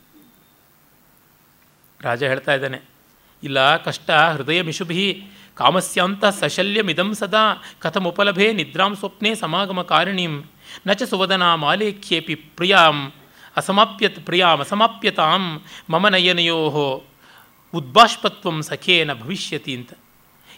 ರಾಜ 2.02 2.24
ಹೇಳ್ತಾ 2.24 2.54
ಇದ್ದಾನೆ 2.54 2.93
ಇಲ್ಲ 3.44 3.78
ಕಷ್ಟ 3.78 4.12
ಹೃದಯ 4.12 4.62
ಮಿಶುಭಿ 4.62 5.24
ಕಾಮಸ್ಯಾಂತ 5.56 6.26
ಸಶಲ್ಯಮಿದಂ 6.26 7.16
ಸದಾ 7.16 7.64
ಕಥಮುಪಲಭೆ 7.80 8.54
ನಿದ್ರಾಂ 8.54 8.96
ಸ್ವಪ್ನೆ 8.96 9.36
ಸಮಾಗಮ 9.36 9.82
ಕಾರಿಣೀಂ 9.82 10.44
ನ 10.88 10.94
ಚ 10.94 11.04
ಸುವದನಾ 11.04 11.56
ಮಾಲೇಖ್ಯೇಪಿ 11.56 12.36
ಪ್ರಿಯಾಂ 12.36 13.14
ಅಸಮಾಪ್ಯತ್ 13.58 14.20
ಪ್ರಿಯಾಂ 14.26 14.60
ಅಸಮಾಪ್ಯತಾಂ 14.60 15.44
ಮಮ 15.90 16.08
ನಯನಯೋ 16.08 17.04
ಉದ್ಬಾಷ್ಪತ್ವಂ 17.74 18.62
ಸಖೇನ 18.62 19.14
ಭವಿಷ್ಯತಿ 19.14 19.76
ಅಂತ. 19.76 19.92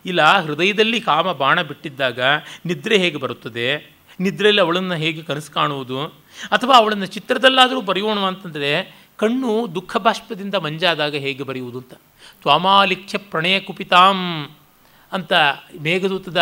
ಇಲ್ಲ 0.06 0.22
ಹೃದಯದಲ್ಲಿ 0.38 1.00
ಕಾಮ 1.02 1.32
ಬಾಣ 1.32 1.62
ಬಿಟ್ಟಿದ್ದಾಗ 1.62 2.20
ನಿದ್ರೆ 2.66 2.98
ಹೇಗೆ 2.98 3.18
ಬರುತ್ತದೆ? 3.18 3.96
ನಿದ್ರೆಯಲ್ಲಿ 4.20 4.62
ಅವಳನ್ನು 4.62 4.96
ಹೇಗೆ 4.96 5.22
ಕನಸು 5.22 5.52
ಕಾಣುವುದು? 5.52 6.06
ಅಥವಾ 6.52 6.76
ಅವಳನ್ನು 6.78 7.06
ಚಿತ್ರದಲ್ಲಾದರೂ 7.06 7.82
ಬರೆಯೋಣ 7.82 8.20
ಅಂತಂದರೆ 8.20 8.72
ಕಣ್ಣು 9.18 9.76
ದುಃಖ 9.76 9.98
ಬಾಷ್ಪದಿಂದ 9.98 10.56
ಮಂಜಾದಾಗ 10.56 11.16
ಹೇಗೆ 11.16 11.44
ಬರೆಯುವುದು 11.44 11.78
ಅಂತ. 11.78 11.94
ತ್ವಾಮಾಲಿಖ್ಯ 12.46 13.18
ಪ್ರಣಯ 13.32 13.58
ಕುಪಿತಾಂ 13.60 14.18
ಅಂತ 15.12 15.34
ಮೇಘದೂತದ 15.82 16.42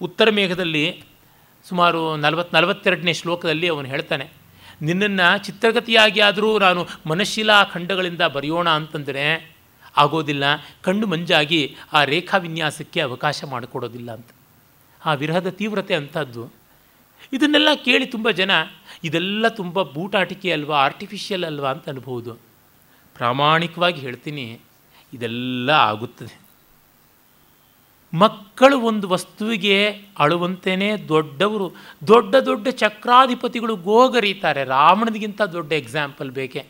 ಉತ್ತರ 0.00 0.28
ಮೇಘದಲ್ಲಿ 0.30 0.82
ಸುಮಾರು 1.66 2.00
ನಲವತ್ತು 2.16 2.52
ನಲವತ್ತೆರಡನೇ 2.56 3.12
ಶ್ಲೋಕದಲ್ಲಿ 3.12 3.66
ಅವನು 3.68 3.88
ಹೇಳ್ತಾನೆ, 3.88 4.26
ನಿನ್ನನ್ನು 4.82 5.26
ಚಿತ್ರಗತಿಯಾಗಿ 5.46 6.20
ಆದರೂ 6.20 6.50
ನಾನು 6.58 6.82
ಮನಶಿಲಾ 7.06 7.56
ಖಂಡಗಳಿಂದ 7.72 8.22
ಬರೆಯೋಣ 8.36 8.68
ಅಂತಂದರೆ 8.80 9.24
ಆಗೋದಿಲ್ಲ, 9.96 10.44
ಕಣ್ಣು 10.82 11.06
ಮಂಜಾಗಿ 11.06 11.60
ಆ 11.92 12.04
ರೇಖಾ 12.04 12.38
ವಿನ್ಯಾಸಕ್ಕೆ 12.38 13.00
ಅವಕಾಶ 13.08 13.44
ಮಾಡಿಕೊಡೋದಿಲ್ಲ 13.54 14.10
ಅಂತ. 14.18 14.30
ಆ 15.00 15.12
ವಿರಹದ 15.14 15.50
ತೀವ್ರತೆ 15.60 15.94
ಅಂಥದ್ದು. 16.00 16.44
ಇದನ್ನೆಲ್ಲ 17.32 17.70
ಕೇಳಿ 17.84 18.06
ತುಂಬ 18.06 18.30
ಜನ, 18.40 18.52
ಇದೆಲ್ಲ 19.04 19.48
ತುಂಬ 19.60 19.82
ಬೂಟಾಟಿಕೆ 19.96 20.48
ಅಲ್ವಾ 20.52 20.78
ಆರ್ಟಿಫಿಷಿಯಲ್ 20.84 21.44
ಅಲ್ವಾ 21.44 21.70
ಅಂತ 21.74 21.88
ಅನ್ಬೋದು. 21.88 22.34
ಪ್ರಾಮಾಣಿಕವಾಗಿ 23.16 24.00
ಹೇಳ್ತೀನಿ 24.00 24.48
ಇದೆಲ್ಲ 25.12 25.70
ಆಗುತ್ತದೆ. 25.70 26.40
ಮಕ್ಕಳು 28.14 28.80
ಒಂದು 28.80 29.08
ವಸ್ತುವಿಗೆ 29.08 29.92
ಅಳುವಂತೆಯೇ 30.18 30.96
ದೊಡ್ಡವರು, 31.08 31.72
ದೊಡ್ಡ 32.06 32.36
ದೊಡ್ಡ 32.36 32.68
ಚಕ್ರಾಧಿಪತಿಗಳು 32.68 33.76
ಗೋಗರೀತಾರೆ. 33.76 34.64
ರಾವಣನಿಗಿಂತ 34.64 35.42
ದೊಡ್ಡ 35.42 35.72
ಎಕ್ಸಾಂಪಲ್ 35.72 36.30
ಬೇಕೆ? 36.30 36.66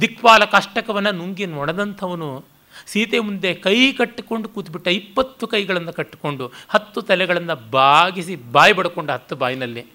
ದಿಕ್ಪಾಲ 0.00 0.44
ಕಷ್ಟಕವನ್ನು 0.44 1.12
ನುಂಗಿ 1.12 1.46
ನೊಣದಂಥವನು 1.46 2.44
ಸೀತೆ 2.86 3.18
ಮುಂದೆ 3.18 3.54
ಕೈ 3.54 3.92
ಕಟ್ಟಿಕೊಂಡು 3.92 4.48
ಕೂತ್ಬಿಟ್ಟ 4.48 4.88
ಇಪ್ಪತ್ತು 4.88 5.46
ಕೈಗಳನ್ನು 5.46 5.92
ಕಟ್ಟಿಕೊಂಡು 5.92 6.52
ಹತ್ತು 6.68 7.02
ತಲೆಗಳನ್ನು 7.02 7.70
ಬಾಗಿಸಿ 7.70 8.36
ಬಾಯಿ 8.36 8.72
ಬಡ್ಕೊಂಡು 8.72 9.12
ಹತ್ತು 9.12 9.36
ಬಾಯಿನಲ್ಲಿ. 9.36 9.86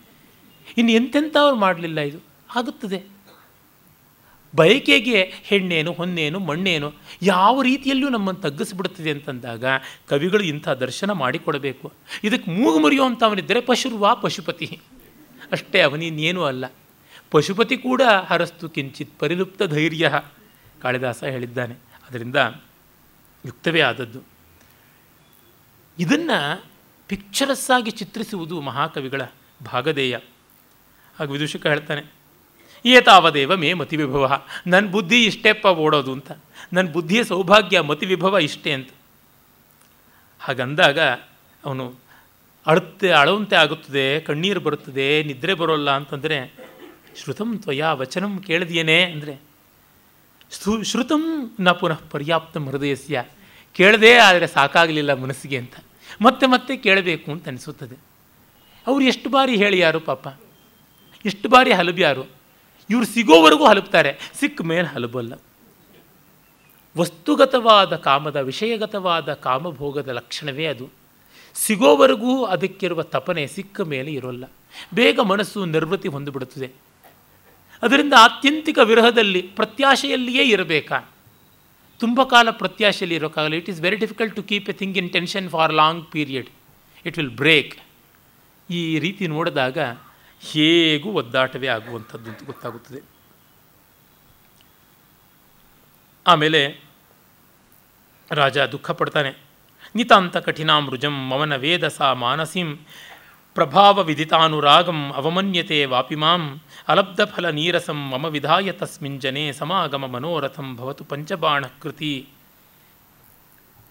ಇನ್ನು 0.77 0.91
ಎಂತೆಂಥವ್ರು 0.91 1.55
ಮಾಡಲಿಲ್ಲ 1.55 1.99
ಇದು? 1.99 2.17
ಆಗುತ್ತದೆ. 2.55 3.14
ಬಯಕೆಗೆ 4.55 5.33
ಹೆಣ್ಣೇನು, 5.43 5.91
ಹೊನ್ನೇನು, 5.91 6.39
ಮಣ್ಣೇನು, 6.39 6.93
ಯಾವ 7.21 7.61
ರೀತಿಯಲ್ಲೂ 7.61 8.09
ನಮ್ಮನ್ನು 8.09 8.41
ತಗ್ಗಿಸ್ಬಿಡ್ತದೆ 8.41 9.11
ಅಂತಂದಾಗ 9.11 9.65
ಕವಿಗಳು 10.09 10.43
ಇಂಥ 10.43 10.69
ದರ್ಶನ 10.69 11.11
ಮಾಡಿಕೊಡಬೇಕು. 11.11 11.93
ಇದಕ್ಕೆ 12.23 12.51
ಮೂಗು 12.51 12.79
ಮುರಿಯುವಂಥವನಿದ್ದರೆ 12.79 13.61
ಪಶುರ್ವಾ 13.61 14.13
ಪಶುಪತಿ. 14.13 14.81
ಅಷ್ಟೇ 15.51 15.81
ಅವನಿನ್ನೇನೂ 15.81 16.43
ಅಲ್ಲ. 16.43 16.65
ಪಶುಪತಿ 17.31 17.77
ಕೂಡ 17.77 18.01
ಹರಸ್ತು 18.25 18.69
ಕಿಂಚಿತ್ 18.69 19.19
ಪರಿಲುಪ್ತ 19.19 19.63
ಧೈರ್ಯ, 19.63 20.21
ಕಾಳಿದಾಸ 20.81 21.23
ಹೇಳಿದ್ದಾನೆ. 21.23 21.73
ಅದರಿಂದ 21.73 22.35
ಯುಕ್ತವೇ 23.45 23.81
ಆದದ್ದು. 23.81 24.21
ಇದನ್ನು 25.99 26.65
ಪಿಕ್ಚರಸ್ಸಾಗಿ 27.07 27.91
ಚಿತ್ರಿಸುವುದು 27.91 28.61
ಮಹಾಕವಿಗಳ 28.61 29.21
ಭಾಗಧೇಯ. 29.65 30.17
ಹಾಗೆ 31.19 31.31
ವಿದೂಷಕ 31.31 31.67
ಹೇಳ್ತಾನೆ 31.67 32.14
ಏತಾವದೇವ 32.85 33.55
ಮೇ 33.55 33.73
ಮತಿ 33.73 33.97
ವಿಭವ. 33.97 34.41
ನನ್ನ 34.67 34.87
ಬುದ್ಧಿ 34.87 35.25
ಇಷ್ಟೆಪ್ಪ 35.25 35.65
ಓಡೋದು 35.65 36.11
ಅಂತ. 36.11 36.31
ನನ್ನ 36.73 36.91
ಬುದ್ಧಿಯ 36.91 37.23
ಸೌಭಾಗ್ಯ 37.23 37.79
ಮತಿ 37.79 38.05
ವಿಭವ 38.05 38.37
ಇಷ್ಟೇ 38.37 38.71
ಅಂತ. 38.71 38.89
ಹಾಗಂದಾಗ 40.39 40.99
ಅವನು 41.65 41.95
ಅಳುತ್ತೆ 42.65 43.11
ಅಳುವಂತೆ 43.11 43.55
ಆಗುತ್ತದೆ, 43.55 44.19
ಕಣ್ಣೀರು 44.19 44.59
ಬರುತ್ತದೆ, 44.59 45.23
ನಿದ್ರೆ 45.23 45.53
ಬರೋಲ್ಲ 45.53 45.91
ಅಂತಂದರೆ, 45.91 46.53
ಶ್ರುತಂ 47.15 47.57
ತ್ವಯಾ 47.57 47.93
ವಚನಂ 47.93 48.39
ಕೇಳಿದೇನೆ 48.39 49.03
ಅಂದರೆ, 49.03 49.41
ಶ್ರು, 50.51 50.83
ಶ್ರುತಂ 50.83 51.55
ನ 51.59 51.71
ಪುನಃ 51.71 51.99
ಪರ್ಯಾಪ್ತ 52.11 52.57
ಹೃದಯಸ್ಯ 52.57 53.23
ಕೇಳದೆ 53.73 54.17
ಆದರೆ 54.17 54.47
ಸಾಕಾಗಲಿಲ್ಲ 54.47 55.13
ಮನಸ್ಸಿಗೆ 55.13 55.57
ಅಂತ. 55.57 55.73
ಮತ್ತೆ 56.21 56.47
ಮತ್ತೆ 56.47 56.77
ಕೇಳಬೇಕು 56.77 57.31
ಅಂತ 57.31 57.47
ಅನಿಸುತ್ತದೆ. 57.47 57.95
ಅವರು 58.87 59.03
ಎಷ್ಟು 59.03 59.29
ಬಾರಿ 59.29 59.55
ಹೇಳಿ 59.55 59.79
ಯಾರು 59.79 59.99
ಪಾಪ? 59.99 60.27
ಎಷ್ಟು 61.25 61.49
ಬಾರಿ 61.49 61.73
ಹಲಬ್ಯಾರು? 61.73 62.44
ಇವರು 62.89 63.05
ಸಿಗೋವರೆಗೂ 63.05 63.65
ಹಲಬ್ತಾರೆ 63.65 64.31
ಸಿಕ್ಕ 64.39 64.61
ಮೇಲೆ 64.61 64.87
ಹಲಬಲ್ಲ. 64.87 65.33
ವಸ್ತುಗತವಾದ 66.97 67.95
ಕಾಮದ 67.95 68.35
ವಿಷಯಗತವಾದ 68.35 69.33
ಕಾಮಭೋಗದ 69.33 70.07
ಲಕ್ಷಣವೇ 70.07 70.65
ಅದು. 70.65 70.89
ಸಿಗೋವರೆಗೂ 71.53 72.45
ಅದಕ್ಕಿರುವ 72.45 73.03
ತಪನೆ 73.03 73.47
ಸಿಕ್ಕ 73.47 73.81
ಮೇಲೆ 73.81 74.11
ಇರೋಲ್ಲ. 74.11 74.51
ಬೇಗ 74.93 75.19
ಮನಸ್ಸು 75.19 75.65
ನಿರ್ವೃತ್ತಿ 75.65 76.07
ಹೊಂದಿಬಿಡುತ್ತದೆ. 76.07 76.71
ಅದರಿಂದ 77.81 78.13
ಆತ್ಯಂತಿಕ 78.19 78.79
ವಿರಹದಲ್ಲಿ 78.83 79.41
ಪ್ರತ್ಯಾಶೆಯಲ್ಲಿಯೇ 79.41 80.43
ಇರಬೇಕಾ? 80.43 81.09
ತುಂಬ 81.99 82.23
ಕಾಲ 82.23 82.49
ಪ್ರತ್ಯಾಶೆಯಲ್ಲಿ 82.51 83.15
ಇರೋಕ್ಕಾಗಲ್ಲ. 83.15 83.55
It 83.55 83.69
is 83.69 83.81
very 83.81 83.95
difficult 83.95 84.35
to 84.35 84.43
keep 84.43 84.69
a 84.69 84.73
thing 84.73 84.97
in 84.97 85.09
tension 85.09 85.49
for 85.49 85.73
long 85.73 86.05
period 86.11 86.47
it 87.05 87.17
will 87.17 87.29
break 87.29 87.79
ಈ 88.71 88.99
ರೀತಿ 88.99 89.27
ನೋಡಿದಾಗ 89.27 89.77
ಹೇಗೂ 90.51 91.09
ಒದ್ದಾಟವೇ 91.11 91.67
ಆಗುವಂಥದ್ದು 91.67 92.29
ಅಂತ 92.29 92.43
ಗೊತ್ತಾಗುತ್ತದೆ. 92.43 93.01
ಆಮೇಲೆ 96.27 96.61
ರಾಜ 98.31 98.57
ದುಃಖ 98.73 98.91
ಪಡ್ತಾನೆ 98.91 99.31
ನಿತಾಂತ 99.95 100.37
ಕಠಿಣಾಂ 100.37 100.85
ರುಜಂ 100.89 101.15
ಮವನ 101.29 101.55
ವೇದ 101.55 101.87
ಸಾ 101.87 102.07
ಮಾನಸಿಂ 102.13 102.69
ಪ್ರಭಾವ 103.55 104.03
ವಿದಿತಾನುರಾಗಂ 104.03 104.99
ಅವಮನ್ಯತೆ 105.13 105.77
ವಾಪಿ 105.85 106.15
ಮಾಂ 106.15 106.41
ಅಲಬ್ಧ 106.87 107.21
ಫಲ 107.21 107.49
ನೀರಸಂ 107.49 107.99
ಮಮ 108.11 108.25
ವಿಧಾಯ 108.25 108.71
ತಸ್ಮಿನ್ 108.71 109.21
ಜನೆ 109.21 109.43
ಸಮಾಗಮ 109.51 110.05
ಮನೋರಥಂ 110.05 110.67
ಭವತು 110.75 111.03
ಪಂಚಬಾಣ 111.03 111.65
ಕೃತಿ. 111.81 112.13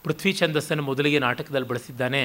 ಪೃಥ್ವಿ 0.05 0.32
ಛಂದಸ್ಸನ್ನು 0.32 0.82
ಮೊದಲಿಗೆ 0.82 1.18
ನಾಟಕದಲ್ಲಿ 1.18 1.68
ಬಳಸಿದ್ದಾನೆ. 1.68 2.24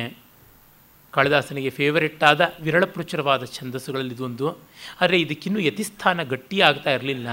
ಕಾಳಿದಾಸನಿಗೆ 1.12 1.70
ಫೇವರೆಟ್ಟಾದ 1.70 2.42
ಆದ 2.42 2.54
ವಿರಳಪ್ರಚುರವಾದ 2.62 3.46
ಛಂದಸ್ಸುಗಳಲ್ಲಿ 3.46 4.14
ಇದೊಂದು 4.14 4.58
ಆದರೆ 5.02 5.22
ಇದಕ್ಕಿನ್ನೂ 5.22 5.60
ಯತಿಸ್ಥಾನ 5.60 6.24
ಗಟ್ಟಿಯಾಗ್ತಾ 6.24 6.92
ಇರಲಿಲ್ಲ. 6.92 7.28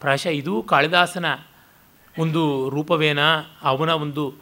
ಪ್ರಾಯಶಃ 0.00 0.28
ಇದು 0.28 0.62
ಕಾಳಿದಾಸನ 0.62 1.24
ಒಂದು 2.18 2.68
ರೂಪವೇನ? 2.68 3.18
ಅವನ 3.62 3.90
ಒಂದು 3.90 4.34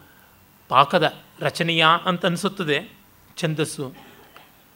ಪಾಕದ 0.69 1.13
ರಚನೆಯ 1.39 1.85
ಅಂತ 2.05 2.25
ಅನಿಸುತ್ತದೆ. 2.25 2.91
ಛಂದಸ್ಸು. 3.37 3.93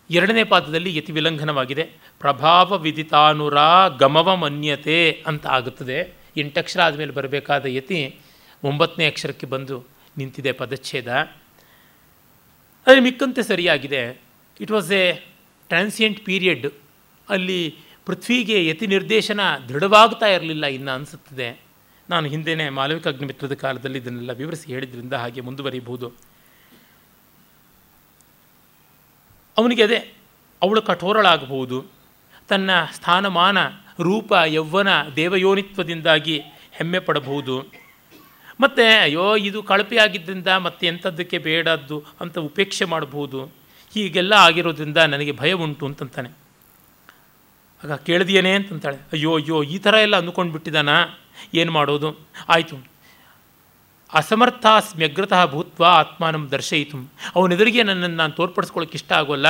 ಎರಡನೇ 0.09 0.43
ಪಾದದಲ್ಲಿ 0.43 0.97
ಯತಿ 0.97 1.11
ವಿಲಂಘನವಾಗಿದೆ. 1.11 1.89
ಪ್ರಭಾವ 2.19 2.77
ವಿದಿತಾನುರಾ 2.77 3.87
ಗಮವ 3.87 4.35
ಮನ್ಯತೆ 4.35 5.23
ಅಂತ 5.27 5.47
ಆಗುತ್ತದೆ. 5.47 6.13
ಎಂಟಕ್ಷರ 6.37 6.81
ಆದಮೇಲೆ 6.81 7.11
ಬರಬೇಕಾದ 7.11 7.65
ಯತಿ 7.65 8.19
ಒಂಬತ್ತನೇ 8.63 9.07
ಅಕ್ಷರಕ್ಕೆ 9.07 9.47
ಬಂದು 9.47 9.83
ನಿಂತಿದೆ 10.17 10.51
ಪದಚ್ಛೇದ. 10.51 11.29
ಆದರೆ 12.87 12.99
ಮಿಕ್ಕಂತೆ 12.99 13.43
ಸರಿಯಾಗಿದೆ. 13.43 14.21
It 14.59 14.71
was 14.71 14.91
a 14.91 15.13
transient 15.67 16.25
period 16.25 16.67
ಅಲ್ಲಿ 17.29 17.75
ಪೃಥ್ವಿಗೆ 18.05 18.67
ಯತಿ 18.67 18.87
ನಿರ್ದೇಶನ 18.87 19.39
ದೃಢವಾಗ್ತಾ 19.69 20.25
ಇರಲಿಲ್ಲ 20.25 20.65
ಇನ್ನು 20.65 20.91
ಅನಿಸುತ್ತದೆ. 20.91 21.61
ನಾನು 22.09 22.27
ಹಿಂದೆಯೇ 22.27 22.69
ಮಾಲವಿಕ 22.69 23.07
ಅಗ್ನಿಮಿತ್ರದ 23.07 23.53
ಕಾಲದಲ್ಲಿ 23.53 23.97
ಇದನ್ನೆಲ್ಲ 23.97 24.31
ವಿವರಿಸಿ 24.31 24.73
ಹೇಳಿದ್ರಿಂದ 24.73 25.13
ಹಾಗೆ 25.13 25.41
ಮುಂದುವರಿಬಹುದು. 25.41 26.11
ಅವನಿಗೆ 29.57 29.83
ಅದೇ 29.83 30.13
ಅವಳು 30.61 30.81
ಕಠೋರಳಾಗಬಹುದು. 30.81 31.85
ತನ್ನ 32.47 32.69
ಸ್ಥಾನಮಾನ, 32.93 33.57
ರೂಪ 33.99 34.33
ಯೌವನ 34.45 34.87
ದೇವಯೋನಿತ್ವದಿಂದಾಗಿ 35.15 36.41
ಹೆಮ್ಮೆ 36.71 36.99
ಪಡಬಹುದು. 36.99 37.86
ಮತ್ತು, 38.59 39.01
ಅಯ್ಯೋ, 39.01 39.35
ಇದು 39.35 39.63
ಕಳಪೆಯಾಗಿದ್ದರಿಂದ 39.63 40.47
ಮತ್ತೆ 40.47 40.87
ಎಂಥದ್ದಕ್ಕೆ 40.87 41.37
ಬೇಡದ್ದು 41.37 42.03
ಅಂತ 42.21 42.37
ಉಪೇಕ್ಷೆ 42.37 42.85
ಮಾಡಬಹುದು 42.85 43.43
ಹೀಗೆಲ್ಲ 43.93 44.33
ಆಗಿರೋದ್ರಿಂದ 44.33 44.97
ನನಗೆ 44.97 45.31
ಭಯ 45.31 45.51
ಉಂಟು 45.51 45.85
ಅಂತಂತಾನೆ. 45.85 46.29
ಆಗ 47.83 47.93
ಕೇಳಿದೆಯೇನೆ 47.93 48.51
ಅಂತಂತಾಳೆ. 48.53 48.97
ಅಯ್ಯೋ 49.13 49.35
ಅಯ್ಯೋ, 49.35 49.63
ಈ 49.63 49.77
ಥರ 49.77 49.93
ಎಲ್ಲ 49.93 50.15
ಅಂದ್ಕೊಂಡು 50.15 50.53
ಬಿಟ್ಟಿದ್ದಾನ? 50.53 50.89
ಏನು 51.53 51.71
ಮಾಡೋದು? 51.71 52.19
ಆಯಿತು. 52.49 52.97
ಅಸಮರ್ಥಾಸ್ಮ್ಯಗ್ರತಃ 54.13 55.45
ಭೂತ್ವ 55.45 55.85
ಆತ್ಮಾನಂ 55.85 56.51
ದರ್ಶಯಿತು. 56.51 57.11
ಅವನೆದುರಿಗೆ 57.35 57.83
ನನ್ನನ್ನು 57.83 58.15
ನಾನು 58.15 58.31
ತೋರ್ಪಡಿಸ್ಕೊಳ್ಳೋಕೆ 58.31 58.95
ಇಷ್ಟ 58.95 59.13
ಆಗೋಲ್ಲ. 59.13 59.45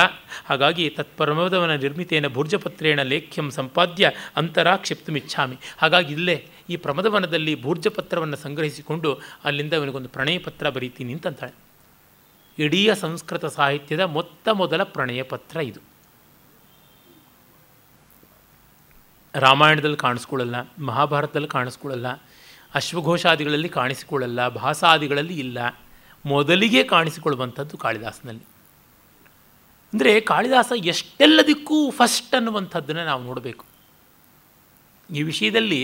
ಹಾಗಾಗಿ 0.46 0.90
ತತ್ಪರಮದವನ 0.90 1.74
ನಿರ್ಮಿತೇನ 1.74 2.28
ಭುರ್ಜಪತ್ರೇಣ 2.28 3.02
ಲೇಖ್ಯಂ 3.02 3.50
ಸಂಪಾದ್ಯ 3.50 4.10
ಅಂತರ 4.36 4.76
ಕ್ಷಿಪ್ತಮಿಚ್ಛಾಮಿ 4.76 5.56
ಹಾಗಾಗಿ 5.78 6.12
ಇಲ್ಲೇ 6.12 6.46
ಈ 6.68 6.76
ಪ್ರಮದವನದಲ್ಲಿ 6.76 7.52
ಭೂರ್ಜಪತ್ರವನ್ನು 7.62 8.36
ಸಂಗ್ರಹಿಸಿಕೊಂಡು 8.36 9.10
ಅಲ್ಲಿಂದ 9.44 9.72
ಅವನಿಗೊಂದು 9.72 10.08
ಪ್ರಣಯ 10.08 10.38
ಪತ್ರ 10.38 10.70
ಬರೀತೀನಿ 10.70 11.12
ಅಂತಂತಾಳೆ. 11.12 11.54
ಇಡೀ 12.58 12.80
ಸಂಸ್ಕೃತ 12.94 13.46
ಸಾಹಿತ್ಯದ 13.46 14.00
ಮೊತ್ತ 14.00 14.48
ಮೊದಲ 14.52 14.82
ಪ್ರಣಯ 14.82 15.22
ಪತ್ರ 15.22 15.58
ಇದು. 15.60 15.80
ರಾಮಾಯಣದಲ್ಲಿ 19.34 19.96
ಕಾಣಿಸ್ಕೊಳ್ಳಲ್ಲ, 19.96 20.56
ಮಹಾಭಾರತದಲ್ಲಿ 20.78 21.48
ಕಾಣಿಸ್ಕೊಳ್ಳಲ್ಲ, 21.48 22.08
ಅಶ್ವಘೋಷಾದಿಗಳಲ್ಲಿ 22.74 23.68
ಕಾಣಿಸಿಕೊಳ್ಳಲ್ಲ, 23.68 24.40
ಭಾಸಾದಿಗಳಲ್ಲಿ 24.48 25.36
ಇಲ್ಲ, 25.38 25.58
ಮೊದಲಿಗೆ 26.24 26.82
ಕಾಣಿಸಿಕೊಳ್ಳುವಂಥದ್ದು 26.84 27.76
ಕಾಳಿದಾಸನಲ್ಲಿ. 27.76 28.44
ಅಂದರೆ 29.92 30.20
ಕಾಳಿದಾಸ 30.20 30.72
ಎಷ್ಟೆಲ್ಲದಕ್ಕೂ 30.84 31.90
ಫಸ್ಟ್ 31.90 32.34
ಅನ್ನುವಂಥದ್ದನ್ನು 32.34 33.04
ನಾವು 33.04 33.22
ನೋಡಬೇಕು. 33.22 33.64
ಈ 35.10 35.22
ವಿಷಯದಲ್ಲಿ 35.22 35.82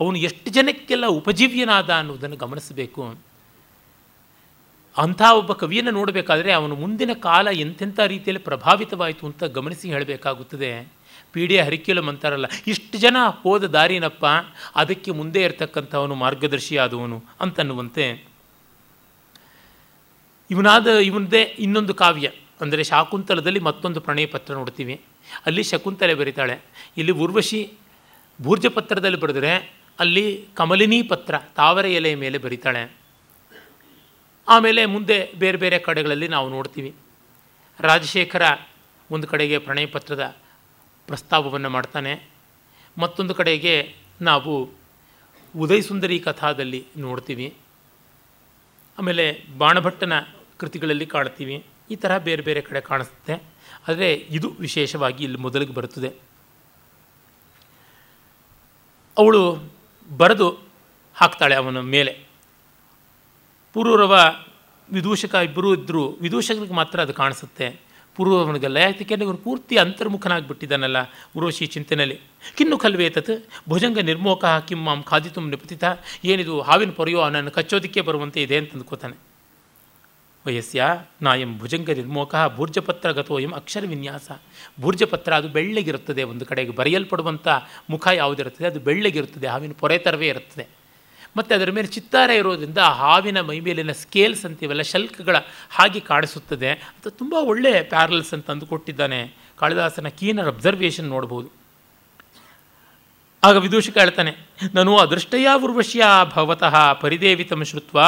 ಅವನು 0.00 0.18
ಎಷ್ಟು 0.18 0.50
ಜನಕ್ಕೆಲ್ಲ 0.50 1.06
ಉಪಜೀವ್ಯನಾದ 1.06 1.90
ಅನ್ನೋದನ್ನು 1.90 2.36
ಗಮನಿಸಬೇಕು. 2.36 3.02
ಅಂಥ 4.96 5.22
ಒಬ್ಬ 5.34 5.52
ಕವಿಯನ್ನು 5.52 5.90
ನೋಡಬೇಕಾದ್ರೆ 5.90 6.52
ಅವನು 6.52 6.74
ಮುಂದಿನ 6.76 7.12
ಕಾಲ 7.12 7.48
ಎಂತೆಂಥ 7.52 8.00
ರೀತಿಯಲ್ಲಿ 8.00 8.42
ಪ್ರಭಾವಿತವಾಯಿತು 8.42 9.26
ಅಂತ 9.26 9.44
ಗಮನಿಸಿ 9.44 9.90
ಹೇಳಬೇಕಾಗುತ್ತದೆ. 9.90 10.92
ಪೀಡಿಯ 11.32 11.62
ಹರಿಕೆಲು 11.62 12.08
ಅಂತಾರಲ್ಲ 12.08 12.46
ಇಷ್ಟು 12.66 12.98
ಜನ 12.98 13.16
ಹೋದ 13.42 13.64
ದಾರಿನಪ್ಪ, 13.64 14.24
ಅದಕ್ಕೆ 14.76 15.10
ಮುಂದೆ 15.10 15.42
ಇರತಕ್ಕಂಥವನು 15.42 16.14
ಮಾರ್ಗದರ್ಶಿ 16.14 16.76
ಆದವನು 16.76 17.24
ಅಂತನ್ನುವಂತೆ. 17.40 18.06
ಇವನಾದ, 20.50 20.86
ಇವನದೇ 20.86 21.42
ಇನ್ನೊಂದು 21.42 21.94
ಕಾವ್ಯ, 21.94 22.30
ಅಂದರೆ 22.60 22.84
ಶಾಕುಂತಲದಲ್ಲಿ 22.84 23.60
ಮತ್ತೊಂದು 23.60 24.00
ಪ್ರಣಯ 24.00 24.26
ಪತ್ರ 24.26 24.54
ನೋಡ್ತೀವಿ. 24.54 25.00
ಅಲ್ಲಿ 25.46 25.62
ಶಕುಂತಲೆ 25.62 26.14
ಬರೀತಾಳೆ. 26.14 26.62
ಇಲ್ಲಿ 26.96 27.12
ಉರ್ವಶಿ 27.12 27.72
ಭೂರ್ಜಪತ್ರದಲ್ಲಿ 28.42 29.20
ಬರೆದರೆ 29.20 29.81
ಅಲ್ಲಿ 29.98 30.48
ಕಮಲಿನಿ 30.54 31.02
ಪತ್ರ 31.02 31.38
ತಾವರೆ 31.38 31.94
ಎಲೆಯ 31.94 32.14
ಮೇಲೆ 32.14 32.38
ಬರೀತಾಳೆ. 32.38 32.96
ಆಮೇಲೆ 34.48 34.86
ಮುಂದೆ 34.86 35.32
ಬೇರೆ 35.38 35.58
ಬೇರೆ 35.58 35.78
ಕಡೆಗಳಲ್ಲಿ 35.78 36.28
ನಾವು 36.28 36.48
ನೋಡ್ತೀವಿ. 36.48 36.94
ರಾಜಶೇಖರ 37.80 38.42
ಒಂದು 39.10 39.26
ಕಡೆಗೆ 39.26 39.58
ಪ್ರಣಯ 39.58 39.86
ಪತ್ರದ 39.86 40.36
ಪ್ರಸ್ತಾವವನ್ನು 41.06 41.70
ಮಾಡ್ತಾನೆ. 41.70 42.28
ಮತ್ತೊಂದು 42.98 43.34
ಕಡೆಗೆ 43.34 43.94
ನಾವು 44.20 44.70
ಉದಯಸುಂದರಿ 45.58 46.18
ಕಥಾದಲ್ಲಿ 46.18 46.86
ನೋಡ್ತೀವಿ. 46.96 47.54
ಆಮೇಲೆ 48.98 49.44
ಬಾಣಭಟ್ಟನ 49.58 50.20
ಕೃತಿಗಳಲ್ಲಿ 50.58 51.06
ಕಾಣ್ತೀವಿ. 51.06 51.66
ಈ 51.90 51.96
ಥರ 51.96 52.18
ಬೇರೆ 52.18 52.42
ಬೇರೆ 52.42 52.60
ಕಡೆ 52.60 52.80
ಕಾಣಿಸುತ್ತೆ. 52.80 53.42
ಆದರೆ 53.88 54.14
ಇದು 54.14 54.56
ವಿಶೇಷವಾಗಿ 54.60 55.24
ಇಲ್ಲಿ 55.24 55.38
ಮೊದಲಿಗೆ 55.38 55.74
ಬರುತ್ತದೆ. 55.74 56.08
ಅವಳು 59.18 59.72
ಬರೆದು 60.10 60.48
ಹಾಕ್ತಾಳೆ 61.14 61.54
ಅವನ 61.54 61.80
ಮೇಲೆ. 61.80 62.12
ಪೂರ್ವರವ 63.72 64.14
ವಿದೂಷಕ 64.92 65.34
ಇಬ್ಬರೂ 65.34 65.74
ಇದ್ದರೂ 65.74 66.08
ವಿದೂಷಕನಿಗೆ 66.08 66.72
ಮಾತ್ರ 66.72 67.00
ಅದು 67.00 67.14
ಕಾಣಿಸುತ್ತೆ. 67.14 67.92
ಪೂರ್ವವನಿಗೆಲ್ಲ 68.16 68.76
ಯಾಕೆಂದರೆ 68.76 69.26
ಅವನು 69.26 69.36
ಪೂರ್ತಿ 69.36 69.76
ಅಂತರ್ಮುಖನಾಗಿಬಿಟ್ಟಿದ್ದಾನಲ್ಲ 69.76 70.96
ಉರ್ವಶಿ 71.36 71.66
ಚಿಂತನೆಯಲ್ಲಿ 71.66 72.20
ಕಿನ್ನು 72.56 72.78
ಕಲ್ವೇತತ್ 72.78 73.48
ಭುಜಂಗ 73.68 73.98
ನಿರ್ಮೋಕ 73.98 74.44
ಕಿಮ್ಮ 74.44 75.00
ಖಾದಿತು 75.00 75.40
ನಿಪತಿತ, 75.40 75.84
ಏನಿದು 76.24 76.60
ಹಾವಿನ 76.60 76.90
ಪೊರೆಯೋ 76.90 77.20
ಅವನನ್ನು 77.20 77.50
ಕಚ್ಚೋದಕ್ಕೆ 77.50 78.00
ಬರುವಂತೆ 78.00 78.42
ಇದೆ 78.42 78.56
ಅಂತ 78.56 78.72
ಅಂದ್ಕೋತಾನೆ 78.72 79.31
ವಯಸ್ಸ್ಯ 80.46 80.84
ನಾಯಂ 81.22 81.50
ಭುಜಂಗ 81.58 81.90
ನಿರ್ಮೋಕಃ 81.90 82.42
ಭೂರ್ಜಪತ್ರ 82.56 83.08
ಗತೋಯಂ 83.18 83.52
ಅಕ್ಷರ 83.54 83.84
ವಿನ್ಯಾಸ. 83.86 84.28
ಭೂರ್ಜಪತ್ರ 84.80 85.32
ಅದು 85.34 85.48
ಬೆಳ್ಳಗಿರುತ್ತದೆ, 85.48 86.22
ಒಂದು 86.22 86.44
ಕಡೆಗೆ 86.46 86.72
ಬರೆಯಲ್ಪಡುವಂಥ 86.80 87.48
ಮುಖ 87.90 88.06
ಯಾವುದಿರುತ್ತದೆ, 88.14 88.66
ಅದು 88.66 88.80
ಬೆಳ್ಳಗಿರುತ್ತದೆ, 88.80 89.46
ಹಾವಿನ 89.46 89.74
ಪೊರೆ 89.82 89.98
ಥರವೇ 89.98 90.28
ಇರುತ್ತದೆ. 90.28 90.66
ಮತ್ತು 91.36 91.52
ಅದರ 91.54 91.70
ಮೇಲೆ 91.70 91.88
ಚಿತ್ತಾರ 91.88 92.30
ಇರೋದ್ರಿಂದ 92.30 92.80
ಹಾವಿನ 93.00 93.38
ಹಾವಿನ 93.38 93.38
ಮೈಮೇಲಿನ 93.40 93.92
ಸ್ಕೇಲ್ಸ್ 93.92 94.44
ಅಂತೀವಲ್ಲ, 94.46 94.82
ಶಲ್ಕಗಳ 94.82 95.36
ಹಾಗೆ 95.70 96.00
ಕಾಣಿಸುತ್ತದೆ. 96.10 96.70
ಅದು 96.96 97.10
ತುಂಬ 97.10 97.34
ಒಳ್ಳೆಯ 97.52 97.78
ಪ್ಯಾರಲ್ಸ್ 97.82 98.34
ಅಂತ 98.34 98.50
ಅಂದುಕೊಟ್ಟಿದ್ದಾನೆ 98.50 99.20
ಕಾಳಿದಾಸನ 99.60 100.08
ಕೀನರ್ 100.18 100.48
ಅಬ್ಸರ್ವೇಷನ್ 100.48 101.08
ನೋಡ್ಬೋದು. 101.08 101.48
ಆಗ 103.42 103.56
ವಿದೂಷಕ 103.56 103.96
ಹೇಳ್ತಾನೆ, 103.98 104.32
ನಾನು 104.74 104.92
ಅದೃಷ್ಟಯ 104.96 105.48
ಉರ್ವಶ್ಯ 105.64 106.04
ಭವತಃ 106.34 106.76
ಪರಿದೇವಿತಂ 106.92 107.62
ಶ್ರುತ್ವ 107.64 107.98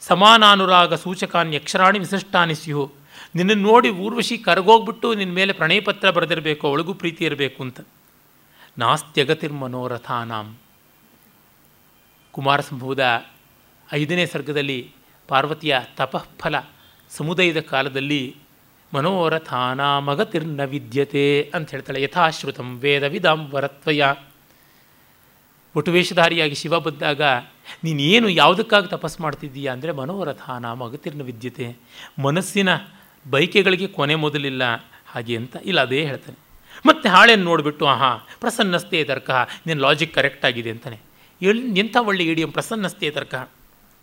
ಸಮಾನಾನುರಾಗ 0.00 0.94
ಸೂಚಕಾನ್ 0.94 1.54
ಯಕ್ಷರಾಣಿ 1.54 1.98
ವಿಶಿಷ್ಟಾನಿ 1.98 2.54
ಸ್ಯು 2.54 2.92
ನಿನ್ನನ್ನು 3.34 3.68
ನೋಡಿ 3.68 3.90
ಊರ್ವಶಿ 3.90 4.38
ಕರಗೋಗ್ಬಿಟ್ಟು 4.38 5.14
ನಿನ್ನ 5.14 5.32
ಮೇಲೆ 5.32 5.52
ಪ್ರಣಯ 5.52 5.80
ಪತ್ರ 5.80 6.10
ಬರೆದಿರಬೇಕು, 6.10 6.68
ಅವಳಿಗೂ 6.68 6.94
ಪ್ರೀತಿ 6.94 7.24
ಇರಬೇಕು 7.24 7.62
ಅಂತ. 7.62 7.80
ನಾಸ್ತ್ಯಗತಿರ್ಮನೋರಥಾನಾಂ 8.78 10.58
ಕುಮಾರಸಂಭವದ 12.30 13.24
ಐದನೇ 13.92 14.26
ಸರ್ಗದಲ್ಲಿ 14.26 14.92
ಪಾರ್ವತಿಯ 15.28 15.78
ತಪಃಫಲ 15.96 16.54
ಸಮುದಯದ 17.10 17.60
ಕಾಲದಲ್ಲಿ 17.60 18.36
ಮನೋರಥಾನಾಮಗತಿರ್ನ 18.94 20.64
ವಿದ್ಯತೆ 20.64 21.52
ಅಂತ 21.54 21.70
ಹೇಳ್ತಾಳೆ. 21.70 22.02
ಯಥಾಶ್ರುತಂ 22.02 22.78
ವೇದ 22.78 23.02
ವಿಧಾಂ 23.02 23.50
ವರತ್ವಯ. 23.50 24.02
ಒಟುವೇಷಧಾರಿಯಾಗಿ 25.76 26.54
ಶಿವ 26.54 26.80
ಬಂದಾಗ 26.80 27.22
ನೀನೇನು 27.84 28.28
ಯಾವುದಕ್ಕಾಗಿ 28.28 28.88
ತಪಸ್ಸು 28.88 29.22
ಮಾಡ್ತಿದ್ದೀಯಾ 29.22 29.72
ಅಂದರೆ 29.72 29.92
ಮನೋರಥಾನ 29.92 30.66
ಅಗತಿರ್ನ 30.66 31.22
ವಿದ್ಯತೆ. 31.22 31.76
ಮನಸ್ಸಿನ 32.22 32.68
ಬೈಕೆಗಳಿಗೆ 33.30 33.86
ಕೊನೆ 33.86 34.14
ಮೊದಲಿಲ್ಲ 34.14 34.62
ಹಾಗೆ 35.12 35.36
ಅಂತ 35.36 35.56
ಇಲ್ಲ, 35.64 35.80
ಅದೇ 35.80 36.04
ಹೇಳ್ತಾನೆ. 36.04 36.38
ಮತ್ತೆ 36.86 37.08
ಹಾಳೆಯನ್ನು 37.08 37.46
ನೋಡಿಬಿಟ್ಟು, 37.46 37.86
ಆಹಾ 37.86 38.10
ಪ್ರಸನ್ನಸ್ತೆ 38.40 39.04
ತರ್ಕ, 39.04 39.30
ನಿನ್ನ 39.66 39.80
ಲಾಜಿಕ್ 39.80 40.14
ಕರೆಕ್ಟ್ 40.14 40.44
ಆಗಿದೆ 40.44 40.70
ಅಂತಾನೆ. 40.70 41.00
ಎಲ್ಲಿ 41.42 41.78
ಎಂಥ 41.78 41.96
ಒಳ್ಳೆ 42.00 42.24
ಇಡಿಯಂ 42.24 42.50
ಪ್ರಸನ್ನಸ್ತೆ 42.50 43.10
ತರ್ಕ. 43.10 43.34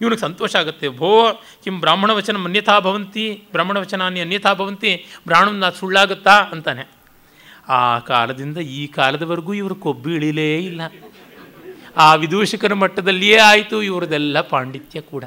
ಇವನಿಗೆ 0.01 0.22
ಸಂತೋಷ 0.22 0.55
ಆಗುತ್ತೆ. 0.55 0.89
ಭೋ, 0.89 1.34
ಕಿಂ 1.63 1.80
ಬ್ರಾಹ್ಮಣ 1.80 2.11
ವಚನ 2.11 2.38
ಅನ್ಯಥಾ 2.43 2.80
ಭವಂತಿ, 2.80 3.43
ಬ್ರಾಹ್ಮಣ 3.51 3.78
ವಚನಾನಿ 3.78 4.20
ಅನ್ಯಥಾ 4.20 4.53
ಭವಂತಿ 4.53 5.05
ಬ್ರಾಹ್ಮಣ 5.28 5.70
ಸುಳ್ಳಾಗುತ್ತಾ 5.70 6.32
ಅಂತಾನೆ. 6.32 6.97
ಆ 7.70 7.99
ಕಾಲದಿಂದ 7.99 8.57
ಈ 8.57 8.88
ಕಾಲದವರೆಗೂ 8.88 9.53
ಇವರು 9.53 9.76
ಕೊಬ್ಬು 9.76 10.09
ಇಳಿಲೇ 10.09 10.57
ಇಲ್ಲ. 10.57 10.82
ಆ 12.05 12.07
ವಿದೂಷಕರ 12.15 12.73
ಮಟ್ಟದಲ್ಲಿಯೇ 12.73 13.37
ಆಯಿತು, 13.51 13.77
ಇವರದೆಲ್ಲ 13.83 14.41
ಪಾಂಡಿತ್ಯ 14.51 15.01
ಕೂಡ. 15.01 15.23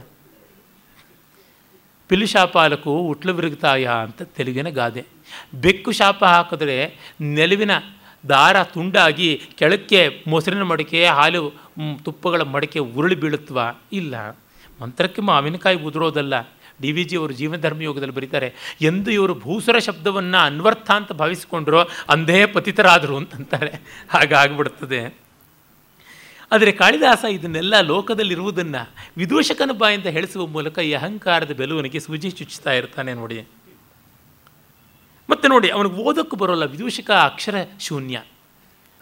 ಪಿಲು 2.10 2.26
ಶಾಪಾಲಕು 2.26 2.92
ಉಟ್ಲು 3.10 3.32
ವಿರುಗ್ತಾಯ 3.34 3.84
ಅಂತ 4.02 4.22
ತೆಲುಗಿನ 4.36 4.68
ಗಾದೆ. 4.78 5.02
ಬೆಕ್ಕು 5.54 5.90
ಶಾಪ 5.92 6.20
ಹಾಕಿದ್ರೆ 6.24 6.76
ನೆಲುವಿನ 7.20 7.70
ದಾರ 8.28 8.62
ತುಂಡಾಗಿ 8.62 9.28
ಕೆಳಕ್ಕೆ 9.58 10.00
ಮೊಸರಿನ 10.28 10.62
ಮಡಿಕೆ, 10.62 11.00
ಹಾಲು 11.18 11.42
ತುಪ್ಪಗಳ 12.04 12.42
ಮಡಿಕೆ 12.54 12.78
ಉರುಳಿ 12.78 13.14
ಬೀಳುತ್ತವಾ 13.14 13.66
ಇಲ್ಲ. 13.92 14.14
ಮಂತ್ರಕ್ಕೆ 14.82 15.22
ಮಾವಿನಕಾಯಿ 15.22 15.76
ಉದುರೋದಲ್ಲ. 15.76 16.34
ಡಿ 16.82 16.90
ವಿ 16.92 17.04
ಜಿ 17.04 17.16
ಅವರು 17.16 17.32
ಜೀವನಧರ್ಮ 17.32 17.80
ಯೋಗದಲ್ಲಿ 17.82 18.14
ಬರೀತಾರೆ, 18.14 18.48
ಎಂದು 18.80 19.10
ಇವರು 19.10 19.34
ಭೂಸುರ 19.34 19.78
ಶಬ್ದವನ್ನು 19.78 20.38
ಅನ್ವರ್ಥ 20.38 20.90
ಅಂತ 20.90 21.12
ಭಾವಿಸಿಕೊಂಡ್ರೋ 21.12 21.82
ಅಂದೇ 22.10 22.46
ಪತಿತರಾದರು 22.46 23.16
ಅಂತಂತಾರೆ. 23.16 23.72
ಹಾಗಾಗ್ಬಿಡ್ತದೆ. 24.10 25.30
ಆದರೆ 26.53 26.72
ಕಾಳಿದಾಸ 26.72 27.24
ಇದನ್ನೆಲ್ಲ 27.30 27.80
ಲೋಕದಲ್ಲಿರುವುದನ್ನು 27.80 28.90
ವಿದೂಷಕನ 29.16 29.70
ಬಾಯಿಂದ 29.72 30.07
ಹೇಳಿಸುವ 30.07 30.46
ಮೂಲಕ 30.46 30.78
ಈ 30.78 30.92
ಅಹಂಕಾರದ 30.92 31.51
ಬೆಲುವನಿಗೆ 31.51 32.01
ಸೂಜಿ 32.01 32.30
ಚುಚ್ಚುತ್ತಾ 32.30 32.72
ಇರ್ತಾನೆ 32.72 33.14
ನೋಡಿ. 33.14 33.48
ಮತ್ತು 35.30 35.48
ನೋಡಿ, 35.48 35.68
ಅವನಿಗೆ 35.68 35.94
ಓದೋಕ್ಕೂ 35.94 36.36
ಬರೋಲ್ಲ. 36.36 36.64
ವಿದೂಷಕ 36.64 37.11
ಅಕ್ಷರ 37.11 37.55
ಶೂನ್ಯ. 37.80 38.22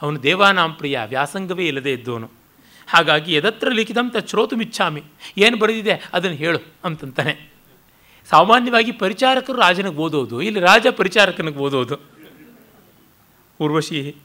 ಅವನು 0.02 0.22
ದೇವಾನಾಂ 0.22 0.74
ಪ್ರಿಯ, 0.74 1.00
ವ್ಯಾಸಂಗವೇ 1.06 1.66
ಇಲ್ಲದೆ 1.66 1.92
ಇದ್ದವನು. 1.92 2.30
ಹಾಗಾಗಿ 2.88 3.34
ಎದತ್ರ 3.34 3.68
ಲಿಖಿತಂತ 3.70 4.16
ಶ್ರೋತು 4.26 4.56
ಮಿಚ್ಚಾಮಿ 4.56 5.02
ಏನು 5.38 5.58
ಬರೆದಿದೆ 5.58 6.10
ಅದನ್ನು 6.12 6.36
ಹೇಳು 6.36 6.58
ಅಂತಂತಾನೆ. 6.84 7.52
ಸಾಮಾನ್ಯವಾಗಿ 8.30 8.92
ಪರಿಚಾರಕರು 8.92 9.60
ರಾಜನಿಗೆ 9.60 9.96
ಓದೋದು, 9.96 10.42
ಇಲ್ಲಿ 10.42 10.60
ರಾಜ 10.60 10.86
ಪರಿಚಾರಕನಿಗೆ 10.90 11.58
ಓದೋದು. 11.58 11.96
ಉರ್ವಶಿ 13.60 14.16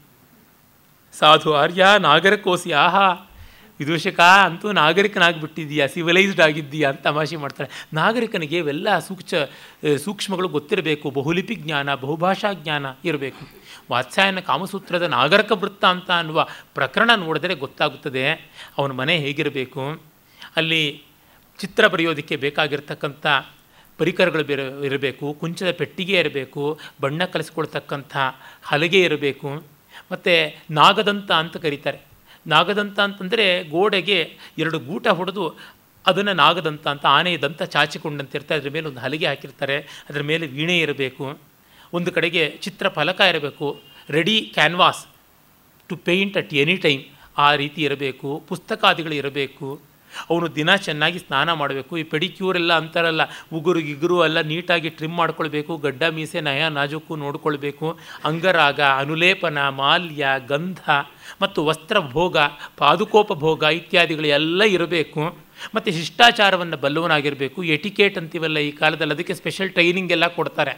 ಸಾಧು 1.18 1.54
ಆರ್ಯ, 1.54 1.86
ನಾಗರಕೋಸಿ, 1.98 2.72
ಆಹಾ, 2.72 3.30
ವಿದೂಷಕ 3.78 4.20
ಅಂತೂ 4.20 4.72
ನಾಗರಿಕನಾಗಿಬಿಟ್ಟಿದ್ದೀಯಾ 4.72 5.86
ಸಿವಿಲೈಸ್ಡ್ 5.86 6.40
ಆಗಿದ್ದೀಯಾ 6.40 6.90
ಅಂತ 6.90 7.00
ತಮಾಷೆ 7.00 7.36
ಮಾಡ್ತಾರೆ. 7.36 7.86
ನಾಗರಿಕನಿಗೆ 7.92 8.56
ಇವೆಲ್ಲ 8.56 8.98
ಸೂಕ್ಷ್ಮ 8.98 9.96
ಸೂಕ್ಷ್ಮಗಳು 9.96 10.48
ಗೊತ್ತಿರಬೇಕು. 10.48 11.10
ಬಹುಲಿಪಿ 11.10 11.54
ಜ್ಞಾನ, 11.54 11.94
ಬಹುಭಾಷಾ 11.94 12.52
ಜ್ಞಾನ 12.52 12.86
ಇರಬೇಕು. 13.04 13.48
ವಾತ್ಸಾಯನ 13.90 14.40
ಕಾಮಸೂತ್ರದ 14.40 15.02
ನಾಗರಿಕ 15.02 15.52
ವೃತ್ತ 15.52 15.84
ಅಂತ 15.84 16.10
ಅನ್ನುವ 16.10 16.46
ಪ್ರಕರಣ 16.74 17.10
ನೋಡಿದರೆ 17.16 17.54
ಗೊತ್ತಾಗುತ್ತದೆ. 17.54 18.32
ಅವನ 18.78 18.92
ಮನೆ 18.92 19.16
ಹೇಗಿರಬೇಕು? 19.16 20.02
ಅಲ್ಲಿ 20.56 21.02
ಚಿತ್ರ 21.60 21.86
ಬರೆಯೋದಕ್ಕೆ 21.86 22.36
ಬೇಕಾಗಿರ್ತಕ್ಕಂಥ 22.36 23.26
ಪರಿಕರಗಳು 23.98 24.44
ಬೇರೆ, 24.44 24.86
ಇರಬೇಕು. 24.86 25.36
ಕುಂಚದ 25.40 25.70
ಪೆಟ್ಟಿಗೆ 25.70 26.18
ಇರಬೇಕು. 26.18 26.80
ಬಣ್ಣ 27.00 27.24
ಕಲಿಸ್ಕೊಳ್ತಕ್ಕಂಥ 27.24 28.16
ಹಲಗೆ 28.62 29.00
ಇರಬೇಕು. 29.00 29.73
ಮತ್ತು 30.12 30.62
ನಾಗದಂತ 30.70 31.32
ಅಂತ 31.32 31.56
ಕರೀತಾರೆ. 31.56 32.00
ನಾಗದಂತ 32.46 33.00
ಅಂತಂದರೆ 33.00 33.64
ಗೋಡೆಗೆ 33.64 34.36
ಎರಡು 34.58 34.78
ಗೂಟ 34.78 35.06
ಹೊಡೆದು 35.08 35.54
ಅದನ್ನು 36.06 36.32
ನಾಗದಂತ 36.32 36.88
ಅಂತ 36.88 37.06
ಆನೆಯ 37.06 37.38
ದಂತ 37.38 37.62
ಚಾಚಿಕೊಂಡಂತಿರ್ತಾರೆ. 37.62 38.60
ಅದ್ರ 38.60 38.70
ಮೇಲೆ 38.70 38.88
ಒಂದು 38.88 39.00
ಹಲಿಗೆ 39.00 39.26
ಹಾಕಿರ್ತಾರೆ. 39.26 39.76
ಅದರ 40.10 40.22
ಮೇಲೆ 40.22 40.46
ವೀಣೆ 40.46 40.78
ಇರಬೇಕು. 40.78 41.38
ಒಂದು 41.92 42.12
ಕಡೆಗೆ 42.12 42.58
ಚಿತ್ರ 42.60 42.88
ಫಲಕ 42.88 43.20
ಇರಬೇಕು. 43.20 43.80
Ready 44.10 44.50
canvas 44.54 45.06
to 45.88 45.96
paint 45.96 46.36
at 46.36 46.54
any 46.54 46.76
time 46.76 47.02
ಆ 47.38 47.54
ರೀತಿ 47.54 47.82
ಇರಬೇಕು. 47.82 48.44
ಪುಸ್ತಕಾದಿಗಳು 48.48 49.14
ಇರಬೇಕು. 49.14 49.80
ಅವನು 50.30 50.54
ದಿನ 50.54 50.76
ಚೆನ್ನಾಗಿ 50.76 51.18
ಸ್ನಾನ 51.18 51.52
ಮಾಡಬೇಕು, 51.52 51.98
ಈ 51.98 52.02
ಪೆಡಿಕ್ಯೂರ್ 52.02 52.56
ಎಲ್ಲ 52.56 52.72
ಅಂತಾರಲ್ಲ 52.72 53.22
ಉಗುರು 53.52 53.80
ಗಿಗುರು 53.80 54.24
ಎಲ್ಲ 54.24 54.40
ನೀಟಾಗಿ 54.40 54.88
ಟ್ರಿಮ್ 54.88 55.16
ಮಾಡ್ಕೊಳ್ಬೇಕು, 55.16 55.76
ಗಡ್ಡ 55.76 56.02
ಮೀಸೆ, 56.02 56.40
ನಯ, 56.40 56.68
ನಾಜುಕು 56.68 57.16
ನೋಡ್ಕೊಳ್ಬೇಕು. 57.16 57.98
ಅಂಗರಾಗ, 58.24 58.80
ಅನುಲೇಪನ, 58.80 59.68
ಮಾಲ್ಯ, 59.68 60.26
ಗಂಧ 60.48 60.78
ಮತ್ತು 61.42 61.64
ವಸ್ತ್ರ 61.64 62.00
ಭೋಗ 62.00 62.36
ಪಾದುಕೋಪ 62.78 63.32
ಭೋಗ 63.32 63.62
ಇತ್ಯಾದಿಗಳು 63.62 64.26
ಎಲ್ಲ 64.26 64.62
ಇರಬೇಕು. 64.62 65.44
ಮತ್ತು 65.74 65.90
ಶಿಷ್ಟಾಚಾರವನ್ನು 65.90 66.76
ಬಲ್ಲವನಾಗಿರಬೇಕು. 66.76 67.62
ಎಟಿಕೇಟ್ 67.62 68.18
ಅಂತೀವಲ್ಲ 68.18 68.58
ಈ 68.58 68.70
ಕಾಲದಲ್ಲಿ, 68.70 69.14
ಅದಕ್ಕೆ 69.14 69.34
ಸ್ಪೆಷಲ್ 69.34 69.70
ಟ್ರೈನಿಂಗ್ 69.70 70.12
ಎಲ್ಲ 70.12 70.26
ಕೊಡ್ತಾರೆ. 70.26 70.74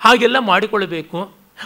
ಹಾಗೆಲ್ಲ 0.00 0.38
ಮಾಡಿಕೊಳ್ಬೇಕು. 0.38 1.18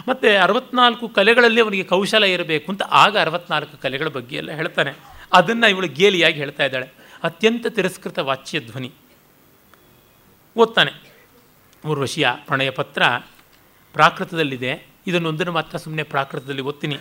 ಮತ್ತು 0.09 0.43
ಅರವತ್ನಾಲ್ಕು 0.43 1.09
ಕಲೆಗಳಲ್ಲಿ 1.09 1.61
ಅವನಿಗೆ 1.61 1.85
ಕೌಶಲ 1.85 2.24
ಇರಬೇಕು 2.24 2.73
ಅಂತ 2.73 2.82
ಆಗ 2.82 3.19
ಅರವತ್ನಾಲ್ಕು 3.19 3.82
ಕಲೆಗಳ 3.82 4.09
ಬಗ್ಗೆ 4.09 4.37
ಎಲ್ಲ 4.37 4.51
ಹೇಳ್ತಾನೆ. 4.51 4.93
ಅದನ್ನು 5.32 5.70
ಇವಳು 5.70 5.89
ಗೇಲಿಯಾಗಿ 5.89 6.35
ಹೇಳ್ತಾ 6.35 6.65
ಇದ್ದಾಳೆ. 6.65 6.90
ಅತ್ಯಂತ 7.23 7.66
ತಿರಸ್ಕೃತ 7.66 8.19
ವಾಚ್ಯ 8.19 8.61
ಧ್ವನಿ. 8.61 8.93
ಓದ್ತಾನೆ. 10.57 10.93
ಊರ್ವಶಿಯ 11.86 12.31
ಪ್ರಣಯ 12.47 12.70
ಪತ್ರ 12.70 13.02
ಪ್ರಾಕೃತದಲ್ಲಿದೆ. 13.93 14.86
ಇದನ್ನೊಂದನ್ನು 15.07 15.52
ಮಾತ್ರ 15.52 15.78
ಸುಮ್ಮನೆ 15.78 16.02
ಪ್ರಾಕೃತದಲ್ಲಿ 16.02 16.61
ಓದ್ತೀನಿ. 16.61 16.98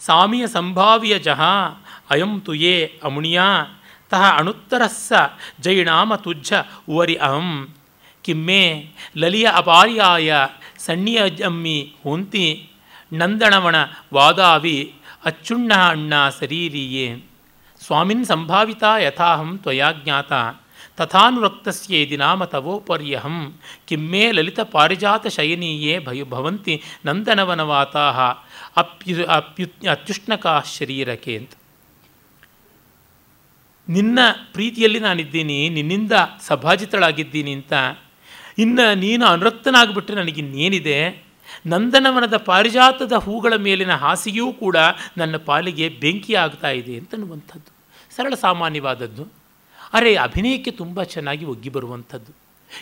ಸಾಮಿಯ 0.00 0.46
ಸಂಭಾವ್ಯ 0.46 1.18
ಜಹ 1.18 1.40
ಅಯಂ 2.10 2.40
ತುಯೇ 2.40 3.00
ಅಮುಣಿಯ 3.02 3.40
ತಹ 4.10 4.36
ಅಣುತ್ತರಸ್ಸ 4.38 5.12
ಜೈಣಾಮ 5.60 6.14
ತುಜ್ಜ 6.14 6.52
ಉವರಿ 6.88 7.14
ಅಹಂ. 7.14 7.74
ಕಿಮ್ಮೆ 8.22 8.90
ಲಲಿಯ 9.16 9.48
ಅಪಾರ್ಯಾಯ 9.54 10.34
ಸಣ್ಣಿಯ 10.78 11.20
ಅಮ್ಮಿ 11.44 11.94
ಹೊಂತಿ 12.02 12.70
ನಂದಣವಣ 13.12 13.76
ವಾದಾವಿ 14.14 14.94
ಅಚ್ಚುಣ್ಣ 15.24 15.74
ಅಣ್ಣ 15.74 16.28
ಸರೀರಿಯೇ. 16.28 17.29
ಸ್ವಾಮಿನ್ 17.86 18.24
ಸಂಭಾವಿತ 18.24 18.82
ಯಥಾಹಂ 18.98 19.58
ತ್ವಯಾ 19.58 19.92
ಜ್ಞಾತ. 19.92 20.32
ತಥಾನುರಕ್ತಸ್ಯೇದಿ 20.96 22.16
ನಾಮ 22.16 22.44
ತವೋಪರ್ಯಹಂ 22.44 23.54
ಕಿಮ್ಮೇ 23.88 24.32
ಲಲಿತ 24.32 24.60
ಪಾರಿಜಾತ 24.60 25.26
ಶಯನೀಯೇ 25.26 25.98
ಭಯ 25.98 26.22
ಭವಂತಿ 26.22 26.82
ನಂದನವನವಾತಾಹ. 27.06 28.20
ಅಪ್ಯು 28.76 29.26
ಅಪ್ಯು, 29.26 29.90
ಅತ್ಯುಷ್ಣಕಾ 29.90 30.60
ಶರೀರಕ್ಕೆ 30.60 31.36
ಅಂತ. 31.36 31.50
ನಿನ್ನ 33.88 34.18
ಪ್ರೀತಿಯಲ್ಲಿ 34.52 35.00
ನಾನಿದ್ದೀನಿ, 35.00 35.68
ನಿನ್ನಿಂದ 35.68 36.12
ಸಭಾಜಿತಳಾಗಿದ್ದೀನಿ 36.46 37.52
ಅಂತ. 37.52 37.72
ಇನ್ನು 38.58 38.94
ನೀನು 38.94 39.26
ಅನುರಕ್ತನಾಗ್ಬಿಟ್ರೆ 39.26 40.16
ನನಗಿನ್ನೇನಿದೆ? 40.16 41.29
ನಂದನವನದ 41.66 42.36
ಪಾರಿಜಾತದ 42.36 43.12
ಹೂಗಳ 43.12 43.56
ಮೇಲಿನ 43.56 43.94
ಹಾಸಿಗೆಯೂ 43.94 44.52
ಕೂಡ 44.52 44.76
ನನ್ನ 45.16 45.36
ಪಾಲಿಗೆ 45.36 45.88
ಬೆಂಕಿ 45.88 46.34
ಆಗ್ತಾ 46.34 46.68
ಇದೆ 46.68 46.96
ಅಂತನ್ನುವಂಥದ್ದು. 46.96 47.72
ಸರಳ 48.16 48.34
ಸಾಮಾನ್ಯವಾದದ್ದು. 48.34 49.26
ಅರೆ, 49.92 50.16
ಅಭಿನಯಕ್ಕೆ 50.16 50.70
ತುಂಬ 50.70 51.02
ಚೆನ್ನಾಗಿ 51.02 51.44
ಒಗ್ಗಿ 51.44 51.68
ಬರುವಂಥದ್ದು. 51.68 52.32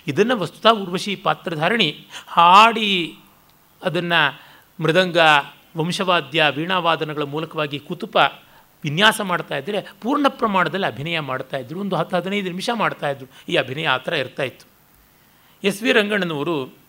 ಇದನ್ನು 0.07 0.39
ವಸ್ತುತಾ 0.39 0.71
ಉರ್ವಶಿ 0.71 1.17
ಪಾತ್ರಧಾರಣಿ 1.17 2.07
ಹಾಡಿ 2.27 3.19
ಅದನ್ನು 3.83 4.41
ಮೃದಂಗ, 4.83 5.19
ವಂಶವಾದ್ಯ, 5.77 6.45
ವೀಣಾವಾದನಗಳ 6.51 7.23
ಮೂಲಕವಾಗಿ 7.23 7.79
ಕುತುಪ, 7.79 8.17
ವಿನ್ಯಾಸ 8.85 9.21
ಮಾಡ್ತಾ 9.21 9.57
ಇದ್ದರೆ 9.57 9.93
ಪೂರ್ಣ 10.01 10.27
ಪ್ರಮಾಣದಲ್ಲಿ 10.29 10.87
ಅಭಿನಯ 10.87 11.21
ಮಾಡ್ತಾ 11.21 11.57
ಇದ್ದರು 11.57 11.81
ಒಂದು 11.81 11.97
ಹತ್ತು, 11.97 12.17
ಹದಿನೈದು 12.17 12.49
ನಿಮಿಷ 12.49 12.71
ಮಾಡ್ತಾಯಿದ್ರು 12.75 13.27
ಈ 13.49 13.57
ಅಭಿನಯ 13.57 13.87
ಆ 13.87 13.97
ಥರ 13.97 14.13
ಇರ್ತಾಯಿತ್ತು 14.13 14.67
ಎಸ್ 15.65 15.83
ವಿ 15.83 15.93
ರಂಗಣ್ಣನವರು 15.93 16.88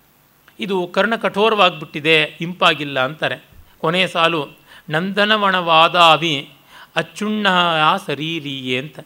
ಇದು 0.60 0.88
ಕರ್ಣ 0.88 1.16
ಕಠೋರವಾಗಿಬಿಟ್ಟಿದೆ 1.16 2.24
ಇಂಪಾಗಿಲ್ಲ 2.42 3.06
ಅಂತಾರೆ. 3.06 3.40
ಕೊನೆಯ 3.78 4.08
ಸಾಲು 4.08 4.48
ನಂದನವಣವಾದಾವಿ 4.90 6.54
ಅಚ್ಚುಣ್ಣ 6.96 7.48
ಸರೀರಿಯೇ 8.06 8.80
ಅಂತ. 8.80 9.00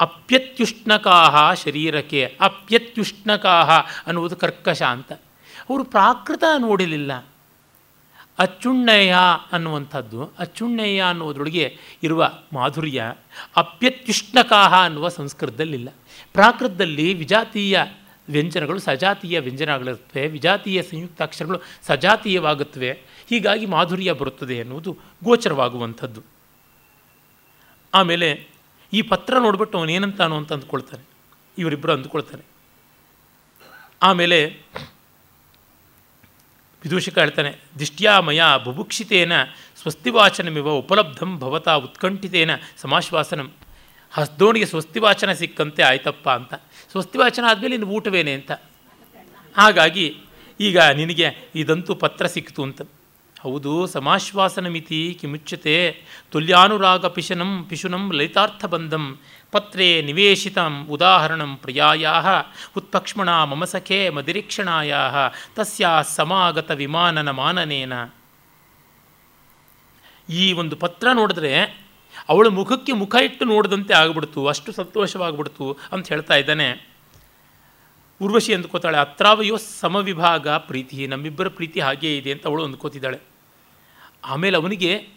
ಅಪ್ಯತ್ಯುಷ್ಣಕಾಹ 0.00 1.54
ಶರೀರಕ್ಕೆ, 1.54 2.36
ಅಪ್ಯತ್ಯುಷ್ಣಕಾಹ 2.40 3.70
ಅನ್ನುವುದು 4.06 4.36
ಕರ್ಕಶ 4.36 4.82
ಅಂತ. 4.82 5.12
ಅವರು 5.70 5.84
ಪ್ರಾಕೃತ 5.84 6.44
ನೋಡಲಿಲ್ಲ. 6.58 7.24
ಅಚ್ಚುಣ್ಣಯ್ಯ 8.38 9.16
ಅನ್ನುವಂಥದ್ದು, 9.52 10.32
ಅಚ್ಚುಣ್ಣಯ್ಯ 10.38 11.00
ಅನ್ನೋದ್ರೊಳಗೆ 11.00 11.76
ಇರುವ 12.02 12.32
ಮಾಧುರ್ಯ 12.52 13.12
ಅಪ್ಯತ್ಯುಷ್ಣಕಾಹ 13.56 14.84
ಅನ್ನುವ 14.84 15.08
ಸಂಸ್ಕೃತದಲ್ಲಿಲ್ಲ. 15.08 15.88
ಪ್ರಾಕೃತದಲ್ಲಿ 16.32 17.14
ವಿಜಾತೀಯ 17.14 17.80
ವ್ಯಂಜನಗಳು 18.28 18.78
ಸಜಾತೀಯ 18.78 19.40
ವ್ಯಂಜನಗಳಿರುತ್ತವೆ 19.40 20.26
ವಿಜಾತೀಯ 20.26 20.82
ಸಂಯುಕ್ತಾಕ್ಷರಗಳು 20.82 21.60
ಸಜಾತೀಯವಾಗುತ್ತವೆ. 21.82 22.92
ಹೀಗಾಗಿ 23.28 23.66
ಮಾಧುರ್ಯ 23.66 24.12
ಬರುತ್ತದೆ 24.12 24.56
ಎನ್ನುವುದು 24.56 24.98
ಗೋಚರವಾಗುವಂಥದ್ದು. 25.24 26.22
ಆಮೇಲೆ 27.94 28.46
ಈ 28.92 29.02
ಪತ್ರ 29.02 29.38
ನೋಡ್ಬಿಟ್ಟು 29.38 29.78
ಅವನೇನಂತಾನು 29.78 30.36
ಅಂತ 30.36 30.52
ಅಂದ್ಕೊಳ್ತಾನೆ. 30.52 31.02
ಇವರಿಬ್ಬರು 31.58 31.92
ಅಂದ್ಕೊಳ್ತಾರೆ. 31.92 32.42
ಆಮೇಲೆ 34.02 34.46
ವಿದೂಷಕ 36.82 37.18
ಹೇಳ್ತಾನೆ 37.18 37.56
ದಿಷ್ಟ್ಯಾಮಯ 37.78 38.42
ಬುಭುಕ್ಷಿತೇನ 38.64 39.44
ಸ್ವಸ್ತಿವಾಚನಮಿವ 39.82 40.70
ಉಪಲಬ್ಧಂ 40.70 41.38
ಭವತಾ 41.38 41.74
ಉತ್ಕಂಠಿತೇನ 41.74 42.50
ಸಮಾಶ್ವಾಸನಂ. 42.76 43.52
ಹಸ್ದೋಣಿಗೆ 44.12 44.66
ಸ್ವಸ್ತಿವಾಚನ 44.66 45.32
ಸಿಕ್ಕಂತೆ 45.32 45.82
ಆಯ್ತಪ್ಪ 45.82 46.30
ಅಂತ. 46.30 46.54
ಸ್ವಸ್ತಿವಾಚನ 46.92 47.44
ಆದಮೇಲೆ 47.48 47.74
ಇನ್ನು 47.74 47.88
ಊಟವೇನೆ 47.88 48.32
ಅಂತ. 48.32 48.52
ಹಾಗಾಗಿ 49.56 50.06
ಈಗ 50.60 50.78
ನಿನಗೆ 50.80 51.28
ಇದಂತೂ 51.54 51.94
ಪತ್ರ 51.94 52.26
ಸಿಕ್ತು 52.26 52.62
ಅಂತ. 52.62 52.82
ಹೌದು, 53.40 53.86
ಸಮಾಶ್ವಾಸನ 53.86 54.68
ಮಿತಿ 54.68 55.18
ಕಿಮುಚ್ಯತೆ, 55.20 55.76
ತುಲ್ಯಾನುರಾಗ 56.30 57.06
ಪಿಶನಂ 57.06 57.66
ಪಿಶುನಂ 57.68 58.12
ಲಲಿತಾರ್ಥಬಂಧಂ 58.12 59.18
ಪತ್ರೇ 59.50 60.02
ನಿವೇಶಿತಂ 60.02 60.86
ಉದಾಹರಣಂ 60.90 61.56
ಪ್ರಿಯಾಯಾ 61.56 62.12
ಉತ್ಪಕ್ಷ್ಮಣ 62.76 63.30
ಮಮ 63.44 63.64
ಸಖೆ 63.64 64.10
ಮದಿರೀಕ್ಷಣಾಯ 64.10 64.94
ತಸ್ಯ 65.56 65.86
ಸಮಾಗತ 66.16 66.70
ವಿಮಾನನ 66.70 67.30
ಮಾನನೇನ. 67.30 67.94
ಈ 70.28 70.52
ಒಂದು 70.52 70.76
ಪತ್ರ 70.76 71.08
ನೋಡಿದ್ರೆ 71.12 71.52
ಅವಳ 72.28 72.46
ಮುಖಕ್ಕೆ 72.46 72.92
ಮುಖ 72.92 73.14
ಇಟ್ಟು 73.22 73.44
ನೋಡಿದಂತೆ 73.44 73.94
ಆಗ್ಬಿಡ್ತು, 73.94 74.46
ಅಷ್ಟು 74.46 74.72
ಸಂತೋಷವಾಗ್ಬಿಡ್ತು 74.72 75.78
ಅಂತ 75.92 76.08
ಹೇಳ್ತಾ 76.08 76.34
ಇದ್ದಾನೆ. 76.34 76.88
ಉರ್ವಶಿ 78.20 78.54
ಅಂದ್ಕೋತಾಳೆ, 78.54 78.98
ಅತ್ರಾವಯೋ 78.98 79.56
ಸಮವಿಭಾಗ 79.80 80.48
ಪ್ರೀತಿ, 80.48 81.06
ನಮ್ಮಿಬ್ಬರ 81.06 81.48
ಪ್ರೀತಿ 81.48 81.80
ಹಾಗೇ 81.80 82.16
ಇದೆ 82.16 82.32
ಅಂತ 82.32 82.46
ಅವಳು 82.46 82.64
ಅಂದ್ಕೋತಿದ್ದಾಳೆ. 82.64 83.20
ಆಮೇಲೆ 84.24 84.56
ಅವನಿಗೆ 84.56 85.08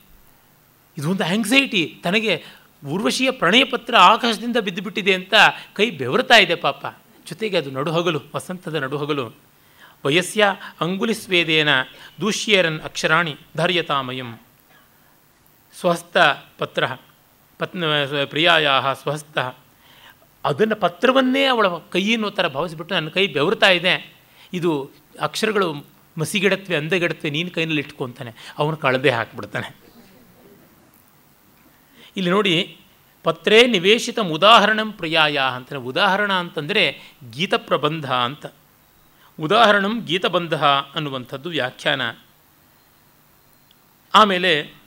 ಇದೊಂದು 0.98 1.24
ಆ್ಯಂಗ್ಸೈಟಿ 1.24 2.02
ತನಗೆ 2.04 2.44
ಉರ್ವಶಿಯ 2.92 3.32
ಪ್ರಣಯ 3.32 3.64
ಪತ್ರ 3.64 3.96
ಆಕಾಶದಿಂದ 3.96 4.58
ಬಿದ್ದುಬಿಟ್ಟಿದೆ 4.58 5.14
ಅಂತ 5.14 5.34
ಕೈ 5.74 5.90
ಬೆವರ್ತಾ 5.90 6.36
ಇದೆ 6.36 6.56
ಪಾಪ. 6.56 6.86
ಜೊತೆಗೆ 7.28 7.58
ಅದು 7.58 7.72
ನಡುಹಗಲು, 7.72 8.22
ವಸಂತದ 8.36 8.76
ನಡುಹಗಲು. 8.76 9.36
ವಯಸ್ಯ 10.06 10.56
ಅಂಗುಲಿಸ್ವೇದೇನ, 10.82 11.70
ದೂಷ್ಯೇರನ್ 12.22 12.82
ಅಕ್ಷರಾಣಿ 12.82 13.36
ಧಾರ್ಯತಾಮಯಂ. 13.58 14.45
ಸ್ವಹಸ್ತ 15.80 16.18
ಪತ್ರ, 16.58 16.88
ಪತ್ನ 17.60 17.84
ಪ್ರಿಯಾಯ 18.26 18.68
ಸ್ವಹಸ್ತ 19.02 19.38
ಅದನ್ನು 20.46 20.76
ಪತ್ರವನ್ನೇ 20.76 21.46
ಅವಳ 21.46 21.68
ಕೈ 21.68 22.14
ಅನ್ನೋ 22.14 22.30
ಥರ 22.30 22.48
ಭಾವಿಸಿಬಿಟ್ಟು 22.48 22.96
ನನ್ನ 22.96 23.10
ಕೈ 23.10 23.28
ಬೆವರ್ತಾ 23.28 23.70
ಇದೆ. 23.70 24.16
ಇದು 24.54 24.92
ಅಕ್ಷರಗಳು 25.22 25.74
ಮಸಿಗಿಡತ್ವೆ, 26.18 26.76
ಅಂದಗಿಡತ್ವೆ, 26.76 27.30
ನೀನು 27.30 27.50
ಕೈನಲ್ಲಿ 27.50 27.82
ಇಟ್ಕೊತಾನೆ 27.82 28.54
ಅವನು 28.58 28.78
ಕಳದೆ 28.78 29.10
ಹಾಕಿಬಿಡ್ತಾನೆ. 29.10 29.76
ಇಲ್ಲಿ 32.18 32.32
ನೋಡಿ, 32.32 32.78
ಪತ್ರೇ 33.24 33.68
ನಿವೇಶಿತ 33.68 34.20
ಉದಾಹರಣಂ 34.20 34.92
ಪ್ರಿಯಾಯ 34.92 35.40
ಅಂತಾನೆ. 35.56 35.82
ಉದಾಹರಣ 35.82 36.34
ಅಂತಂದರೆ 36.34 37.16
ಗೀತಪ್ರಬಂಧ 37.32 38.14
ಅಂತ. 38.14 38.46
ಉದಾಹರಣಂ 39.42 40.00
ಗೀತಬಂಧ 40.06 40.64
ಅನ್ನುವಂಥದ್ದು 40.64 41.50
ವ್ಯಾಖ್ಯಾನ. 41.50 42.02
ಆಮೇಲೆ 44.14 44.85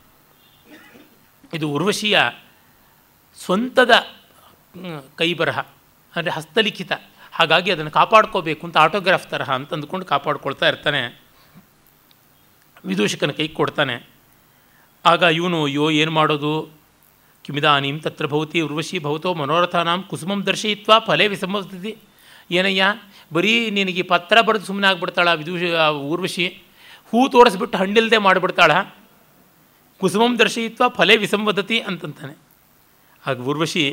ಇದು 1.52 1.66
ಉರ್ವಶಿಯ 1.76 2.16
ಸ್ವಂತದ 3.38 3.92
ಕೈಬರಹ, 5.20 5.58
ಅಂದರೆ 6.14 6.32
ಹಸ್ತಲಿಖಿತ. 6.36 6.92
ಹಾಗಾಗಿ 7.32 7.68
ಅದನ್ನು 7.70 7.92
ಕಾಪಾಡ್ಕೋಬೇಕು 7.98 8.62
ಅಂತ 8.66 8.76
ಆಟೋಗ್ರಾಫ್ 8.76 9.26
ತರಹ 9.30 9.50
ಅಂತ 9.58 9.70
ಅಂದ್ಕೊಂಡು 9.74 10.06
ಕಾಪಾಡ್ಕೊಳ್ತಾ 10.06 10.66
ಇರ್ತಾನೆ. 10.68 11.02
ವಿದೂಷಕನ 12.84 13.32
ಕೈ 13.38 13.46
ಕೊಡ್ತಾನೆ. 13.58 13.96
ಆಗ 15.04 15.22
ಇವನು, 15.38 15.58
ಅಯ್ಯೋ, 15.64 15.86
ಏನು 16.00 16.12
ಮಾಡೋದು? 16.18 16.52
ಕಿಮಿದಾನೀಂ 17.44 17.96
ತತ್ರ 18.04 18.26
ಭವತಿ 18.26 18.58
ಉರ್ವಶಿ 18.60 18.96
ಭವತೋ 18.98 19.30
ಮನೋರಥಾನಾಂ 19.34 20.00
ಕುಸುಮಂ 20.10 20.40
ದರ್ಶಯಿತ್ವ 20.46 20.92
ಫಲೇ 21.06 21.26
ವಿಸಂಭವಿಸ್ತಿದ್ದಿ 21.34 21.92
ಏನಯ್ಯ? 22.50 22.82
ಬರೀ 23.32 23.52
ನಿನಗೆ 23.70 24.02
ಪತ್ರ 24.12 24.36
ಬರೆದು 24.46 24.64
ಸುಮ್ಮನೆ 24.64 24.86
ಆಗ್ಬಿಡ್ತಾಳ 24.86 25.28
ವಿದೂಷ 25.40 25.62
ಊರ್ವಶಿ 26.12 26.46
ಹೂ 27.12 27.20
ತೋರಿಸ್ಬಿಟ್ಟು 27.28 27.76
ಹಣ್ಣಿಲ್ಲದೆ 27.78 28.18
ಮಾಡಿಬಿಡ್ತಾಳ. 28.26 28.72
ಕುಸುಮಂ 30.00 30.32
ದರ್ಶಯಿತ್ವ 30.42 30.84
ಫಲೇ 30.96 31.14
ವಿಸಂವದತಿ 31.24 31.78
ಅಂತಂತಾನೆ. 31.90 32.34
ಆಗ 33.28 33.46
ಊರ್ವಶಿ 33.50 33.84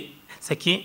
ಸಖಿ 0.48 0.76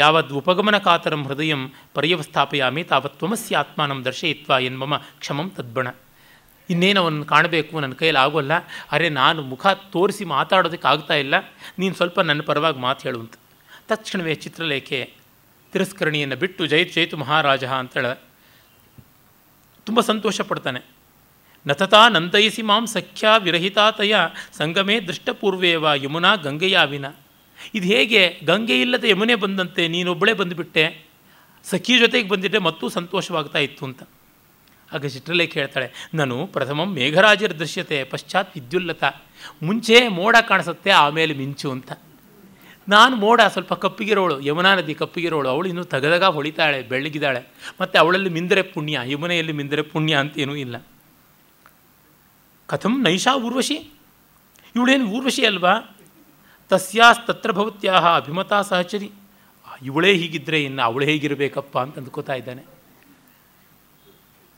ಯಾವದ್ 0.00 0.32
ಉಪಗಮನ 0.40 0.76
ಕಾತರಂ 0.86 1.22
ಹೃದಯ 1.28 1.54
ಪರ್ಯವಸ್ಥಾಪಯಾಮಿ 1.96 2.82
ತಾವತ್ 2.90 3.16
ತ್ವಮಸ್ಯ 3.20 3.56
ಆತ್ಮಾನಂ 3.60 3.98
ದರ್ಶಯಿತ್ವ 4.08 4.52
ಎನ್ಮಮ 4.68 4.94
ಕ್ಷಮಂ 5.22 5.48
ತದ್ಬಣ. 5.56 5.88
ಇನ್ನೇನು 6.68 6.98
ಅವನು 7.04 7.24
ಕಾಣಬೇಕು 7.32 7.80
ನನ್ನ 7.84 7.94
ಕೈಯಲ್ಲಿ 8.00 8.20
ಆಗೋಲ್ಲ, 8.24 8.54
ಅರೆ 8.94 9.08
ನಾನು 9.20 9.40
ಮುಖ 9.52 9.64
ತೋರಿಸಿ 9.94 10.24
ಮಾತಾಡೋದಕ್ಕೆ 10.34 10.88
ಆಗ್ತಾ 10.92 11.16
ಇಲ್ಲ, 11.24 11.34
ನೀನು 11.80 11.94
ಸ್ವಲ್ಪ 12.00 12.20
ನನ್ನ 12.28 12.42
ಪರವಾಗಿ 12.48 12.80
ಮಾತು 12.86 13.02
ಹೇಳುವಂತ 13.08 13.34
ತಕ್ಷಣವೇ 13.90 14.34
ಚಿತ್ರಲೇಖೆ, 14.44 15.00
ತಿರಸ್ಕರಣಿಯನ್ನು 15.72 16.36
ಬಿಟ್ಟು 16.42 16.62
ಜೈತು 16.72 16.92
ಜೈತು 16.96 17.16
ಮಹಾರಾಜ 17.22 17.64
ಅಂತೇಳ, 17.80 18.10
ತುಂಬ 19.86 20.00
ಸಂತೋಷ 20.10 20.40
ಪಡ್ತಾನೆ. 20.50 20.80
ನತತಾ 21.66 22.08
ನಂದಯಿಸಿ 22.08 22.62
ಮಾಂ 22.62 22.86
ಸಖ್ಯ 22.86 23.28
ವಿರಹಿತಾತಯ 23.42 24.14
ಸಂಗಮೇ 24.58 25.00
ದೃಷ್ಟಪೂರ್ವೇವ 25.00 25.84
ಯಮುನಾ 25.94 26.32
ಗಂಗೆಯಾವಿನ 26.36 27.06
ಇದು 27.74 27.86
ಹೇಗೆ 27.86 28.22
ಗಂಗೆ 28.44 28.80
ಇಲ್ಲದೆ 28.80 29.08
ಯಮುನೆ 29.08 29.34
ಬಂದಂತೆ 29.34 29.88
ನೀನೊಬ್ಬಳೇ 29.88 30.32
ಬಂದುಬಿಟ್ಟೆ? 30.32 30.84
ಸಖಿ 31.64 31.98
ಜೊತೆಗೆ 31.98 32.28
ಬಂದಿದ್ದರೆ 32.28 32.60
ಮತ್ತೂ 32.60 32.88
ಸಂತೋಷವಾಗ್ತಾ 32.88 33.58
ಇತ್ತು 33.58 33.84
ಅಂತ. 33.84 34.02
ಆಗ 34.92 35.04
ಹೇಳ್ತಾಳೆ, 35.54 35.88
ನಾನು 36.14 36.46
ಪ್ರಥಮಂ 36.46 36.88
ಮೇಘರಾಜರ 36.94 37.52
ದೃಶ್ಯತೆ, 37.52 38.04
ಪಶ್ಚಾತ್ 38.04 38.50
ವಿದ್ಯುಲ್ಲತ. 38.54 39.04
ಮುಂಚೆ 39.62 40.08
ಮೋಡ 40.08 40.36
ಕಾಣಿಸುತ್ತೆ, 40.48 40.90
ಆಮೇಲೆ 40.90 41.34
ಮಿಂಚು 41.34 41.68
ಅಂತ. 41.70 41.92
ನಾನು 42.88 43.16
ಮೋಡ 43.16 43.40
ಸ್ವಲ್ಪ 43.52 43.72
ಕಪ್ಪಿಗಿರೋಳು, 43.74 44.40
ಯಮುನಾ 44.40 44.74
ನದಿ 44.74 44.94
ಕಪ್ಪಿಗಿರೋಳು. 44.94 45.48
ಅವಳು 45.48 45.68
ಇನ್ನೂ 45.68 45.84
ತಗದಗ 45.84 46.24
ಹೊಳಿತಾಳೆ 46.24 46.82
ಬೆಳಗಿದ್ದಾಳೆ 46.82 47.40
ಮತ್ತು 47.80 47.96
ಅವಳಲ್ಲಿ 47.98 48.30
ಮಿಂದರೆ 48.30 48.62
ಪುಣ್ಯ, 48.62 49.00
ಯಮುನೆಯಲ್ಲಿ 49.04 49.52
ಮಿಂದರೆ 49.52 49.82
ಪುಣ್ಯ 49.82 50.14
ಅಂತೇನೂ 50.14 50.54
ಇಲ್ಲ. 50.54 50.76
ಕಥಂ 52.66 53.02
ನೈಷಾ 53.02 53.34
ಊರ್ವಶಿ 53.34 53.74
ಇವಳೇನು 54.76 55.06
ಊರ್ವಶಿ 55.06 55.46
ಅಲ್ವಾ 55.46 55.96
ತಸ್ಯಾಸ್ತತ್ರ 56.68 57.52
ಭವತ್ಯಾಹ 57.52 58.16
ಅಭಿಮತಾ 58.16 58.62
ಸಹಚರಿ 58.62 59.10
ಇವಳೇ 59.82 60.14
ಹೀಗಿದ್ದರೆ 60.14 60.64
ಇನ್ನು 60.64 60.82
ಅವಳೇ 60.82 61.06
ಹೇಗಿರಬೇಕಪ್ಪ 61.06 61.78
ಅಂತ 61.78 61.98
ಅಂದ್ಕೋತಾ 61.98 62.34
ಇದ್ದಾನೆ. 62.34 62.64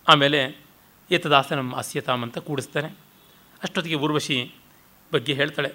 ಆಮೇಲೆ 0.08 0.64
ಏತದಾಸನಂ 1.10 1.72
ಅಸ್ಯತಾಮ್ 1.72 2.22
ಅಂತ 2.22 2.38
ಕೂಡಿಸ್ತಾನೆ. 2.38 2.88
ಅಷ್ಟೊತ್ತಿಗೆ 3.62 3.96
ಊರ್ವಶಿ 3.96 4.54
ಬಗ್ಗೆ 5.12 5.32
ಹೇಳ್ತಾಳೆ 5.32 5.74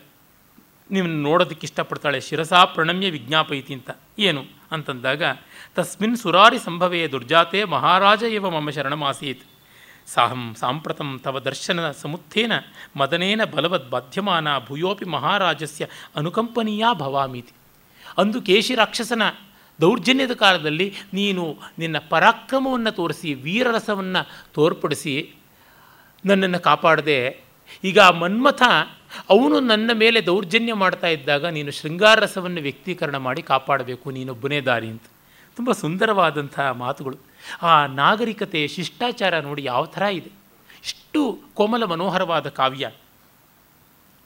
ನಿಮ್ಮನ್ನು 0.92 1.22
ನೋಡೋದಕ್ಕೆ 1.22 1.68
ಇಷ್ಟಪಡ್ತಾಳೆ, 1.68 2.20
ಶಿರಸಾ 2.20 2.66
ಪ್ರಣಮ್ಯ 2.66 3.10
ವಿಜ್ಞಾಪಯಿತಿ 3.10 3.74
ಅಂತ. 3.74 3.90
ಏನು? 4.20 4.46
ಅಂತಂದಾಗ, 4.72 5.24
ತಸ್ಮಿನ್ 5.76 6.18
ಸುರಾರಿ 6.18 6.60
ಸಂಭವೇ 6.60 7.08
ದುರ್ಜಾತೆ 7.08 7.64
ಮಹಾರಾಜ 7.64 8.24
ಇವ 8.24 8.50
ಮಮ್ಮ 8.50 8.70
ಶರಣಮಾಸೀತ್. 8.70 9.51
ಸಾಹಂ 10.08 10.56
ಸಾಂಪ್ರತಂ 10.60 11.20
ತವ 11.24 11.40
ದರ್ಶನ 11.40 11.92
ಸಮುತ್ಥೇನ 11.92 12.52
ಮದನೇನ 12.98 13.44
ಬಲವದ್ 13.44 13.90
ಬಾಧ್ಯಮಾನ 13.90 14.48
ಭೂಯೋಪಿ 14.68 15.06
ಮಹಾರಾಜಸ್ಯ 15.06 15.88
ಅನುಕಂಪನೀಯ 16.16 16.86
ಭವಾಮೀತಿ. 16.94 17.54
ಅಂದು 18.18 18.42
ಕೇಶಿ 18.42 18.76
ರಾಕ್ಷಸನ 18.76 19.22
ದೌರ್ಜನ್ಯದ 19.82 20.34
ಕಾಲದಲ್ಲಿ 20.34 20.94
ನೀನು 21.14 21.58
ನಿನ್ನ 21.80 21.98
ಪರಾಕ್ರಮವನ್ನು 22.10 22.92
ತೋರಿಸಿ, 22.92 23.34
ವೀರರಸವನ್ನು 23.34 24.52
ತೋರ್ಪಡಿಸಿ 24.54 25.34
ನನ್ನನ್ನು 26.26 26.60
ಕಾಪಾಡದೆ, 26.60 27.44
ಈಗ 27.84 28.00
ಆ 28.00 28.10
ಮನ್ಮಥ 28.10 28.62
ಅವನು 29.30 29.60
ನನ್ನ 29.60 29.92
ಮೇಲೆ 29.94 30.26
ದೌರ್ಜನ್ಯ 30.26 30.74
ಮಾಡ್ತಾ 30.74 31.08
ಇದ್ದಾಗ 31.08 31.46
ನೀನು 31.46 31.72
ಶೃಂಗಾರ 31.72 32.20
ರಸವನ್ನು 32.20 32.62
ವ್ಯಕ್ತೀಕರಣ 32.62 33.18
ಮಾಡಿ 33.18 33.42
ಕಾಪಾಡಬೇಕು, 33.42 34.12
ನೀನೊಬ್ಬನೇ 34.12 34.62
ದಾರಿ 34.62 34.88
ಅಂತ. 34.88 35.04
ತುಂಬ 35.56 35.72
ಸುಂದರವಾದಂಥ 35.72 36.60
ಮಾತುಗಳು. 36.60 37.31
ಆ 37.62 37.86
ನಾಗರಿಕತೆ, 37.86 38.68
ಶಿಷ್ಟಾಚಾರ 38.68 39.40
ನೋಡಿ 39.40 39.64
ಯಾವ 39.64 39.86
ಥರ 39.86 40.02
ಇದೆ. 40.02 40.32
ಇಷ್ಟು 40.84 41.40
ಕೋಮಲ 41.54 41.84
ಮನೋಹರವಾದ 41.84 42.50
ಕಾವ್ಯ. 42.50 42.92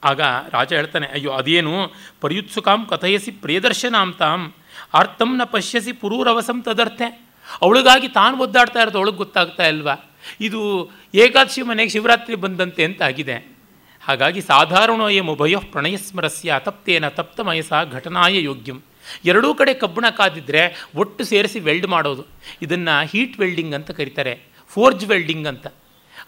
ಆಗ 0.04 0.20
ರಾಜ 0.50 0.72
ಹೇಳ್ತಾನೆ, 0.72 1.06
ಅಯ್ಯೋ, 1.06 1.30
ಅದೇನು? 1.30 1.92
ಪರ್ಯುತ್ಸುಕಾಂ 2.20 2.86
ಕಥಯಸಿ 2.86 3.30
ಪ್ರಿಯದರ್ಶನಾಂ 3.30 4.12
ತಾಂ 4.12 4.52
ಅರ್ಥಂನ 4.94 5.44
ಪಶ್ಯಸಿ 5.44 5.92
ಪುರೂರವಸಂ 5.92 6.62
ತದರ್ಥೆ. 6.62 7.26
ಅವಳಿಗಾಗಿ 7.62 8.08
ತಾನು 8.08 8.38
ಒದ್ದಾಡ್ತಾ 8.38 8.80
ಇರೋದು 8.80 8.98
ಅವಳಿಗೆ 8.98 9.16
ಗೊತ್ತಾಗ್ತಾ 9.16 9.66
ಇಲ್ವಾ? 9.66 9.94
ಇದು 10.40 10.90
ಏಕಾದಶಿ 11.14 11.62
ಮನೆಗೆ 11.62 11.88
ಶಿವರಾತ್ರಿ 11.88 12.34
ಬಂದಂತೆ 12.34 12.84
ಅಂತ 12.84 13.02
ಆಗಿದೆ 13.02 13.56
ಹಾಗಾಗಿ 14.04 14.40
ಸಾಧಾರಣೋಯಂ 14.40 15.36
ಪ್ರಣಯ 15.36 15.56
ಪ್ರಣಯಸ್ಮರಸ್ಯ 15.56 16.54
ತಪ್ತೇನ 16.58 17.08
ತಪ್ತಮಯಸ 17.08 17.72
ಘಟನಾಯ 17.92 18.42
ಯೋಗ್ಯಂ. 18.42 18.82
ಎರಡೂ 19.24 19.54
ಕಡೆ 19.54 19.74
ಕಬ್ಬಣ 19.74 20.10
ಕಾದಿದ್ದರೆ 20.10 20.90
ಒಟ್ಟು 20.94 21.24
ಸೇರಿಸಿ 21.24 21.60
ವೆಲ್ಡ್ 21.60 21.86
ಮಾಡೋದು. 21.86 22.26
ಇದನ್ನು 22.62 23.06
ಹೀಟ್ 23.06 23.40
ವೆಲ್ಡಿಂಗ್ 23.40 23.74
ಅಂತ 23.74 23.90
ಕರೀತಾರೆ, 23.90 24.42
ಫೋರ್ಜ್ 24.68 25.06
ವೆಲ್ಡಿಂಗ್ 25.06 25.46
ಅಂತ. 25.46 25.66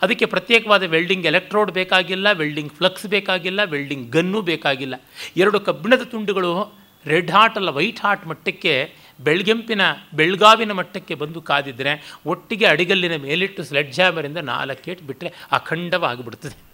ಅದಕ್ಕೆ 0.03 0.27
ಪ್ರತ್ಯೇಕವಾದ 0.27 0.83
ವೆಲ್ಡಿಂಗ್ 0.83 1.27
ಎಲೆಕ್ಟ್ರೋಡ್ 1.27 1.71
ಬೇಕಾಗಿಲ್ಲ, 1.71 2.33
ವೆಲ್ಡಿಂಗ್ 2.33 2.73
ಫ್ಲಕ್ಸ್ 2.73 3.07
ಬೇಕಾಗಿಲ್ಲ, 3.07 3.61
ವೆಲ್ಡಿಂಗ್ 3.65 4.11
ಗನ್ನೂ 4.11 4.43
ಬೇಕಾಗಿಲ್ಲ. 4.43 4.95
ಎರಡು 5.37 5.61
ಕಬ್ಬಿಣದ 5.61 6.03
ತುಂಡುಗಳು 6.03 6.79
ರೆಡ್ 7.07 7.31
ಹಾಟ್ 7.31 7.57
ಅಲ್ಲ, 7.57 7.71
ವೈಟ್ 7.71 8.01
ಹಾಟ್ 8.01 8.27
ಮಟ್ಟಕ್ಕೆ, 8.27 8.95
ಬೆಳ್ಗೆಂಪಿನ, 9.21 9.81
ಬೆಳಗಾವಿನ 10.15 10.73
ಮಟ್ಟಕ್ಕೆ 10.73 11.15
ಬಂದು 11.15 11.43
ಕಾದಿದ್ರೆ 11.43 12.21
ಒಟ್ಟಿಗೆ 12.27 12.67
ಅಡಿಗಲ್ಲಿನ 12.67 13.17
ಮೇಲಿಟ್ಟು 13.17 13.65
ಸ್ಲೆಡ್ 13.65 13.93
ಜಾಮರಿಂದ 13.93 14.37
ನಾಲ್ಕೇಟ್ 14.37 15.03
ಬಿಟ್ಟರೆ 15.03 15.33
ಅಖಂಡವಾಗಿಬಿಡ್ತದೆ. 15.53 16.68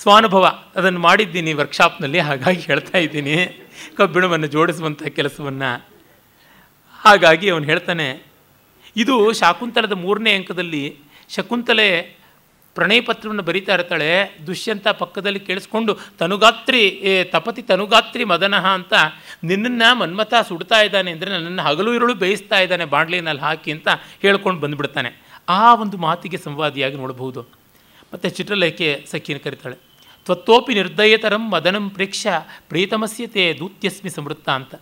ಸ್ವಾನುಭವ. 0.00 0.44
ಅದನ್ನು 0.76 1.00
ಮಾಡಿದ್ದೀನಿ 1.00 1.52
ವರ್ಕ್ಶಾಪ್ನಲ್ಲಿ 1.52 2.18
ಹಾಗಾಗಿ 2.18 2.60
ಹೇಳ್ತಾ 2.60 2.98
ಇದ್ದೀನಿ. 2.98 3.66
ಕಬ್ಬಿಣವನ್ನು 3.96 4.46
ಜೋಡಿಸುವಂಥ 4.46 5.02
ಕೆಲಸವನ್ನು. 5.02 5.86
ಹಾಗಾಗಿ 7.04 7.50
ಅವನು 7.50 7.64
ಹೇಳ್ತಾನೆ, 7.64 8.26
ಇದು 8.96 9.32
ಶಾಕುಂತಲದ 9.32 9.92
ಮೂರನೇ 9.92 10.32
ಅಂಕದಲ್ಲಿ 10.32 10.96
ಶಕುಂತಲೆ 11.28 12.20
ಪ್ರಣಯ 12.74 13.00
ಪತ್ರವನ್ನು 13.00 13.42
ಬರೀತಾ 13.42 13.74
ಇರ್ತಾಳೆ, 13.74 14.38
ದುಷ್ಯಂತ 14.46 14.88
ಪಕ್ಕದಲ್ಲಿ 14.88 15.40
ಕೇಳಿಸ್ಕೊಂಡು, 15.40 15.98
ತನುಗಾತ್ರಿ, 16.18 16.80
ಏ, 16.80 17.24
ತಪತಿ 17.24 17.62
ತನುಗಾತ್ರಿ 17.62 18.24
ಮದನಃ 18.24 18.66
ಅಂತ 18.66 18.92
ನಿನ್ನನ್ನು 19.44 19.98
ಮನ್ಮಥ 19.98 20.34
ಸುಡ್ತಾ 20.48 20.80
ಇದ್ದಾನೆ 20.80 21.10
ಅಂದರೆ 21.10 21.30
ನನ್ನನ್ನು 21.30 21.62
ಹಗಲು 21.62 21.94
ಇರುಳು 21.94 22.14
ಬೇಯಿಸ್ತಾ 22.14 22.60
ಇದ್ದಾನೆ 22.60 22.84
ಬಾಂಡ್ಲಿನಲ್ಲಿ 22.84 23.42
ಹಾಕಿ 23.42 23.72
ಅಂತ 23.72 23.88
ಹೇಳ್ಕೊಂಡು 24.22 24.60
ಬಂದುಬಿಡ್ತಾನೆ. 24.60 25.12
ಆ 25.48 25.74
ಒಂದು 25.74 25.96
ಮಾತಿಗೆ 25.96 26.38
ಸಂವಾದಿಯಾಗಿ 26.38 26.96
ನೋಡಬಹುದು. 26.96 27.42
ಮತ್ತು 28.14 28.28
ಚಿತ್ರಲೇಖೆ 28.28 29.06
ಸಖಿಯನ್ನು 29.10 29.44
ಕರಿತಾಳೆ 29.44 29.89
ತ್ವತ್ತೋಪಿ 30.26 30.74
ನಿರ್ದಯತರಂ 30.74 31.50
ಮದನಂ 31.54 31.90
ಪ್ರೇಕ್ಷ 31.90 32.26
ಪ್ರೀತಮಸ್ಯತೆ 32.68 33.44
ದೂತ್ಯಸ್ಮಿ 33.60 34.10
ಸಮೃತ್ತ 34.10 34.48
ಅಂತ. 34.48 34.74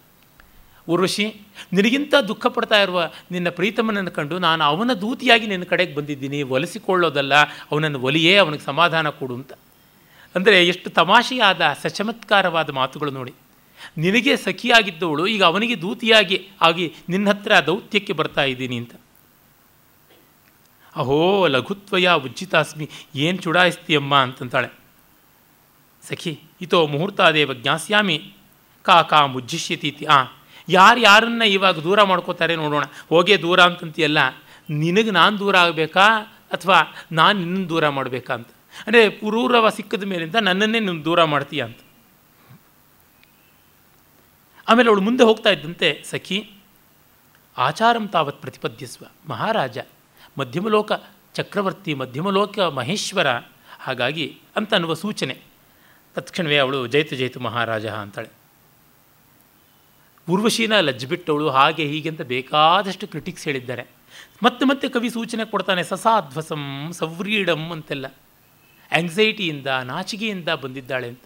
ಊರ್ವಶಿ 0.89 1.25
ನಿನಗಿಂತ 1.73 2.15
ದುಃಖ 2.29 2.47
ಪಡ್ತಾ 2.47 2.83
ಇರುವ 2.83 2.99
ನಿನ್ನ 3.31 3.49
ಪ್ರೀತಮನನ್ನು 3.49 4.11
ಕಂಡು 4.11 4.39
ನಾನು 4.39 4.65
ಅವನ 4.65 4.95
ದೂತಿಯಾಗಿ 4.95 5.47
ನಿನ್ನ 5.47 5.65
ಕಡೆಗೆ 5.65 5.95
ಬಂದಿದ್ದೀನಿ, 5.95 6.43
ಒಲಿಸಿಕೊಳ್ಳೋದಲ್ಲ, 6.43 7.35
ಅವನನ್ನು 7.73 8.01
ಒಲಿಯೇ, 8.01 8.37
ಅವನಿಗೆ 8.37 8.65
ಸಮಾಧಾನ 8.65 9.09
ಕೊಡು 9.09 9.35
ಅಂತ. 9.35 9.53
ಅಂದರೆ 10.35 10.67
ಎಷ್ಟು 10.67 10.91
ತಮಾಷೆಯಾದ 10.91 11.61
ಸಚಮತ್ಕಾರವಾದ 11.83 12.71
ಮಾತುಗಳು 12.71 13.11
ನೋಡಿ. 13.11 13.35
ನಿನಗೆ 13.99 14.37
ಸಖಿಯಾಗಿದ್ದವಳು, 14.37 15.27
ಈಗ 15.27 15.43
ಅವನಿಗೆ 15.43 15.83
ದೂತಿಯಾಗಿ, 15.83 16.49
ಆಗಿ 16.61 16.95
ನಿನ್ನ 17.09 17.29
ಹತ್ರ 17.29 17.61
ದೌತ್ಯಕ್ಕೆ 17.67 18.13
ಬರ್ತಾ 18.13 18.45
ಇದ್ದೀನಿ 18.45 18.77
ಅಂತ. 18.77 18.95
ಅಹೋ 20.97 21.47
ಲಘುತ್ವಯ 21.47 22.09
ಉಜ್ಜಿತಾಸ್ಮಿ, 22.09 22.89
ಏನು 23.15 23.39
ಚುಡಾಯಿಸ್ತೀಯಮ್ಮ 23.39 24.15
ಅಂತಂತಾಳೆ. 24.15 24.78
ಸಖಿ, 26.09 26.33
ಇತೋ 26.61 26.79
ಮುಹೂರ್ತಾದೇವ 26.87 27.55
ಜ್ಞಾಸ್ಯಾಮಿ, 27.55 28.19
ಕಾ 28.87 29.03
ಕಾ 29.03 29.21
ಮುಜ್ಜಿಷ್ಯತೀತಿ 29.27 30.05
ಆ. 30.05 30.19
ಯಾರು 30.69 31.01
ಯಾರನ್ನ 31.01 31.43
ಇವಾಗ 31.43 31.79
ದೂರ 31.79 32.03
ಮಾಡ್ಕೋತಾರೆ 32.03 32.57
ನೋಡೋಣ. 32.57 32.85
ಹೋಗೇ 33.09 33.37
ದೂರ 33.37 33.61
ಅಂತಂತೀಯಲ್ಲ, 33.61 34.19
ನಿನಗೆ 34.71 35.11
ನಾನು 35.11 35.35
ದೂರ 35.39 35.57
ಆಗಬೇಕಾ? 35.57 36.07
ಅಥವಾ 36.53 36.79
ನಾನು 37.13 37.39
ನಿನ್ನನ್ನು 37.39 37.69
ದೂರ 37.69 37.89
ಮಾಡಬೇಕಾ 37.89 38.33
ಅಂತ. 38.35 38.51
ಅಂದರೆ 38.87 39.03
ಪುರೂರವ 39.09 39.69
ಸಿಕ್ಕದ 39.69 40.05
ಮೇಲಿಂದ 40.05 40.39
ನನ್ನನ್ನೇ 40.41 40.81
ನೀನು 40.81 41.05
ದೂರ 41.05 41.25
ಮಾಡ್ತೀಯ 41.25 41.63
ಅಂತ. 41.63 41.81
ಆಮೇಲೆ 44.69 44.89
ಅವಳು 44.89 45.01
ಮುಂದೆ 45.01 45.25
ಹೋಗ್ತಾ 45.25 45.51
ಇದ್ದಂತೆ, 45.51 45.89
ಸಖಿ, 46.11 46.39
ಆಚಾರಂ 47.57 48.09
ತಾವತ್ 48.09 48.41
ಪ್ರತಿಪದ್ಯಸ್ವ, 48.41 49.05
ಮಹಾರಾಜ, 49.29 49.79
ಮಧ್ಯಮಲೋಕ 50.39 50.93
ಚಕ್ರವರ್ತಿ, 51.35 51.95
ಮಧ್ಯಮಲೋಕ 51.95 52.59
ಮಹೇಶ್ವರ, 52.59 53.29
ಹಾಗಾಗಿ 53.81 54.27
ಅಂತ 54.57 54.75
ಅನ್ನುವ 54.75 54.95
ಸೂಚನೆ. 54.95 55.48
ತತ್ಕ್ಷಣವೇ 56.15 56.59
ಅವಳು 56.59 56.87
ಜೈತು 56.87 57.17
ಜೈತು 57.17 57.41
ಮಹಾರಾಜ 57.41 57.87
ಅಂತಾಳೆ. 57.87 58.29
ಊರ್ವಶೀನ 60.29 60.81
ಲಜ್ಜಿಬಿಟ್ಟವಳು 60.81 61.51
ಹಾಗೆ 61.51 61.85
ಹೀಗೆ 61.85 62.09
ಅಂತ 62.09 62.23
ಬೇಕಾದಷ್ಟು 62.23 63.07
ಕ್ರಿಟಿಕ್ಸ್ 63.07 63.45
ಹೇಳಿದ್ದಾರೆ. 63.45 63.87
ಮತ್ತೆ 64.43 64.65
ಮತ್ತೆ 64.65 64.89
ಕವಿ 64.89 65.11
ಸೂಚನೆ 65.11 65.45
ಕೊಡ್ತಾನೆ, 65.45 65.83
ಸಸಾಧ್ವಸಂ 65.83 66.91
ಸವ್ರೀಡಂ 66.93 67.71
ಅಂತೆಲ್ಲ. 67.71 68.07
ಆಂಗ್ಸೈಟಿಯಿಂದ 68.93 69.67
ನಾಚಿಕೆಯಿಂದ 69.67 70.49
ಬಂದಿದ್ದಾಳೆ 70.49 71.09
ಅಂತ. 71.09 71.21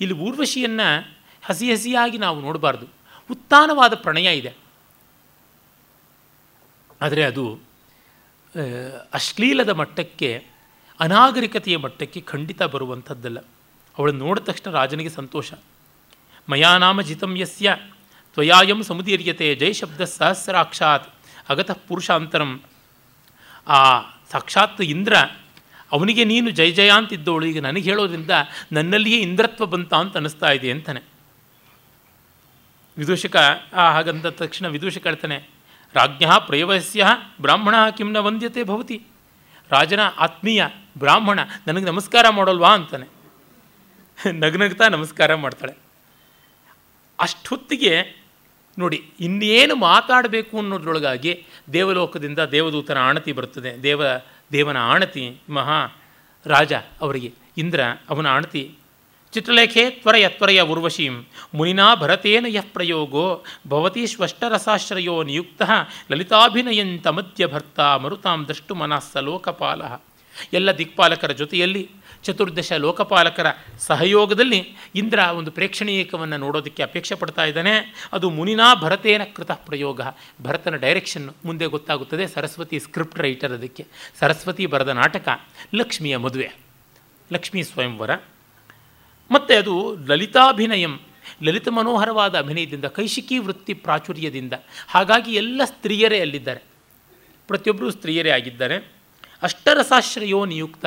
ಇಲ್ಲಿ 0.00 0.14
ಊರ್ವಶಿಯನ್ನು 0.18 1.16
ಹಸಿ 1.44 1.72
ಹಸಿಯಾಗಿ 1.72 2.18
ನಾವು 2.18 2.40
ನೋಡಬಾರ್ದು. 2.40 2.86
ಉತ್ತಾನವಾದ 3.30 3.94
ಪ್ರಣಯ 3.94 4.38
ಇದೆ. 4.38 4.52
ಆದರೆ 7.00 7.24
ಅದು 7.24 7.60
ಅಶ್ಲೀಲದ 9.12 9.68
ಮಟ್ಟಕ್ಕೆ, 9.68 10.46
ಅನಾಗರಿಕತೆಯ 11.00 11.76
ಮಟ್ಟಕ್ಕೆ 11.76 12.20
ಖಂಡಿತ 12.20 12.62
ಬರುವಂಥದ್ದಲ್ಲ. 12.62 13.38
ಅವಳನ್ನು 13.98 14.24
ನೋಡಿದ 14.24 14.44
ತಕ್ಷಣ 14.44 14.70
ರಾಜನಿಗೆ 14.70 15.10
ಸಂತೋಷ. 15.10 15.52
ಮಯಾನಾಮ 16.48 17.00
ಜಿತಂ 17.00 17.36
ಯಸ್ಯ, 17.36 17.76
ತ್ವಯಾಯಂ 18.34 18.82
ಸಮುದೀರ್ಯತೆ 18.82 19.54
ಜೈ 19.54 19.72
ಶಬ್ದ 19.72 20.00
ಸಹಸ್ರಾಕ್ಷಾತ್, 20.00 21.14
ಅಗತಃ 21.48 21.76
ಪುರುಷಾಂತರಂ. 21.88 22.62
ಆ 23.68 24.00
ಸಾಕ್ಷಾತ್ 24.30 24.80
ಇಂದ್ರ, 24.80 25.16
ಅವನಿಗೆ 25.92 26.24
ನೀನು 26.24 26.50
ಜಯ 26.50 26.70
ಜಯ 26.70 26.90
ಅಂತಿದ್ದವಳು. 26.90 27.46
ಈಗ 27.46 27.60
ನನಗೆ 27.60 27.82
ಹೇಳೋದ್ರಿಂದ 27.82 28.30
ನನ್ನಲ್ಲಿಯೇ 28.72 29.20
ಇಂದ್ರತ್ವ 29.20 29.66
ಬಂತ 29.66 29.94
ಅಂತ 29.94 30.14
ಅನ್ನಿಸ್ತಾ 30.14 30.52
ಇದೆ 30.52 30.70
ಅಂತಾನೆ. 30.70 31.00
ವಿದೂಷಕ 32.98 33.36
ಆ 33.72 33.92
ಹಾಗಂದ 33.92 34.26
ತಕ್ಷಣ 34.26 34.66
ವಿದೂಷಕ 34.66 35.06
ಹೇಳ್ತಾನೆ 35.06 35.50
ರಾಜ್ಞ 35.94 36.24
ಪ್ರಯವಸ್ಯ 36.46 37.06
ಬ್ರಾಹ್ಮಣ 37.40 37.74
ಕಿಮ್ನ 37.90 38.16
ವಂದ್ಯತೆ 38.16 38.64
ಭವತಿ. 38.64 39.02
ರಾಜನ 39.70 40.00
ಆತ್ಮೀಯ 40.18 40.66
ಬ್ರಾಹ್ಮಣ 40.98 41.40
ನನಗೆ 41.66 41.84
ನಮಸ್ಕಾರ 41.84 42.28
ಮಾಡೋಲ್ವಾ? 42.28 42.74
ಅಂತಾನೆ. 42.74 43.11
ನಗ್ನಗ್ತಾ 44.30 44.88
ನಮಸ್ಕಾರ 44.88 45.34
ಮಾಡ್ತಾಳೆ. 45.34 45.74
ಅಷ್ಟೊತ್ತಿಗೆ 47.18 47.94
ನೋಡಿ, 48.78 49.04
ಇನ್ನೇನು 49.20 49.74
ಮಾತಾಡಬೇಕು 49.74 50.58
ಅನ್ನೋದ್ರೊಳಗಾಗಿ 50.58 51.44
ದೇವಲೋಕದಿಂದ 51.72 52.38
ದೇವದೂತನ 52.38 52.98
ಆಣತಿ 52.98 53.32
ಬರ್ತದೆ. 53.32 53.82
ದೇವ, 53.82 54.02
ದೇವನ 54.52 54.76
ಆಣತಿ, 54.76 55.36
ಮಹಾ 55.48 55.86
ರಾಜ 56.46 56.72
ಅವರಿಗೆ. 56.72 57.32
ಇಂದ್ರ 57.58 57.80
ಅವನ 58.10 58.26
ಆಣತಿ, 58.26 58.74
ಚಿತ್ರಲೇಖೆ 59.32 59.90
ತ್ವರಯ 59.90 60.28
ತ್ವರಯ 60.28 60.60
ಉರ್ವಶೀಂ, 60.60 61.26
ಮುನಿನಾ 61.54 61.94
ಭರತೇನ 61.94 62.46
ಯಃ 62.48 62.64
ಪ್ರಯೋಗೋ, 62.72 63.44
ಭವತಿ 63.68 64.06
ಶ್ವಷ್ಟರಸಾಶ್ರಯೋ 64.06 65.22
ನಿಯುಕ್ತ, 65.22 65.62
ಲಲಿತಾಭಿನಯಂತ 66.10 67.06
ಮಧ್ಯ 67.06 67.46
ಭರ್ತಾ 67.46 67.96
ಮರುತಾಂ 67.96 68.44
ದೃಷ್ಟು 68.48 68.74
ಮನಸ್ಸ 68.74 69.16
ಲೋಕಪಾಲ. 69.16 69.82
ಎಲ್ಲ 70.52 70.72
ದಿಕ್ಪಾಲಕರ 70.72 71.32
ಜೊತೆಯಲ್ಲಿ 71.32 71.90
ಚತುರ್ದಶ 72.22 72.72
ಲೋಕಪಾಲಕರ 72.72 73.46
ಸಹಯೋಗದಲ್ಲಿ 73.78 74.76
ಇಂದ್ರ 74.94 75.18
ಒಂದು 75.18 75.50
ಪ್ರೇಕ್ಷಣೀಯಕವನ್ನು 75.50 76.36
ನೋಡೋದಕ್ಕೆ 76.36 76.82
ಅಪೇಕ್ಷೆ 76.82 77.14
ಪಡ್ತಾ 77.14 77.44
ಇದ್ದಾನೆ. 77.44 78.08
ಅದು 78.12 78.30
ಮುನಿನಾ 78.30 78.74
ಭರತೇನ 78.74 79.22
ಕೃತ 79.36 79.50
ಪ್ರಯೋಗ. 79.50 80.00
ಭರತನ 80.42 80.76
ಡೈರೆಕ್ಷನ್ 80.76 81.30
ಮುಂದೆ 81.44 81.66
ಗೊತ್ತಾಗುತ್ತದೆ. 81.66 82.26
ಸರಸ್ವತಿ 82.26 82.80
ಸ್ಕ್ರಿಪ್ಟ್ 82.80 83.18
ರೈಟರ್ 83.18 83.52
ಅದಕ್ಕೆ. 83.52 83.86
ಸರಸ್ವತಿ 84.18 84.66
ಬರೆದ 84.66 84.88
ನಾಟಕ 84.88 85.28
ಲಕ್ಷ್ಮಿಯ 85.74 86.16
ಮದುವೆ. 86.16 86.50
ಲಕ್ಷ್ಮೀ 87.32 87.62
ಸ್ವಯಂವರ. 87.62 88.10
ಮತ್ತು 89.30 89.58
ಅದು 89.58 89.96
ಲಲಿತಾಭಿನಯಂ. 90.06 91.00
ಲಲಿತ 91.42 91.68
ಮನೋಹರವಾದ 91.68 92.38
ಅಭಿನಯದಿಂದ, 92.38 92.84
ಕೈಶಿಕಿ 92.84 93.38
ವೃತ್ತಿ 93.38 93.74
ಪ್ರಾಚುರ್ಯದಿಂದ. 93.74 94.52
ಹಾಗಾಗಿ 94.88 95.32
ಎಲ್ಲ 95.32 95.60
ಸ್ತ್ರೀಯರೇ 95.64 96.20
ಅಲ್ಲಿದ್ದಾರೆ. 96.20 96.60
ಪ್ರತಿಯೊಬ್ಬರೂ 97.48 97.90
ಸ್ತ್ರೀಯರೇ 97.90 98.30
ಆಗಿದ್ದಾರೆ. 98.30 98.92
ಅಷ್ಟರಸಾಶ್ರಯೋ 99.42 100.44
ನಿಯುಕ್ತ. 100.44 100.86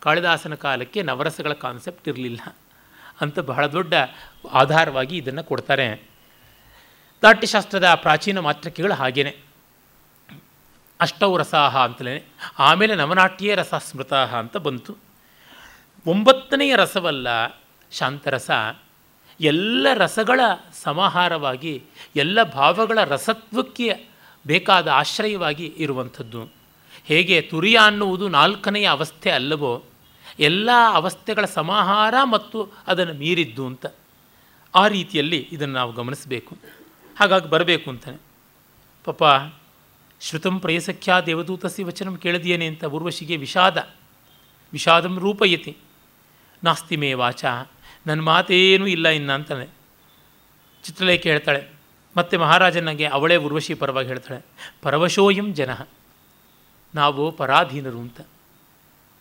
ಕಾಳಿದಾಸನ 0.00 0.54
ಕಾಲಕ್ಕೆ 0.54 1.02
ನವರಸಗಳ 1.02 1.52
ಕಾನ್ಸೆಪ್ಟ್ 1.52 2.08
ಇರಲಿಲ್ಲ 2.08 2.56
ಅಂತ 3.20 3.38
ಬಹಳ 3.38 3.66
ದೊಡ್ಡ 3.66 3.94
ಆಧಾರವಾಗಿ 4.52 5.16
ಇದನ್ನು 5.16 5.44
ಕೊಡ್ತಾರೆ. 5.44 6.08
ನಾಟ್ಯಶಾಸ್ತ್ರದ 7.22 7.94
ಪ್ರಾಚೀನ 7.94 8.38
ಮಾತೃಕೆಗಳು 8.38 8.94
ಹಾಗೇನೆ. 8.94 9.36
ಅಷ್ಟೌ 11.00 11.36
ರಸಾಹ 11.36 11.84
ಅಂತಲೇ, 11.84 12.24
ಆಮೇಲೆ 12.58 12.94
ನವನಾಟ್ಯೇ 12.94 13.54
ರಸ 13.54 13.74
ಸ್ಮೃತಃ 13.74 14.36
ಅಂತ 14.36 14.56
ಬಂತು. 14.56 14.96
ಒಂಬತ್ತನೆಯ 16.06 16.76
ರಸವಲ್ಲ 16.76 17.46
ಶಾಂತರಸ, 17.90 18.50
ಎಲ್ಲ 19.40 19.86
ರಸಗಳ 19.94 20.40
ಸಮಾಹಾರವಾಗಿ, 20.82 21.84
ಎಲ್ಲ 22.16 22.42
ಭಾವಗಳ 22.42 23.04
ರಸತ್ವಕ್ಕೆ 23.04 24.08
ಬೇಕಾದ 24.46 24.88
ಆಶ್ರಯವಾಗಿ 24.88 25.74
ಇರುವಂಥದ್ದು. 25.76 26.50
ಹೇಗೆ 27.04 27.40
ತುರಿಯ 27.40 27.78
ಅನ್ನುವುದು 27.84 28.28
ನಾಲ್ಕನೆಯ 28.28 28.88
ಅವಸ್ಥೆ 28.88 29.30
ಅಲ್ಲವೋ 29.30 29.84
ಎಲ್ಲ 30.38 30.70
ಅವಸ್ಥೆಗಳ 30.92 31.44
ಸಮಾಹಾರ 31.44 32.14
ಮತ್ತು 32.24 32.68
ಅದನ್ನು 32.86 33.14
ಮೀರಿದ್ದು 33.14 33.66
ಅಂತ 33.66 33.86
ಆ 34.74 34.88
ರೀತಿಯಲ್ಲಿ 34.88 35.48
ಇದನ್ನು 35.52 35.74
ನಾವು 35.74 35.92
ಗಮನಿಸಬೇಕು. 35.92 36.56
ಹಾಗಾಗಿ 37.18 37.50
ಬರಬೇಕು 37.50 37.90
ಅಂತಾನೆ. 37.90 38.18
ಪಾಪ, 39.04 39.52
ಶ್ರುತಂ 40.20 40.58
ಪ್ರಯಸಖ್ಯಾ 40.58 41.20
ದೇವದೂತಸಿ 41.20 41.82
ವಚನ 41.82 42.16
ಕೇಳಿದೆಯೇನೆ 42.16 42.66
ಅಂತ 42.66 42.84
ಊರ್ವಶಿಗೆ 42.84 43.36
ವಿಷಾದ. 43.36 43.88
ವಿಷಾದಂ 44.72 45.18
ರೂಪಯತಿ. 45.18 45.76
ನಾಸ್ತಿ 46.64 46.96
ಮೇ 46.96 47.12
ವಾಚ. 47.12 47.44
ನನ್ನ 48.06 48.20
ಮಾತೇನೂ 48.20 48.86
ಇಲ್ಲ 48.86 49.08
ಇನ್ನ 49.08 49.32
ಅಂತಾನೆ. 49.32 49.66
ಚಿತ್ರಲೇಖೆ 50.84 51.30
ಹೇಳ್ತಾಳೆ. 51.30 51.68
ಮತ್ತು 52.16 52.38
ಮಹಾರಾಜನಿಗೆ 52.38 53.06
ಅವಳೇ 53.06 53.36
ಉರ್ವಶಿ 53.36 53.74
ಪರವಾಗಿ 53.74 54.08
ಹೇಳ್ತಾಳೆ. 54.08 54.46
ಪರವಶೋಯಂ 54.82 55.54
ಜನ. 55.54 55.74
ನಾವು 56.94 57.32
ಪರಾಧೀನರು 57.32 57.98
ಅಂತ. 57.98 58.20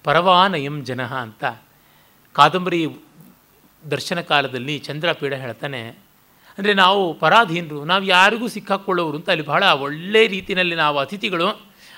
ಪರವಾನಯಂ 0.05 0.75
ಜನಃ 0.85 1.11
ಅಂತ. 1.17 1.43
ಕಾದಂಬರಿ 2.35 2.81
ದರ್ಶನ 3.83 4.19
ಕಾಲದಲ್ಲಿ 4.21 4.75
ಚಂದ್ರಪೀಡ 4.79 5.33
ಹೇಳ್ತಾನೆ, 5.43 5.81
ಅಂದರೆ 6.57 6.73
ನಾವು 6.73 7.01
ಪರಾಧೀನರು, 7.13 7.79
ನಾವು 7.85 8.03
ಯಾರಿಗೂ 8.05 8.47
ಸಿಕ್ಕಾಕೊಳ್ಳೋರು 8.47 9.17
ಅಂತ 9.17 9.29
ಅಲ್ಲಿ 9.29 9.45
ಬಹಳ 9.45 9.63
ಒಳ್ಳೆಯ 9.85 10.27
ರೀತಿಯಲ್ಲಿ 10.27 10.75
ನಾವು 10.75 10.97
ಅತಿಥಿಗಳು, 10.99 11.47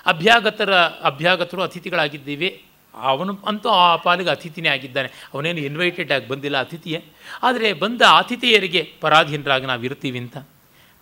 ಅಭ್ಯಾಗತರ, 0.06 0.72
ಅಭ್ಯಾಗತರು 1.04 1.62
ಅತಿಥಿಗಳಾಗಿದ್ದೀವಿ. 1.62 2.50
ಅವನು 2.94 3.34
ಅಂತೂ 3.48 3.68
ಆ 3.82 3.90
ಪಾಲಿಗೆ 3.96 4.30
ಅತಿಥಿನೇ 4.30 4.70
ಆಗಿದ್ದಾನೆ. 4.70 5.10
ಅವನೇನು 5.34 5.60
ಇನ್ವೈಟೆಡ್ 5.60 6.12
ಆಗಿ 6.12 6.26
ಬಂದಿಲ್ಲ 6.28 6.58
ಅತಿಥಿಯೇ. 6.62 7.00
ಆದರೆ 7.44 7.68
ಬಂದ 7.74 8.02
ಆತಿಥೇಯರಿಗೆ 8.10 8.82
ಪರಾಧೀನರಾಗಿ 9.02 9.66
ನಾವು 9.66 9.84
ಇರ್ತೀವಿ 9.84 10.20
ಅಂತ. 10.20 10.38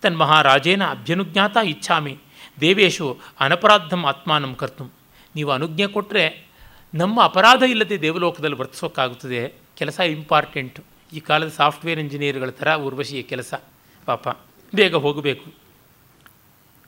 ತನ್ನ 0.02 0.16
ಮಹಾರಾಜೇನ 0.16 0.82
ಅಭ್ಯನುಜ್ಞಾತ 0.90 1.56
ಇಚ್ಛಾಮಿ. 1.72 2.14
ದೇವೇಶು 2.60 3.06
ಅನಪರಾಧಂ 3.40 4.02
ಆತ್ಮಾನಂ 4.06 4.52
ಕರ್ತು. 4.54 4.84
ನೀವು 5.34 5.50
ಅನುಜ್ಞೆ 5.50 5.86
ಕೊಟ್ಟರೆ 5.86 6.24
ನಮ್ಮ 6.94 7.22
ಅಪರಾಧ 7.22 7.62
ಇಲ್ಲದೆ 7.62 8.00
ದೇವಲೋಕದಲ್ಲಿ 8.00 8.56
ವರ್ತಿಸೋಕ್ಕಾಗುತ್ತದೆ, 8.56 9.52
ಕೆಲಸ 9.78 10.00
ಇಂಪಾರ್ಟೆಂಟು. 10.00 10.82
ಈ 11.12 11.20
ಕಾಲದ 11.20 11.48
ಸಾಫ್ಟ್ವೇರ್ 11.48 12.00
ಇಂಜಿನಿಯರ್ಗಳ 12.00 12.50
ಥರ 12.50 12.74
ಉರ್ವಶಿಯ 12.74 13.22
ಕೆಲಸ. 13.22 13.54
ಪಾಪ, 14.06 14.28
ಬೇಗ 14.74 14.94
ಹೋಗಬೇಕು. 14.94 15.52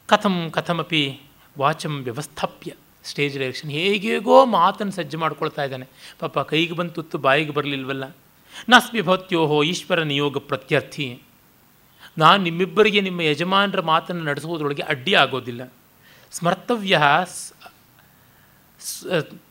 ಕಥಂ 0.06 0.50
ಕಥಮಪಿ 0.50 1.20
ವಾಚಂ 1.58 2.02
ವ್ಯವಸ್ಥಾಪ್ಯ. 2.02 2.72
ಸ್ಟೇಜ್ 3.04 3.38
ಡೈರೆಕ್ಷನ್ 3.38 3.70
ಹೇಗೇಗೋ 3.70 4.46
ಮಾತನ್ನು 4.46 4.92
ಸಜ್ಜು 4.92 5.18
ಮಾಡ್ಕೊಳ್ತಾ 5.18 5.64
ಇದ್ದಾನೆ. 5.64 5.88
ಪಾಪ, 6.18 6.38
ಕೈಗೆ 6.38 6.72
ಬಂದು 6.72 6.92
ತುತ್ತು 6.92 7.18
ಬಾಯಿಗೆ 7.18 7.50
ಬರಲಿಲ್ವಲ್ಲ? 7.50 8.16
ನಾಸ್ಮಿ 8.68 9.00
ಭವತ್ಯೋಹೋ 9.00 9.62
ಈಶ್ವರ 9.62 10.02
ನಿಯೋಗ 10.02 10.38
ಪ್ರತ್ಯರ್ಥಿ. 10.38 11.18
ನಾನು 12.18 12.42
ನಿಮ್ಮಿಬ್ಬರಿಗೆ 12.42 13.00
ನಿಮ್ಮ 13.00 13.20
ಯಜಮಾನರ 13.20 13.80
ಮಾತನ್ನು 13.80 14.24
ನಡೆಸುವುದರೊಳಗೆ 14.24 14.82
ಅಡ್ಡಿ 14.82 15.14
ಆಗೋದಿಲ್ಲ. 15.14 15.72
ಸ್ಮರ್ತವ್ಯ 16.30 17.00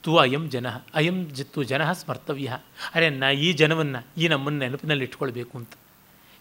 ತು 0.04 0.18
ಅಯಂ 0.18 0.50
ಜನ, 0.50 0.70
ಅಯಂ 0.70 1.30
ಜಿತ್ತು 1.30 1.64
ಜನ 1.64 1.92
ಸ್ಮರ್ತವ್ಯ. 1.92 2.58
ಅರೆ, 2.96 3.10
ನ, 3.10 3.24
ಈ 3.24 3.54
ಜನವನ್ನು, 3.54 4.22
ಈ 4.22 4.28
ನಮ್ಮನ್ನು 4.28 4.60
ನೆನಪಿನಲ್ಲಿ 4.60 5.04
ಇಟ್ಕೊಳ್ಬೇಕು 5.04 5.58
ಅಂತ. 5.58 5.70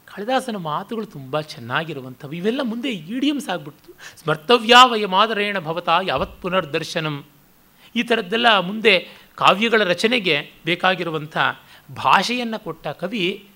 ಕಾಳಿದಾಸನ 0.04 0.56
ಮಾತುಗಳು 0.56 1.06
ತುಂಬ 1.06 1.40
ಚೆನ್ನಾಗಿರುವಂಥವು. 1.40 2.32
ಇವೆಲ್ಲ 2.32 2.60
ಮುಂದೆ 2.62 2.90
ಈಡಿಯಮ್ಸ್ 2.90 3.48
ಆಗಿಬಿಡ್ತು. 3.48 3.92
ಸ್ಮರ್ತವ್ಯಾವಯಮಾದರೇಣ 4.22 5.58
ಭವತ 5.58 5.88
ಯಾವತ್ 6.02 6.42
ಪುನರ್ದರ್ಶನಂ. 6.42 7.24
ಈ 7.96 8.02
ಥರದ್ದೆಲ್ಲ 8.02 8.58
ಮುಂದೆ 8.58 9.08
ಕಾವ್ಯಗಳ 9.34 9.84
ರಚನೆಗೆ 9.84 10.52
ಬೇಕಾಗಿರುವಂಥ 10.64 11.36
ಭಾಷೆಯನ್ನು 11.96 12.64
ಕೊಟ್ಟ 12.64 12.88
ಕವಿ 12.88 13.48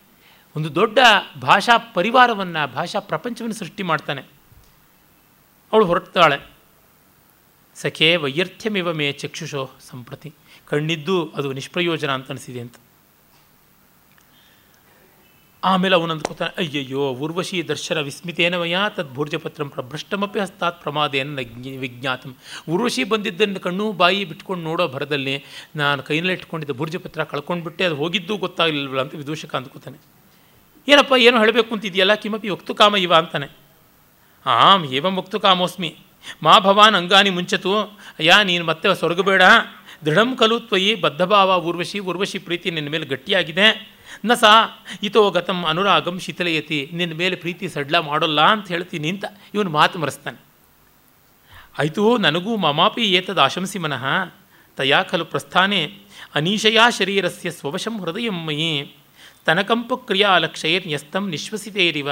ಒಂದು 0.56 0.74
ದೊಡ್ಡ 0.74 0.98
ಭಾಷಾ 1.40 1.78
ಪರಿವಾರವನ್ನು, 1.94 2.72
ಭಾಷಾ 2.72 2.98
ಪ್ರಪಂಚವನ್ನು 2.98 3.54
ಸೃಷ್ಟಿ 3.54 3.82
ಮಾಡ್ತಾನೆ. 3.82 4.22
ಅವಳು 5.72 5.86
ಹೊರಡ್ತಾಳೆ. 5.86 6.53
ಸಖೇ 7.76 8.08
ವೈಯರ್ಥ್ಯಮಿವ 8.22 8.88
ಮೇ 8.98 9.06
ಚಕ್ಷುಷೋ 9.20 9.62
ಸಂಪ್ರತಿ. 9.90 10.30
ಕಣ್ಣಿದ್ದು 10.70 11.16
ಅದು 11.38 11.48
ನಿಷ್ಪ್ರಯೋಜನ 11.58 12.10
ಅಂತ 12.18 12.30
ಅನಿಸಿದೆ 12.34 12.60
ಅಂತ. 12.64 12.76
ಆಮೇಲೆ 15.62 15.94
ಅವನು 15.98 16.14
ಕೂತಾನೆ, 16.28 16.52
ಅಯ್ಯಯ್ಯೋ, 16.62 17.02
ಊರ್ವಶಿ 17.24 17.58
ದರ್ಶನ 17.68 17.98
ವಿಸ್ಮಿತೇನ 18.08 18.54
ಮಯ 18.62 18.78
ತದ್ 18.96 19.12
ಭೂರ್ಜಪತ್ರಂ 19.14 19.68
ಪ್ರಭ್ರಷ್ಟಮಪಿ 19.74 20.38
ಹಸ್ತಾತ್ 20.42 20.78
ಪ್ರಮಾದೇನ 20.82 21.42
ವಿಜ್ಞಾತಂ. 21.84 22.32
ಊರ್ವಶಿ 22.72 23.04
ಬಂದಿದ್ದನ್ನು 23.12 23.60
ಕಣ್ಣು 23.66 23.84
ಬಾಯಿ 24.02 24.20
ಬಿಟ್ಕೊಂಡು 24.30 24.62
ನೋಡೋ 24.64 24.86
ಭರದಲ್ಲಿ 24.88 25.34
ನಾನು 25.76 26.02
ಕೈನಲ್ಲಿ 26.08 26.34
ಇಟ್ಕೊಂಡಿದ್ದ 26.38 26.74
ಭೂರ್ಜಪತ್ರ 26.80 27.24
ಕಳ್ಕೊಂಡ್ಬಿಟ್ಟೆ, 27.32 27.84
ಅದು 27.84 27.96
ಹೋಗಿದ್ದು 28.02 28.36
ಗೊತ್ತಾಗಲಿಲ್ವಲ್ಲ 28.44 29.02
ಅಂತ 29.06 29.14
ವಿದೂಷಕ 29.22 29.54
ಅಂದ್ಕೋತಾನೆ 29.54 29.98
ಏನಪ್ಪ, 30.88 31.12
ಏನು 31.26 31.36
ಹೇಳಬೇಕು 31.42 31.70
ಅಂತಿದೆಯಲ್ಲ, 31.74 32.14
ಕಿಮಪಿ 32.22 32.48
ವಕ್ತು 32.48 32.74
ಕಾಮ 32.80 32.96
ಇವ 33.06 33.14
ಅಂತಾನೆ. 33.14 33.48
ಆಂ 34.46 34.80
ಏವಂ 34.98 35.16
ವಕ್ತು 35.16 35.40
ಕಾಮೋಸ್ಮಿ. 35.40 35.90
ಮಾ 36.42 36.58
ಭವಾನ್ 36.58 36.94
ಅಂಗಾನಿ 36.94 37.30
ಮುಂಚತು, 37.30 37.80
ಅಯ್ಯ 38.18 38.32
ನೀನು 38.44 38.64
ಮತ್ತೆ 38.64 38.94
ಸ್ವರ್ಗಬೇಡ 38.94 39.42
ದೃಢಂ 40.04 40.36
ಕಲು 40.36 40.60
ತ್ವಯಿ 40.60 40.94
ಬದ್ಧಭಾವ 40.94 41.62
ಊರ್ವಶಿ 41.66 41.98
ಊರ್ವಶಿ 41.98 42.38
ಪ್ರೀತಿ 42.38 42.70
ನಿನ್ನ 42.70 42.88
ಮೇಲೆ 42.88 43.06
ಗಟ್ಟಿಯಾಗಿದೆ. 43.06 43.94
ನ 44.24 44.34
ಸಾ 44.34 44.84
ಇತೋ 45.02 45.30
ಗತಂ 45.30 45.64
ಅನುರಾಗಂ 45.64 46.18
ಶೀತಲಯತಿ 46.18 46.90
ನಿನ್ನ 46.92 47.14
ಮೇಲೆ 47.14 47.36
ಪ್ರೀತಿ 47.36 47.68
ಸಡ್ಲ 47.68 47.98
ಮಾಡೋಲ್ಲ 47.98 48.40
ಅಂತ 48.40 48.68
ಹೇಳ್ತೀನಿ 48.68 49.08
ಅಂತ 49.08 49.24
ಇವನು 49.54 49.70
ಮಾತು 49.70 49.98
ಮರೆಸ್ತಾನೆ. 49.98 50.40
ಆಯಿತು, 51.78 52.18
ನನಗೂ 52.18 52.56
ಮಮಾಪಿ 52.56 53.02
ಏತದ 53.02 53.38
ಆಶಂಸಿ 53.38 53.78
ಮನಃ. 53.78 54.04
ತಯಾ 54.76 55.02
ಖಲು 55.02 55.24
ಪ್ರಸ್ಥಾನೆ, 55.24 55.98
ಅನೀಶಯಾ 56.34 56.90
ಶರೀರಸ್ಯ 56.90 57.50
ಸ್ವವಶಂ 57.50 58.00
ಹೃದಯಂ 58.00 58.46
ಮಯಿ. 58.46 58.96
ತನಕಂಪು 59.44 59.96
ಕ್ರಿಯಾ 59.96 60.28
ಅಲಕ್ಷಯ 60.28 60.78
ನ್ಯಸ್ತಂ 60.78 61.30
ನಿಶ್ವಸಿತೇರಿವ. 61.30 62.08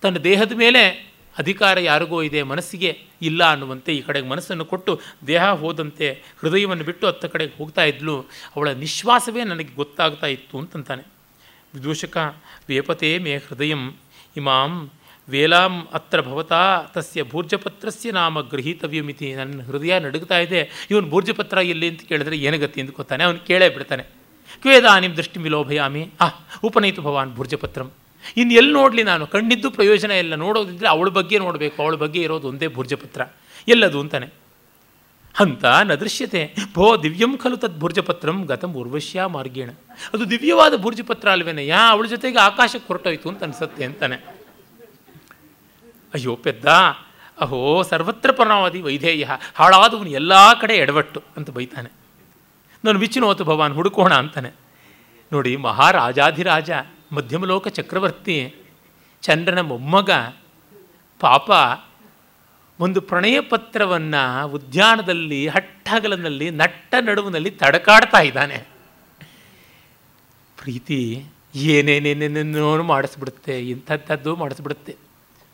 ತನ್ನ 0.00 0.16
ದೇಹದ 0.16 0.52
ಮೇಲೆ 0.52 1.11
ಅಧಿಕಾರ 1.38 1.80
ಯಾರಿಗೋ 1.80 2.22
ಇದೆ, 2.22 2.42
ಮನಸ್ಸಿಗೆ 2.42 2.98
ಇಲ್ಲ 3.22 3.50
ಅನ್ನುವಂತೆ 3.50 3.92
ಈ 3.92 4.00
ಕಡೆಗೆ 4.00 4.28
ಮನಸ್ಸನ್ನು 4.28 4.64
ಕೊಟ್ಟು 4.64 5.00
ದೇಹ 5.26 5.44
ಹೋದಂತೆ 5.44 6.22
ಹೃದಯವನ್ನು 6.40 6.84
ಬಿಟ್ಟು 6.84 7.06
ಹತ್ತ 7.06 7.24
ಕಡೆಗೆ 7.24 7.58
ಹೋಗ್ತಾ 7.58 7.84
ಇದ್ಲು. 7.84 8.20
ಅವಳ 8.56 8.68
ನಿಶ್ವಾಸವೇ 8.68 9.44
ನನಗೆ 9.44 9.74
ಗೊತ್ತಾಗ್ತಾ 9.74 10.26
ಇತ್ತು 10.26 10.58
ಅಂತಂತಾನೆ. 10.58 11.02
ವಿದೂಷಕ 11.74 12.36
ವೇಪತೆ 12.68 13.18
ಮೇ 13.18 13.36
ಹೃದಯಂ, 13.36 13.96
ಇಮಾಂ 14.36 14.90
ವೇಲಾಂ 15.28 15.88
ಅತ್ರ 15.92 16.20
ಭವತಾ, 16.20 16.82
ತಸ್ಯ 16.94 17.22
ಭೂರ್ಜಪತ್ರಸ್ಯ 17.22 18.10
ನಾಮ 18.10 18.40
ಗೃಹೀತವ್ಯಮಿತಿ 18.40 19.34
ನನ್ನ 19.34 19.62
ಹೃದಯ 19.62 19.98
ನಡುಗ್ತಾ 19.98 20.38
ಇದೆ. 20.38 20.86
ಇವನು 20.90 21.10
ಭೂರ್ಜಪತ್ರ 21.10 21.58
ಎಲ್ಲಿ 21.58 21.88
ಅಂತ 21.88 22.02
ಕೇಳಿದ್ರೆ 22.02 22.36
ಏನಗತಿ 22.36 22.80
ಅಂದ್ಕೋತಾನೆ 22.80 23.24
ಅವನು 23.24 23.38
ಕೇಳೇ 23.46 23.68
ಬಿಡ್ತಾನೆ. 23.68 24.02
ಕ್ವೇದಾನಿಂ 24.62 25.16
ದೃಷ್ಟಿ 25.16 25.40
ವಿಲೋಭಯಾಮಿ. 25.40 26.10
ಆಹ್ 26.20 26.64
ಉಪನಯಿತು 26.64 27.02
ಭವಾನ್ 27.02 27.34
ಭೂರ್ಜಪತ್ರಂ. 27.34 27.92
ಇನ್ನು 28.36 28.54
ಎಲ್ಲಿ 28.54 28.72
ನೋಡಲಿ 28.72 29.02
ನಾನು? 29.02 29.26
ಕಣ್ಣಿದ್ದು 29.26 29.70
ಪ್ರಯೋಜನ 29.70 30.10
ಇಲ್ಲ. 30.10 30.34
ನೋಡೋದಿದ್ರೆ 30.34 30.88
ಅವಳ 30.88 31.08
ಬಗ್ಗೆ 31.08 31.38
ನೋಡಬೇಕು. 31.38 31.82
ಅವಳ 31.82 31.94
ಬಗ್ಗೆ 31.94 32.22
ಇರೋದು 32.22 32.48
ಒಂದೇ 32.48 32.68
ಭುರ್ಜಪತ್ರ. 32.68 33.22
ಎಲ್ಲದು 33.68 34.00
ಅಂತಾನೆ. 34.00 34.42
ಅಂತ 35.40 35.64
ನ 35.64 35.94
ದೃಶ್ಯತೆ 35.94 36.54
ಭೋ 36.74 36.96
ದಿವ್ಯಂ 36.96 37.36
ಖಲು 37.36 37.56
ತದ್ 37.56 37.80
ಭುರ್ಜಪತ್ರಂ 37.80 38.44
ಗತಂ 38.44 38.72
ಉರ್ವಶ್ಯ 38.72 39.24
ಮಾರ್ಗೇಣ. 39.26 39.70
ಅದು 40.14 40.30
ದಿವ್ಯವಾದ 40.30 40.76
ಭುರ್ಜಪತ್ರ 40.76 41.30
ಅಲ್ವೇನೆ? 41.30 41.66
ಯಾ 41.66 41.90
ಅವಳ 41.90 42.06
ಜೊತೆಗೆ 42.06 42.38
ಆಕಾಶಕ್ಕೆ 42.38 42.88
ಹೊರಟೋಯ್ತು 42.88 43.28
ಅಂತ 43.28 43.42
ಅನಿಸುತ್ತೆ 43.42 43.84
ಅಂತಾನೆ. 43.84 44.16
ಅಯ್ಯೋ 46.14 46.36
ಪೆದ್ದ. 46.36 46.64
ಅಹೋ 47.40 47.82
ಸರ್ವತ್ರ 47.82 48.32
ಪರಮಾವಧಿ 48.32 48.80
ವೈಧೇಯ. 48.80 49.26
ಹಾಳಾದವನು 49.54 50.10
ಎಲ್ಲ 50.10 50.54
ಕಡೆ 50.60 50.74
ಎಡವಟ್ಟು 50.74 51.22
ಅಂತ 51.36 51.50
ಬೈತಾನೆ. 51.50 51.90
ನಾನು 52.84 52.98
ವಿಚಿನೋತು 52.98 53.44
ಭವಾನ್, 53.44 53.74
ಹುಡುಕೋಣ 53.74 54.14
ಅಂತಾನೆ. 54.14 54.50
ನೋಡಿ 55.32 55.56
ಮಹಾರಾಜಾಧಿರಾಜ. 55.56 56.70
ಮಧ್ಯಮಲೋಕ 57.12 57.68
ಚಕ್ರವರ್ತಿ, 57.68 58.54
ಚಂದ್ರನ 59.20 59.60
ಮೊಮ್ಮಗ, 59.60 60.10
ಪಾಪ 61.20 61.50
ಒಂದು 62.80 63.00
ಪ್ರಣಯ 63.00 63.40
ಪತ್ರವನ್ನು 63.40 64.48
ಉದ್ಯಾನದಲ್ಲಿ 64.48 65.48
ಹಟ್ಟಗಲನಲ್ಲಿ 65.48 66.50
ನಟ್ಟ 66.50 66.94
ನಡುವಿನಲ್ಲಿ 67.00 67.50
ತಡಕಾಡ್ತಾ 67.50 68.18
ಇದ್ದಾನೆ. 68.18 68.58
ಪ್ರೀತಿ 70.56 71.26
ಏನೇನೇನೇನೇನೋ 71.54 72.82
ಮಾಡಿಸ್ಬಿಡುತ್ತೆ 72.82 73.60
ಇಂಥದ್ದು 73.60 74.36
ಮಾಡಿಸ್ಬಿಡುತ್ತೆ. 74.36 74.92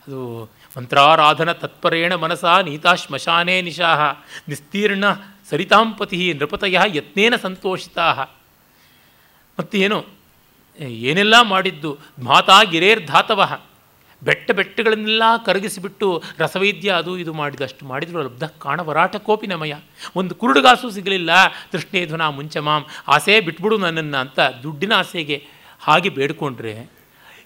ಅದು 0.09 0.51
ಮಂತ್ರಾರಾಧನ 0.79 1.53
ತತ್ಪರೇಣ 1.53 2.15
ಮನಸ 2.15 2.45
ನೀತಾ 2.45 2.95
ಶ್ಮಶಾನೇ 2.95 3.63
ನಿಶಾಹ, 3.63 4.01
ನಿಸ್ತೀರ್ಣ 4.49 5.05
ಸರಿತಾಂಪತಿ 5.51 6.35
ನೃಪತಯ 6.35 6.79
ಯತ್ನೇನ 6.87 7.37
ಸಂತೋಷಿತಾ. 7.37 8.27
ಮತ್ತೇನು? 9.61 10.18
ಏನೆಲ್ಲ 10.81 11.35
ಮಾಡಿದ್ದು? 11.43 11.99
ಮಾತಾ 12.19 12.63
ಗಿರೇರ್ಧಾತವ 12.63 13.61
ಬೆಟ್ಟ 14.23 14.51
ಬೆಟ್ಟಗಳನ್ನೆಲ್ಲ 14.51 15.23
ಕರಗಿಸಿಬಿಟ್ಟು 15.47 16.23
ರಸವೈದ್ಯ 16.39 16.91
ಅದು 16.91 17.19
ಇದು 17.19 17.33
ಮಾಡಿದಷ್ಟು 17.33 17.87
ಮಾಡಿದ್ರು. 17.87 18.23
ಲಬ್ಧ 18.23 18.45
ಕಾಣವರಾಟ 18.45 19.17
ಕೋಪಿನಮಯ 19.17 19.75
ಒಂದು 20.17 20.35
ಕುರುಡುಗಾಸು 20.35 20.91
ಸಿಗಲಿಲ್ಲ. 20.91 21.31
ತೃಷ್ಣೇಧ್ವನ 21.73 22.29
ಮುಂಚೆ 22.29 22.61
ಮಾಂ. 22.61 22.87
ಆಸೆ 23.09 23.41
ಬಿಟ್ಬಿಡು 23.41 23.79
ನನ್ನನ್ನು 23.79 24.19
ಅಂತ 24.19 24.41
ದುಡ್ಡಿನ 24.63 24.93
ಆಸೆಗೆ 24.93 25.47
ಹಾಗೆ 25.81 26.09
ಬೇಡ್ಕೊಂಡ್ರೆ 26.09 26.91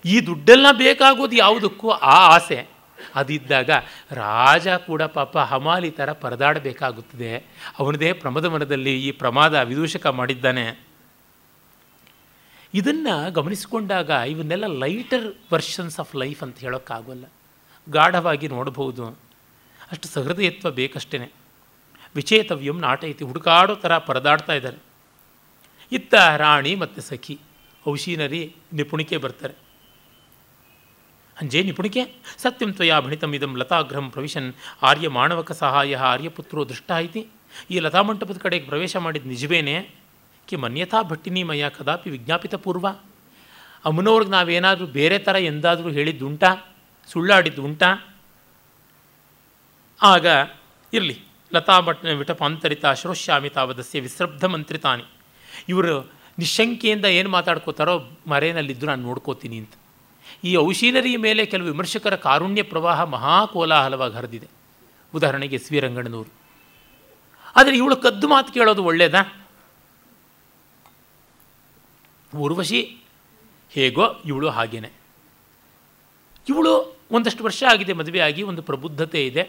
ಈ 0.04 0.20
ದುಡ್ಡೆಲ್ಲ 0.20 0.66
ಬೇಕಾಗೋದು 0.72 1.36
ಯಾವುದಕ್ಕೂ 1.36 1.90
ಆ 1.90 2.34
ಆಸೆ. 2.34 2.68
ಅದಿದ್ದಾಗ 3.14 3.70
ರಾಜ 4.10 4.68
ಕೂಡ 4.68 5.02
ಪಾಪ 5.02 5.38
ಹಮಾಲಿ 5.38 5.90
ಥರ 5.90 6.12
ಪರದಾಡಬೇಕಾಗುತ್ತದೆ. 6.12 7.36
ಅವನದೇ 7.78 8.12
ಪ್ರಮದ 8.12 8.44
ಮನದಲ್ಲಿ 8.44 9.08
ಈ 9.08 9.10
ಪ್ರಮಾದ 9.10 9.54
ವಿದೂಷಕ 9.54 10.06
ಮಾಡಿದ್ದಾನೆ. 10.06 10.91
ಇದನ್ನು 12.74 13.32
ಗಮನಿಸಿಕೊಂಡಾಗ 13.32 14.08
ಇವನ್ನೆಲ್ಲ 14.08 14.66
ಲೈಟರ್ 14.66 15.34
ವರ್ಷನ್ಸ್ 15.52 16.00
ಆಫ್ 16.00 16.16
ಲೈಫ್ 16.16 16.42
ಅಂತ 16.42 16.58
ಹೇಳೋಕ್ಕಾಗೋಲ್ಲ. 16.58 17.24
ಗಾಢವಾಗಿ 17.90 18.48
ನೋಡಬಹುದು 18.48 19.06
ಅಷ್ಟು 19.92 20.08
ಸಹೃದಯತ್ವ 20.08 20.70
ಬೇಕಷ್ಟೇ 20.70 21.32
ವಿಚೇತವ್ಯಂ 22.14 22.80
ನಾಟೈತಿ 22.80 23.24
ಹುಡುಕಾಡೋ 23.24 23.74
ಥರ 23.74 23.98
ಪರದಾಡ್ತಾ 23.98 24.52
ಇದ್ದಾರೆ. 24.52 24.76
ಇತ್ತ 25.92 26.14
ರಾಣಿ 26.36 26.74
ಮತ್ತು 26.74 27.00
ಸಖಿ 27.00 27.38
ಔಷೀನರಿ 27.88 28.56
ನಿಪುಣಿಕೆ 28.72 29.16
ಬರ್ತಾರೆ. 29.16 29.54
ಅಂಜೇ 31.40 31.62
ನಿಪುಣಿಕೆ? 31.62 32.14
ಸತ್ಯಂ 32.38 32.72
ತ್ವಯಾ 32.72 33.00
ಭಣಿತಂ 33.00 33.34
ಇದಂ 33.34 33.56
ಲತಾಗ್ರಹಂ 33.56 34.10
ಪ್ರವಿಶನ್, 34.10 34.54
ಆರ್ಯ 34.82 35.08
ಮಾಣವಕ 35.08 35.52
ಸಹಾಯ 35.52 35.96
ಆರ್ಯಪುತ್ರೋ 35.96 36.64
ದೃಷ್ಟ 36.64 36.92
ಐತಿ 36.96 37.26
ಈ 37.70 37.78
ಲತಾಮಂಟಪದ 37.78 38.38
ಕಡೆಗೆ 38.38 38.66
ಪ್ರವೇಶ 38.66 38.96
ಮಾಡಿದ 38.96 39.26
ನಿಜವೇನೆ? 39.26 40.01
ಕಿ 40.48 40.56
ಮನ್ಯಥಾ 40.56 41.02
ಭಟ್ಟಿನಿ 41.02 41.42
ಮಯ 41.42 41.68
ಕದಾಪಿ 41.68 42.10
ವಿಜ್ಞಾಪಿತ 42.10 42.54
ಪೂರ್ವ. 42.54 42.88
ಅಮ್ಮನವ್ರಿಗೆ 43.84 44.30
ನಾವೇನಾದರೂ 44.30 44.86
ಬೇರೆ 44.86 45.18
ಥರ 45.18 45.36
ಎಂದಾದರೂ 45.36 45.90
ಹೇಳಿದ್ದುಂಟಾ? 45.90 46.74
ಸುಳ್ಳಾಡಿದ್ದುಂಟಾ? 47.08 48.16
ಆಗ 50.02 50.26
ಇರಲಿ 50.92 51.20
ಲತಾ 51.54 51.80
ಭಟ್ 51.80 52.04
ವಿಟಪಾಂತರಿತ 52.04 52.86
ಶ್ರೋಶ್ಯಾಮಿ 52.86 53.48
ತಾವದಸ್ಯ 53.48 54.00
ವಿಸ್ರಬ್ಧ 54.00 54.44
ಮಂತ್ರಿತಾನಿ 54.44 55.04
ಇವರು 55.68 56.12
ನಿಶಂಕೆಯಿಂದ 56.38 57.04
ಏನು 57.04 57.30
ಮಾತಾಡ್ಕೋತಾರೋ 57.30 58.10
ಮರೆಯಲ್ಲಿದ್ದು 58.26 58.86
ನಾನು 58.86 59.02
ನೋಡ್ಕೋತೀನಿ 59.02 59.58
ಅಂತ. 59.58 59.72
ಈ 60.44 60.56
ಔಷೀನರಿಯ 60.56 61.16
ಮೇಲೆ 61.16 61.46
ಕೆಲವು 61.46 61.66
ವಿಮರ್ಶಕರ 61.66 62.16
ಕಾರುಣ್ಯ 62.16 62.62
ಪ್ರವಾಹ 62.62 63.02
ಮಹಾಕೋಲಾಹಲವಾಗಿ 63.02 64.14
ಹರಿದಿದೆ. 64.14 64.48
ಉದಾಹರಣೆಗೆ 65.14 65.56
ಎಸ್ 65.56 66.26
ಆದರೆ 67.56 67.76
ಇವಳು 67.76 67.96
ಕದ್ದು 67.96 68.28
ಮಾತು 68.28 68.52
ಕೇಳೋದು 68.52 68.84
ಒಳ್ಳೆಯದಾ 68.84 69.41
ಊರ್ವಶಿ 72.34 72.80
ಹೇಗೋ 73.72 74.04
ಇವಳು 74.24 74.48
ಹಾಗೇನೆ. 74.48 74.90
ಇವಳು 76.48 76.72
ಒಂದಷ್ಟು 77.10 77.44
ವರ್ಷ 77.44 77.62
ಆಗಿದೆ 77.70 77.92
ಮದುವೆಯಾಗಿ 77.92 78.42
ಒಂದು 78.42 78.62
ಪ್ರಬುದ್ಧತೆ 78.62 79.20
ಇದೆ, 79.26 79.42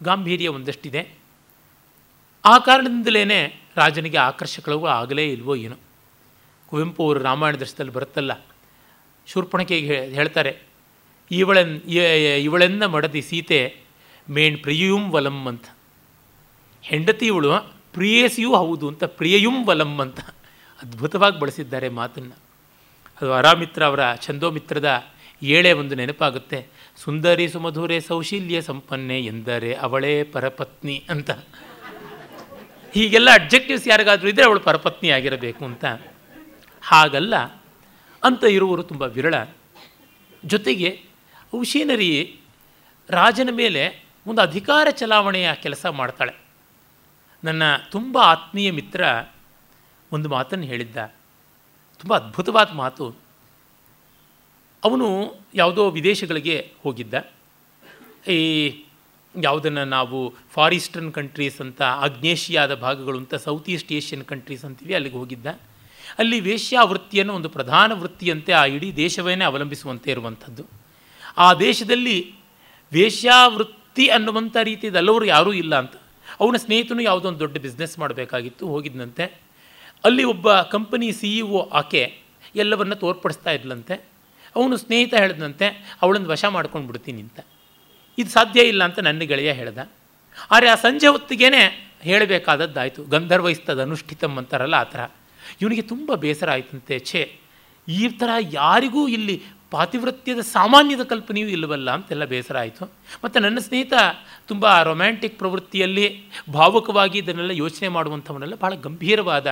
ಗಾಂಭೀರ್ಯ 0.00 0.48
ಒಂದಷ್ಟಿದೆ. 0.48 1.02
ಆ 2.44 2.54
ಕಾರಣದಿಂದಲೇ 2.58 3.24
ರಾಜನಿಗೆ 3.76 4.18
ಆಕರ್ಷಕಗಳು 4.18 4.86
ಆಗಲೇ 4.86 5.24
ಇಲ್ವೋ 5.32 5.54
ಏನೋ. 5.56 5.76
ಕುವೆಂಪು 6.68 7.00
ಅವರು 7.04 7.20
ರಾಮಾಯಣ 7.20 7.56
ದರ್ಶದಲ್ಲಿ 7.56 7.92
ಬರುತ್ತಲ್ಲ 7.92 8.32
ಶೂರ್ಪಣಕೆಗೆ 9.26 9.96
ಹೇಳ್ತಾರೆ, 10.18 10.52
ಇವಳೆನ್ 11.30 11.74
ಇವಳೆನ್ನ 12.46 12.86
ಮಡದಿ 12.86 13.22
ಸೀತೆ 13.22 13.60
ಮೇಣ್ 14.28 14.58
ಪ್ರಿಯುಂ 14.58 15.04
ವಲಂ 15.10 15.38
ಅಂತ. 15.48 15.66
ಹೆಂಡತಿ 16.84 17.26
ಇವಳು, 17.26 17.50
ಪ್ರಿಯಸಿಯೂ 17.92 18.50
ಹೌದು 18.56 18.88
ಅಂತ, 18.88 19.04
ಪ್ರಿಯಯುಂ 19.18 19.56
ವಲಂ 19.66 19.92
ಅಂತ. 20.00 20.20
ಅದ್ಭುತವಾಗಿ 20.82 21.38
ಬಳಸಿದ್ದಾರೆ 21.38 21.88
ಮಾತನ್ನು. 21.88 22.36
ಅದು 23.20 23.32
ಅರಾಮಿತ್ರ 23.32 23.84
ಅವರ 23.84 24.14
ಛಂದೋಮಿತ್ರದ 24.16 25.04
ಏಳೆ 25.42 25.72
ಒಂದು 25.72 25.94
ನೆನಪಾಗುತ್ತೆ. 25.94 26.66
ಸುಂದರಿ 26.96 27.48
ಸುಮಧುರೆ 27.48 28.00
ಸೌಶೀಲ್ಯ 28.00 28.62
ಸಂಪನ್ನೆ 28.62 29.20
ಎಂದರೆ 29.20 29.74
ಅವಳೇ 29.74 30.22
ಪರಪತ್ನಿ 30.22 31.04
ಅಂತ. 31.10 31.30
ಹೀಗೆಲ್ಲ 32.92 33.30
ಅಬ್ಜೆಕ್ಟಿವ್ಸ್ 33.30 33.88
ಯಾರಿಗಾದರೂ 33.88 34.28
ಇದ್ದರೆ 34.28 34.44
ಅವಳು 34.44 34.60
ಪರಪತ್ನಿ 34.60 35.10
ಆಗಿರಬೇಕು 35.10 35.64
ಅಂತ. 35.64 35.84
ಹಾಗಲ್ಲ, 36.82 37.36
ಅಂತ 38.24 38.44
ಇರುವರು 38.44 38.82
ತುಂಬ 38.82 39.02
ವಿರಳ. 39.02 39.34
ಜೊತೆಗೆ 40.44 41.02
ಔಷೀನರಿ 41.56 42.40
ರಾಜನ 43.10 43.48
ಮೇಲೆ 43.52 44.04
ಒಂದು 44.26 44.40
ಅಧಿಕಾರ 44.40 44.86
ಚಲಾವಣೆಯ 44.90 45.50
ಕೆಲಸ 45.54 45.86
ಮಾಡ್ತಾಳೆ. 45.86 46.34
ನನ್ನ 47.44 47.62
ತುಂಬ 47.90 48.18
ಆತ್ಮೀಯ 48.18 48.70
ಮಿತ್ರ 48.70 49.04
ಒಂದು 50.14 50.28
ಮಾತನ್ನು 50.28 50.64
ಹೇಳಿದ್ದ. 50.64 50.96
ತುಂಬ 52.00 52.16
ಅದ್ಭುತವಾದ 52.16 52.68
ಮಾತು. 52.72 53.16
ಅವನು 54.84 55.34
ಯಾವುದೋ 55.54 55.90
ವಿದೇಶಗಳಿಗೆ 55.90 56.72
ಹೋಗಿದ್ದ. 56.82 57.14
ಈ 58.28 58.84
ಯಾವುದನ್ನು 59.42 59.84
ನಾವು 59.84 60.34
ಫಾರೀಸ್ಟರ್ನ್ 60.50 61.12
ಕಂಟ್ರೀಸ್ 61.12 61.60
ಅಂತ, 61.60 61.82
ಆಗ್ನೇಷಿಯಾದ 61.82 62.74
ಭಾಗಗಳು 62.74 63.18
ಅಂತ, 63.18 63.34
ಸೌತ್ 63.34 63.70
ಈಸ್ಟ್ 63.70 63.92
ಏಷ್ಯನ್ 63.92 64.24
ಕಂಟ್ರೀಸ್ 64.24 64.64
ಅಂತೀವಿ, 64.64 64.94
ಅಲ್ಲಿಗೆ 64.94 65.16
ಹೋಗಿದ್ದ. 65.16 65.46
ಅಲ್ಲಿ 66.18 66.40
ವೇಶ್ಯಾವೃತ್ತಿಯನ್ನು 66.40 67.34
ಒಂದು 67.34 67.48
ಪ್ರಧಾನ 67.48 67.92
ವೃತ್ತಿಯಂತೆ 67.92 68.52
ಆ 68.52 68.64
ಇಡೀ 68.64 68.92
ದೇಶವೇ 68.92 69.42
ಅವಲಂಬಿಸುವಂತೆ 69.42 70.10
ಇರುವಂಥದ್ದು. 70.10 70.64
ಆ 71.36 71.54
ದೇಶದಲ್ಲಿ 71.54 72.34
ವೇಶ್ಯಾವೃತ್ತಿ 72.92 74.08
ಅನ್ನುವಂಥ 74.08 74.56
ರೀತಿಯದಲ್ಲವರು 74.62 75.24
ಯಾರೂ 75.24 75.52
ಇಲ್ಲ 75.52 75.78
ಅಂತ. 75.78 75.92
ಅವನ 76.40 76.56
ಸ್ನೇಹಿತನು 76.56 77.02
ಯಾವುದೋ 77.02 77.28
ಒಂದು 77.28 77.38
ದೊಡ್ಡ 77.38 77.58
ಬಿಸ್ನೆಸ್ 77.58 77.98
ಮಾಡಬೇಕಾಗಿತ್ತು 77.98 78.66
ಹೋಗಿದ್ದಂತೆ 78.66 79.43
ಅಲ್ಲಿ 80.04 80.24
ಒಬ್ಬ 80.24 80.60
ಕಂಪನಿ 80.60 81.12
ಸಿ 81.12 81.38
ಇ 81.38 81.40
ಒ 81.40 81.60
ಆಕೆ 81.68 82.18
ಎಲ್ಲವನ್ನ 82.56 82.94
ತೋರ್ಪಡಿಸ್ತಾ 82.94 83.50
ಇದ್ಲಂತೆ. 83.50 83.94
ಅವನು 84.56 84.76
ಸ್ನೇಹಿತ 84.76 85.14
ಹೇಳಿದಂತೆ, 85.14 85.96
ಅವಳನ್ನು 86.02 86.28
ವಶ 86.28 86.44
ಮಾಡ್ಕೊಂಡು 86.44 86.86
ಬಿಡ್ತೀನಿ 86.86 87.20
ಅಂತ. 87.22 87.40
ಇದು 88.18 88.30
ಸಾಧ್ಯ 88.30 88.60
ಇಲ್ಲ 88.62 88.84
ಅಂತ 88.84 88.98
ನನ್ನ 88.98 89.18
ಗೆಳೆಯ 89.18 89.52
ಹೇಳ್ದ. 89.52 89.78
ಆದರೆ 90.50 90.68
ಆ 90.68 90.74
ಸಂಜೆ 90.74 91.06
ಹೊತ್ತಿಗೇನೆ 91.06 91.62
ಹೇಳಬೇಕಾದದ್ದಾಯಿತು. 92.00 93.04
ಗಂಧರ್ವಹಿಸ್ತದ 93.04 93.82
ಅನುಷ್ಠಿತಂ 93.82 94.36
ಅಂತಾರಲ್ಲ 94.36 94.74
ಆ 94.74 94.82
ಥರ 94.82 95.02
ಇವನಿಗೆ 95.62 95.82
ತುಂಬ 95.82 96.14
ಬೇಸರ 96.14 96.50
ಆಯ್ತಂತೆ, 96.50 96.98
ಛೇ, 96.98 97.32
ಈ 97.88 98.08
ಥರ 98.08 98.28
ಯಾರಿಗೂ 98.52 99.08
ಇಲ್ಲಿ 99.08 99.42
ಪಾತಿವೃತ್ಯದ 99.70 100.38
ಸಾಮಾನ್ಯದ 100.38 101.02
ಕಲ್ಪನೆಯೂ 101.02 101.48
ಇಲ್ಲವಲ್ಲ 101.48 101.90
ಅಂತೆಲ್ಲ 101.90 102.24
ಬೇಸರ 102.24 102.58
ಆಯಿತು. 102.58 102.84
ಮತ್ತು 103.24 103.40
ನನ್ನ 103.40 103.58
ಸ್ನೇಹಿತ 103.58 103.92
ತುಂಬ 104.46 104.82
ರೊಮ್ಯಾಂಟಿಕ್ 104.82 105.38
ಪ್ರವೃತ್ತಿಯಲ್ಲಿ 105.38 106.22
ಭಾವುಕವಾಗಿ 106.52 107.18
ಇದನ್ನೆಲ್ಲ 107.18 107.50
ಯೋಚನೆ 107.50 107.88
ಮಾಡುವಂಥವನ್ನೆಲ್ಲ 107.88 108.54
ಭಾಳ 108.54 108.74
ಗಂಭೀರವಾದ 108.74 109.46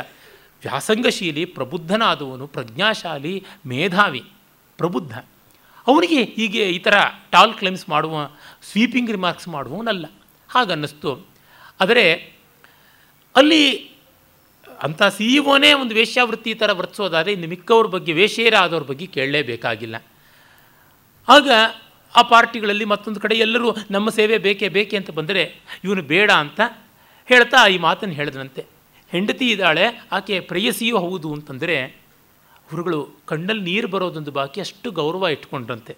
ವ್ಯಾಸಂಗಶೀಲಿ 0.63 1.45
ಪ್ರಬುದ್ಧನಾದವನು, 1.45 2.47
ಪ್ರಜ್ಞಾಶಾಲಿ, 2.47 3.45
ಮೇಧಾವಿ, 3.67 4.25
ಪ್ರಬುದ್ಧ. 4.77 5.19
ಅವನಿಗೆ 5.87 6.25
ಹೀಗೆ 6.25 6.69
ಈ 6.69 6.79
ಥರ 6.79 6.95
ಟಾಲ್ 7.31 7.55
ಕ್ಲೈಮ್ಸ್ 7.55 7.89
ಮಾಡುವ, 7.89 8.31
ಸ್ವೀಪಿಂಗ್ 8.63 9.11
ರಿಮಾರ್ಕ್ಸ್ 9.11 9.49
ಮಾಡುವವನಲ್ಲ. 9.49 10.07
ಹಾಗನ್ನಿಸ್ತು. 10.49 11.27
ಆದರೆ 11.81 12.13
ಅಲ್ಲಿ 13.37 13.93
ಅಂಥ 14.83 15.03
ಸಿ 15.03 15.35
ಇ 15.35 15.39
ಒನೇ 15.39 15.73
ಒಂದು 15.73 15.95
ವೇಶ್ಯಾವೃತ್ತಿ 15.95 16.55
ಥರ 16.55 16.73
ವರ್ತಿಸೋದಾದರೆ 16.73 17.33
ಇನ್ನು 17.33 17.49
ಮಿಕ್ಕವ್ರ 17.49 17.87
ಬಗ್ಗೆ 17.87 18.13
ವೇಷೇರ 18.13 18.57
ಆದವ್ರ 18.57 18.83
ಬಗ್ಗೆ 18.83 19.07
ಕೇಳಲೇಬೇಕಾಗಿಲ್ಲ. 19.07 19.97
ಆಗ 21.29 21.51
ಆ 22.17 22.23
ಪಾರ್ಟಿಗಳಲ್ಲಿ 22.23 22.85
ಮತ್ತೊಂದು 22.85 23.21
ಕಡೆ 23.21 23.35
ಎಲ್ಲರೂ, 23.35 23.77
ನಮ್ಮ 23.91 24.11
ಸೇವೆ 24.11 24.39
ಬೇಕೇ, 24.39 24.69
ಬೇಕೆ 24.69 24.97
ಅಂತ 24.97 25.11
ಬಂದರೆ, 25.11 25.61
ಇವನು 25.85 26.03
ಬೇಡ 26.03 26.31
ಅಂತ 26.31 26.61
ಹೇಳ್ತಾ 27.27 27.69
ಈ 27.69 27.79
ಮಾತನ್ನು 27.79 28.15
ಹೇಳಿದ್ರಂತೆ 28.15 28.72
ಹೆಂಡತಿ 29.13 29.47
ಇದ್ದಾಳೆ, 29.55 29.85
ಆಕೆ 30.17 30.37
ಪ್ರೇಯಸಿಯೂ 30.51 30.97
ಹೌದು 31.05 31.29
ಅಂತಂದರೆ 31.37 31.77
ಅವರುಗಳು 32.67 33.01
ಕಣ್ಣಲ್ಲಿ 33.31 33.65
ನೀರು 33.71 33.89
ಬರೋದೊಂದು 33.95 34.33
ಬಾಕಿ 34.39 34.59
ಅಷ್ಟು 34.65 34.89
ಗೌರವ 34.99 35.31
ಇಟ್ಕೊಂಡ್ರಂತೆ. 35.35 35.95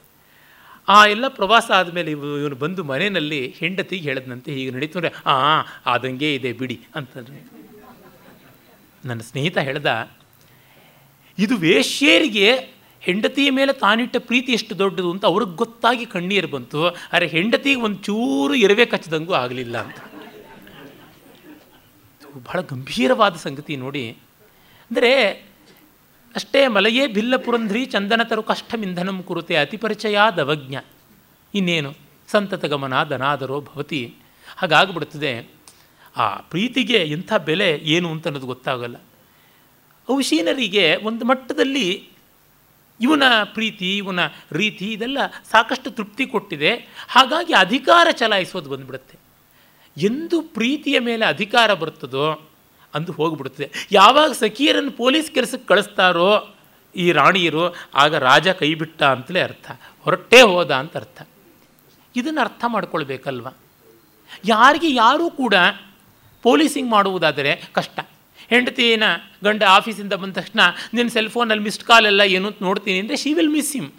ಆ 0.88 0.96
ಎಲ್ಲ 1.14 1.26
ಪ್ರವಾಸ 1.36 1.66
ಆದಮೇಲೆ 1.78 2.10
ಇವು, 2.16 2.28
ಇವನು 2.42 2.56
ಬಂದು 2.62 2.80
ಮನೆಯಲ್ಲಿ 2.90 3.40
ಹೆಂಡತಿಗೆ 3.60 4.04
ಹೇಳಿದ್ನಂತೆ, 4.08 4.50
ಹೀಗೆ 4.56 4.72
ನಡೀತು 4.76 4.98
ಅಂದರೆ 5.00 5.12
ಹಾಂ 5.26 5.60
ಆದಂಗೆ 5.92 6.30
ಇದೆ 6.38 6.52
ಬಿಡಿ 6.60 6.76
ಅಂತಂದ್ರೆ. 6.98 7.38
ನನ್ನ 9.08 9.20
ಸ್ನೇಹಿತ 9.30 9.58
ಹೇಳ್ದ, 9.68 9.90
ಇದು 11.38 11.54
ವೇಶ್ಯರಿಗೆ 11.66 12.48
ಹೆಂಡತಿಯ 13.02 13.48
ಮೇಲೆ 13.58 13.72
ತಾನಿಟ್ಟ 13.84 14.16
ಪ್ರೀತಿ 14.28 14.50
ಎಷ್ಟು 14.58 14.74
ದೊಡ್ಡದು 14.82 15.08
ಅಂತ 15.14 15.24
ಅವ್ರಿಗೆ 15.30 15.54
ಗೊತ್ತಾಗಿ 15.62 16.04
ಕಣ್ಣೀರು 16.12 16.48
ಬಂತು. 16.56 16.82
ಆದರೆ 17.12 17.26
ಹೆಂಡತಿಗೆ 17.34 17.80
ಒಂದು 17.88 17.98
ಚೂರು 18.06 18.54
ಇರವೆ 18.64 18.84
ಕಚ್ಚದಂಗೂ 18.92 19.34
ಆಗಲಿಲ್ಲ 19.44 19.76
ಅಂತ. 19.86 19.98
ಬಹಳ 22.40 22.60
ಗಂಭೀರವಾದ 22.60 23.36
ಸಂಗತಿ 23.36 23.76
ನೋಡಿ. 23.76 24.04
ಅಂದರೆ 24.90 25.12
ಅಷ್ಟೇ 26.34 26.60
ಮಲಯೇ 26.68 27.06
ಭಿಲ್ಲ 27.06 27.36
ಪುರಂಧ್ರಿ 27.36 27.86
ಚಂದನ 27.86 28.22
ತರು 28.22 28.42
ಕಷ್ಟಮಿಂಧನಂ 28.42 29.22
ಕುರುತೆ 29.22 29.56
ಅತಿಪರಿಚಯಾದವಜ್ಞ 29.56 30.76
ಇನ್ನೇನು? 31.54 31.90
ಸಂತತ 32.28 32.64
ಗಮನ 32.64 33.02
ದನಾದರೋ 33.02 33.60
ಭವತಿ. 33.60 34.14
ಹಾಗಾಗ್ಬಿಡ್ತದೆ, 34.56 35.32
ಆ 36.16 36.24
ಪ್ರೀತಿಗೆ 36.36 36.98
ಇಂಥ 37.04 37.32
ಬೆಲೆ 37.34 37.68
ಏನು 37.76 38.10
ಅಂತ 38.10 38.26
ಅನ್ನೋದು 38.26 38.46
ಗೊತ್ತಾಗಲ್ಲ. 38.46 38.96
ಔಷೀನರಿಗೆ 40.08 40.96
ಒಂದು 40.96 41.24
ಮಟ್ಟದಲ್ಲಿ 41.24 41.88
ಇವನ 43.00 43.22
ಪ್ರೀತಿ, 43.44 43.96
ಇವನ 43.96 44.20
ರೀತಿ 44.52 44.86
ಇದೆಲ್ಲ 44.92 45.18
ಸಾಕಷ್ಟು 45.50 45.90
ತೃಪ್ತಿ 45.90 46.26
ಕೊಟ್ಟಿದೆ. 46.26 46.72
ಹಾಗಾಗಿ 47.08 47.52
ಅಧಿಕಾರ 47.52 48.06
ಚಲಾಯಿಸೋದು 48.12 48.70
ಬಂದುಬಿಡುತ್ತೆ. 48.70 49.23
ಎಂದು 49.96 50.42
ಪ್ರೀತಿಯ 50.42 50.98
ಮೇಲೆ 50.98 51.24
ಅಧಿಕಾರ 51.24 51.74
ಬರ್ತದೋ 51.74 52.26
ಅಂದು 52.94 53.12
ಹೋಗಿಬಿಡ್ತದೆ 53.12 53.86
ಯಾವಾಗ 53.92 54.30
ಸಖಿಯರನ್ನು 54.32 54.90
ಪೊಲೀಸ್ 54.90 55.30
ಕೆಲಸಕ್ಕೆ 55.30 55.66
ಕಳಿಸ್ತಾರೋ 55.66 56.30
ಈ 56.94 57.12
ರಾಣಿಯರು, 57.12 57.74
ಆಗ 57.94 58.14
ರಾಜ 58.14 58.48
ಕೈಬಿಟ್ಟ 58.48 59.02
ಅಂತಲೇ 59.02 59.40
ಅರ್ಥ. 59.40 59.70
ಹೊರಟೇ 60.00 60.40
ಹೋದ 60.40 60.70
ಅಂತ 60.70 60.96
ಅರ್ಥ. 60.96 61.22
ಇದನ್ನು 62.16 62.40
ಅರ್ಥ 62.40 62.64
ಮಾಡ್ಕೊಳ್ಬೇಕಲ್ವ? 62.68 63.48
ಯಾರಿಗೆ 64.44 64.90
ಯಾರೂ 64.94 65.30
ಕೂಡ 65.30 65.54
ಪೊಲೀಸಿಂಗ್ 66.42 66.90
ಮಾಡುವುದಾದರೆ 66.90 67.70
ಕಷ್ಟ. 67.72 67.98
ಹೆಂಡತಿನ 68.50 69.04
ಗಂಡ 69.44 69.62
ಆಫೀಸಿಂದ 69.68 70.12
ಬಂದ 70.12 70.32
ತಕ್ಷಣ, 70.32 70.60
ನಿನ್ನ 70.94 71.10
ಸೆಲ್ 71.10 71.30
ಫೋನಲ್ಲಿ 71.30 71.64
ಮಿಸ್ಡ್ 71.64 71.84
ಕಾಲ್ 71.84 72.06
ಎಲ್ಲ 72.06 72.22
ಏನು 72.36 72.46
ಅಂತ 72.46 72.62
ನೋಡ್ತೀನಿ 72.62 72.98
ಅಂದರೆ 73.00 73.16
she 73.16 73.32
will 73.32 73.52
miss 73.56 73.72
him 73.72 73.90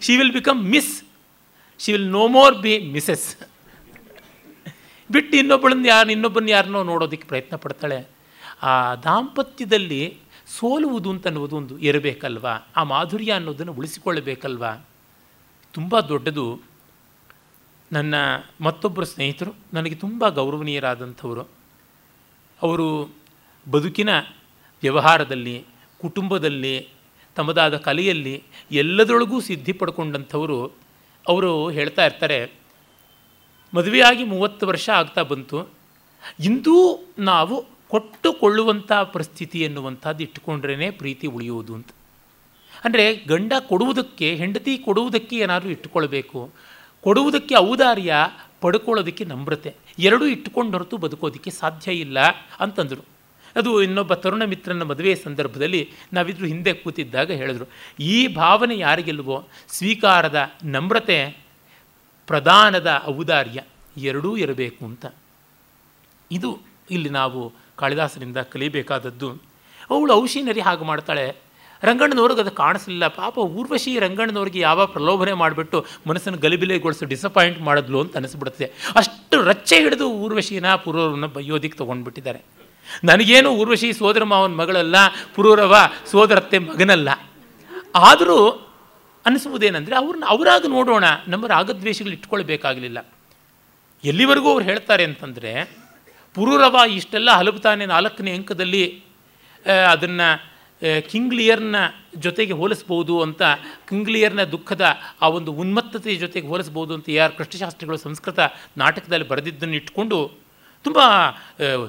she 0.00 0.16
will 0.16 0.32
become 0.32 0.60
miss 0.74 0.92
she 1.80 1.92
will 1.92 2.10
no 2.18 2.24
more 2.28 2.54
be 2.54 2.78
missus 2.78 3.28
ಬಿಟ್ಟು 5.12 5.36
ಇನ್ನೊಬ್ಬಳನ್ನ 5.36 5.86
ಯಾರು 5.86 6.10
ಇನ್ನೊಬ್ಬನ 6.10 6.48
ಯಾರನ್ನೋ 6.48 6.82
ನೋಡೋದಕ್ಕೆ 6.82 7.28
ಪ್ರಯತ್ನ 7.28 7.56
ಪಡ್ತಾಳೆ. 7.56 8.08
ಆ 8.62 8.94
ದಾಂಪತ್ಯದಲ್ಲಿ 8.94 10.18
ಸೋಲುವುದು 10.46 11.10
ಅಂತ 11.10 11.26
ಅನ್ನೋದು 11.26 11.56
ಒಂದು 11.56 11.78
ಇರಬೇಕಲ್ವಾ? 11.78 12.50
ಆ 12.76 12.82
ಮಾಧುರ್ಯ 12.82 13.32
ಅನ್ನೋದನ್ನು 13.32 13.72
ಉಳಿಸಿಕೊಳ್ಳಬೇಕಲ್ವಾ? 13.72 14.86
ತುಂಬ 15.72 16.00
ದೊಡ್ಡದು. 16.00 16.60
ನನ್ನ 17.92 18.14
ಮತ್ತೊಬ್ಬರು 18.60 19.06
ಸ್ನೇಹಿತರು, 19.06 19.54
ನನಗೆ 19.74 19.94
ತುಂಬ 19.94 20.28
ಗೌರವನೀಯರಾದಂಥವರು. 20.28 21.42
ಅವರು 22.62 23.14
ಬದುಕಿನ 23.70 24.08
ವ್ಯವಹಾರದಲ್ಲಿ, 24.82 25.64
ಕುಟುಂಬದಲ್ಲಿ, 26.00 26.88
ತಮ್ಮದಾದ 27.36 27.76
ಕಲೆಯಲ್ಲಿ 27.76 28.42
ಎಲ್ಲದರೊಳಗೂ 28.72 29.40
ಸಿದ್ಧಿ 29.40 29.72
ಪಡ್ಕೊಂಡಂಥವರು. 29.72 30.66
ಅವರು 31.28 31.70
ಹೇಳ್ತಾ 31.70 32.06
ಇರ್ತಾರೆ 32.06 32.61
ಮದುವೆಯಾಗಿ 33.74 34.24
ಮೂವತ್ತು 34.24 34.66
ವರ್ಷ 34.66 34.88
ಆಗ್ತಾ 34.90 35.22
ಬಂತು. 35.22 35.72
ಇಂದೂ 36.40 36.76
ನಾವು 37.18 37.64
ಕೊಟ್ಟುಕೊಳ್ಳುವಂಥ 37.88 38.92
ಪರಿಸ್ಥಿತಿ 38.92 39.62
ಎನ್ನುವಂಥದ್ದು 39.62 40.22
ಇಟ್ಟುಕೊಂಡ್ರೇ 40.22 40.90
ಪ್ರೀತಿ 40.90 41.26
ಉಳಿಯುವುದು 41.26 41.74
ಅಂತ. 41.74 41.88
ಅಂದರೆ 42.84 43.14
ಗಂಡ 43.14 43.52
ಕೊಡುವುದಕ್ಕೆ, 43.58 44.34
ಹೆಂಡತಿ 44.34 44.78
ಕೊಡುವುದಕ್ಕೆ 44.78 45.36
ಏನಾದರೂ 45.36 45.68
ಇಟ್ಟುಕೊಳ್ಬೇಕು. 45.68 46.50
ಕೊಡುವುದಕ್ಕೆ 47.00 47.56
ಔದಾರ್ಯ 47.56 48.14
ಪಡ್ಕೊಳ್ಳೋದಕ್ಕೆ 48.60 49.24
ನಮ್ರತೆ. 49.24 49.74
ಎರಡೂ 49.98 50.26
ಇಟ್ಟುಕೊಂಡು 50.26 50.72
ಹೊರತು 50.72 50.96
ಬದುಕೋದಕ್ಕೆ 50.96 51.50
ಸಾಧ್ಯ 51.50 51.92
ಇಲ್ಲ 51.92 52.18
ಅಂತಂದರು. 52.60 53.04
ಅದು 53.56 53.82
ಇನ್ನೊಬ್ಬ 53.82 54.14
ತರುಣ 54.14 54.44
ಮಿತ್ರನ 54.44 54.82
ಮದುವೆ 54.82 55.14
ಸಂದರ್ಭದಲ್ಲಿ 55.14 55.90
ನಾವಿದ್ರು 56.12 56.46
ಹಿಂದೆ 56.46 56.72
ಕೂತಿದ್ದಾಗ 56.72 57.30
ಹೇಳಿದ್ರು, 57.30 57.66
ಈ 58.00 58.26
ಭಾವನೆ 58.26 58.78
ಯಾರಿಗೆಲ್ವೋ? 58.78 59.48
ಸ್ವೀಕಾರದ 59.68 60.50
ನಮ್ರತೆ 60.64 61.41
ಪ್ರಧಾನದ 62.32 63.02
ಔದಾರ್ಯ 63.06 63.60
ಎರಡೂ 63.96 64.36
ಇರಬೇಕು 64.36 64.84
ಅಂತ. 64.84 65.06
ಇದು 66.30 66.58
ಇಲ್ಲಿ 66.90 67.08
ನಾವು 67.08 67.52
ಕಾಳಿದಾಸರಿಂದ 67.76 68.36
ಕಲಿಬೇಕಾದದ್ದು. 68.36 69.30
ಅವಳು 69.90 70.14
ಔಷಿನರಿ 70.14 70.60
ಹಾಗೆ 70.60 70.84
ಮಾಡ್ತಾಳೆ. 70.84 71.36
ರಂಗಣ್ಣನವ್ರಿಗೆ 71.82 72.40
ಅದು 72.40 72.50
ಕಾಣಿಸಲಿಲ್ಲ. 72.50 73.06
ಪಾಪ 73.06 73.38
ಊರ್ವಶಿ 73.38 73.98
ರಂಗಣ್ಣನವ್ರಿಗೆ 73.98 74.60
ಯಾವ 74.60 74.86
ಪ್ರಲೋಭನೆ 74.86 75.32
ಮಾಡಿಬಿಟ್ಟು 75.32 75.86
ಮನಸ್ಸನ್ನು 76.08 76.38
ಗಲಿಬಿಲೆಗೊಳಿಸಿ 76.38 77.04
ಡಿಸಪಾಯಿಂಟ್ 77.04 77.60
ಮಾಡಿದ್ಲು 77.60 78.00
ಅಂತ 78.00 78.16
ಅನಿಸ್ಬಿಡುತ್ತೆ. 78.16 78.72
ಅಷ್ಟು 78.96 79.42
ರಚ್ಚೆ 79.42 79.76
ಹಿಡಿದು 79.76 80.10
ಊರ್ವಶಿನ 80.10 80.74
ಪುರೋರನ್ನ 80.74 81.26
ಬೈಯೋದಿಕ್ಕೆ 81.26 81.78
ತೊಗೊಂಡ್ಬಿಟ್ಟಿದ್ದಾರೆ. 81.78 82.42
ನನಗೇನು 83.04 83.50
ಊರ್ವಶಿ 83.50 83.92
ಸೋದರ 83.92 84.24
ಮಾವನ 84.24 84.54
ಮಗಳಲ್ಲ, 84.54 84.96
ಪುರೂರವ 85.34 85.76
ಸೋದರತ್ತೆ 86.10 86.58
ಮಗನಲ್ಲ. 86.58 87.08
ಆದರೂ 87.94 88.68
ಅನಿಸುವುದೇನೆಂದರೆ 89.26 89.94
ಅವ್ರನ್ನ 89.96 90.24
ಅವರಾಗ 90.34 90.64
ನೋಡೋಣ, 90.68 91.04
ನಮ್ಮ 91.28 91.44
ರಾಗದ್ವೇಷಗಳು 91.46 92.12
ಇಟ್ಕೊಳ್ಬೇಕಾಗಲಿಲ್ಲ. 92.12 92.98
ಎಲ್ಲಿವರೆಗೂ 94.04 94.48
ಅವ್ರು 94.50 94.64
ಹೇಳ್ತಾರೆ 94.64 95.04
ಅಂತಂದರೆ 95.04 95.52
ಪುರೂರವ 96.36 96.76
ಇಷ್ಟೆಲ್ಲ 96.90 97.30
ಹಲಬುತ್ತಾನೆ 97.30 97.86
ನಾಲ್ಕನೇ 97.86 98.32
ಅಂಕದಲ್ಲಿ 98.32 98.84
ಅದನ್ನು 99.90 100.28
ಕಿಂಗ್ಲಿಯರ್ನ 101.10 101.76
ಜೊತೆಗೆ 102.16 102.52
ಹೋಲಿಸ್ಬೋದು 102.52 103.16
ಅಂತ 103.22 103.42
ಕಿಂಗ್ಲಿಯರ್ನ 103.88 104.44
ದುಃಖದ 104.44 104.84
ಆ 105.22 105.28
ಒಂದು 105.28 105.52
ಉನ್ಮತ್ತತೆಯ 105.52 106.16
ಜೊತೆಗೆ 106.16 106.46
ಹೋಲಿಸ್ಬೋದು 106.46 106.92
ಅಂತ 106.94 107.08
ಯಾರು 107.08 107.32
ಕೃಷ್ಣಶಾಸ್ತ್ರಿಗಳು 107.36 107.96
ಸಂಸ್ಕೃತ 107.96 108.38
ನಾಟಕದಲ್ಲಿ 108.76 109.28
ಬರೆದಿದ್ದನ್ನು 109.28 109.74
ಇಟ್ಕೊಂಡು, 109.74 110.18
ತುಂಬ 110.84 110.98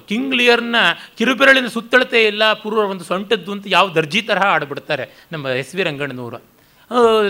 ಕಿಂಗ್ಲಿಯರ್ನ 0.09 0.75
ಕಿರುಬೆರಳಿನ 1.17 1.67
ಸುತ್ತಳತೆ 1.67 2.19
ಎಲ್ಲ 2.23 2.53
ಪೂರ್ವ 2.53 2.81
ಒಂದು 2.93 3.03
ಸೊಂಟದ್ದು 3.03 3.51
ಅಂತ 3.51 3.65
ಯಾವ 3.67 3.87
ದರ್ಜಿ 3.89 4.21
ತರಹ 4.21 4.45
ಆಡ್ಬಿಡ್ತಾರೆ 4.55 5.07
ನಮ್ಮ 5.31 5.47
ಎಸ್ 5.61 5.75
ವಿ 5.75 5.83
ರಂಗಣ್ಣನವರು. 5.83 6.52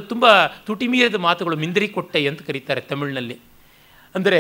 ತುಂಬ 0.10 0.26
ತುಟಿಮೀರದ 0.68 1.16
ಮಾತುಗಳು 1.16 1.56
ಮಿಂದ್ರಿ 1.58 1.88
ಕೊಟ್ಟೆ 1.88 2.28
ಅಂತ 2.28 2.42
ಕರೀತಾರೆ 2.42 2.82
ತಮಿಳಿನಲ್ಲಿ. 2.82 3.38
ಅಂದರೆ 4.16 4.40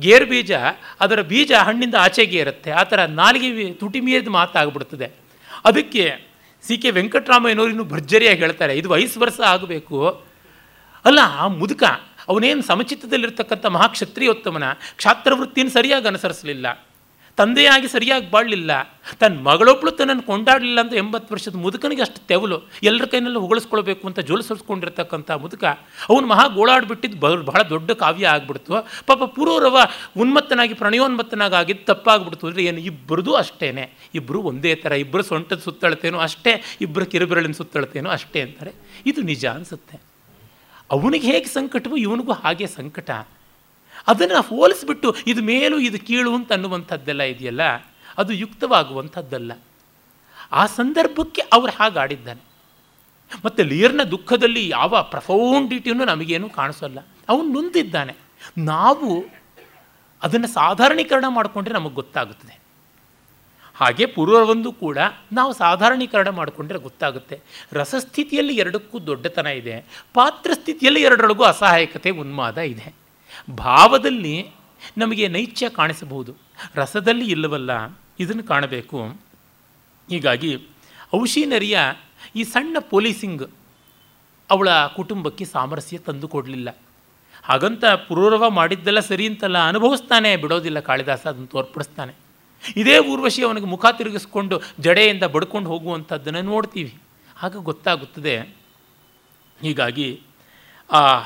ಗೇರು 0.00 0.26
ಬೀಜ, 0.26 0.52
ಅದರ 1.00 1.20
ಬೀಜ 1.22 1.52
ಹಣ್ಣಿಂದ 1.52 1.96
ಆಚೆಗೆ 2.00 2.38
ಇರುತ್ತೆ 2.38 2.70
ಆ 2.70 2.82
ಥರ 2.82 3.00
ನಾಲಿಗೆ 3.04 3.48
ತುಟಿ 3.72 4.00
ಮೀರಿದ 4.00 4.28
ಮಾತಾಗ್ಬಿಡ್ತದೆ. 4.28 5.08
ಅದಕ್ಕೆ 5.64 6.04
ಸಿ 6.66 6.76
ಕೆ 6.76 6.90
ವೆಂಕಟರಾಮಯ್ಯನವರು 6.90 7.70
ಇನ್ನೂ 7.70 7.84
ಭರ್ಜರಿಯಾಗಿ 7.84 8.40
ಹೇಳ್ತಾರೆ, 8.44 8.78
ಇದು 8.78 8.88
ವಯಸ್ಸು 8.88 9.20
ವರ್ಷ 9.20 9.40
ಆಗಬೇಕು. 9.40 9.98
ಅಲ್ಲ, 11.04 11.20
ಆ 11.42 11.46
ಮುದುಕ, 11.60 11.82
ಅವನೇನು 12.28 12.62
ಸಮಚಿತ್ತದಲ್ಲಿರ್ತಕ್ಕಂಥ 12.62 13.66
ಮಹಾಕ್ಷತ್ರಿಯೋತ್ತಮನ, 13.66 14.66
ಕ್ಷಾತ್ರವೃತ್ತಿಯನ್ನು 14.96 15.72
ಸರಿಯಾಗಿ 15.72 16.06
ಅನುಸರಿಸಲಿಲ್ಲ. 16.06 16.66
ತಂದೆಯಾಗಿ 17.36 17.88
ಸರಿಯಾಗಿ 17.88 18.30
ಬಾಳಲಿಲ್ಲ. 18.30 18.70
ತನ್ನ 19.20 19.38
ಮಗಳೊಬ್ಬಳು 19.40 19.90
ತನ್ನನ್ನು 19.90 20.22
ಕೊಂಡಾಡಲಿಲ್ಲ 20.22 20.80
ಅಂತ 20.80 20.94
ಎಂಬತ್ತು 20.94 21.34
ವರ್ಷದ 21.34 21.56
ಮುದುಕನಿಗೆ 21.56 22.02
ಅಷ್ಟು 22.02 22.26
ತೆವಲು. 22.26 22.68
ಎಲ್ಲರ 22.82 23.04
ಕೈನಲ್ಲೂ 23.04 23.40
ಹೊಗಳಿಸ್ಕೊಳ್ಬೇಕು 23.40 24.08
ಅಂತ 24.08 24.20
ಜೋಲಿಸಲ್ಸ್ಕೊಂಡಿರ್ತಕ್ಕಂಥ 24.20 25.30
ಮುದುಕ. 25.30 25.64
ಅವನು 26.08 26.26
ಮಹಾ 26.26 26.46
ಗೋಳಾಡ್ಬಿಟ್ಟಿದ್ದು 26.46 27.18
ಬಹಳ 27.44 27.62
ದೊಡ್ಡ 27.62 27.90
ಕಾವ್ಯ 27.90 28.26
ಆಗ್ಬಿಡ್ತು. 28.26 28.72
ಪಾಪ 29.06 29.22
ಪುರೂರವ 29.22 29.78
ಉನ್ಮತ್ತನಾಗಿ, 30.16 30.74
ಪ್ರಣಯೋನ್ಮತ್ತನಾಗಿ 30.74 31.54
ಆಗಿದ್ದು 31.54 31.84
ತಪ್ಪಾಗ್ಬಿಡ್ತು 31.84 32.46
ಅಂದರೆ 32.46 32.64
ಏನು? 32.64 32.78
ಇಬ್ಬರದೂ 32.78 33.32
ಅಷ್ಟೇ 33.32 33.96
ಇಬ್ಬರು 34.14 34.42
ಒಂದೇ 34.42 34.74
ಥರ 34.74 34.92
ಇಬ್ಬರು 34.92 35.22
ಸೊಂಟದ 35.22 35.58
ಸುತ್ತಳತೇನೋ 35.58 36.18
ಅಷ್ಟೇ 36.18 36.62
ಇಬ್ಬರು 36.80 37.06
ಕಿರುಬೆರಳಿನ 37.06 37.52
ಸುತ್ತಳತೇನೋ 37.52 38.10
ಅಷ್ಟೇ 38.10 38.40
ಅಂತಾರೆ. 38.40 38.72
ಇದು 39.06 39.20
ನಿಜ 39.22 39.46
ಅನಿಸುತ್ತೆ. 39.46 40.00
ಅವನಿಗೆ 40.90 41.32
ಹೇಗೆ 41.32 41.46
ಸಂಕಟವೋ 41.46 41.96
ಇವನಿಗೂ 41.96 42.32
ಹಾಗೆ 42.32 42.66
ಸಂಕಟ. 42.66 43.10
ಅದನ್ನು 44.06 44.42
ಹೋಲಿಸ್ಬಿಟ್ಟು 44.42 45.14
ಇದು 45.26 45.42
ಮೇಲು, 45.42 45.78
ಇದು 45.78 46.06
ಕೀಳು 46.06 46.34
ಅಂತ 46.34 46.52
ಅನ್ನುವಂಥದ್ದೆಲ್ಲ 46.52 47.22
ಇದೆಯಲ್ಲ, 47.22 47.60
ಅದು 48.18 48.32
ಯುಕ್ತವಾಗುವಂಥದ್ದಲ್ಲ. 48.32 49.52
ಆ 50.52 50.66
ಸಂದರ್ಭಕ್ಕೆ 50.66 51.42
ಅವರು 51.42 51.72
ಹಾಗಾಡಿದ್ದಾನೆ. 51.72 52.52
ಮತ್ತು 53.44 53.62
ಲಿಯರ್ನ 53.62 54.02
ದುಃಖದಲ್ಲಿ 54.02 54.68
ಯಾವ 54.68 55.02
ಪ್ರಫೌಂಡಿಟಿಯನ್ನು 55.02 56.04
ನಮಗೇನು 56.04 56.50
ಕಾಣಿಸೋಲ್ಲ. 56.50 56.98
ಅವನು 57.28 57.48
ನೊಂದಿದ್ದಾನೆ. 57.48 58.14
ನಾವು 58.58 59.24
ಅದನ್ನು 60.22 60.48
ಸಾಧಾರಣೀಕರಣ 60.48 61.24
ಮಾಡಿಕೊಂಡ್ರೆ 61.28 61.74
ನಮಗೆ 61.74 61.94
ಗೊತ್ತಾಗುತ್ತದೆ. 61.94 62.58
ಹಾಗೆ 63.74 64.06
ಪೂರ್ವವೊಂದು 64.06 64.72
ಕೂಡ 64.72 64.98
ನಾವು 65.32 65.52
ಸಾಧಾರಣೀಕರಣ 65.52 66.28
ಮಾಡಿಕೊಂಡ್ರೆ 66.28 66.78
ಗೊತ್ತಾಗುತ್ತೆ. 66.78 67.40
ರಸಸ್ಥಿತಿಯಲ್ಲಿ 67.72 68.56
ಎರಡಕ್ಕೂ 68.56 68.98
ದೊಡ್ಡತನ 68.98 69.46
ಇದೆ. 69.46 70.04
ಪಾತ್ರ 70.14 70.50
ಸ್ಥಿತಿಯಲ್ಲಿ 70.54 71.02
ಎರಡರೊಳಗೂ 71.02 71.44
ಅಸಹಾಯಕತೆ 71.44 72.10
ಉನ್ಮಾದ 72.10 72.58
ಇದೆ. 72.58 73.01
ಭಾವದಲ್ಲಿ 73.50 74.50
ನಮಗೆ 74.98 75.28
ನೈಚ್ಯ 75.28 75.68
ಕಾಣಿಸಬಹುದು. 75.68 76.34
ರಸದಲ್ಲಿ 76.74 77.26
ಇಲ್ಲವಲ್ಲ, 77.30 77.70
ಇದನ್ನು 78.18 78.42
ಕಾಣಬೇಕು. 78.42 79.04
ಹೀಗಾಗಿ 80.10 80.68
ಔಷಿನರಿಯ 81.14 81.78
ಈ 82.36 82.44
ಸಣ್ಣ 82.44 82.76
ಪೊಲೀಸಿಂಗ್ 82.90 83.50
ಅವಳ 84.50 84.86
ಕುಟುಂಬಕ್ಕೆ 84.86 85.44
ಸಾಮರಸ್ಯ 85.44 85.98
ತಂದು 85.98 86.28
ಕೊಡಲಿಲ್ಲ. 86.28 86.76
ಹಾಗಂತ 87.42 87.84
ಪುರೂರವ 87.84 88.50
ಮಾಡಿದ್ದೆಲ್ಲ 88.50 89.00
ಸರಿ 89.00 89.26
ಅಂತಲ್ಲ, 89.26 89.68
ಅನುಭವಿಸ್ತಾನೆ, 89.68 90.36
ಬಿಡೋದಿಲ್ಲ 90.36 90.80
ಕಾಳಿದಾಸ, 90.80 91.26
ಅದನ್ನು 91.26 91.46
ತೋರ್ಪಡಿಸ್ತಾನೆ. 91.46 92.12
ಇದೇ 92.76 92.98
ಊರ್ವಶಿ 92.98 93.44
ಅವನಿಗೆ 93.44 93.66
ಮುಖ 93.66 93.86
ತಿರುಗಿಸ್ಕೊಂಡು 93.98 94.62
ಜಡೆಯಿಂದ 94.80 95.22
ಬಡ್ಕೊಂಡು 95.22 95.70
ಹೋಗುವಂಥದ್ದನ್ನು 95.70 96.42
ನೋಡ್ತೀವಿ. 96.42 96.94
ಆಗ 97.42 97.56
ಗೊತ್ತಾಗುತ್ತದೆ. 97.56 98.40
ಹೀಗಾಗಿ 99.60 100.20
ಆ 100.92 101.20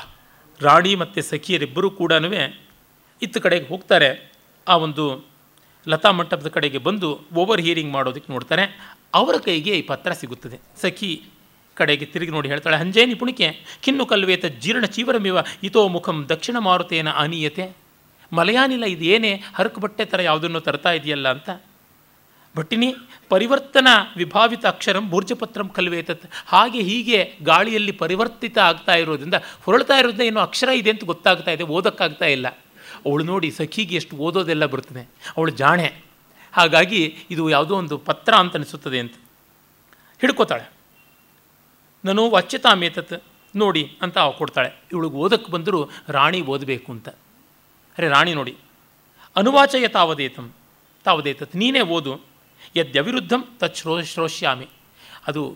ರಾಣಿ 0.61 0.95
ಮತ್ತು 0.95 1.21
ಸಖಿಯರಿಬ್ಬರೂ 1.21 1.89
ಕೂಡ 1.89 2.11
ಇತ್ತ 3.21 3.37
ಕಡೆಗೆ 3.37 3.67
ಹೋಗ್ತಾರೆ. 3.67 4.31
ಆ 4.67 4.75
ಒಂದು 4.75 5.03
ಲತಾ 5.87 6.11
ಮಂಟಪದ 6.11 6.47
ಕಡೆಗೆ 6.47 6.77
ಬಂದು 6.77 7.09
ಓವರ್ 7.33 7.61
ಹಿಯರಿಂಗ್ 7.61 7.91
ಮಾಡೋದಕ್ಕೆ 7.91 8.33
ನೋಡ್ತಾರೆ. 8.33 8.63
ಅವರ 9.13 9.35
ಕೈಗೆ 9.45 9.73
ಈ 9.79 9.81
ಪತ್ರ 9.81 10.11
ಸಿಗುತ್ತದೆ. 10.11 10.57
ಸಖಿ 10.81 11.23
ಕಡೆಗೆ 11.75 12.05
ತಿರುಗಿ 12.05 12.31
ನೋಡಿ 12.31 12.49
ಹೇಳ್ತಾಳೆ, 12.49 12.77
ಹಂಜೇ 12.77 13.05
ನಿಪುಣಿಕೆ 13.05 13.47
ಕಿನ್ನು 13.81 14.05
ಕಲ್ವೇತ 14.05 14.45
ಜೀರ್ಣ 14.45 14.85
ಚೀವರಮಿವ, 14.85 15.37
ಇತೋ 15.63 15.87
ಮುಖಂ 15.87 16.25
ದಕ್ಷಿಣ 16.29 16.57
ಮಾರುತೇನ 16.59 17.09
ಅನೀಯತೆ. 17.11 17.65
ಮಲಯಾನಿಲ 18.33 18.83
ಇದೇನೇ 18.83 19.43
ಹರಕು 19.55 19.81
ಬಟ್ಟೆ 19.81 20.05
ಥರ 20.05 20.21
ಯಾವುದನ್ನು 20.21 20.59
ತರ್ತಾ 20.59 20.91
ಇದೆಯಲ್ಲ 20.91 21.27
ಅಂತ 21.31 21.49
ಭಟ್ಟಿನಿ 22.57 22.95
ಪರಿವರ್ತನ 23.29 23.87
ವಿಭಾವಿತ 24.17 24.65
ಅಕ್ಷರಂ 24.65 25.09
ಭೂರ್ಜಪತ್ರಂ 25.09 25.69
ಕಲ್ವೇತತ್. 25.69 26.31
ಹಾಗೆ 26.45 26.81
ಹೀಗೆ 26.81 27.35
ಗಾಳಿಯಲ್ಲಿ 27.43 27.91
ಪರಿವರ್ತಿತ 27.91 28.57
ಆಗ್ತಾ 28.57 28.95
ಇರೋದ್ರಿಂದ 28.95 29.33
ಹೊರಳ್ತಾ 29.63 29.97
ಇರೋದ್ರಿಂದ 29.97 30.21
ಏನೋ 30.21 30.39
ಅಕ್ಷರ 30.39 30.69
ಇದೆ 30.69 30.89
ಅಂತ 30.89 31.03
ಗೊತ್ತಾಗ್ತಾ 31.03 31.51
ಇದೆ, 31.51 31.63
ಓದೋಕ್ಕಾಗ್ತಾ 31.63 32.25
ಇಲ್ಲ. 32.25 32.47
ಅವಳು 33.05 33.23
ನೋಡಿ 33.23 33.51
ಸಖಿಗೆ 33.51 33.95
ಎಷ್ಟು 33.95 34.15
ಓದೋದೆಲ್ಲ 34.15 34.65
ಬರ್ತದೆ. 34.65 35.09
ಅವಳು 35.37 35.51
ಜಾಣೆ. 35.51 36.01
ಹಾಗಾಗಿ 36.51 37.15
ಇದು 37.31 37.49
ಯಾವುದೋ 37.49 37.75
ಒಂದು 37.75 37.97
ಪತ್ರ 37.97 38.35
ಅಂತ 38.35 38.55
ಅನಿಸುತ್ತದೆ 38.55 38.99
ಅಂತ. 38.99 39.13
ಹಿಡ್ಕೋತಾಳೆ. 40.21 40.71
ನಾನು 42.05 42.29
ವಚ್ಯತಾಮೇತತ್, 42.29 43.23
ನೋಡಿ 43.55 43.97
ಅಂತ 44.01 44.17
ಅವ 44.17 44.31
ಕೊಡ್ತಾಳೆ. 44.31 44.69
ಇವಳಿಗೆ 44.91 45.15
ಓದಕ್ಕೆ 45.15 45.51
ಬಂದರೂ 45.51 45.89
ರಾಣಿ 46.07 46.41
ಓದಬೇಕು 46.41 46.91
ಅಂತ. 46.91 47.09
ಅರೆ 47.97 48.07
ರಾಣಿ 48.07 48.33
ನೋಡಿ. 48.33 48.55
ಅನುವಾಚಯ 49.35 49.87
ತಾವದೇತಂ. 49.87 50.51
ತಾವದೇತತ್, 51.03 51.55
ನೀನೇ 51.55 51.81
ಓದು. 51.81 52.26
ಯದ್ಯವಿರುದ್ಧಂ 52.75 53.47
ತತ್ 53.59 53.75
ಶ್ರೋ 53.75 54.01
ಶ್ರೋಷ್ಯಾಮಿ. 54.01 54.67
ಅದು 55.27 55.55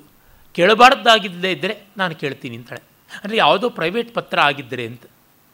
ಕೇಳಬಾರ್ದಾಗಿದ್ದೇ 0.55 1.51
ಇದ್ದರೆ 1.51 1.77
ನಾನು 1.97 2.15
ಕೇಳ್ತೀನಿ 2.15 2.57
ಅಂತಾಳೆ. 2.57 2.81
ಅಂದರೆ 3.23 3.38
ಯಾವುದೋ 3.38 3.69
ಪ್ರೈವೇಟ್ 3.69 4.15
ಪತ್ರ 4.15 4.39
ಆಗಿದ್ದರೆ 4.39 4.85
ಅಂತ 4.85 5.03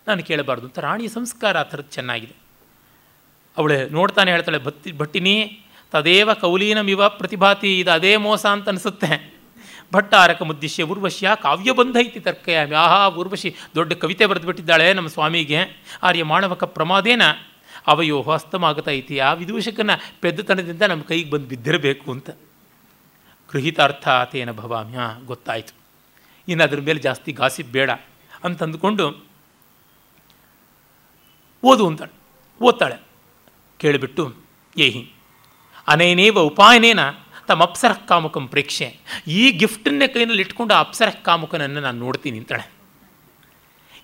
ನಾನು 0.07 0.23
ಕೇಳಬಾರ್ದು 0.23 0.65
ಅಂತ 0.65 0.79
ರಾಣಿಯ 0.79 1.07
ಸಂಸ್ಕಾರ 1.07 1.57
ಆ 1.57 1.63
ಥರದ್ದು 1.63 1.91
ಚೆನ್ನಾಗಿದೆ. 1.91 2.35
ಅವಳೆ 3.57 3.89
ನೋಡ್ತಾನೆ 3.89 4.31
ಹೇಳ್ತಾಳೆ, 4.31 4.57
ಭತ್ತಿ 4.57 4.91
ಭಟ್ಟಿನಿ, 4.91 5.59
ತದೇವ 5.91 6.34
ಕೌಲೀನಮಿವ 6.34 7.09
ಪ್ರತಿಭಾತಿ, 7.09 7.79
ಇದು 7.79 7.91
ಅದೇ 7.91 8.17
ಮೋಸ 8.17 8.45
ಅಂತ 8.45 8.69
ಅನಿಸುತ್ತೆ. 8.69 9.38
ಭಟ್ಟಾರಕ 9.93 10.41
ಮುದ್ದಿಶ್ಯ 10.41 10.84
ಊರ್ವಶ್ಯ 10.84 11.31
ಕಾವ್ಯಬಂಧ 11.41 11.97
ಐತಿ 11.99 12.19
ತರ್ಕಯಾಮಿ. 12.19 12.75
ಆಹಾ, 12.75 13.07
ಊರ್ವಶಿ, 13.07 13.55
ದೊಡ್ಡ 13.75 13.93
ಕವಿತೆ 13.93 14.25
ಬರೆದುಬಿಟ್ಟಿದ್ದಾಳೆ 14.25 14.93
ನಮ್ಮ 14.93 15.07
ಸ್ವಾಮಿಗೆ. 15.07 15.57
ಆರ್ಯ 16.03 16.23
ಮಾಣವಕ 16.23 16.63
ಪ್ರಮಾದೇನ 16.63 17.21
ಅವಯೋ 17.88 18.22
ಹಸ್ತಮಾಗತ 18.22 18.89
ಐತಿ. 18.89 19.19
ಆ 19.19 19.34
ವಿದೂಷಕನ 19.34 19.91
ಪೆದ್ದತನದಿಂದ 20.22 20.81
ನಮ್ಮ 20.81 21.03
ಕೈಗೆ 21.03 21.30
ಬಂದು 21.30 21.45
ಬಿದ್ದಿರಬೇಕು 21.45 22.11
ಅಂತ. 22.11 22.30
ಗೃಹಿತಾರ್ಥಾತೇನ 23.53 24.51
ಭವಾಮಿ 24.51 24.93
ಭವಾಮ್ಯ 24.93 25.26
ಗೊತ್ತಾಯಿತು. 25.26 25.73
ಇನ್ನು 26.47 26.64
ಅದ್ರ 26.64 26.81
ಮೇಲೆ 26.81 26.99
ಜಾಸ್ತಿ 26.99 27.31
ಗಾಸಿಪ್ 27.31 27.72
ಬೇಡ 27.72 27.91
ಅಂತಂದುಕೊಂಡು 28.43 29.26
ಓದು 31.64 31.88
ಅಂತಾಳೆ. 31.88 32.11
ಓದ್ತಾಳೆ. 32.61 32.95
ಕೇಳಿಬಿಟ್ಟು, 33.77 34.35
ಏಹಿ, 34.77 35.11
ಅನೇನೇವ 35.88 36.39
ಉಪಾಯನೇನ 36.39 36.99
ತಮ್ಮ 37.47 37.64
ಅಪ್ಸರ 37.64 37.91
ಕಾಮುಕಂ 38.07 38.47
ಪ್ರೇಕ್ಷೆ. 38.47 38.97
ಈ 39.27 39.51
ಗಿಫ್ಟನ್ನೇ 39.51 40.07
ಕೈನಲ್ಲಿ 40.07 40.41
ಇಟ್ಕೊಂಡು 40.41 40.73
ಆ 40.73 40.80
ಅಪ್ಸರ 40.80 41.09
ಕಾಮುಕನನ್ನು 41.09 41.81
ನಾನು 41.81 41.99
ನೋಡ್ತೀನಿ 41.99 42.38
ಅಂತಾಳೆ. 42.38 42.76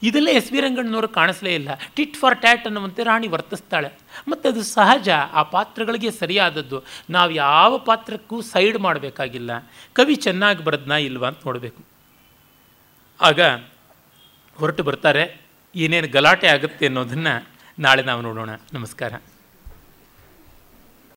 ಇದೆಲ್ಲ 0.03 0.29
ಎಸ್ 0.31 0.51
ವಿ 0.51 0.59
ರಂಗಣ್ಣನವರು 0.59 1.07
ಕಾಣಿಸಲೇ 1.07 1.55
ಇಲ್ಲ. 1.55 1.69
ಟಿಟ್ 1.95 2.17
ಫಾರ್ 2.17 2.41
ಟ್ಯಾಟ್ 2.41 2.65
ಅನ್ನುವಂತೆ 2.65 3.03
ರಾಣಿ 3.03 3.27
ವರ್ತಿಸ್ತಾಳೆ. 3.27 3.89
ಮತ್ತು 4.27 4.49
ಅದು 4.49 4.63
ಸಹಜ, 4.63 5.09
ಆ 5.09 5.43
ಪಾತ್ರಗಳಿಗೆ 5.43 6.11
ಸರಿಯಾದದ್ದು. 6.11 6.83
ನಾವು 7.09 7.31
ಯಾವ 7.31 7.77
ಪಾತ್ರಕ್ಕೂ 7.77 8.41
ಸೈಡ್ 8.41 8.79
ಮಾಡಬೇಕಾಗಿಲ್ಲ. 8.79 9.51
ಕವಿ 9.93 10.15
ಚೆನ್ನಾಗಿ 10.15 10.63
ಬರೆದ್ನಾ 10.63 10.97
ಇಲ್ವಾ 10.97 11.27
ಅಂತ 11.27 11.37
ನೋಡಬೇಕು. 11.45 11.83
ಆಗ 13.21 13.41
ಹೊರಟು 14.55 14.83
ಬರ್ತಾರೆ, 14.83 15.41
ಏನೇನು 15.75 16.07
ಗಲಾಟೆ 16.07 16.47
ಆಗುತ್ತೆ 16.47 16.85
ಅನ್ನೋದನ್ನು 16.85 17.47
ನಾಳೆ 17.79 18.03
ನಾವು 18.03 18.21
ನೋಡೋಣ. 18.21 18.49
ನಮಸ್ಕಾರ. 18.73 19.13